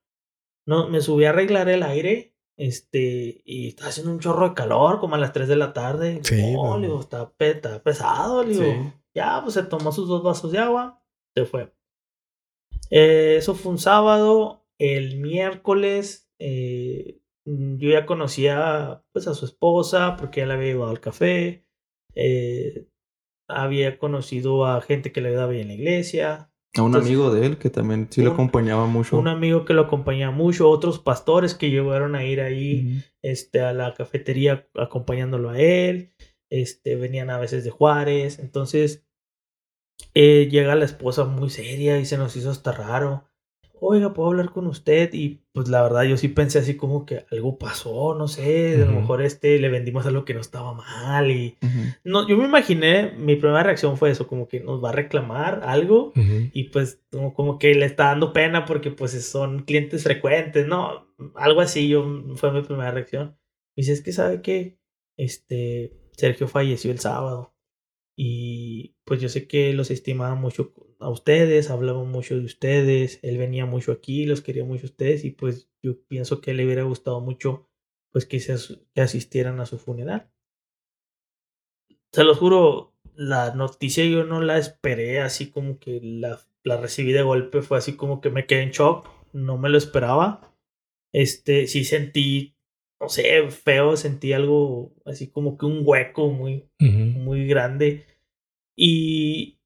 no, 0.67 0.89
me 0.89 1.01
subí 1.01 1.25
a 1.25 1.31
arreglar 1.31 1.69
el 1.69 1.83
aire, 1.83 2.35
este, 2.57 3.43
y 3.45 3.69
estaba 3.69 3.91
haciendo 3.91 4.13
un 4.13 4.21
chorro 4.21 4.49
de 4.49 4.55
calor, 4.55 5.01
como 5.01 5.15
a 5.17 5.19
las 5.19 5.33
3 5.33 5.49
de 5.49 5.57
la 5.57 5.73
tarde. 5.73 6.21
Sí, 6.23 6.37
digo, 6.37 7.01
está, 7.01 7.33
está 7.39 7.83
pesado, 7.83 8.43
digo. 8.45 8.63
Sí. 8.63 8.93
Ya, 9.15 9.41
pues 9.43 9.55
se 9.55 9.65
tomó 9.65 9.93
sus 9.93 10.09
dos 10.09 10.23
vasos 10.23 10.53
de 10.53 10.59
agua, 10.59 11.03
se 11.35 11.45
fue. 11.45 11.75
Eh, 12.91 13.37
eso 13.39 13.55
fue 13.55 13.73
un 13.73 13.79
sábado. 13.79 14.67
El 14.79 15.19
miércoles 15.19 16.28
eh, 16.39 17.21
mm, 17.45 17.77
yo 17.79 17.91
ya 17.91 18.07
conocía 18.07 19.03
pues 19.13 19.27
a 19.29 19.35
su 19.35 19.45
esposa 19.45 20.17
porque 20.17 20.41
ya 20.41 20.47
le 20.47 20.55
había 20.55 20.67
llevado 20.69 20.91
al 20.91 21.01
café. 21.01 21.65
eh, 22.15 22.87
había 23.49 23.99
conocido 23.99 24.67
a 24.67 24.81
gente 24.83 25.11
que 25.11 25.21
le 25.23 25.31
daba 25.33 25.55
en 25.55 25.69
la 25.69 25.75
iglesia. 25.75 26.53
A 26.77 26.83
un 26.83 26.89
Entonces, 26.89 27.11
amigo 27.11 27.33
de 27.33 27.47
él 27.47 27.59
que 27.59 27.71
también 27.71 28.09
sí 28.11 28.23
lo 28.23 28.33
acompañaba 28.33 28.87
mucho. 28.87 29.19
Un 29.19 29.29
amigo 29.29 29.65
que 29.65 29.73
lo 29.73 29.83
acompañaba 29.83 30.33
mucho, 30.33 30.69
otros 30.69 30.99
pastores 30.99 31.55
que 31.55 31.71
llegaron 31.71 32.15
a 32.15 32.25
ir 32.25 32.41
ahí 32.43 33.03
este, 33.23 33.63
a 33.63 33.73
la 33.73 33.95
cafetería 33.95 34.69
acompañándolo 34.75 35.51
a 35.51 35.59
él. 35.59 36.13
Este, 36.51 36.97
venían 36.97 37.31
a 37.31 37.39
veces 37.39 37.65
de 37.65 37.71
Juárez. 37.71 38.39
Entonces, 38.39 39.07
eh, 40.15 40.49
llega 40.51 40.75
la 40.75 40.85
esposa 40.85 41.25
muy 41.25 41.49
seria 41.51 41.99
y 41.99 42.05
se 42.05 42.19
nos 42.19 42.37
hizo 42.37 42.51
hasta 42.51 42.73
raro. 42.73 43.28
Oiga, 43.81 44.13
¿puedo 44.13 44.31
hablar 44.31 44.51
con 44.51 44.67
usted? 44.67 45.11
Y 45.13 45.41
pues 45.53 45.69
la 45.69 45.83
verdad 45.83 46.03
yo 46.05 46.17
sí 46.17 46.29
pensé 46.29 46.59
así 46.59 46.77
como 46.77 47.07
que 47.07 47.25
algo 47.31 47.59
pasó, 47.59 48.15
no 48.15 48.29
sé, 48.29 48.83
a 48.83 48.87
lo 48.87 48.93
mejor 48.93 49.23
este 49.23 49.59
le 49.59 49.69
vendimos 49.69 50.07
algo 50.07 50.25
que 50.25 50.35
no 50.35 50.41
estaba 50.41 50.75
mal 50.75 51.31
y... 51.31 51.57
No, 52.05 52.29
yo 52.29 52.37
me 52.37 52.45
imaginé, 52.45 53.13
mi 53.13 53.37
primera 53.37 53.63
reacción 53.63 53.97
fue 53.97 54.11
eso, 54.11 54.27
como 54.27 54.49
que 54.49 54.61
nos 54.61 54.83
va 54.83 54.91
a 54.91 54.93
reclamar 54.93 55.63
algo 55.65 56.13
y 56.15 56.65
pues 56.65 57.03
como, 57.11 57.35
como 57.35 57.59
que 57.59 57.75
le 57.75 57.87
está 57.87 58.07
dando 58.07 58.33
pena 58.33 58.65
porque 58.65 58.91
pues 58.91 59.13
son 59.25 59.65
clientes 59.65 60.03
frecuentes, 60.03 60.67
¿no? 60.67 61.09
Algo 61.35 61.61
así 61.61 61.89
yo 61.89 62.05
fue 62.37 62.53
mi 62.53 62.63
primera 62.63 62.91
reacción. 62.91 63.37
Y 63.77 63.83
dice, 63.83 63.93
es 63.93 64.03
que 64.03 64.13
sabe 64.13 64.43
que 64.43 64.79
este 65.17 65.93
Sergio 66.13 66.49
falleció 66.49 66.91
el 66.91 66.99
sábado 66.99 67.55
y 68.17 68.97
pues 69.05 69.21
yo 69.21 69.29
sé 69.29 69.47
que 69.47 69.73
los 69.73 69.93
estimaba 69.93 70.35
mucho 70.35 70.73
a 71.01 71.11
ustedes, 71.11 71.71
hablaba 71.71 72.05
mucho 72.05 72.37
de 72.39 72.45
ustedes, 72.45 73.21
él 73.23 73.39
venía 73.39 73.67
mucho 73.67 73.93
aquí, 73.93 74.27
los 74.27 74.41
quería 74.43 74.65
mucho 74.65 74.85
a 74.87 74.91
ustedes 74.91 75.25
y 75.25 75.31
pues 75.31 75.71
yo 75.83 76.03
pienso 76.09 76.41
que 76.41 76.55
le 76.55 76.65
hubiera 76.65 76.83
gustado 76.85 77.21
mucho 77.21 77.69
pues 78.11 78.27
que, 78.27 78.41
se 78.41 78.53
as- 78.53 78.81
que 78.95 79.01
asistieran 79.03 79.61
a 79.61 79.67
su 79.67 79.79
funeral. 79.79 80.31
Se 82.13 82.25
los 82.25 82.39
juro, 82.39 82.95
la 83.15 83.55
noticia 83.55 84.05
yo 84.05 84.25
no 84.25 84.41
la 84.41 84.59
esperé 84.59 85.21
así 85.21 85.51
como 85.51 85.79
que 85.79 86.01
la, 86.03 86.41
la 86.65 86.77
recibí 86.81 87.13
de 87.13 87.23
golpe, 87.23 87.63
fue 87.63 87.79
así 87.79 87.97
como 87.97 88.21
que 88.21 88.31
me 88.31 88.47
quedé 88.47 88.63
en 88.63 88.71
shock, 88.71 89.09
no 89.33 89.59
me 89.59 89.69
lo 89.69 89.79
esperaba. 89.79 90.55
Este, 91.13 91.67
sí 91.67 91.85
sentí, 91.85 92.57
no 93.01 93.09
sé, 93.09 93.49
feo, 93.51 93.97
sentí 93.97 94.33
algo 94.33 94.95
así 95.07 95.31
como 95.31 95.59
que 95.59 95.67
un 95.67 95.83
hueco 95.85 96.31
muy, 96.31 96.71
muy 96.81 97.47
grande. 97.47 98.07
Y 98.77 99.58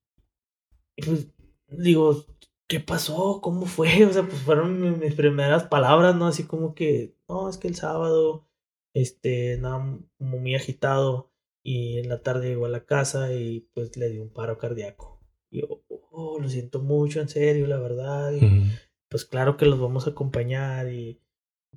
pues 0.96 1.28
digo, 1.68 2.24
¿qué 2.68 2.80
pasó? 2.80 3.40
¿Cómo 3.42 3.66
fue? 3.66 3.88
O 4.06 4.12
sea, 4.12 4.22
pues 4.24 4.40
fueron 4.42 4.80
mi- 4.80 4.90
mis 4.96 5.14
primeras 5.14 5.64
palabras, 5.64 6.14
¿no? 6.16 6.26
Así 6.26 6.44
como 6.46 6.74
que, 6.74 7.16
no, 7.28 7.48
es 7.48 7.58
que 7.58 7.68
el 7.68 7.76
sábado, 7.76 8.48
este, 8.94 9.58
nada, 9.58 9.98
como 10.18 10.38
muy 10.38 10.54
agitado. 10.54 11.30
Y 11.64 11.98
en 11.98 12.08
la 12.08 12.22
tarde 12.22 12.48
llegó 12.48 12.66
a 12.66 12.68
la 12.70 12.84
casa 12.86 13.32
y 13.34 13.60
pues 13.74 13.96
le 13.96 14.08
dio 14.10 14.22
un 14.22 14.32
paro 14.32 14.58
cardíaco. 14.58 15.20
Y 15.50 15.60
yo, 15.60 15.82
oh, 16.10 16.38
lo 16.40 16.48
siento 16.48 16.80
mucho, 16.80 17.20
en 17.20 17.28
serio, 17.28 17.66
la 17.68 17.78
verdad. 17.78 18.32
Y, 18.32 18.44
Ujú. 18.44 18.64
pues 19.08 19.24
claro 19.24 19.56
que 19.56 19.66
los 19.66 19.78
vamos 19.80 20.06
a 20.06 20.10
acompañar 20.10 20.88
y 20.92 21.20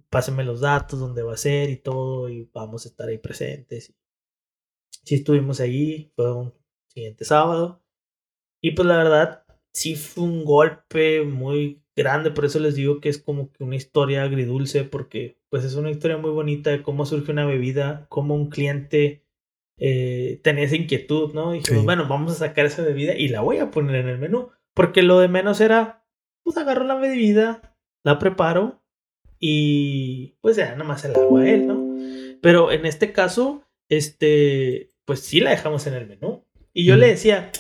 pásenme 0.09 0.43
los 0.45 0.61
datos, 0.61 0.99
dónde 0.99 1.23
va 1.23 1.33
a 1.33 1.37
ser 1.37 1.69
y 1.71 1.77
todo, 1.77 2.29
y 2.29 2.49
vamos 2.53 2.85
a 2.85 2.89
estar 2.89 3.09
ahí 3.09 3.17
presentes. 3.19 3.93
Sí 5.05 5.15
estuvimos 5.15 5.59
ahí, 5.61 6.11
fue 6.15 6.33
un 6.33 6.53
siguiente 6.87 7.23
sábado. 7.25 7.81
Y 8.65 8.71
pues 8.71 8.87
la 8.87 8.97
verdad, 8.97 9.43
sí 9.73 9.95
fue 9.95 10.23
un 10.23 10.43
golpe 10.43 11.21
muy 11.23 11.83
grande, 11.95 12.31
por 12.31 12.45
eso 12.45 12.59
les 12.59 12.73
digo 12.75 12.99
que 12.99 13.09
es 13.09 13.19
como 13.19 13.51
que 13.51 13.63
una 13.63 13.75
historia 13.75 14.23
agridulce, 14.23 14.83
porque 14.85 15.37
pues 15.49 15.63
es 15.63 15.75
una 15.75 15.91
historia 15.91 16.17
muy 16.17 16.31
bonita 16.31 16.71
de 16.71 16.81
cómo 16.81 17.05
surge 17.05 17.31
una 17.31 17.45
bebida, 17.45 18.07
cómo 18.09 18.33
un 18.33 18.49
cliente 18.49 19.23
eh, 19.77 20.39
tenía 20.43 20.63
esa 20.63 20.77
inquietud, 20.77 21.33
¿no? 21.33 21.53
Y 21.53 21.59
dijimos, 21.59 21.81
Sí. 21.81 21.85
bueno, 21.85 22.07
vamos 22.07 22.31
a 22.31 22.35
sacar 22.47 22.65
esa 22.65 22.81
bebida 22.81 23.13
y 23.15 23.27
la 23.27 23.41
voy 23.41 23.57
a 23.59 23.69
poner 23.69 23.97
en 23.97 24.07
el 24.09 24.17
menú, 24.17 24.49
porque 24.73 25.03
lo 25.03 25.19
de 25.19 25.27
menos 25.27 25.61
era, 25.61 26.03
pues 26.43 26.57
agarro 26.57 26.85
la 26.85 26.95
bebida, 26.95 27.77
la 28.03 28.17
preparo 28.17 28.81
y 29.39 30.37
pues 30.41 30.55
ya 30.55 30.71
nada 30.71 30.85
más 30.85 31.05
el 31.05 31.15
agua 31.15 31.41
a 31.41 31.49
él, 31.49 31.67
¿no? 31.67 31.85
Pero 32.41 32.71
en 32.71 32.85
este 32.85 33.11
caso, 33.11 33.63
este, 33.89 34.91
pues 35.05 35.19
sí 35.19 35.39
la 35.39 35.51
dejamos 35.51 35.85
en 35.87 35.93
el 35.93 36.07
menú. 36.07 36.43
Y 36.73 36.85
yo 36.85 36.95
Mm. 36.95 36.99
le 36.99 37.07
decía, 37.07 37.51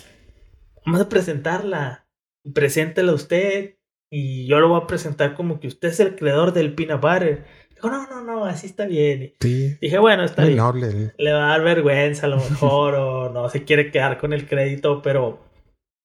vamos 0.85 1.01
a 1.01 1.09
presentarla, 1.09 2.07
preséntela 2.53 3.13
usted 3.13 3.75
y 4.11 4.45
yo 4.47 4.59
lo 4.59 4.69
voy 4.69 4.81
a 4.81 4.87
presentar 4.87 5.33
como 5.35 5.59
que 5.59 5.67
usted 5.67 5.89
es 5.89 5.99
el 5.99 6.15
creador 6.15 6.53
del 6.53 6.73
peanut 6.75 7.01
butter. 7.01 7.45
Dijo, 7.71 7.89
no, 7.89 8.07
no, 8.07 8.21
no, 8.23 8.45
así 8.45 8.67
está 8.67 8.85
bien. 8.85 9.33
Sí. 9.41 9.75
Dije, 9.81 9.97
bueno, 9.97 10.23
está 10.23 10.43
Muy 10.43 10.51
bien 10.53 10.63
noble. 10.63 10.87
el- 10.87 11.13
le 11.17 11.33
va 11.33 11.45
a 11.47 11.49
dar 11.49 11.63
vergüenza 11.63 12.27
a 12.27 12.29
lo 12.29 12.37
mejor 12.37 12.95
o 12.95 13.29
no 13.29 13.49
se 13.49 13.63
quiere 13.65 13.91
quedar 13.91 14.17
con 14.17 14.31
el 14.33 14.47
crédito, 14.47 15.01
pero 15.01 15.39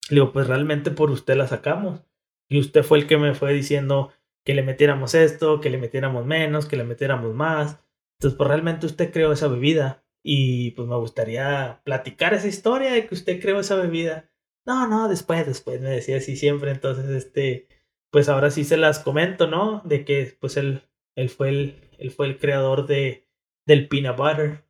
le 0.09 0.17
digo, 0.17 0.33
pues 0.33 0.47
realmente 0.49 0.91
por 0.91 1.11
usted 1.11 1.37
la 1.37 1.47
sacamos. 1.47 2.03
Y 2.49 2.59
usted 2.59 2.83
fue 2.83 2.99
el 2.99 3.07
que 3.07 3.17
me 3.19 3.35
fue 3.35 3.53
diciendo 3.53 4.13
que 4.45 4.55
le 4.55 4.63
metiéramos 4.63 5.15
esto, 5.15 5.61
que 5.61 5.71
le 5.71 5.79
metiéramos 5.79 6.27
menos, 6.27 6.67
que 6.67 6.77
le 6.77 6.83
metiéramos 6.85 7.33
más. 7.35 7.79
Entonces, 8.19 8.37
pues 8.37 8.49
realmente 8.49 8.87
usted 8.87 9.13
creó 9.13 9.31
esa 9.33 9.47
bebida. 9.47 10.03
Y 10.25 10.73
pues 10.73 10.89
me 10.89 10.97
gustaría 10.97 11.81
platicar 11.85 12.35
esa 12.35 12.49
historia 12.49 12.91
de 12.93 13.07
que 13.07 13.15
usted 13.15 13.41
creó 13.41 13.61
esa 13.61 13.77
bebida. 13.77 14.29
No, 14.67 14.87
no, 14.87 15.09
después, 15.09 15.47
después, 15.47 15.81
me 15.81 15.91
decía 15.91 16.19
así 16.19 16.37
siempre. 16.37 16.71
Entonces, 16.71 17.07
este, 17.11 17.69
pues 18.11 18.29
ahora 18.29 18.51
sí 18.51 18.65
se 18.65 18.77
las 18.77 18.99
comento, 18.99 19.47
¿no? 19.47 19.83
De 19.85 20.05
que 20.05 20.37
pues 20.41 20.57
él, 20.57 20.83
él 21.15 21.29
fue 21.29 21.49
el, 21.49 21.91
él 21.99 22.11
fue 22.11 22.27
el 22.27 22.39
creador 22.39 22.87
de, 22.87 23.29
del 23.67 23.89
peanut 23.89 24.17
butter. 24.17 24.65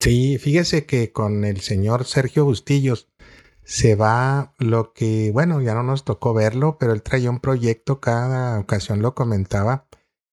Sí, 0.00 0.38
fíjese 0.38 0.86
que 0.86 1.12
con 1.12 1.44
el 1.44 1.60
señor 1.60 2.04
Sergio 2.04 2.44
Bustillos 2.44 3.08
se 3.64 3.94
va 3.94 4.54
lo 4.58 4.92
que, 4.92 5.30
bueno, 5.32 5.60
ya 5.60 5.74
no 5.74 5.82
nos 5.82 6.04
tocó 6.04 6.32
verlo, 6.32 6.78
pero 6.78 6.92
él 6.92 7.02
traía 7.02 7.30
un 7.30 7.40
proyecto, 7.40 8.00
cada 8.00 8.58
ocasión 8.58 9.02
lo 9.02 9.14
comentaba, 9.14 9.86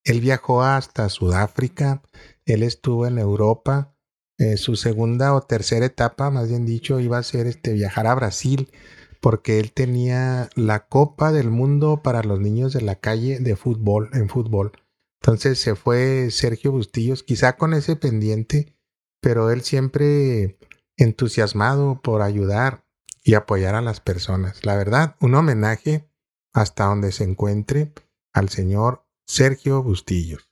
él 0.03 0.21
viajó 0.21 0.63
hasta 0.63 1.09
Sudáfrica, 1.09 2.01
él 2.45 2.63
estuvo 2.63 3.05
en 3.05 3.17
Europa. 3.19 3.93
Eh, 4.39 4.57
su 4.57 4.75
segunda 4.75 5.33
o 5.33 5.41
tercera 5.41 5.85
etapa, 5.85 6.29
más 6.29 6.49
bien 6.49 6.65
dicho, 6.65 6.99
iba 6.99 7.17
a 7.17 7.23
ser 7.23 7.47
este, 7.47 7.73
viajar 7.73 8.05
a 8.05 8.15
Brasil, 8.15 8.71
porque 9.19 9.59
él 9.59 9.71
tenía 9.71 10.49
la 10.55 10.87
Copa 10.87 11.31
del 11.31 11.49
Mundo 11.49 12.01
para 12.03 12.23
los 12.23 12.39
niños 12.39 12.73
de 12.73 12.81
la 12.81 12.95
calle 12.95 13.39
de 13.39 13.55
fútbol, 13.55 14.09
en 14.13 14.29
fútbol. 14.29 14.73
Entonces 15.21 15.59
se 15.59 15.75
fue 15.75 16.29
Sergio 16.29 16.71
Bustillos, 16.71 17.23
quizá 17.23 17.57
con 17.57 17.73
ese 17.73 17.95
pendiente, 17.95 18.77
pero 19.21 19.49
él 19.49 19.61
siempre 19.61 20.59
entusiasmado 20.95 21.99
por 22.01 22.21
ayudar 22.21 22.85
y 23.23 23.33
apoyar 23.33 23.75
a 23.75 23.81
las 23.81 23.99
personas. 23.99 24.65
La 24.65 24.75
verdad, 24.75 25.15
un 25.19 25.35
homenaje 25.35 26.09
hasta 26.53 26.85
donde 26.85 27.11
se 27.11 27.23
encuentre 27.23 27.91
al 28.33 28.49
señor 28.49 29.05
Sergio 29.25 29.83
Bustillos. 29.83 30.46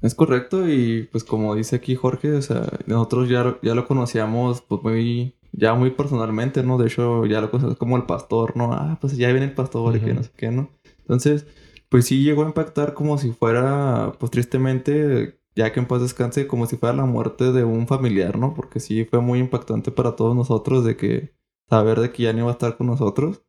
Es 0.00 0.14
correcto 0.14 0.68
y 0.68 1.08
pues 1.10 1.24
como 1.24 1.54
dice 1.54 1.76
aquí 1.76 1.96
Jorge, 1.96 2.32
o 2.32 2.42
sea, 2.42 2.68
nosotros 2.86 3.28
ya, 3.28 3.58
ya 3.62 3.74
lo 3.74 3.86
conocíamos 3.86 4.60
pues 4.62 4.82
muy, 4.82 5.34
ya 5.52 5.74
muy 5.74 5.90
personalmente, 5.90 6.62
¿no? 6.62 6.78
De 6.78 6.86
hecho 6.86 7.26
ya 7.26 7.40
lo 7.40 7.50
conocemos 7.50 7.76
como 7.76 7.96
el 7.96 8.04
pastor, 8.04 8.56
¿no? 8.56 8.72
Ah, 8.72 8.98
pues 9.00 9.16
ya 9.16 9.28
viene 9.32 9.46
el 9.46 9.54
pastor 9.54 9.96
y 9.96 10.00
que 10.00 10.14
no 10.14 10.22
sé 10.22 10.30
qué, 10.36 10.50
¿no? 10.50 10.70
Entonces, 11.00 11.46
pues 11.88 12.06
sí 12.06 12.22
llegó 12.22 12.42
a 12.44 12.46
impactar 12.46 12.94
como 12.94 13.18
si 13.18 13.32
fuera, 13.32 14.12
pues 14.20 14.30
tristemente, 14.30 15.40
ya 15.56 15.72
que 15.72 15.80
en 15.80 15.86
paz 15.86 16.02
descanse, 16.02 16.46
como 16.46 16.66
si 16.66 16.76
fuera 16.76 16.94
la 16.94 17.06
muerte 17.06 17.50
de 17.52 17.64
un 17.64 17.88
familiar, 17.88 18.38
¿no? 18.38 18.54
Porque 18.54 18.78
sí 18.78 19.04
fue 19.04 19.20
muy 19.20 19.40
impactante 19.40 19.90
para 19.90 20.14
todos 20.14 20.36
nosotros 20.36 20.84
de 20.84 20.96
que 20.96 21.34
saber 21.68 22.00
de 22.00 22.12
que 22.12 22.24
ya 22.24 22.32
no 22.32 22.40
iba 22.40 22.48
a 22.50 22.52
estar 22.52 22.76
con 22.76 22.86
nosotros. 22.86 23.42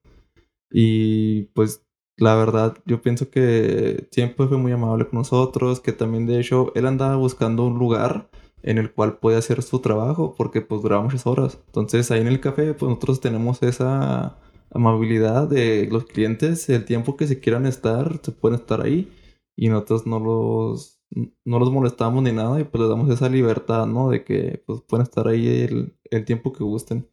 Y 0.72 1.44
pues 1.54 1.86
la 2.20 2.36
verdad, 2.36 2.78
yo 2.86 3.02
pienso 3.02 3.30
que 3.30 4.08
siempre 4.12 4.48
fue 4.48 4.58
muy 4.58 4.72
amable 4.72 5.08
con 5.08 5.20
nosotros, 5.20 5.80
que 5.80 5.94
también 5.94 6.26
de 6.26 6.40
hecho 6.40 6.72
él 6.76 6.86
andaba 6.86 7.16
buscando 7.16 7.66
un 7.66 7.80
lugar 7.80 8.30
en 8.62 8.78
el 8.78 8.92
cual 8.92 9.18
puede 9.20 9.38
hacer 9.38 9.62
su 9.62 9.80
trabajo, 9.80 10.36
porque 10.38 10.62
pues 10.62 10.82
duraba 10.82 11.04
muchas 11.04 11.26
horas. 11.26 11.60
Entonces 11.68 12.12
ahí 12.12 12.22
en 12.22 12.28
el 12.28 12.42
café, 12.42 12.74
pues 12.74 12.90
nosotros 12.90 13.22
tenemos 13.22 13.64
esa 13.64 14.38
amabilidad 14.72 15.48
de 15.48 15.88
los 15.90 16.06
clientes, 16.06 16.70
el 16.70 16.86
tiempo 16.86 17.16
que 17.18 17.28
se 17.28 17.40
quieran 17.40 17.66
estar, 17.66 18.20
se 18.22 18.32
pueden 18.32 18.60
estar 18.60 18.82
ahí 18.82 19.12
y 19.56 19.70
nosotros 19.70 20.06
no 20.06 20.20
los, 20.20 21.02
no 21.46 21.60
los 21.60 21.72
molestamos 21.72 22.24
ni 22.24 22.32
nada 22.32 22.60
y 22.60 22.66
pues 22.66 22.82
les 22.82 22.90
damos 22.90 23.10
esa 23.10 23.30
libertad, 23.30 23.88
¿no? 23.88 24.10
De 24.10 24.24
que 24.24 24.62
pues 24.66 24.82
pueden 24.88 25.04
estar 25.04 25.28
ahí 25.28 25.48
el, 25.48 25.98
el 26.12 26.26
tiempo 26.26 26.54
que 26.54 26.64
gusten. 26.64 27.08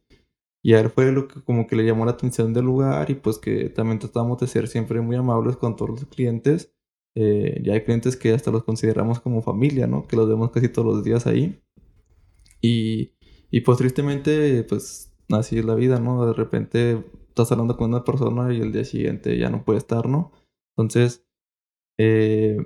Y 0.67 0.73
a 0.73 0.81
él 0.81 0.89
fue 0.89 1.13
lo 1.13 1.29
que 1.29 1.41
como 1.43 1.65
que 1.65 1.77
le 1.77 1.85
llamó 1.85 2.03
la 2.03 2.11
atención 2.11 2.53
del 2.53 2.65
lugar 2.65 3.09
y 3.09 3.15
pues 3.15 3.37
que 3.37 3.69
también 3.69 3.99
tratamos 3.99 4.37
de 4.39 4.47
ser 4.47 4.67
siempre 4.67 4.99
muy 4.99 5.15
amables 5.15 5.55
con 5.55 5.77
todos 5.77 5.91
los 5.91 6.05
clientes. 6.07 6.75
Eh, 7.15 7.61
ya 7.63 7.71
hay 7.71 7.85
clientes 7.85 8.17
que 8.17 8.33
hasta 8.33 8.51
los 8.51 8.65
consideramos 8.65 9.21
como 9.21 9.41
familia, 9.41 9.87
¿no? 9.87 10.05
Que 10.05 10.17
los 10.17 10.27
vemos 10.27 10.51
casi 10.51 10.67
todos 10.67 10.93
los 10.93 11.05
días 11.05 11.25
ahí. 11.25 11.63
Y, 12.61 13.13
y 13.49 13.61
pues 13.61 13.77
tristemente, 13.77 14.61
pues 14.63 15.15
así 15.29 15.57
es 15.57 15.63
la 15.63 15.73
vida, 15.73 16.01
¿no? 16.01 16.25
De 16.25 16.33
repente 16.33 17.01
estás 17.29 17.49
hablando 17.53 17.77
con 17.77 17.93
una 17.93 18.03
persona 18.03 18.53
y 18.53 18.59
el 18.59 18.73
día 18.73 18.83
siguiente 18.83 19.37
ya 19.37 19.49
no 19.49 19.63
puede 19.63 19.79
estar, 19.79 20.09
¿no? 20.09 20.33
Entonces, 20.75 21.25
eh, 21.97 22.57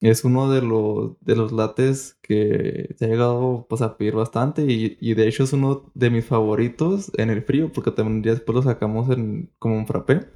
es 0.00 0.24
uno 0.24 0.50
de 0.50 0.62
los, 0.62 1.18
de 1.20 1.36
los 1.36 1.52
lates 1.52 2.18
que 2.22 2.94
se 2.98 3.04
ha 3.04 3.08
llegado 3.08 3.66
pues, 3.68 3.82
a 3.82 3.96
pedir 3.96 4.14
bastante 4.14 4.62
y, 4.62 4.98
y, 5.00 5.14
de 5.14 5.28
hecho 5.28 5.44
es 5.44 5.52
uno 5.52 5.90
de 5.94 6.10
mis 6.10 6.24
favoritos 6.26 7.10
en 7.16 7.30
el 7.30 7.42
frío 7.42 7.72
porque 7.72 7.90
también 7.90 8.22
después 8.22 8.54
lo 8.54 8.62
sacamos 8.62 9.10
en, 9.10 9.52
como 9.58 9.76
un 9.76 9.86
frappé 9.86 10.26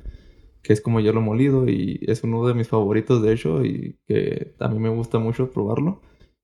que 0.62 0.72
es 0.72 0.80
como 0.80 1.00
yo 1.00 1.12
lo 1.12 1.20
molido 1.20 1.68
y 1.68 2.00
es 2.06 2.22
uno 2.24 2.46
de 2.46 2.54
mis 2.54 2.68
favoritos 2.68 3.22
de 3.22 3.32
hecho 3.32 3.64
y 3.64 3.98
que 4.06 4.54
a 4.58 4.68
mí 4.68 4.78
me 4.78 4.88
gusta 4.90 5.18
mucho 5.18 5.50
probarlo 5.50 6.02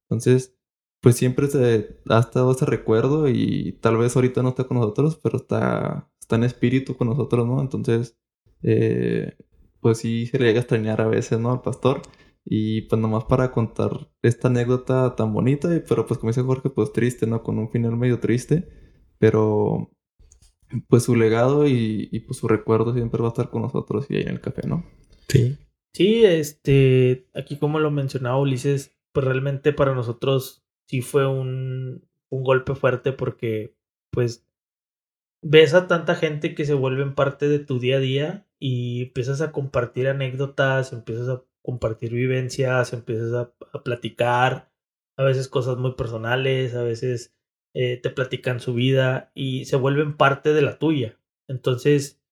entonces 0.09 0.57
pues 1.01 1.17
siempre 1.17 1.49
se 1.49 2.01
ha 2.09 2.19
estado 2.19 2.53
ese 2.53 2.67
recuerdo 2.67 3.29
y 3.29 3.79
tal 3.81 3.97
vez 3.97 4.17
ahorita 4.17 4.43
no 4.43 4.51
está 4.51 4.65
con 4.65 4.79
nosotros 4.79 5.21
pero 5.23 5.37
está, 5.39 6.11
está 6.21 6.37
en 6.37 6.45
espíritu 6.45 6.97
con 6.97 7.09
nosotros 7.09 7.47
¿no? 7.47 7.61
entonces 7.61 8.19
eh, 8.63 9.37
pues 9.81 9.99
sí 9.99 10.27
se 10.27 10.39
le 10.39 10.47
llega 10.47 10.59
a 10.59 10.63
extrañar 10.63 11.01
a 11.01 11.09
veces 11.09 11.39
¿no? 11.39 11.53
al 11.53 11.63
pastor 11.63 12.03
y 12.49 12.83
pues 12.83 13.03
nomás 13.03 13.25
para 13.25 13.51
contar 13.51 14.09
esta 14.23 14.47
anécdota 14.47 15.17
tan 15.17 15.35
bonita, 15.35 15.69
pero 15.89 16.07
pues 16.07 16.19
como 16.19 16.31
dice 16.31 16.43
Jorge, 16.43 16.71
pues 16.71 16.93
triste, 16.93 17.27
¿no? 17.27 17.43
Con 17.43 17.59
un 17.59 17.71
final 17.71 17.97
medio 17.97 18.21
triste, 18.21 18.69
pero 19.19 19.91
pues 20.89 21.03
su 21.03 21.17
legado 21.17 21.67
y, 21.67 22.09
y 22.13 22.21
pues 22.21 22.39
su 22.39 22.47
recuerdo 22.47 22.95
siempre 22.95 23.21
va 23.21 23.29
a 23.29 23.31
estar 23.31 23.51
con 23.51 23.63
nosotros 23.63 24.07
y 24.09 24.17
ahí 24.17 24.23
en 24.23 24.29
el 24.29 24.41
café, 24.41 24.63
¿no? 24.67 24.85
Sí. 25.29 25.59
Sí, 25.93 26.25
este, 26.25 27.27
aquí 27.35 27.59
como 27.59 27.81
lo 27.81 27.91
mencionaba 27.91 28.39
Ulises, 28.39 28.97
pues 29.13 29.27
realmente 29.27 29.73
para 29.73 29.95
nosotros 29.95 30.65
sí 30.87 31.01
fue 31.01 31.27
un, 31.27 32.07
un 32.29 32.45
golpe 32.45 32.77
fuerte 32.77 33.13
porque 33.13 33.75
pues 34.11 34.47
ves 35.43 35.75
a 35.75 35.89
tanta 35.89 36.15
gente 36.15 36.55
que 36.55 36.65
se 36.65 36.75
vuelven 36.75 37.15
parte 37.15 37.49
de 37.49 37.59
tu 37.59 37.81
día 37.81 37.97
a 37.97 38.01
día 38.01 38.47
y 38.61 39.05
empiezas 39.05 39.41
a 39.41 39.51
compartir 39.51 40.07
anécdotas, 40.07 40.93
empiezas 40.93 41.29
a 41.29 41.43
compartir 41.67 42.13
vivencias, 42.13 42.93
empiezas 42.93 43.35
a, 43.35 43.83
platicar, 43.83 44.71
a 45.17 45.25
veces 45.25 45.49
cosas 45.49 45.79
muy 45.79 45.97
personales, 45.97 46.77
a 46.77 46.85
veces 46.85 47.35
eh, 47.75 47.97
te 48.01 48.11
platican 48.11 48.61
su 48.61 48.73
vida 48.73 49.33
y 49.35 49.65
se 49.65 49.75
vuelven 49.75 50.17
parte 50.17 50.55
de 50.55 50.63
la 50.63 50.79
tuya. 50.79 51.19
Entonces, 51.49 52.23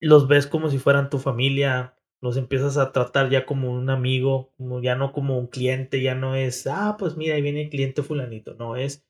los 0.00 0.26
ves 0.26 0.46
como 0.46 0.70
si 0.70 0.78
fueran 0.78 1.10
tu 1.10 1.18
familia, 1.18 1.98
los 2.22 2.38
empiezas 2.38 2.78
a 2.78 2.92
tratar 2.92 3.28
ya 3.28 3.44
como 3.44 3.70
un 3.70 3.90
amigo, 3.90 4.54
ya 4.82 4.96
no 4.96 5.12
como 5.12 5.38
un 5.38 5.48
cliente, 5.48 6.00
ya 6.00 6.14
no 6.14 6.34
es, 6.34 6.66
ah, 6.66 6.96
pues 6.98 7.14
mira, 7.18 7.34
ahí 7.34 7.42
viene 7.42 7.64
el 7.64 7.68
cliente 7.68 8.02
fulanito, 8.02 8.54
no, 8.54 8.74
es, 8.74 9.06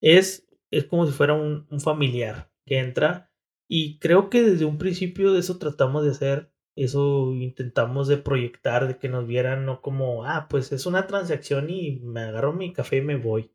es, 0.00 0.48
es 0.70 0.84
como 0.84 1.06
si 1.06 1.12
fuera 1.12 1.34
un, 1.34 1.66
un 1.70 1.80
familiar 1.80 2.52
que 2.64 2.78
entra 2.78 3.32
y 3.68 3.98
creo 3.98 4.30
que 4.30 4.42
desde 4.42 4.64
un 4.64 4.78
principio 4.78 5.32
de 5.32 5.40
eso 5.40 5.58
tratamos 5.58 6.04
de 6.04 6.12
hacer 6.12 6.52
eso 6.76 7.32
intentamos 7.34 8.06
de 8.06 8.18
proyectar, 8.18 8.86
de 8.86 8.98
que 8.98 9.08
nos 9.08 9.26
vieran 9.26 9.64
no 9.64 9.80
como, 9.80 10.24
ah, 10.24 10.46
pues 10.48 10.72
es 10.72 10.84
una 10.84 11.06
transacción 11.06 11.70
y 11.70 12.00
me 12.00 12.20
agarro 12.20 12.52
mi 12.52 12.72
café 12.72 12.98
y 12.98 13.02
me 13.02 13.16
voy. 13.16 13.50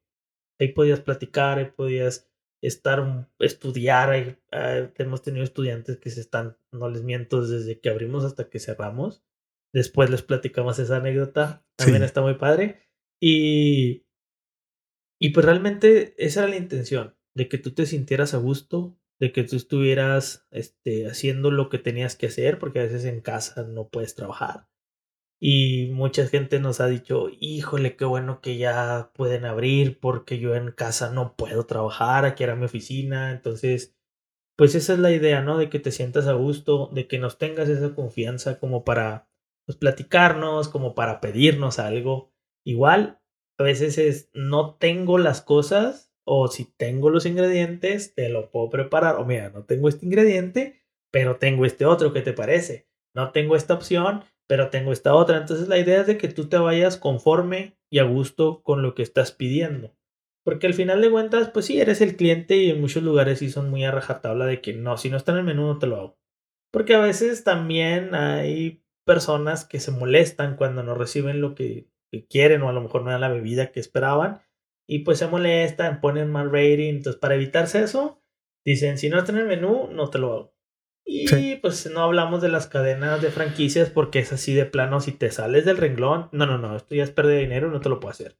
Ahí 0.60 0.69
podías 0.69 0.99
platicar, 1.02 1.60
ahí 1.60 1.65
podías 1.65 2.31
estar, 2.61 3.30
estudiar. 3.39 4.10
Ahí, 4.10 4.38
ah, 4.52 4.89
hemos 4.98 5.22
tenido 5.22 5.43
estudiantes 5.43 5.98
que 5.98 6.10
se 6.10 6.22
están, 6.22 6.57
no 6.72 6.89
les 6.89 7.03
miento, 7.03 7.45
desde 7.45 7.80
que 7.80 7.89
abrimos 7.89 8.26
hasta 8.26 8.49
que 8.49 8.60
cerramos. 8.60 9.23
Después 9.73 10.10
les 10.10 10.23
platicamos 10.23 10.80
esa 10.80 10.98
anécdota. 10.98 11.64
También 11.76 12.03
está 12.03 12.22
muy 12.22 12.35
padre. 12.35 12.81
Y, 13.22 14.07
y 15.19 15.30
pues 15.30 15.45
realmente 15.45 16.15
esa 16.18 16.41
era 16.41 16.49
la 16.49 16.57
intención, 16.57 17.15
de 17.35 17.48
que 17.48 17.60
tú 17.60 17.72
te 17.72 17.85
sintieras 17.85 18.34
a 18.34 18.38
gusto, 18.38 18.98
de 19.22 19.31
que 19.31 19.43
tú 19.43 19.56
estuvieras 19.56 20.48
este, 20.49 21.06
haciendo 21.07 21.52
lo 21.52 21.69
que 21.69 21.77
tenías 21.77 22.15
que 22.15 22.26
hacer, 22.26 22.57
porque 22.57 22.80
a 22.80 22.84
veces 22.84 23.06
en 23.06 23.22
casa 23.22 23.64
no 23.64 23.88
puedes 23.88 24.15
trabajar. 24.15 24.68
Y 25.39 25.91
mucha 25.93 26.27
gente 26.27 26.60
nos 26.60 26.81
ha 26.81 26.88
dicho, 26.88 27.27
híjole, 27.39 27.95
qué 27.95 28.06
bueno 28.06 28.41
que 28.41 28.57
ya 28.57 29.11
pueden 29.14 29.45
abrir, 29.45 29.99
porque 29.99 30.39
yo 30.39 30.56
en 30.56 30.72
casa 30.72 31.11
no 31.11 31.35
puedo 31.35 31.68
trabajar, 31.68 32.26
aquí 32.26 32.43
era 32.43 32.56
mi 32.56 32.65
oficina. 32.65 33.31
Entonces, 33.31 33.95
pues 34.57 34.73
esa 34.73 34.93
es 34.93 34.99
la 34.99 35.11
idea, 35.11 35.41
¿no? 35.41 35.60
De 35.60 35.69
que 35.69 35.80
te 35.80 35.91
sientas 35.91 36.26
a 36.26 36.34
gusto, 36.34 36.89
de 36.91 37.07
que 37.07 37.19
nos 37.19 37.38
tengas 37.38 37.69
esa 37.69 37.93
confianza 37.93 38.60
como 38.60 38.84
para 38.84 39.30
pues, 39.68 39.77
platicarnos, 39.77 40.68
como 40.68 40.95
para 40.95 41.22
pedirnos 41.22 41.77
algo. 41.77 42.34
Igual, 42.65 43.22
a 43.60 43.64
veces 43.64 43.99
es, 43.99 44.31
no 44.34 44.76
tengo 44.77 45.19
las 45.19 45.41
cosas, 45.41 46.10
o 46.26 46.48
si 46.48 46.65
tengo 46.77 47.10
los 47.10 47.26
ingredientes, 47.26 48.14
te 48.15 48.30
lo 48.30 48.52
puedo 48.52 48.69
preparar. 48.69 49.15
O 49.15 49.26
mira, 49.26 49.49
no 49.49 49.64
tengo 49.64 49.89
este 49.89 50.06
ingrediente, 50.06 50.81
pero 51.11 51.38
tengo 51.38 51.65
este 51.65 51.85
otro, 51.85 52.14
¿qué 52.14 52.22
te 52.22 52.34
parece? 52.34 52.88
No 53.14 53.31
tengo 53.31 53.56
esta 53.56 53.73
opción, 53.73 54.23
pero 54.48 54.69
tengo 54.69 54.91
esta 54.91 55.15
otra. 55.15 55.38
Entonces 55.38 55.68
la 55.68 55.77
idea 55.77 56.02
es 56.02 56.07
de 56.07 56.18
que 56.18 56.27
tú 56.27 56.48
te 56.48 56.57
vayas 56.57 56.98
conforme 56.98 57.77
y 57.89 57.99
a 57.99 58.03
gusto 58.03 58.61
con 58.64 58.81
lo 58.81 58.95
que 58.95 59.03
estás 59.03 59.31
pidiendo. 59.31 59.95
Porque 60.43 60.68
al 60.68 60.73
final 60.73 61.02
de 61.02 61.11
cuentas, 61.11 61.49
pues 61.49 61.65
sí, 61.65 61.80
eres 61.80 62.02
el 62.02 62.15
cliente 62.15 62.57
y 62.57 62.72
en 62.72 62.81
muchos 62.81 63.03
lugares 63.03 63.39
sí 63.39 63.49
son 63.49 63.69
muy 63.69 63.84
a 63.84 63.91
rajatabla 63.91 64.45
de 64.45 64.61
que 64.61 64.73
no, 64.73 64.98
si 64.98 65.10
no 65.10 65.18
está 65.18 65.34
en 65.34 65.39
el 65.39 65.43
menú 65.43 65.68
no 65.68 65.77
te 65.77 65.88
lo 65.88 65.98
hago. 65.98 66.18
Porque 66.72 66.95
a 66.95 66.99
veces 66.99 67.43
también 67.43 68.15
hay 68.15 68.84
personas 69.06 69.65
que 69.65 69.80
se 69.80 69.91
molestan 69.91 70.56
cuando 70.56 70.84
no 70.84 70.95
reciben 70.95 71.41
lo 71.41 71.53
que, 71.53 71.89
quieren 72.30 72.61
o 72.61 72.68
a 72.68 72.73
lo 72.73 72.81
mejor 72.81 73.03
no 73.03 73.10
era 73.10 73.19
la 73.19 73.30
bebida 73.30 73.72
que 73.72 73.80
esperaban 73.80 74.41
y 74.87 74.99
pues 74.99 75.19
se 75.19 75.27
molestan, 75.27 76.01
ponen 76.01 76.29
mal 76.29 76.51
rating. 76.51 76.95
Entonces, 76.95 77.19
para 77.19 77.35
evitarse 77.35 77.81
eso, 77.83 78.21
dicen, 78.65 78.97
si 78.97 79.09
no 79.09 79.19
está 79.19 79.31
en 79.31 79.39
el 79.39 79.47
menú, 79.47 79.89
no 79.91 80.09
te 80.09 80.19
lo 80.19 80.33
hago. 80.33 80.55
Y 81.03 81.55
pues 81.57 81.89
no 81.91 82.01
hablamos 82.01 82.41
de 82.41 82.49
las 82.49 82.67
cadenas 82.67 83.21
de 83.21 83.31
franquicias 83.31 83.89
porque 83.89 84.19
es 84.19 84.31
así 84.31 84.53
de 84.53 84.65
plano, 84.65 85.01
si 85.01 85.11
te 85.11 85.31
sales 85.31 85.65
del 85.65 85.77
renglón, 85.77 86.29
no, 86.31 86.45
no, 86.45 86.57
no, 86.57 86.75
esto 86.75 86.95
ya 86.95 87.03
es 87.03 87.11
pérdida 87.11 87.35
de 87.35 87.41
dinero, 87.41 87.69
no 87.69 87.81
te 87.81 87.89
lo 87.89 87.99
puedo 87.99 88.11
hacer. 88.11 88.37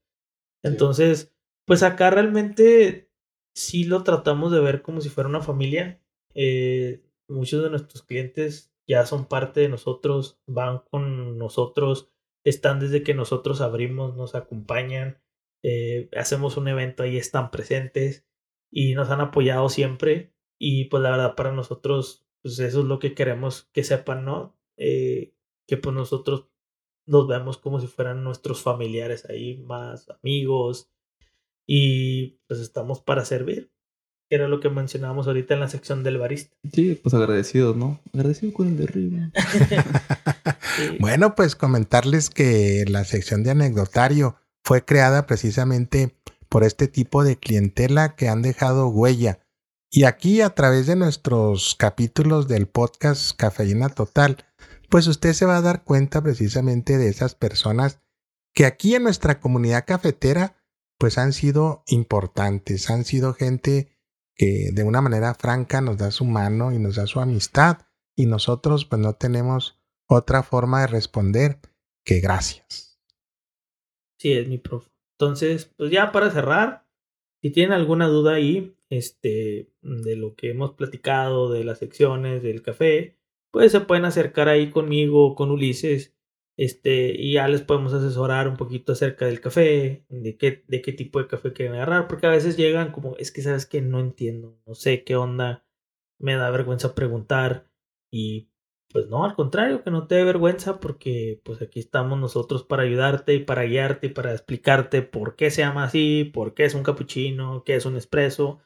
Entonces, 0.64 1.36
pues 1.66 1.84
acá 1.84 2.12
realmente 2.12 3.12
sí 3.54 3.84
lo 3.84 4.04
tratamos 4.04 4.52
de 4.52 4.62
ver 4.62 4.82
como 4.82 5.02
si 5.02 5.10
fuera 5.10 5.30
una 5.30 5.42
familia. 5.42 6.02
Eh, 6.34 7.04
muchos 7.28 7.64
de 7.64 7.70
nuestros 7.70 8.04
clientes 8.04 8.74
ya 8.88 9.06
son 9.06 9.26
parte 9.26 9.62
de 9.62 9.70
nosotros, 9.70 10.40
van 10.46 10.80
con 10.80 11.38
nosotros, 11.38 12.10
están 12.44 12.80
desde 12.80 13.04
que 13.04 13.14
nosotros 13.14 13.62
abrimos, 13.62 14.16
nos 14.16 14.36
acompañan, 14.36 15.21
eh, 15.64 16.10
hacemos 16.18 16.58
un 16.58 16.68
evento 16.68 17.04
ahí, 17.04 17.18
están 17.18 17.52
presentes 17.52 18.26
y 18.72 18.94
nos 18.94 19.10
han 19.10 19.22
apoyado 19.22 19.70
siempre. 19.70 20.34
Y 20.60 20.86
pues 20.86 21.02
la 21.02 21.12
verdad 21.12 21.36
para 21.36 21.52
nosotros, 21.52 22.26
pues 22.42 22.60
eso 22.60 22.80
es 22.82 22.86
lo 22.86 23.00
que 23.00 23.14
queremos 23.14 23.70
que 23.74 23.84
sepan, 23.84 24.26
¿no? 24.26 24.56
Eh, 24.78 25.34
que 25.68 25.78
pues 25.78 25.96
nosotros 25.96 26.48
nos 27.06 27.28
vemos 27.28 27.58
como 27.58 27.80
si 27.80 27.88
fueran 27.88 28.24
nuestros 28.24 28.62
familiares 28.62 29.26
ahí, 29.30 29.58
más 29.58 30.08
amigos. 30.10 30.90
Y 31.68 32.40
pues 32.48 32.60
estamos 32.60 33.02
para 33.02 33.26
servir. 33.26 33.72
Era 34.30 34.48
lo 34.48 34.62
que 34.62 34.70
mencionábamos 34.70 35.28
ahorita 35.28 35.56
en 35.56 35.60
la 35.60 35.68
sección 35.68 36.04
del 36.04 36.18
barista. 36.18 36.56
Sí, 36.72 36.96
pues 36.96 37.14
agradecidos, 37.14 37.76
¿no? 37.76 38.00
Agradecido 38.14 38.54
con 38.54 38.68
el 38.68 38.78
de 38.78 38.84
arriba. 38.84 39.32
Bueno, 41.00 41.36
pues 41.36 41.56
comentarles 41.56 42.30
que 42.30 42.86
la 42.88 43.04
sección 43.04 43.44
de 43.44 43.52
anecdotario 43.52 44.38
fue 44.64 44.86
creada 44.86 45.26
precisamente 45.26 46.16
por 46.50 46.64
este 46.64 46.88
tipo 46.88 47.24
de 47.24 47.38
clientela 47.38 48.16
que 48.16 48.28
han 48.28 48.42
dejado 48.42 48.88
huella. 48.88 49.40
Y 49.90 50.06
aquí 50.06 50.42
a 50.42 50.52
través 50.52 50.88
de 50.88 50.96
nuestros 50.96 51.76
capítulos 51.76 52.48
del 52.48 52.68
podcast 52.68 53.36
Cafeína 53.38 53.90
Total, 53.90 54.46
pues 54.90 55.08
usted 55.08 55.34
se 55.34 55.46
va 55.46 55.58
a 55.58 55.62
dar 55.62 55.84
cuenta 55.84 56.22
precisamente 56.22 56.98
de 56.98 57.10
esas 57.10 57.36
personas 57.36 58.00
que 58.54 58.66
aquí 58.66 58.96
en 58.96 59.04
nuestra 59.04 59.40
comunidad 59.40 59.86
cafetera 59.86 60.58
pues 60.98 61.18
han 61.18 61.34
sido 61.34 61.84
importantes, 61.88 62.90
han 62.90 63.06
sido 63.06 63.34
gente 63.34 63.98
que 64.36 64.70
de 64.74 64.84
una 64.84 65.02
manera 65.02 65.34
franca 65.34 65.82
nos 65.82 65.98
da 65.98 66.12
su 66.12 66.26
mano 66.26 66.72
y 66.72 66.80
nos 66.80 66.96
da 66.96 67.08
su 67.08 67.20
amistad 67.20 67.80
y 68.16 68.28
nosotros 68.28 68.86
pues 68.86 69.02
no 69.02 69.14
tenemos 69.14 69.80
otra 70.08 70.44
forma 70.44 70.82
de 70.82 70.88
responder 70.88 71.60
que 72.04 72.20
gracias. 72.20 72.91
Sí, 74.22 74.34
es 74.34 74.48
mi 74.48 74.60
profe. 74.60 74.92
Entonces, 75.18 75.74
pues 75.78 75.90
ya 75.90 76.12
para 76.12 76.30
cerrar, 76.30 76.86
si 77.42 77.50
tienen 77.50 77.74
alguna 77.74 78.08
duda 78.08 78.36
ahí, 78.36 78.76
este, 78.92 79.72
de 79.82 80.16
lo 80.16 80.36
que 80.36 80.52
hemos 80.52 80.74
platicado, 80.74 81.52
de 81.52 81.64
las 81.64 81.80
secciones, 81.80 82.44
del 82.44 82.62
café, 82.62 83.18
pues 83.50 83.72
se 83.72 83.82
pueden 83.82 84.06
acercar 84.06 84.48
ahí 84.48 84.70
conmigo, 84.70 85.34
con 85.34 85.50
Ulises, 85.50 86.14
este, 86.56 87.16
y 87.20 87.34
ya 87.34 87.48
les 87.48 87.64
podemos 87.64 87.94
asesorar 87.94 88.48
un 88.48 88.58
poquito 88.58 88.92
acerca 88.92 89.26
del 89.26 89.42
café, 89.42 90.06
de 90.10 90.38
qué, 90.38 90.64
de 90.68 90.84
qué 90.84 90.94
tipo 90.94 91.18
de 91.18 91.28
café 91.28 91.52
quieren 91.52 91.74
agarrar, 91.74 92.08
porque 92.08 92.28
a 92.28 92.30
veces 92.32 92.58
llegan 92.58 92.92
como, 92.92 93.18
es 93.18 93.32
que 93.32 93.42
sabes 93.42 93.66
que 93.66 93.82
no 93.82 94.00
entiendo, 94.00 94.62
no 94.68 94.76
sé 94.76 95.04
qué 95.04 95.16
onda, 95.16 95.66
me 96.20 96.36
da 96.36 96.52
vergüenza 96.52 96.94
preguntar, 96.94 97.72
y 98.12 98.51
pues 98.92 99.08
no, 99.08 99.24
al 99.26 99.36
contrario, 99.36 99.84
que 99.84 99.92
no 99.92 100.08
te 100.08 100.16
dé 100.16 100.24
vergüenza 100.24 100.80
porque 100.80 101.42
pues 101.44 101.62
aquí 101.62 101.80
estamos 101.80 102.20
nosotros 102.20 102.64
para 102.64 102.84
ayudarte 102.84 103.34
y 103.34 103.40
para 103.44 103.64
guiarte 103.64 104.08
y 104.08 104.10
para 104.12 104.32
explicarte 104.32 105.02
por 105.02 105.36
qué 105.36 105.52
se 105.52 105.62
llama 105.62 105.84
así, 105.86 106.26
por 106.34 106.54
qué 106.54 106.66
es 106.66 106.76
un 106.76 106.84
cappuccino, 106.84 107.64
qué 107.64 107.76
es 107.76 107.86
un 107.86 107.96
espresso, 107.98 108.60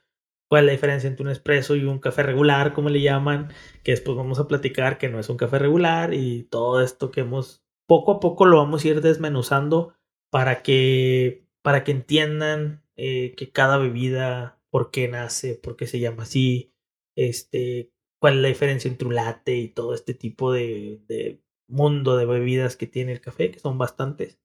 cuál 0.49 0.63
es 0.63 0.65
la 0.67 0.71
diferencia 0.73 1.07
entre 1.09 1.25
un 1.25 1.31
espresso 1.31 1.75
y 1.75 1.85
un 1.85 1.99
café 1.99 2.23
regular, 2.23 2.73
como 2.73 2.89
le 2.89 3.01
llaman, 3.01 3.49
que 3.83 3.91
después 3.91 4.17
vamos 4.17 4.39
a 4.39 4.47
platicar 4.47 4.97
que 4.97 5.09
no 5.09 5.19
es 5.19 5.29
un 5.29 5.37
café 5.37 5.59
regular 5.59 6.13
y 6.13 6.43
todo 6.43 6.81
esto 6.81 7.11
que 7.11 7.21
hemos 7.21 7.63
poco 7.87 8.13
a 8.13 8.19
poco 8.19 8.45
lo 8.45 8.57
vamos 8.57 8.83
a 8.83 8.87
ir 8.87 9.01
desmenuzando 9.01 9.93
para 10.31 10.63
que 10.63 11.45
para 11.61 11.83
que 11.83 11.91
entiendan 11.91 12.83
eh, 12.95 13.33
que 13.35 13.51
cada 13.51 13.77
bebida 13.77 14.61
por 14.69 14.91
qué 14.91 15.07
nace, 15.07 15.55
por 15.55 15.75
qué 15.75 15.87
se 15.87 15.99
llama 15.99 16.23
así, 16.23 16.73
este, 17.15 17.91
cuál 18.25 18.37
es 18.37 18.41
la 18.41 18.47
diferencia 18.47 18.89
entre 18.89 19.07
un 19.07 19.13
latte 19.13 19.55
y 19.55 19.67
todo 19.67 19.93
este 19.93 20.15
tipo 20.15 20.51
de, 20.51 20.99
de 21.07 21.45
mundo 21.67 22.17
de 22.17 22.25
bebidas 22.25 22.75
que 22.75 22.87
tiene 22.87 23.11
el 23.11 23.21
café, 23.21 23.51
que 23.51 23.59
son 23.59 23.77
bastantes. 23.77 24.39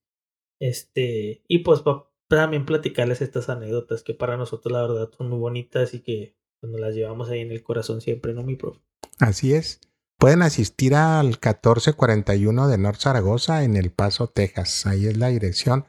Este, 0.61 1.43
y 1.49 1.61
pues 1.61 1.81
también 2.29 2.67
platicarles 2.67 3.23
estas 3.23 3.49
anécdotas 3.49 4.03
que 4.03 4.13
para 4.13 4.37
nosotros 4.37 4.71
la 4.71 4.83
verdad 4.83 5.11
son 5.17 5.31
muy 5.31 5.39
bonitas 5.39 5.95
y 5.95 6.01
que 6.01 6.37
pues, 6.61 6.71
nos 6.71 6.79
las 6.79 6.95
llevamos 6.95 7.31
ahí 7.31 7.41
en 7.41 7.53
el 7.53 7.63
corazón 7.63 8.03
siempre, 8.03 8.35
¿no, 8.35 8.43
mi 8.43 8.55
profe? 8.55 8.83
Así 9.19 9.55
es. 9.55 9.81
Pueden 10.19 10.43
asistir 10.43 10.95
al 10.95 11.29
1441 11.29 12.69
de 12.69 12.77
North 12.77 13.01
Zaragoza 13.01 13.65
en 13.65 13.77
El 13.77 13.93
Paso, 13.93 14.27
Texas. 14.27 14.85
Ahí 14.85 15.07
es 15.07 15.17
la 15.17 15.29
dirección 15.29 15.87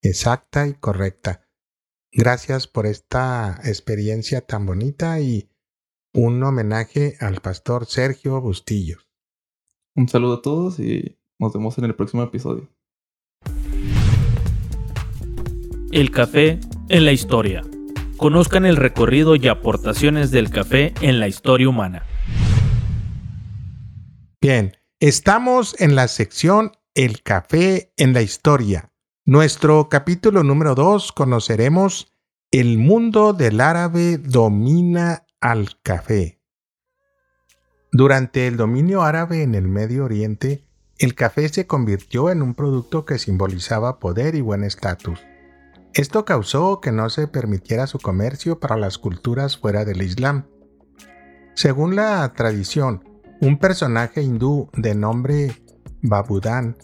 exacta 0.00 0.68
y 0.68 0.74
correcta. 0.74 1.48
Gracias 2.12 2.68
por 2.68 2.86
esta 2.86 3.60
experiencia 3.64 4.42
tan 4.42 4.64
bonita 4.64 5.18
y 5.18 5.48
un 6.14 6.42
homenaje 6.42 7.16
al 7.20 7.40
pastor 7.40 7.86
Sergio 7.86 8.40
Bustillo. 8.40 8.98
Un 9.94 10.08
saludo 10.08 10.34
a 10.34 10.42
todos 10.42 10.78
y 10.78 11.18
nos 11.38 11.52
vemos 11.52 11.78
en 11.78 11.84
el 11.84 11.94
próximo 11.94 12.22
episodio. 12.22 12.68
El 15.90 16.10
café 16.10 16.60
en 16.88 17.04
la 17.04 17.12
historia. 17.12 17.62
Conozcan 18.16 18.66
el 18.66 18.76
recorrido 18.76 19.36
y 19.36 19.48
aportaciones 19.48 20.30
del 20.30 20.50
café 20.50 20.94
en 21.00 21.18
la 21.18 21.28
historia 21.28 21.68
humana. 21.68 22.06
Bien, 24.40 24.76
estamos 25.00 25.80
en 25.80 25.94
la 25.94 26.08
sección 26.08 26.72
El 26.94 27.22
café 27.22 27.92
en 27.96 28.12
la 28.12 28.22
historia. 28.22 28.92
Nuestro 29.24 29.88
capítulo 29.88 30.42
número 30.42 30.74
2 30.74 31.12
conoceremos 31.12 32.12
El 32.50 32.78
mundo 32.78 33.32
del 33.32 33.60
árabe 33.60 34.18
domina 34.18 35.24
al 35.42 35.70
café. 35.82 36.40
Durante 37.90 38.46
el 38.46 38.56
dominio 38.56 39.02
árabe 39.02 39.42
en 39.42 39.56
el 39.56 39.66
Medio 39.66 40.04
Oriente, 40.04 40.64
el 40.98 41.16
café 41.16 41.48
se 41.48 41.66
convirtió 41.66 42.30
en 42.30 42.42
un 42.42 42.54
producto 42.54 43.04
que 43.04 43.18
simbolizaba 43.18 43.98
poder 43.98 44.36
y 44.36 44.40
buen 44.40 44.62
estatus. 44.62 45.20
Esto 45.94 46.24
causó 46.24 46.80
que 46.80 46.92
no 46.92 47.10
se 47.10 47.26
permitiera 47.26 47.88
su 47.88 47.98
comercio 47.98 48.60
para 48.60 48.76
las 48.76 48.98
culturas 48.98 49.58
fuera 49.58 49.84
del 49.84 50.00
Islam. 50.02 50.46
Según 51.54 51.96
la 51.96 52.32
tradición, 52.34 53.04
un 53.40 53.58
personaje 53.58 54.22
hindú 54.22 54.70
de 54.74 54.94
nombre 54.94 55.56
Babudán 56.02 56.76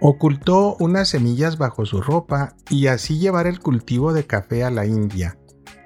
ocultó 0.00 0.76
unas 0.80 1.08
semillas 1.08 1.58
bajo 1.58 1.86
su 1.86 2.02
ropa 2.02 2.56
y 2.68 2.88
así 2.88 3.20
llevar 3.20 3.46
el 3.46 3.60
cultivo 3.60 4.12
de 4.12 4.26
café 4.26 4.64
a 4.64 4.70
la 4.70 4.84
India. 4.84 5.38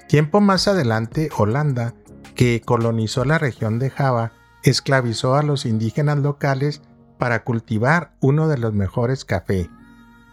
Tiempo 0.09 0.41
más 0.41 0.69
adelante, 0.69 1.29
Holanda 1.37 1.95
que 2.35 2.61
colonizó 2.61 3.25
la 3.25 3.39
región 3.39 3.79
de 3.79 3.91
Java, 3.91 4.33
esclavizó 4.63 5.35
a 5.35 5.43
los 5.43 5.67
indígenas 5.67 6.19
locales 6.19 6.83
para 7.19 7.45
cultivar 7.45 8.15
uno 8.21 8.49
de 8.49 8.59
los 8.59 8.73
mejores 8.73 9.25
café, 9.25 9.71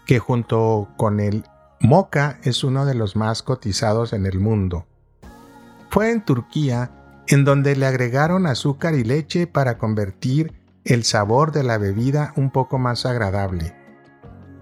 que 0.05 0.19
junto 0.19 0.89
con 0.97 1.19
el 1.19 1.43
moca 1.79 2.39
es 2.43 2.63
uno 2.63 2.85
de 2.85 2.95
los 2.95 3.15
más 3.15 3.43
cotizados 3.43 4.13
en 4.13 4.25
el 4.25 4.39
mundo. 4.39 4.85
Fue 5.89 6.11
en 6.11 6.23
Turquía 6.23 6.91
en 7.27 7.45
donde 7.45 7.75
le 7.75 7.85
agregaron 7.85 8.45
azúcar 8.45 8.95
y 8.95 9.03
leche 9.03 9.47
para 9.47 9.77
convertir 9.77 10.53
el 10.83 11.03
sabor 11.03 11.51
de 11.51 11.63
la 11.63 11.77
bebida 11.77 12.33
un 12.35 12.51
poco 12.51 12.77
más 12.77 13.05
agradable. 13.05 13.75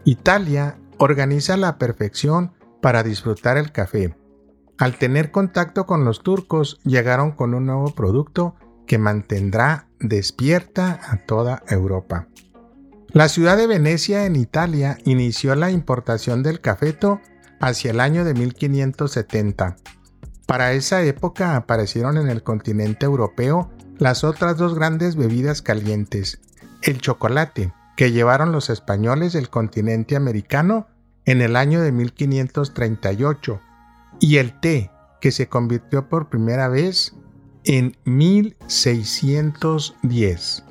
Italia 0.06 0.78
organiza 0.98 1.56
la 1.57 1.78
perfección 1.78 2.52
para 2.82 3.03
disfrutar 3.03 3.57
el 3.57 3.72
café, 3.72 4.16
al 4.80 4.97
tener 4.97 5.30
contacto 5.30 5.85
con 5.85 6.06
los 6.06 6.23
turcos, 6.23 6.80
llegaron 6.85 7.34
con 7.34 7.53
un 7.53 7.65
nuevo 7.65 7.93
producto 7.93 8.56
que 8.88 8.97
mantendrá 8.97 9.89
despierta 9.99 11.01
a 11.03 11.18
toda 11.18 11.61
Europa. 11.68 12.30
La 13.10 13.27
ciudad 13.27 13.57
de 13.57 13.68
Venecia 13.68 14.26
en 14.26 14.38
Italia 14.38 14.97
inició 15.03 15.53
la 15.56 15.69
importación 15.69 16.43
del 16.43 16.61
cafeto 16.61 17.19
hacia 17.60 17.91
el 17.91 17.99
año 17.99 18.23
de 18.23 18.34
1570. 18.34 19.76
Para 20.45 20.72
esa 20.72 21.03
época 21.03 21.57
aparecieron 21.57 22.18
en 22.18 22.30
el 22.30 22.41
continente 22.41 23.06
europeo 23.06 23.69
las 23.97 24.23
otras 24.23 24.57
dos 24.57 24.76
grandes 24.76 25.18
bebidas 25.18 25.61
calientes, 25.61 26.39
el 26.81 27.01
chocolate, 27.01 27.73
que 27.97 28.14
llevaron 28.14 28.53
los 28.53 28.69
españoles 28.69 29.34
del 29.34 29.49
continente 29.49 30.15
americano 30.15 30.88
en 31.26 31.41
el 31.41 31.57
año 31.57 31.81
de 31.81 31.91
1538, 31.91 33.60
y 34.20 34.38
el 34.38 34.60
té, 34.60 34.91
que 35.22 35.32
se 35.32 35.50
convirtió 35.50 36.10
por 36.10 36.30
primera 36.30 36.68
vez 36.68 37.16
en 37.64 37.96
1610. 38.06 40.64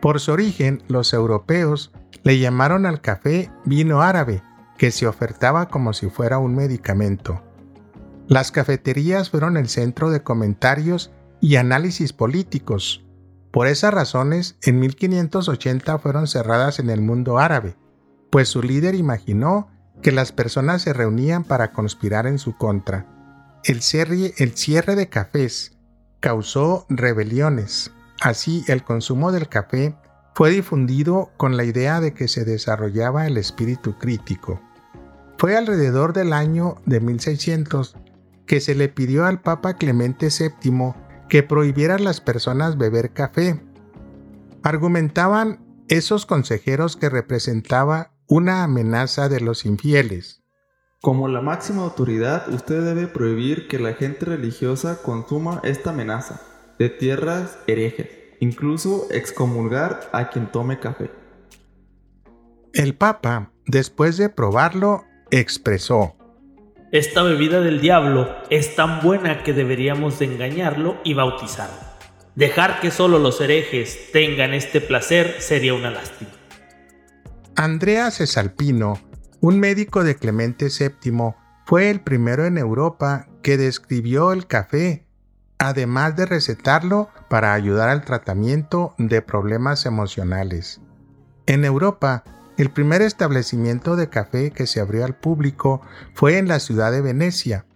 Por 0.00 0.20
su 0.20 0.32
origen, 0.32 0.82
los 0.88 1.12
europeos 1.12 1.92
le 2.24 2.38
llamaron 2.38 2.86
al 2.86 3.00
café 3.00 3.50
vino 3.64 4.02
árabe, 4.02 4.42
que 4.76 4.90
se 4.90 5.06
ofertaba 5.06 5.68
como 5.68 5.92
si 5.92 6.08
fuera 6.08 6.38
un 6.38 6.54
medicamento. 6.54 7.42
Las 8.28 8.52
cafeterías 8.52 9.30
fueron 9.30 9.56
el 9.56 9.68
centro 9.68 10.10
de 10.10 10.22
comentarios 10.22 11.12
y 11.40 11.56
análisis 11.56 12.12
políticos. 12.12 13.04
Por 13.50 13.66
esas 13.66 13.92
razones, 13.92 14.56
en 14.62 14.80
1580 14.80 15.98
fueron 15.98 16.26
cerradas 16.26 16.78
en 16.78 16.90
el 16.90 17.00
mundo 17.00 17.38
árabe, 17.38 17.76
pues 18.30 18.48
su 18.48 18.62
líder 18.62 18.94
imaginó 18.94 19.68
que 20.02 20.12
las 20.12 20.32
personas 20.32 20.82
se 20.82 20.92
reunían 20.92 21.44
para 21.44 21.72
conspirar 21.72 22.26
en 22.26 22.38
su 22.38 22.56
contra. 22.56 23.06
El 23.64 23.80
cierre, 23.82 24.34
el 24.38 24.56
cierre 24.56 24.96
de 24.96 25.08
cafés 25.08 25.78
causó 26.20 26.86
rebeliones. 26.88 27.92
Así, 28.20 28.64
el 28.68 28.82
consumo 28.84 29.32
del 29.32 29.48
café 29.48 29.96
fue 30.34 30.50
difundido 30.50 31.30
con 31.36 31.56
la 31.56 31.64
idea 31.64 32.00
de 32.00 32.14
que 32.14 32.28
se 32.28 32.44
desarrollaba 32.44 33.26
el 33.26 33.36
espíritu 33.36 33.98
crítico. 33.98 34.60
Fue 35.38 35.56
alrededor 35.56 36.12
del 36.12 36.32
año 36.32 36.76
de 36.86 37.00
1600 37.00 37.96
que 38.46 38.60
se 38.60 38.74
le 38.74 38.88
pidió 38.88 39.26
al 39.26 39.40
Papa 39.40 39.74
Clemente 39.74 40.28
VII 40.28 40.94
que 41.28 41.42
prohibiera 41.42 41.96
a 41.96 41.98
las 41.98 42.20
personas 42.20 42.76
beber 42.76 43.12
café. 43.12 43.60
Argumentaban 44.62 45.64
esos 45.88 46.26
consejeros 46.26 46.96
que 46.96 47.08
representaba 47.08 48.11
una 48.32 48.64
amenaza 48.64 49.28
de 49.28 49.40
los 49.40 49.66
infieles. 49.66 50.42
Como 51.02 51.28
la 51.28 51.42
máxima 51.42 51.82
autoridad, 51.82 52.48
usted 52.48 52.82
debe 52.82 53.06
prohibir 53.06 53.68
que 53.68 53.78
la 53.78 53.92
gente 53.92 54.24
religiosa 54.24 55.02
consuma 55.02 55.60
esta 55.64 55.90
amenaza 55.90 56.40
de 56.78 56.88
tierras 56.88 57.58
herejes, 57.66 58.08
incluso 58.40 59.06
excomulgar 59.10 60.08
a 60.14 60.30
quien 60.30 60.50
tome 60.50 60.78
café. 60.78 61.10
El 62.72 62.94
Papa, 62.94 63.52
después 63.66 64.16
de 64.16 64.30
probarlo, 64.30 65.04
expresó, 65.30 66.16
Esta 66.90 67.22
bebida 67.22 67.60
del 67.60 67.82
diablo 67.82 68.34
es 68.48 68.74
tan 68.74 69.00
buena 69.02 69.42
que 69.42 69.52
deberíamos 69.52 70.18
de 70.18 70.24
engañarlo 70.24 70.96
y 71.04 71.12
bautizarlo. 71.12 71.76
Dejar 72.34 72.80
que 72.80 72.90
solo 72.90 73.18
los 73.18 73.42
herejes 73.42 74.10
tengan 74.10 74.54
este 74.54 74.80
placer 74.80 75.36
sería 75.40 75.74
una 75.74 75.90
lástima. 75.90 76.30
Andrea 77.54 78.10
Cesalpino, 78.10 78.98
un 79.40 79.60
médico 79.60 80.04
de 80.04 80.16
Clemente 80.16 80.68
VII, 80.68 81.34
fue 81.66 81.90
el 81.90 82.00
primero 82.00 82.46
en 82.46 82.56
Europa 82.56 83.28
que 83.42 83.58
describió 83.58 84.32
el 84.32 84.46
café, 84.46 85.06
además 85.58 86.16
de 86.16 86.24
recetarlo 86.24 87.10
para 87.28 87.52
ayudar 87.52 87.90
al 87.90 88.04
tratamiento 88.04 88.94
de 88.96 89.20
problemas 89.20 89.84
emocionales. 89.84 90.80
En 91.44 91.66
Europa, 91.66 92.24
el 92.56 92.70
primer 92.70 93.02
establecimiento 93.02 93.96
de 93.96 94.08
café 94.08 94.50
que 94.50 94.66
se 94.66 94.80
abrió 94.80 95.04
al 95.04 95.14
público 95.14 95.82
fue 96.14 96.38
en 96.38 96.48
la 96.48 96.58
ciudad 96.58 96.90
de 96.90 97.02
Venecia, 97.02 97.66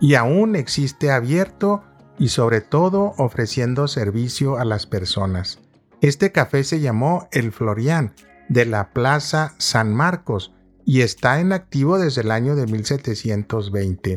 y 0.00 0.14
aún 0.14 0.54
existe 0.54 1.10
abierto 1.10 1.82
y 2.20 2.28
sobre 2.28 2.60
todo 2.60 3.14
ofreciendo 3.18 3.88
servicio 3.88 4.58
a 4.58 4.64
las 4.64 4.86
personas. 4.86 5.58
Este 6.00 6.30
café 6.30 6.62
se 6.62 6.78
llamó 6.78 7.28
El 7.32 7.50
Florian 7.50 8.14
de 8.48 8.66
la 8.66 8.90
Plaza 8.90 9.54
San 9.58 9.94
Marcos 9.94 10.54
y 10.84 11.02
está 11.02 11.40
en 11.40 11.52
activo 11.52 11.98
desde 11.98 12.22
el 12.22 12.30
año 12.30 12.56
de 12.56 12.66
1720. 12.66 14.16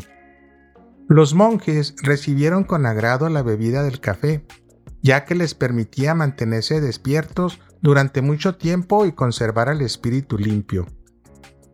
Los 1.08 1.34
monjes 1.34 1.95
recibieron 2.02 2.64
con 2.64 2.86
agrado 2.86 3.28
la 3.30 3.44
bebida 3.44 3.84
del 3.84 3.99
café, 3.99 4.45
ya 5.02 5.26
que 5.26 5.36
les 5.36 5.53
permitía 5.53 6.16
mantenerse 6.16 6.80
despiertos 6.80 7.60
durante 7.82 8.22
mucho 8.22 8.56
tiempo 8.56 9.06
y 9.06 9.12
conservar 9.12 9.68
el 9.70 9.82
espíritu 9.82 10.38
limpio. 10.38 10.86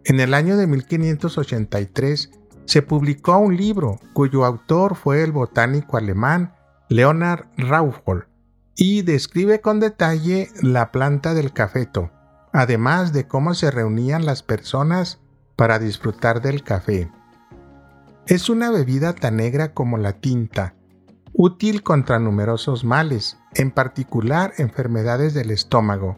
En 0.05 0.19
el 0.19 0.33
año 0.33 0.57
de 0.57 0.65
1583 0.65 2.31
se 2.65 2.81
publicó 2.81 3.37
un 3.37 3.55
libro 3.55 3.99
cuyo 4.13 4.45
autor 4.45 4.95
fue 4.95 5.23
el 5.23 5.31
botánico 5.31 5.97
alemán 5.97 6.53
Leonard 6.89 7.45
Raucholl 7.57 8.27
y 8.75 9.01
describe 9.01 9.59
con 9.59 9.79
detalle 9.79 10.49
la 10.61 10.91
planta 10.91 11.33
del 11.33 11.51
cafeto, 11.51 12.11
además 12.57 13.13
de 13.13 13.27
cómo 13.27 13.53
se 13.53 13.69
reunían 13.69 14.25
las 14.25 14.41
personas 14.41 15.19
para 15.55 15.77
disfrutar 15.77 16.41
del 16.41 16.63
café. 16.63 17.11
Es 18.25 18.49
una 18.49 18.71
bebida 18.71 19.13
tan 19.13 19.35
negra 19.35 19.75
como 19.75 19.99
la 19.99 20.13
tinta, 20.13 20.73
útil 21.33 21.83
contra 21.83 22.17
numerosos 22.17 22.83
males, 22.83 23.37
en 23.53 23.69
particular 23.69 24.53
enfermedades 24.57 25.35
del 25.35 25.51
estómago. 25.51 26.17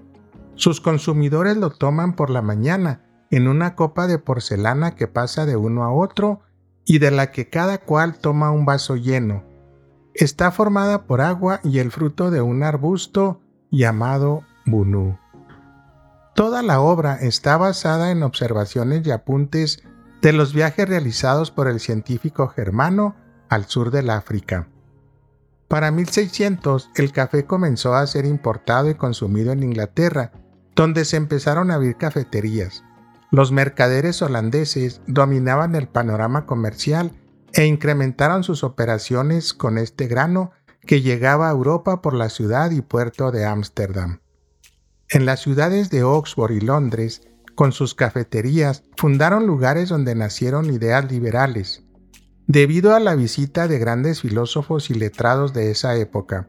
Sus 0.55 0.79
consumidores 0.79 1.57
lo 1.57 1.71
toman 1.71 2.15
por 2.15 2.29
la 2.29 2.41
mañana 2.41 3.01
en 3.31 3.49
una 3.49 3.75
copa 3.75 4.07
de 4.07 4.17
porcelana 4.17 4.95
que 4.95 5.07
pasa 5.07 5.45
de 5.45 5.57
uno 5.57 5.83
a 5.83 5.91
otro 5.91 6.39
y 6.85 6.99
de 6.99 7.11
la 7.11 7.33
que 7.33 7.49
cada 7.49 7.79
cual 7.79 8.17
toma 8.17 8.49
un 8.51 8.63
vaso 8.63 8.95
lleno. 8.95 9.43
Está 10.13 10.51
formada 10.51 11.03
por 11.03 11.19
agua 11.19 11.59
y 11.65 11.79
el 11.79 11.91
fruto 11.91 12.31
de 12.31 12.39
un 12.39 12.63
arbusto 12.63 13.41
llamado 13.71 14.43
bunú. 14.65 15.17
Toda 16.35 16.61
la 16.61 16.79
obra 16.79 17.17
está 17.21 17.57
basada 17.57 18.11
en 18.11 18.23
observaciones 18.23 19.05
y 19.05 19.11
apuntes 19.11 19.83
de 20.21 20.33
los 20.33 20.53
viajes 20.53 20.87
realizados 20.87 21.51
por 21.51 21.67
el 21.67 21.79
científico 21.79 22.47
germano 22.47 23.15
al 23.49 23.65
sur 23.65 23.91
del 23.91 24.09
África. 24.09 24.67
Para 25.67 25.91
1600 25.91 26.89
el 26.95 27.11
café 27.11 27.45
comenzó 27.45 27.93
a 27.93 28.07
ser 28.07 28.25
importado 28.25 28.89
y 28.89 28.95
consumido 28.95 29.51
en 29.51 29.63
Inglaterra, 29.63 30.31
donde 30.75 31.05
se 31.05 31.17
empezaron 31.17 31.71
a 31.71 31.75
abrir 31.75 31.95
cafeterías. 31.95 32.83
Los 33.31 33.51
mercaderes 33.51 34.21
holandeses 34.21 35.01
dominaban 35.05 35.75
el 35.75 35.87
panorama 35.87 36.45
comercial 36.45 37.11
e 37.53 37.65
incrementaron 37.65 38.43
sus 38.43 38.63
operaciones 38.63 39.53
con 39.53 39.77
este 39.77 40.07
grano 40.07 40.51
que 40.81 41.01
llegaba 41.01 41.47
a 41.47 41.51
Europa 41.51 42.01
por 42.01 42.13
la 42.13 42.29
ciudad 42.29 42.71
y 42.71 42.81
puerto 42.81 43.31
de 43.31 43.45
Ámsterdam. 43.45 44.21
En 45.11 45.25
las 45.25 45.39
ciudades 45.39 45.89
de 45.89 46.03
Oxford 46.03 46.51
y 46.51 46.59
Londres, 46.59 47.23
con 47.55 47.71
sus 47.71 47.95
cafeterías, 47.95 48.83
fundaron 48.95 49.47
lugares 49.47 49.89
donde 49.89 50.13
nacieron 50.13 50.71
ideas 50.71 51.11
liberales, 51.11 51.83
debido 52.45 52.93
a 52.93 52.99
la 52.99 53.15
visita 53.15 53.67
de 53.67 53.79
grandes 53.79 54.21
filósofos 54.21 54.91
y 54.91 54.93
letrados 54.93 55.51
de 55.51 55.71
esa 55.71 55.95
época. 55.95 56.47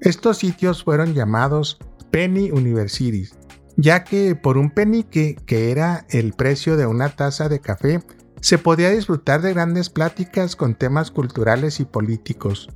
Estos 0.00 0.38
sitios 0.38 0.82
fueron 0.82 1.14
llamados 1.14 1.78
Penny 2.10 2.50
Universities, 2.50 3.36
ya 3.76 4.02
que 4.02 4.34
por 4.34 4.58
un 4.58 4.70
penique, 4.70 5.36
que 5.46 5.70
era 5.70 6.04
el 6.10 6.32
precio 6.32 6.76
de 6.76 6.86
una 6.86 7.10
taza 7.10 7.48
de 7.48 7.60
café, 7.60 8.02
se 8.40 8.58
podía 8.58 8.90
disfrutar 8.90 9.42
de 9.42 9.54
grandes 9.54 9.90
pláticas 9.90 10.56
con 10.56 10.74
temas 10.74 11.12
culturales 11.12 11.78
y 11.78 11.84
políticos. 11.84 12.68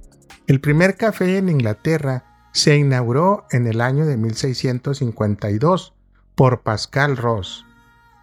El 0.47 0.61
primer 0.61 0.97
café 0.97 1.36
en 1.39 1.48
Inglaterra 1.48 2.35
se 2.57 2.78
inauguró 2.78 3.45
en 3.51 3.66
el 3.66 3.83
año 3.83 4.07
de 4.07 4.16
1652 4.16 5.93
por 6.35 6.62
Pascal 6.62 7.19
Ross, 7.19 7.66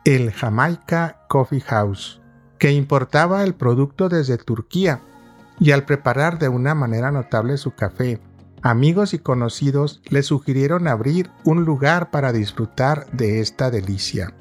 el 0.05 0.31
Jamaica 0.31 1.19
Coffee 1.29 1.61
House, 1.61 2.19
que 2.57 2.71
importaba 2.71 3.43
el 3.43 3.53
producto 3.53 4.09
desde 4.09 4.39
Turquía 4.39 5.01
y 5.59 5.69
al 5.69 5.85
preparar 5.85 6.39
de 6.39 6.49
una 6.49 6.73
manera 6.73 7.11
notable 7.11 7.57
su 7.57 7.75
café, 7.75 8.19
amigos 8.63 9.13
y 9.13 9.19
conocidos 9.19 10.01
le 10.09 10.23
sugirieron 10.23 10.87
abrir 10.87 11.29
un 11.43 11.63
lugar 11.63 12.09
para 12.09 12.33
disfrutar 12.33 13.05
de 13.11 13.39
esta 13.39 13.69
delicia. 13.69 14.33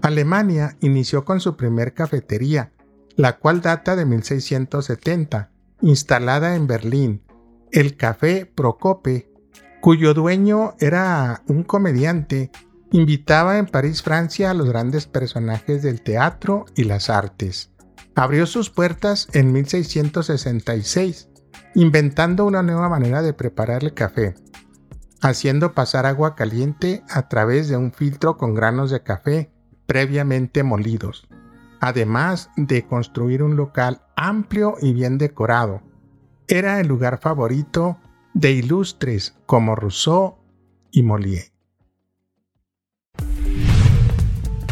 Alemania 0.00 0.78
inició 0.80 1.26
con 1.26 1.40
su 1.40 1.54
primer 1.54 1.92
cafetería, 1.92 2.72
la 3.14 3.36
cual 3.36 3.60
data 3.60 3.94
de 3.94 4.06
1670, 4.06 5.50
instalada 5.82 6.56
en 6.56 6.66
Berlín, 6.66 7.22
el 7.72 7.96
Café 7.96 8.46
Procope, 8.46 9.30
cuyo 9.80 10.14
dueño 10.14 10.74
era 10.80 11.42
un 11.46 11.62
comediante, 11.62 12.50
invitaba 12.90 13.58
en 13.58 13.66
París, 13.66 14.02
Francia 14.02 14.50
a 14.50 14.54
los 14.54 14.68
grandes 14.68 15.06
personajes 15.06 15.82
del 15.82 16.02
teatro 16.02 16.66
y 16.74 16.84
las 16.84 17.10
artes. 17.10 17.70
Abrió 18.16 18.46
sus 18.46 18.70
puertas 18.70 19.28
en 19.32 19.52
1666, 19.52 21.28
inventando 21.74 22.44
una 22.44 22.62
nueva 22.62 22.88
manera 22.88 23.22
de 23.22 23.32
preparar 23.32 23.84
el 23.84 23.94
café, 23.94 24.34
haciendo 25.22 25.72
pasar 25.72 26.06
agua 26.06 26.34
caliente 26.34 27.04
a 27.08 27.28
través 27.28 27.68
de 27.68 27.76
un 27.76 27.92
filtro 27.92 28.36
con 28.36 28.54
granos 28.54 28.90
de 28.90 29.02
café 29.02 29.52
previamente 29.86 30.62
molidos, 30.62 31.28
además 31.80 32.50
de 32.56 32.86
construir 32.86 33.42
un 33.42 33.56
local 33.56 34.02
amplio 34.16 34.74
y 34.80 34.92
bien 34.92 35.18
decorado, 35.18 35.82
era 36.50 36.80
el 36.80 36.88
lugar 36.88 37.20
favorito 37.20 37.98
de 38.34 38.50
ilustres 38.50 39.36
como 39.46 39.76
Rousseau 39.76 40.36
y 40.90 41.02
Molière. 41.02 41.52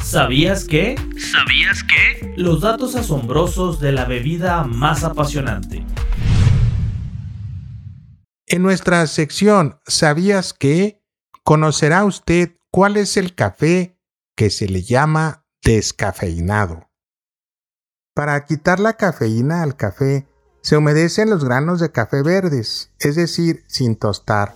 ¿Sabías 0.03 0.65
que? 0.65 0.97
¿Sabías 1.17 1.85
que? 1.85 2.35
Los 2.37 2.63
datos 2.63 2.97
asombrosos 2.97 3.79
de 3.81 3.93
la 3.93 4.07
bebida 4.07 4.65
más 4.65 5.05
apasionante. 5.05 5.85
En 8.47 8.63
nuestra 8.63 9.07
sección 9.07 9.79
¿Sabías 9.87 10.55
que? 10.55 11.01
conocerá 11.45 12.05
usted 12.05 12.57
cuál 12.71 12.97
es 12.97 13.17
el 13.17 13.35
café 13.35 13.99
que 14.37 14.51
se 14.51 14.69
le 14.69 14.83
llama 14.83 15.47
descafeinado. 15.63 16.91
Para 18.15 18.45
quitar 18.45 18.81
la 18.81 18.95
cafeína 18.95 19.63
al 19.63 19.77
café, 19.77 20.28
se 20.63 20.77
humedecen 20.77 21.31
los 21.31 21.45
granos 21.45 21.81
de 21.81 21.93
café 21.93 22.23
verdes, 22.23 22.91
es 22.99 23.17
decir, 23.17 23.65
sin 23.69 23.97
tostar. 23.97 24.55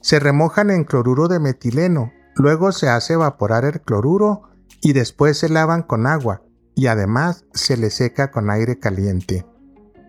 Se 0.00 0.18
remojan 0.20 0.70
en 0.70 0.84
cloruro 0.84 1.28
de 1.28 1.38
metileno, 1.38 2.12
luego 2.36 2.72
se 2.72 2.88
hace 2.88 3.14
evaporar 3.14 3.64
el 3.64 3.80
cloruro 3.80 4.42
y 4.82 4.92
después 4.92 5.38
se 5.38 5.48
lavan 5.48 5.82
con 5.82 6.06
agua 6.06 6.42
y 6.74 6.88
además 6.88 7.44
se 7.54 7.76
le 7.76 7.90
seca 7.90 8.30
con 8.30 8.50
aire 8.50 8.78
caliente. 8.78 9.46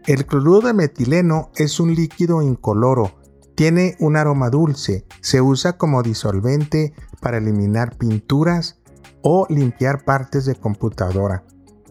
El 0.05 0.25
cloruro 0.25 0.67
de 0.67 0.73
metileno 0.73 1.51
es 1.55 1.79
un 1.79 1.95
líquido 1.95 2.41
incoloro 2.41 3.15
Tiene 3.55 3.95
un 3.99 4.17
aroma 4.17 4.49
dulce, 4.49 5.05
se 5.21 5.41
usa 5.41 5.77
como 5.77 6.03
disolvente 6.03 6.93
para 7.21 7.37
eliminar 7.37 7.97
pinturas 7.97 8.79
o 9.21 9.47
limpiar 9.49 10.03
partes 10.03 10.45
de 10.45 10.55
computadora. 10.55 11.45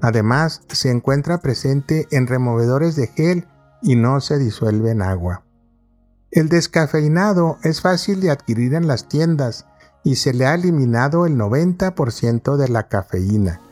Además, 0.05 0.61
se 0.69 0.91
encuentra 0.91 1.39
presente 1.39 2.07
en 2.11 2.27
removedores 2.27 2.95
de 2.95 3.07
gel 3.07 3.49
y 3.81 3.97
no 3.97 4.21
se 4.21 4.37
disuelve 4.37 4.91
en 4.91 5.01
agua. 5.01 5.47
El 6.31 6.51
descafeinado 6.51 7.57
es 7.63 7.81
fácil 7.81 8.21
de 8.21 8.31
adquirir 8.31 8.75
en 8.75 8.87
las 8.87 9.09
tiendas 9.09 9.65
y 10.03 10.17
se 10.17 10.35
le 10.35 10.45
ha 10.45 10.57
eliminado 10.57 11.25
el 11.25 11.39
90% 11.39 12.57
de 12.59 12.69
la 12.69 12.87
cafeína. 12.89 13.63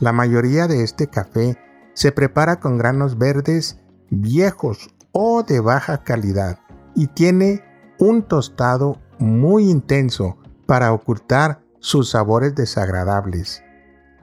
La 0.00 0.12
mayoría 0.12 0.66
de 0.66 0.82
este 0.82 1.06
café 1.06 1.56
se 1.94 2.10
prepara 2.10 2.58
con 2.58 2.76
granos 2.76 3.16
verdes 3.16 3.78
viejos 4.10 4.90
o 5.12 5.44
de 5.44 5.60
baja 5.60 6.02
calidad 6.02 6.58
y 6.96 7.06
tiene 7.06 7.62
un 8.00 8.24
tostado 8.24 8.98
muy 9.20 9.70
intenso 9.70 10.38
para 10.66 10.92
ocultar 10.92 11.60
sus 11.78 12.10
sabores 12.10 12.56
desagradables. 12.56 13.62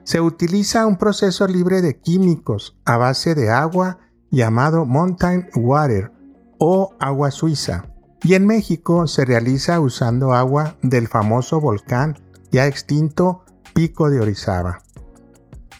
Se 0.06 0.20
utiliza 0.20 0.86
un 0.86 0.98
proceso 0.98 1.48
libre 1.48 1.82
de 1.82 1.98
químicos 1.98 2.78
a 2.84 2.96
base 2.96 3.34
de 3.34 3.50
agua 3.50 3.98
llamado 4.30 4.86
Mountain 4.86 5.48
Water 5.56 6.12
o 6.60 6.94
agua 7.00 7.32
suiza 7.32 7.86
y 8.22 8.34
en 8.34 8.46
México 8.46 9.08
se 9.08 9.24
realiza 9.24 9.80
usando 9.80 10.32
agua 10.32 10.76
del 10.80 11.08
famoso 11.08 11.60
volcán 11.60 12.16
ya 12.52 12.68
extinto 12.68 13.44
Pico 13.74 14.08
de 14.08 14.20
Orizaba. 14.20 14.78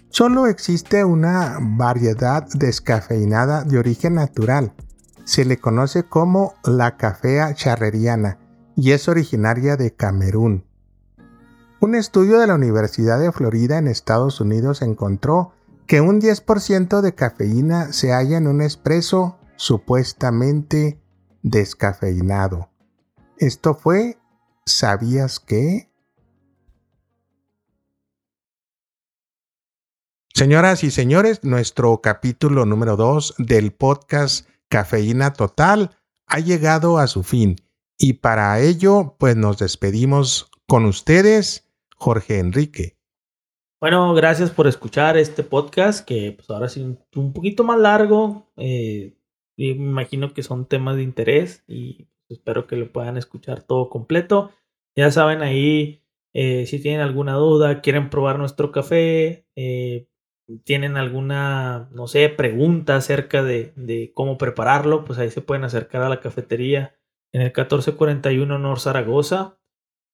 Solo 0.09 0.49
existe 0.49 1.05
una 1.05 1.59
variedad 1.61 2.49
descafeinada 2.53 3.63
de 3.63 3.79
origen 3.79 4.15
natural. 4.15 4.75
Se 5.23 5.45
le 5.45 5.59
conoce 5.59 6.03
como 6.03 6.55
la 6.65 6.97
cafea 6.97 7.55
charreriana 7.55 8.41
y 8.75 8.91
es 8.91 9.07
originaria 9.07 9.77
de 9.77 9.95
Camerún. 9.95 10.66
Un 11.79 11.95
estudio 11.95 12.39
de 12.39 12.47
la 12.47 12.55
Universidad 12.55 13.21
de 13.21 13.33
Florida 13.33 13.77
en 13.77 13.87
Estados 13.87 14.41
Unidos 14.41 14.81
encontró 14.81 15.53
que 15.87 16.01
un 16.01 16.21
10% 16.21 17.03
de 17.03 17.15
cafeína 17.15 17.93
se 17.93 18.13
halla 18.13 18.39
en 18.39 18.47
un 18.47 18.63
espresso 18.63 19.37
supuestamente 19.57 20.99
descafeinado. 21.43 22.71
Esto 23.37 23.75
fue 23.75 24.19
¿Sabías 24.65 25.39
qué? 25.39 25.93
Señoras 30.35 30.83
y 30.83 30.91
señores, 30.91 31.45
nuestro 31.45 32.01
capítulo 32.01 32.67
número 32.67 32.97
2 32.97 33.35
del 33.39 33.73
podcast 33.73 34.49
Cafeína 34.69 35.35
Total 35.35 35.97
ha 36.27 36.41
llegado 36.41 36.99
a 36.99 37.07
su 37.07 37.23
fin 37.23 37.57
y 37.97 38.15
para 38.15 38.59
ello 38.61 39.15
pues 39.19 39.37
nos 39.37 39.59
despedimos 39.59 40.51
con 40.67 40.85
ustedes, 40.85 41.66
Jorge 41.97 42.39
Enrique. 42.39 42.97
Bueno, 43.81 44.15
gracias 44.15 44.51
por 44.51 44.67
escuchar 44.67 45.17
este 45.17 45.43
podcast 45.43 46.07
que 46.07 46.33
pues 46.33 46.49
ahora 46.49 46.69
sí 46.69 46.97
un 47.15 47.33
poquito 47.33 47.65
más 47.65 47.79
largo. 47.79 48.51
Eh, 48.57 49.17
me 49.57 49.67
imagino 49.67 50.33
que 50.33 50.43
son 50.43 50.67
temas 50.67 50.97
de 50.97 51.03
interés 51.03 51.65
y 51.67 52.09
espero 52.29 52.67
que 52.67 52.77
lo 52.77 52.93
puedan 52.93 53.17
escuchar 53.17 53.63
todo 53.63 53.91
completo. 53.91 54.53
Ya 54.95 55.11
saben 55.11 55.43
ahí 55.43 56.03
eh, 56.39 56.67
si 56.67 56.81
tienen 56.81 57.01
alguna 57.01 57.33
duda, 57.33 57.81
quieren 57.81 58.11
probar 58.11 58.39
nuestro 58.39 58.71
café, 58.71 59.47
eh, 59.57 60.07
tienen 60.65 60.99
alguna, 60.99 61.89
no 61.93 62.09
sé, 62.09 62.29
pregunta 62.29 62.97
acerca 62.97 63.43
de, 63.43 63.73
de, 63.75 64.13
cómo 64.15 64.37
prepararlo, 64.37 65.07
pues 65.07 65.19
ahí 65.19 65.31
se 65.31 65.41
pueden 65.41 65.65
acercar 65.65 66.03
a 66.03 66.11
la 66.11 66.21
cafetería 66.21 66.95
en 67.33 67.41
el 67.41 67.49
1441 67.49 68.59
North 68.59 68.81
Zaragoza. 68.81 69.59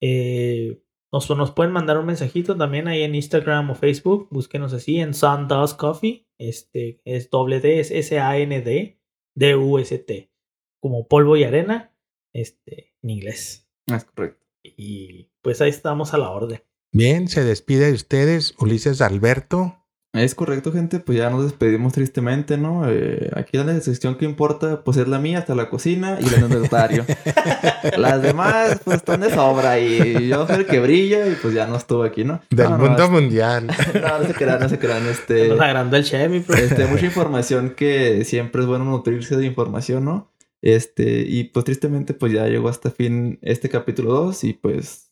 Eh, 0.01 0.81
nos, 1.13 1.29
nos, 1.31 1.51
pueden 1.51 1.73
mandar 1.73 1.99
un 1.99 2.07
mensajito 2.07 2.57
también 2.57 2.89
ahí 2.89 3.03
en 3.03 3.15
Instagram 3.15 3.71
o 3.71 3.75
Facebook. 3.75 4.29
Búsquenos 4.31 4.73
así 4.73 4.99
en 4.99 5.13
Sundust 5.13 5.77
Coffee. 5.79 6.27
Este 6.39 7.03
es 7.05 7.31
doble 7.31 7.61
D, 7.61 7.81
es 7.81 7.91
S-A-N-D, 7.91 9.01
D-U-S-T. 9.35 10.33
Como 10.81 11.07
polvo 11.07 11.37
y 11.37 11.45
arena, 11.45 11.95
este, 12.33 12.95
en 13.03 13.11
inglés. 13.11 13.69
Es 13.87 14.05
correcto. 14.05 14.45
Y 14.65 15.31
pues 15.43 15.61
ahí 15.61 15.71
estamos 15.71 16.15
a 16.15 16.19
la 16.19 16.31
orden. 16.31 16.63
Bien, 16.93 17.29
se 17.29 17.45
despide 17.45 17.87
de 17.87 17.93
ustedes 17.93 18.55
Ulises 18.59 19.01
Alberto. 19.01 19.82
Es 20.15 20.35
correcto, 20.35 20.73
gente, 20.73 21.01
pues 21.01 21.17
ya 21.17 21.31
nos 21.31 21.45
despedimos 21.45 21.95
tristemente, 21.95 22.59
¿no? 22.59 22.83
Eh, 22.87 23.31
aquí 23.35 23.57
la 23.57 23.81
sección 23.81 24.17
que 24.17 24.27
importa, 24.27 24.85
pues 24.85 24.99
es 24.99 25.09
la 25.09 25.19
mía, 25.19 25.39
hasta 25.39 25.55
la 25.55 25.71
cocina 25.71 26.19
y 26.21 26.27
el 26.35 26.51
notario. 26.51 27.07
Las 27.97 28.21
demás, 28.21 28.81
pues 28.85 28.99
están 28.99 29.23
de 29.23 29.31
sobra 29.31 29.81
y 29.81 30.29
yo 30.29 30.47
soy 30.47 30.57
el 30.57 30.67
que 30.67 30.81
brilla 30.81 31.27
y 31.27 31.35
pues 31.37 31.55
ya 31.55 31.67
no 31.67 31.77
estuvo 31.77 32.03
aquí, 32.03 32.25
¿no? 32.25 32.43
Del 32.51 32.69
no, 32.69 32.79
mundo 32.79 32.99
no, 32.99 33.11
mundial. 33.11 33.69
No, 34.03 34.19
no 34.19 34.27
se 34.27 34.35
crean, 34.35 34.61
no 34.61 34.69
se 34.69 34.79
crean, 34.79 35.07
este... 35.07 35.49
Nos 35.49 35.61
agrandó 35.61 35.97
el 35.97 36.05
Chevy, 36.05 36.41
pero... 36.41 36.63
Este, 36.63 36.87
mucha 36.87 37.07
información 37.07 37.71
que 37.71 38.27
siempre 38.27 38.61
es 38.61 38.69
bueno 38.69 38.85
nutrirse 38.85 39.37
de 39.37 39.47
información, 39.47 40.05
¿no? 40.05 40.31
Este, 40.61 41.25
y 41.27 41.45
pues 41.45 41.65
tristemente, 41.65 42.13
pues 42.13 42.33
ya 42.33 42.47
llegó 42.49 42.69
hasta 42.69 42.91
fin 42.91 43.39
este 43.41 43.71
capítulo 43.71 44.13
2 44.13 44.45
y 44.45 44.53
pues 44.53 45.11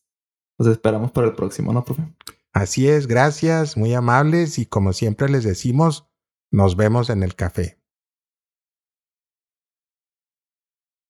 nos 0.58 0.68
esperamos 0.68 1.10
para 1.10 1.26
el 1.26 1.34
próximo, 1.34 1.72
¿no, 1.72 1.84
profe? 1.84 2.02
Así 2.52 2.88
es, 2.88 3.06
gracias, 3.06 3.76
muy 3.76 3.94
amables 3.94 4.58
y 4.58 4.66
como 4.66 4.92
siempre 4.92 5.28
les 5.28 5.44
decimos, 5.44 6.08
nos 6.50 6.76
vemos 6.76 7.08
en 7.10 7.22
el 7.22 7.36
café. 7.36 7.79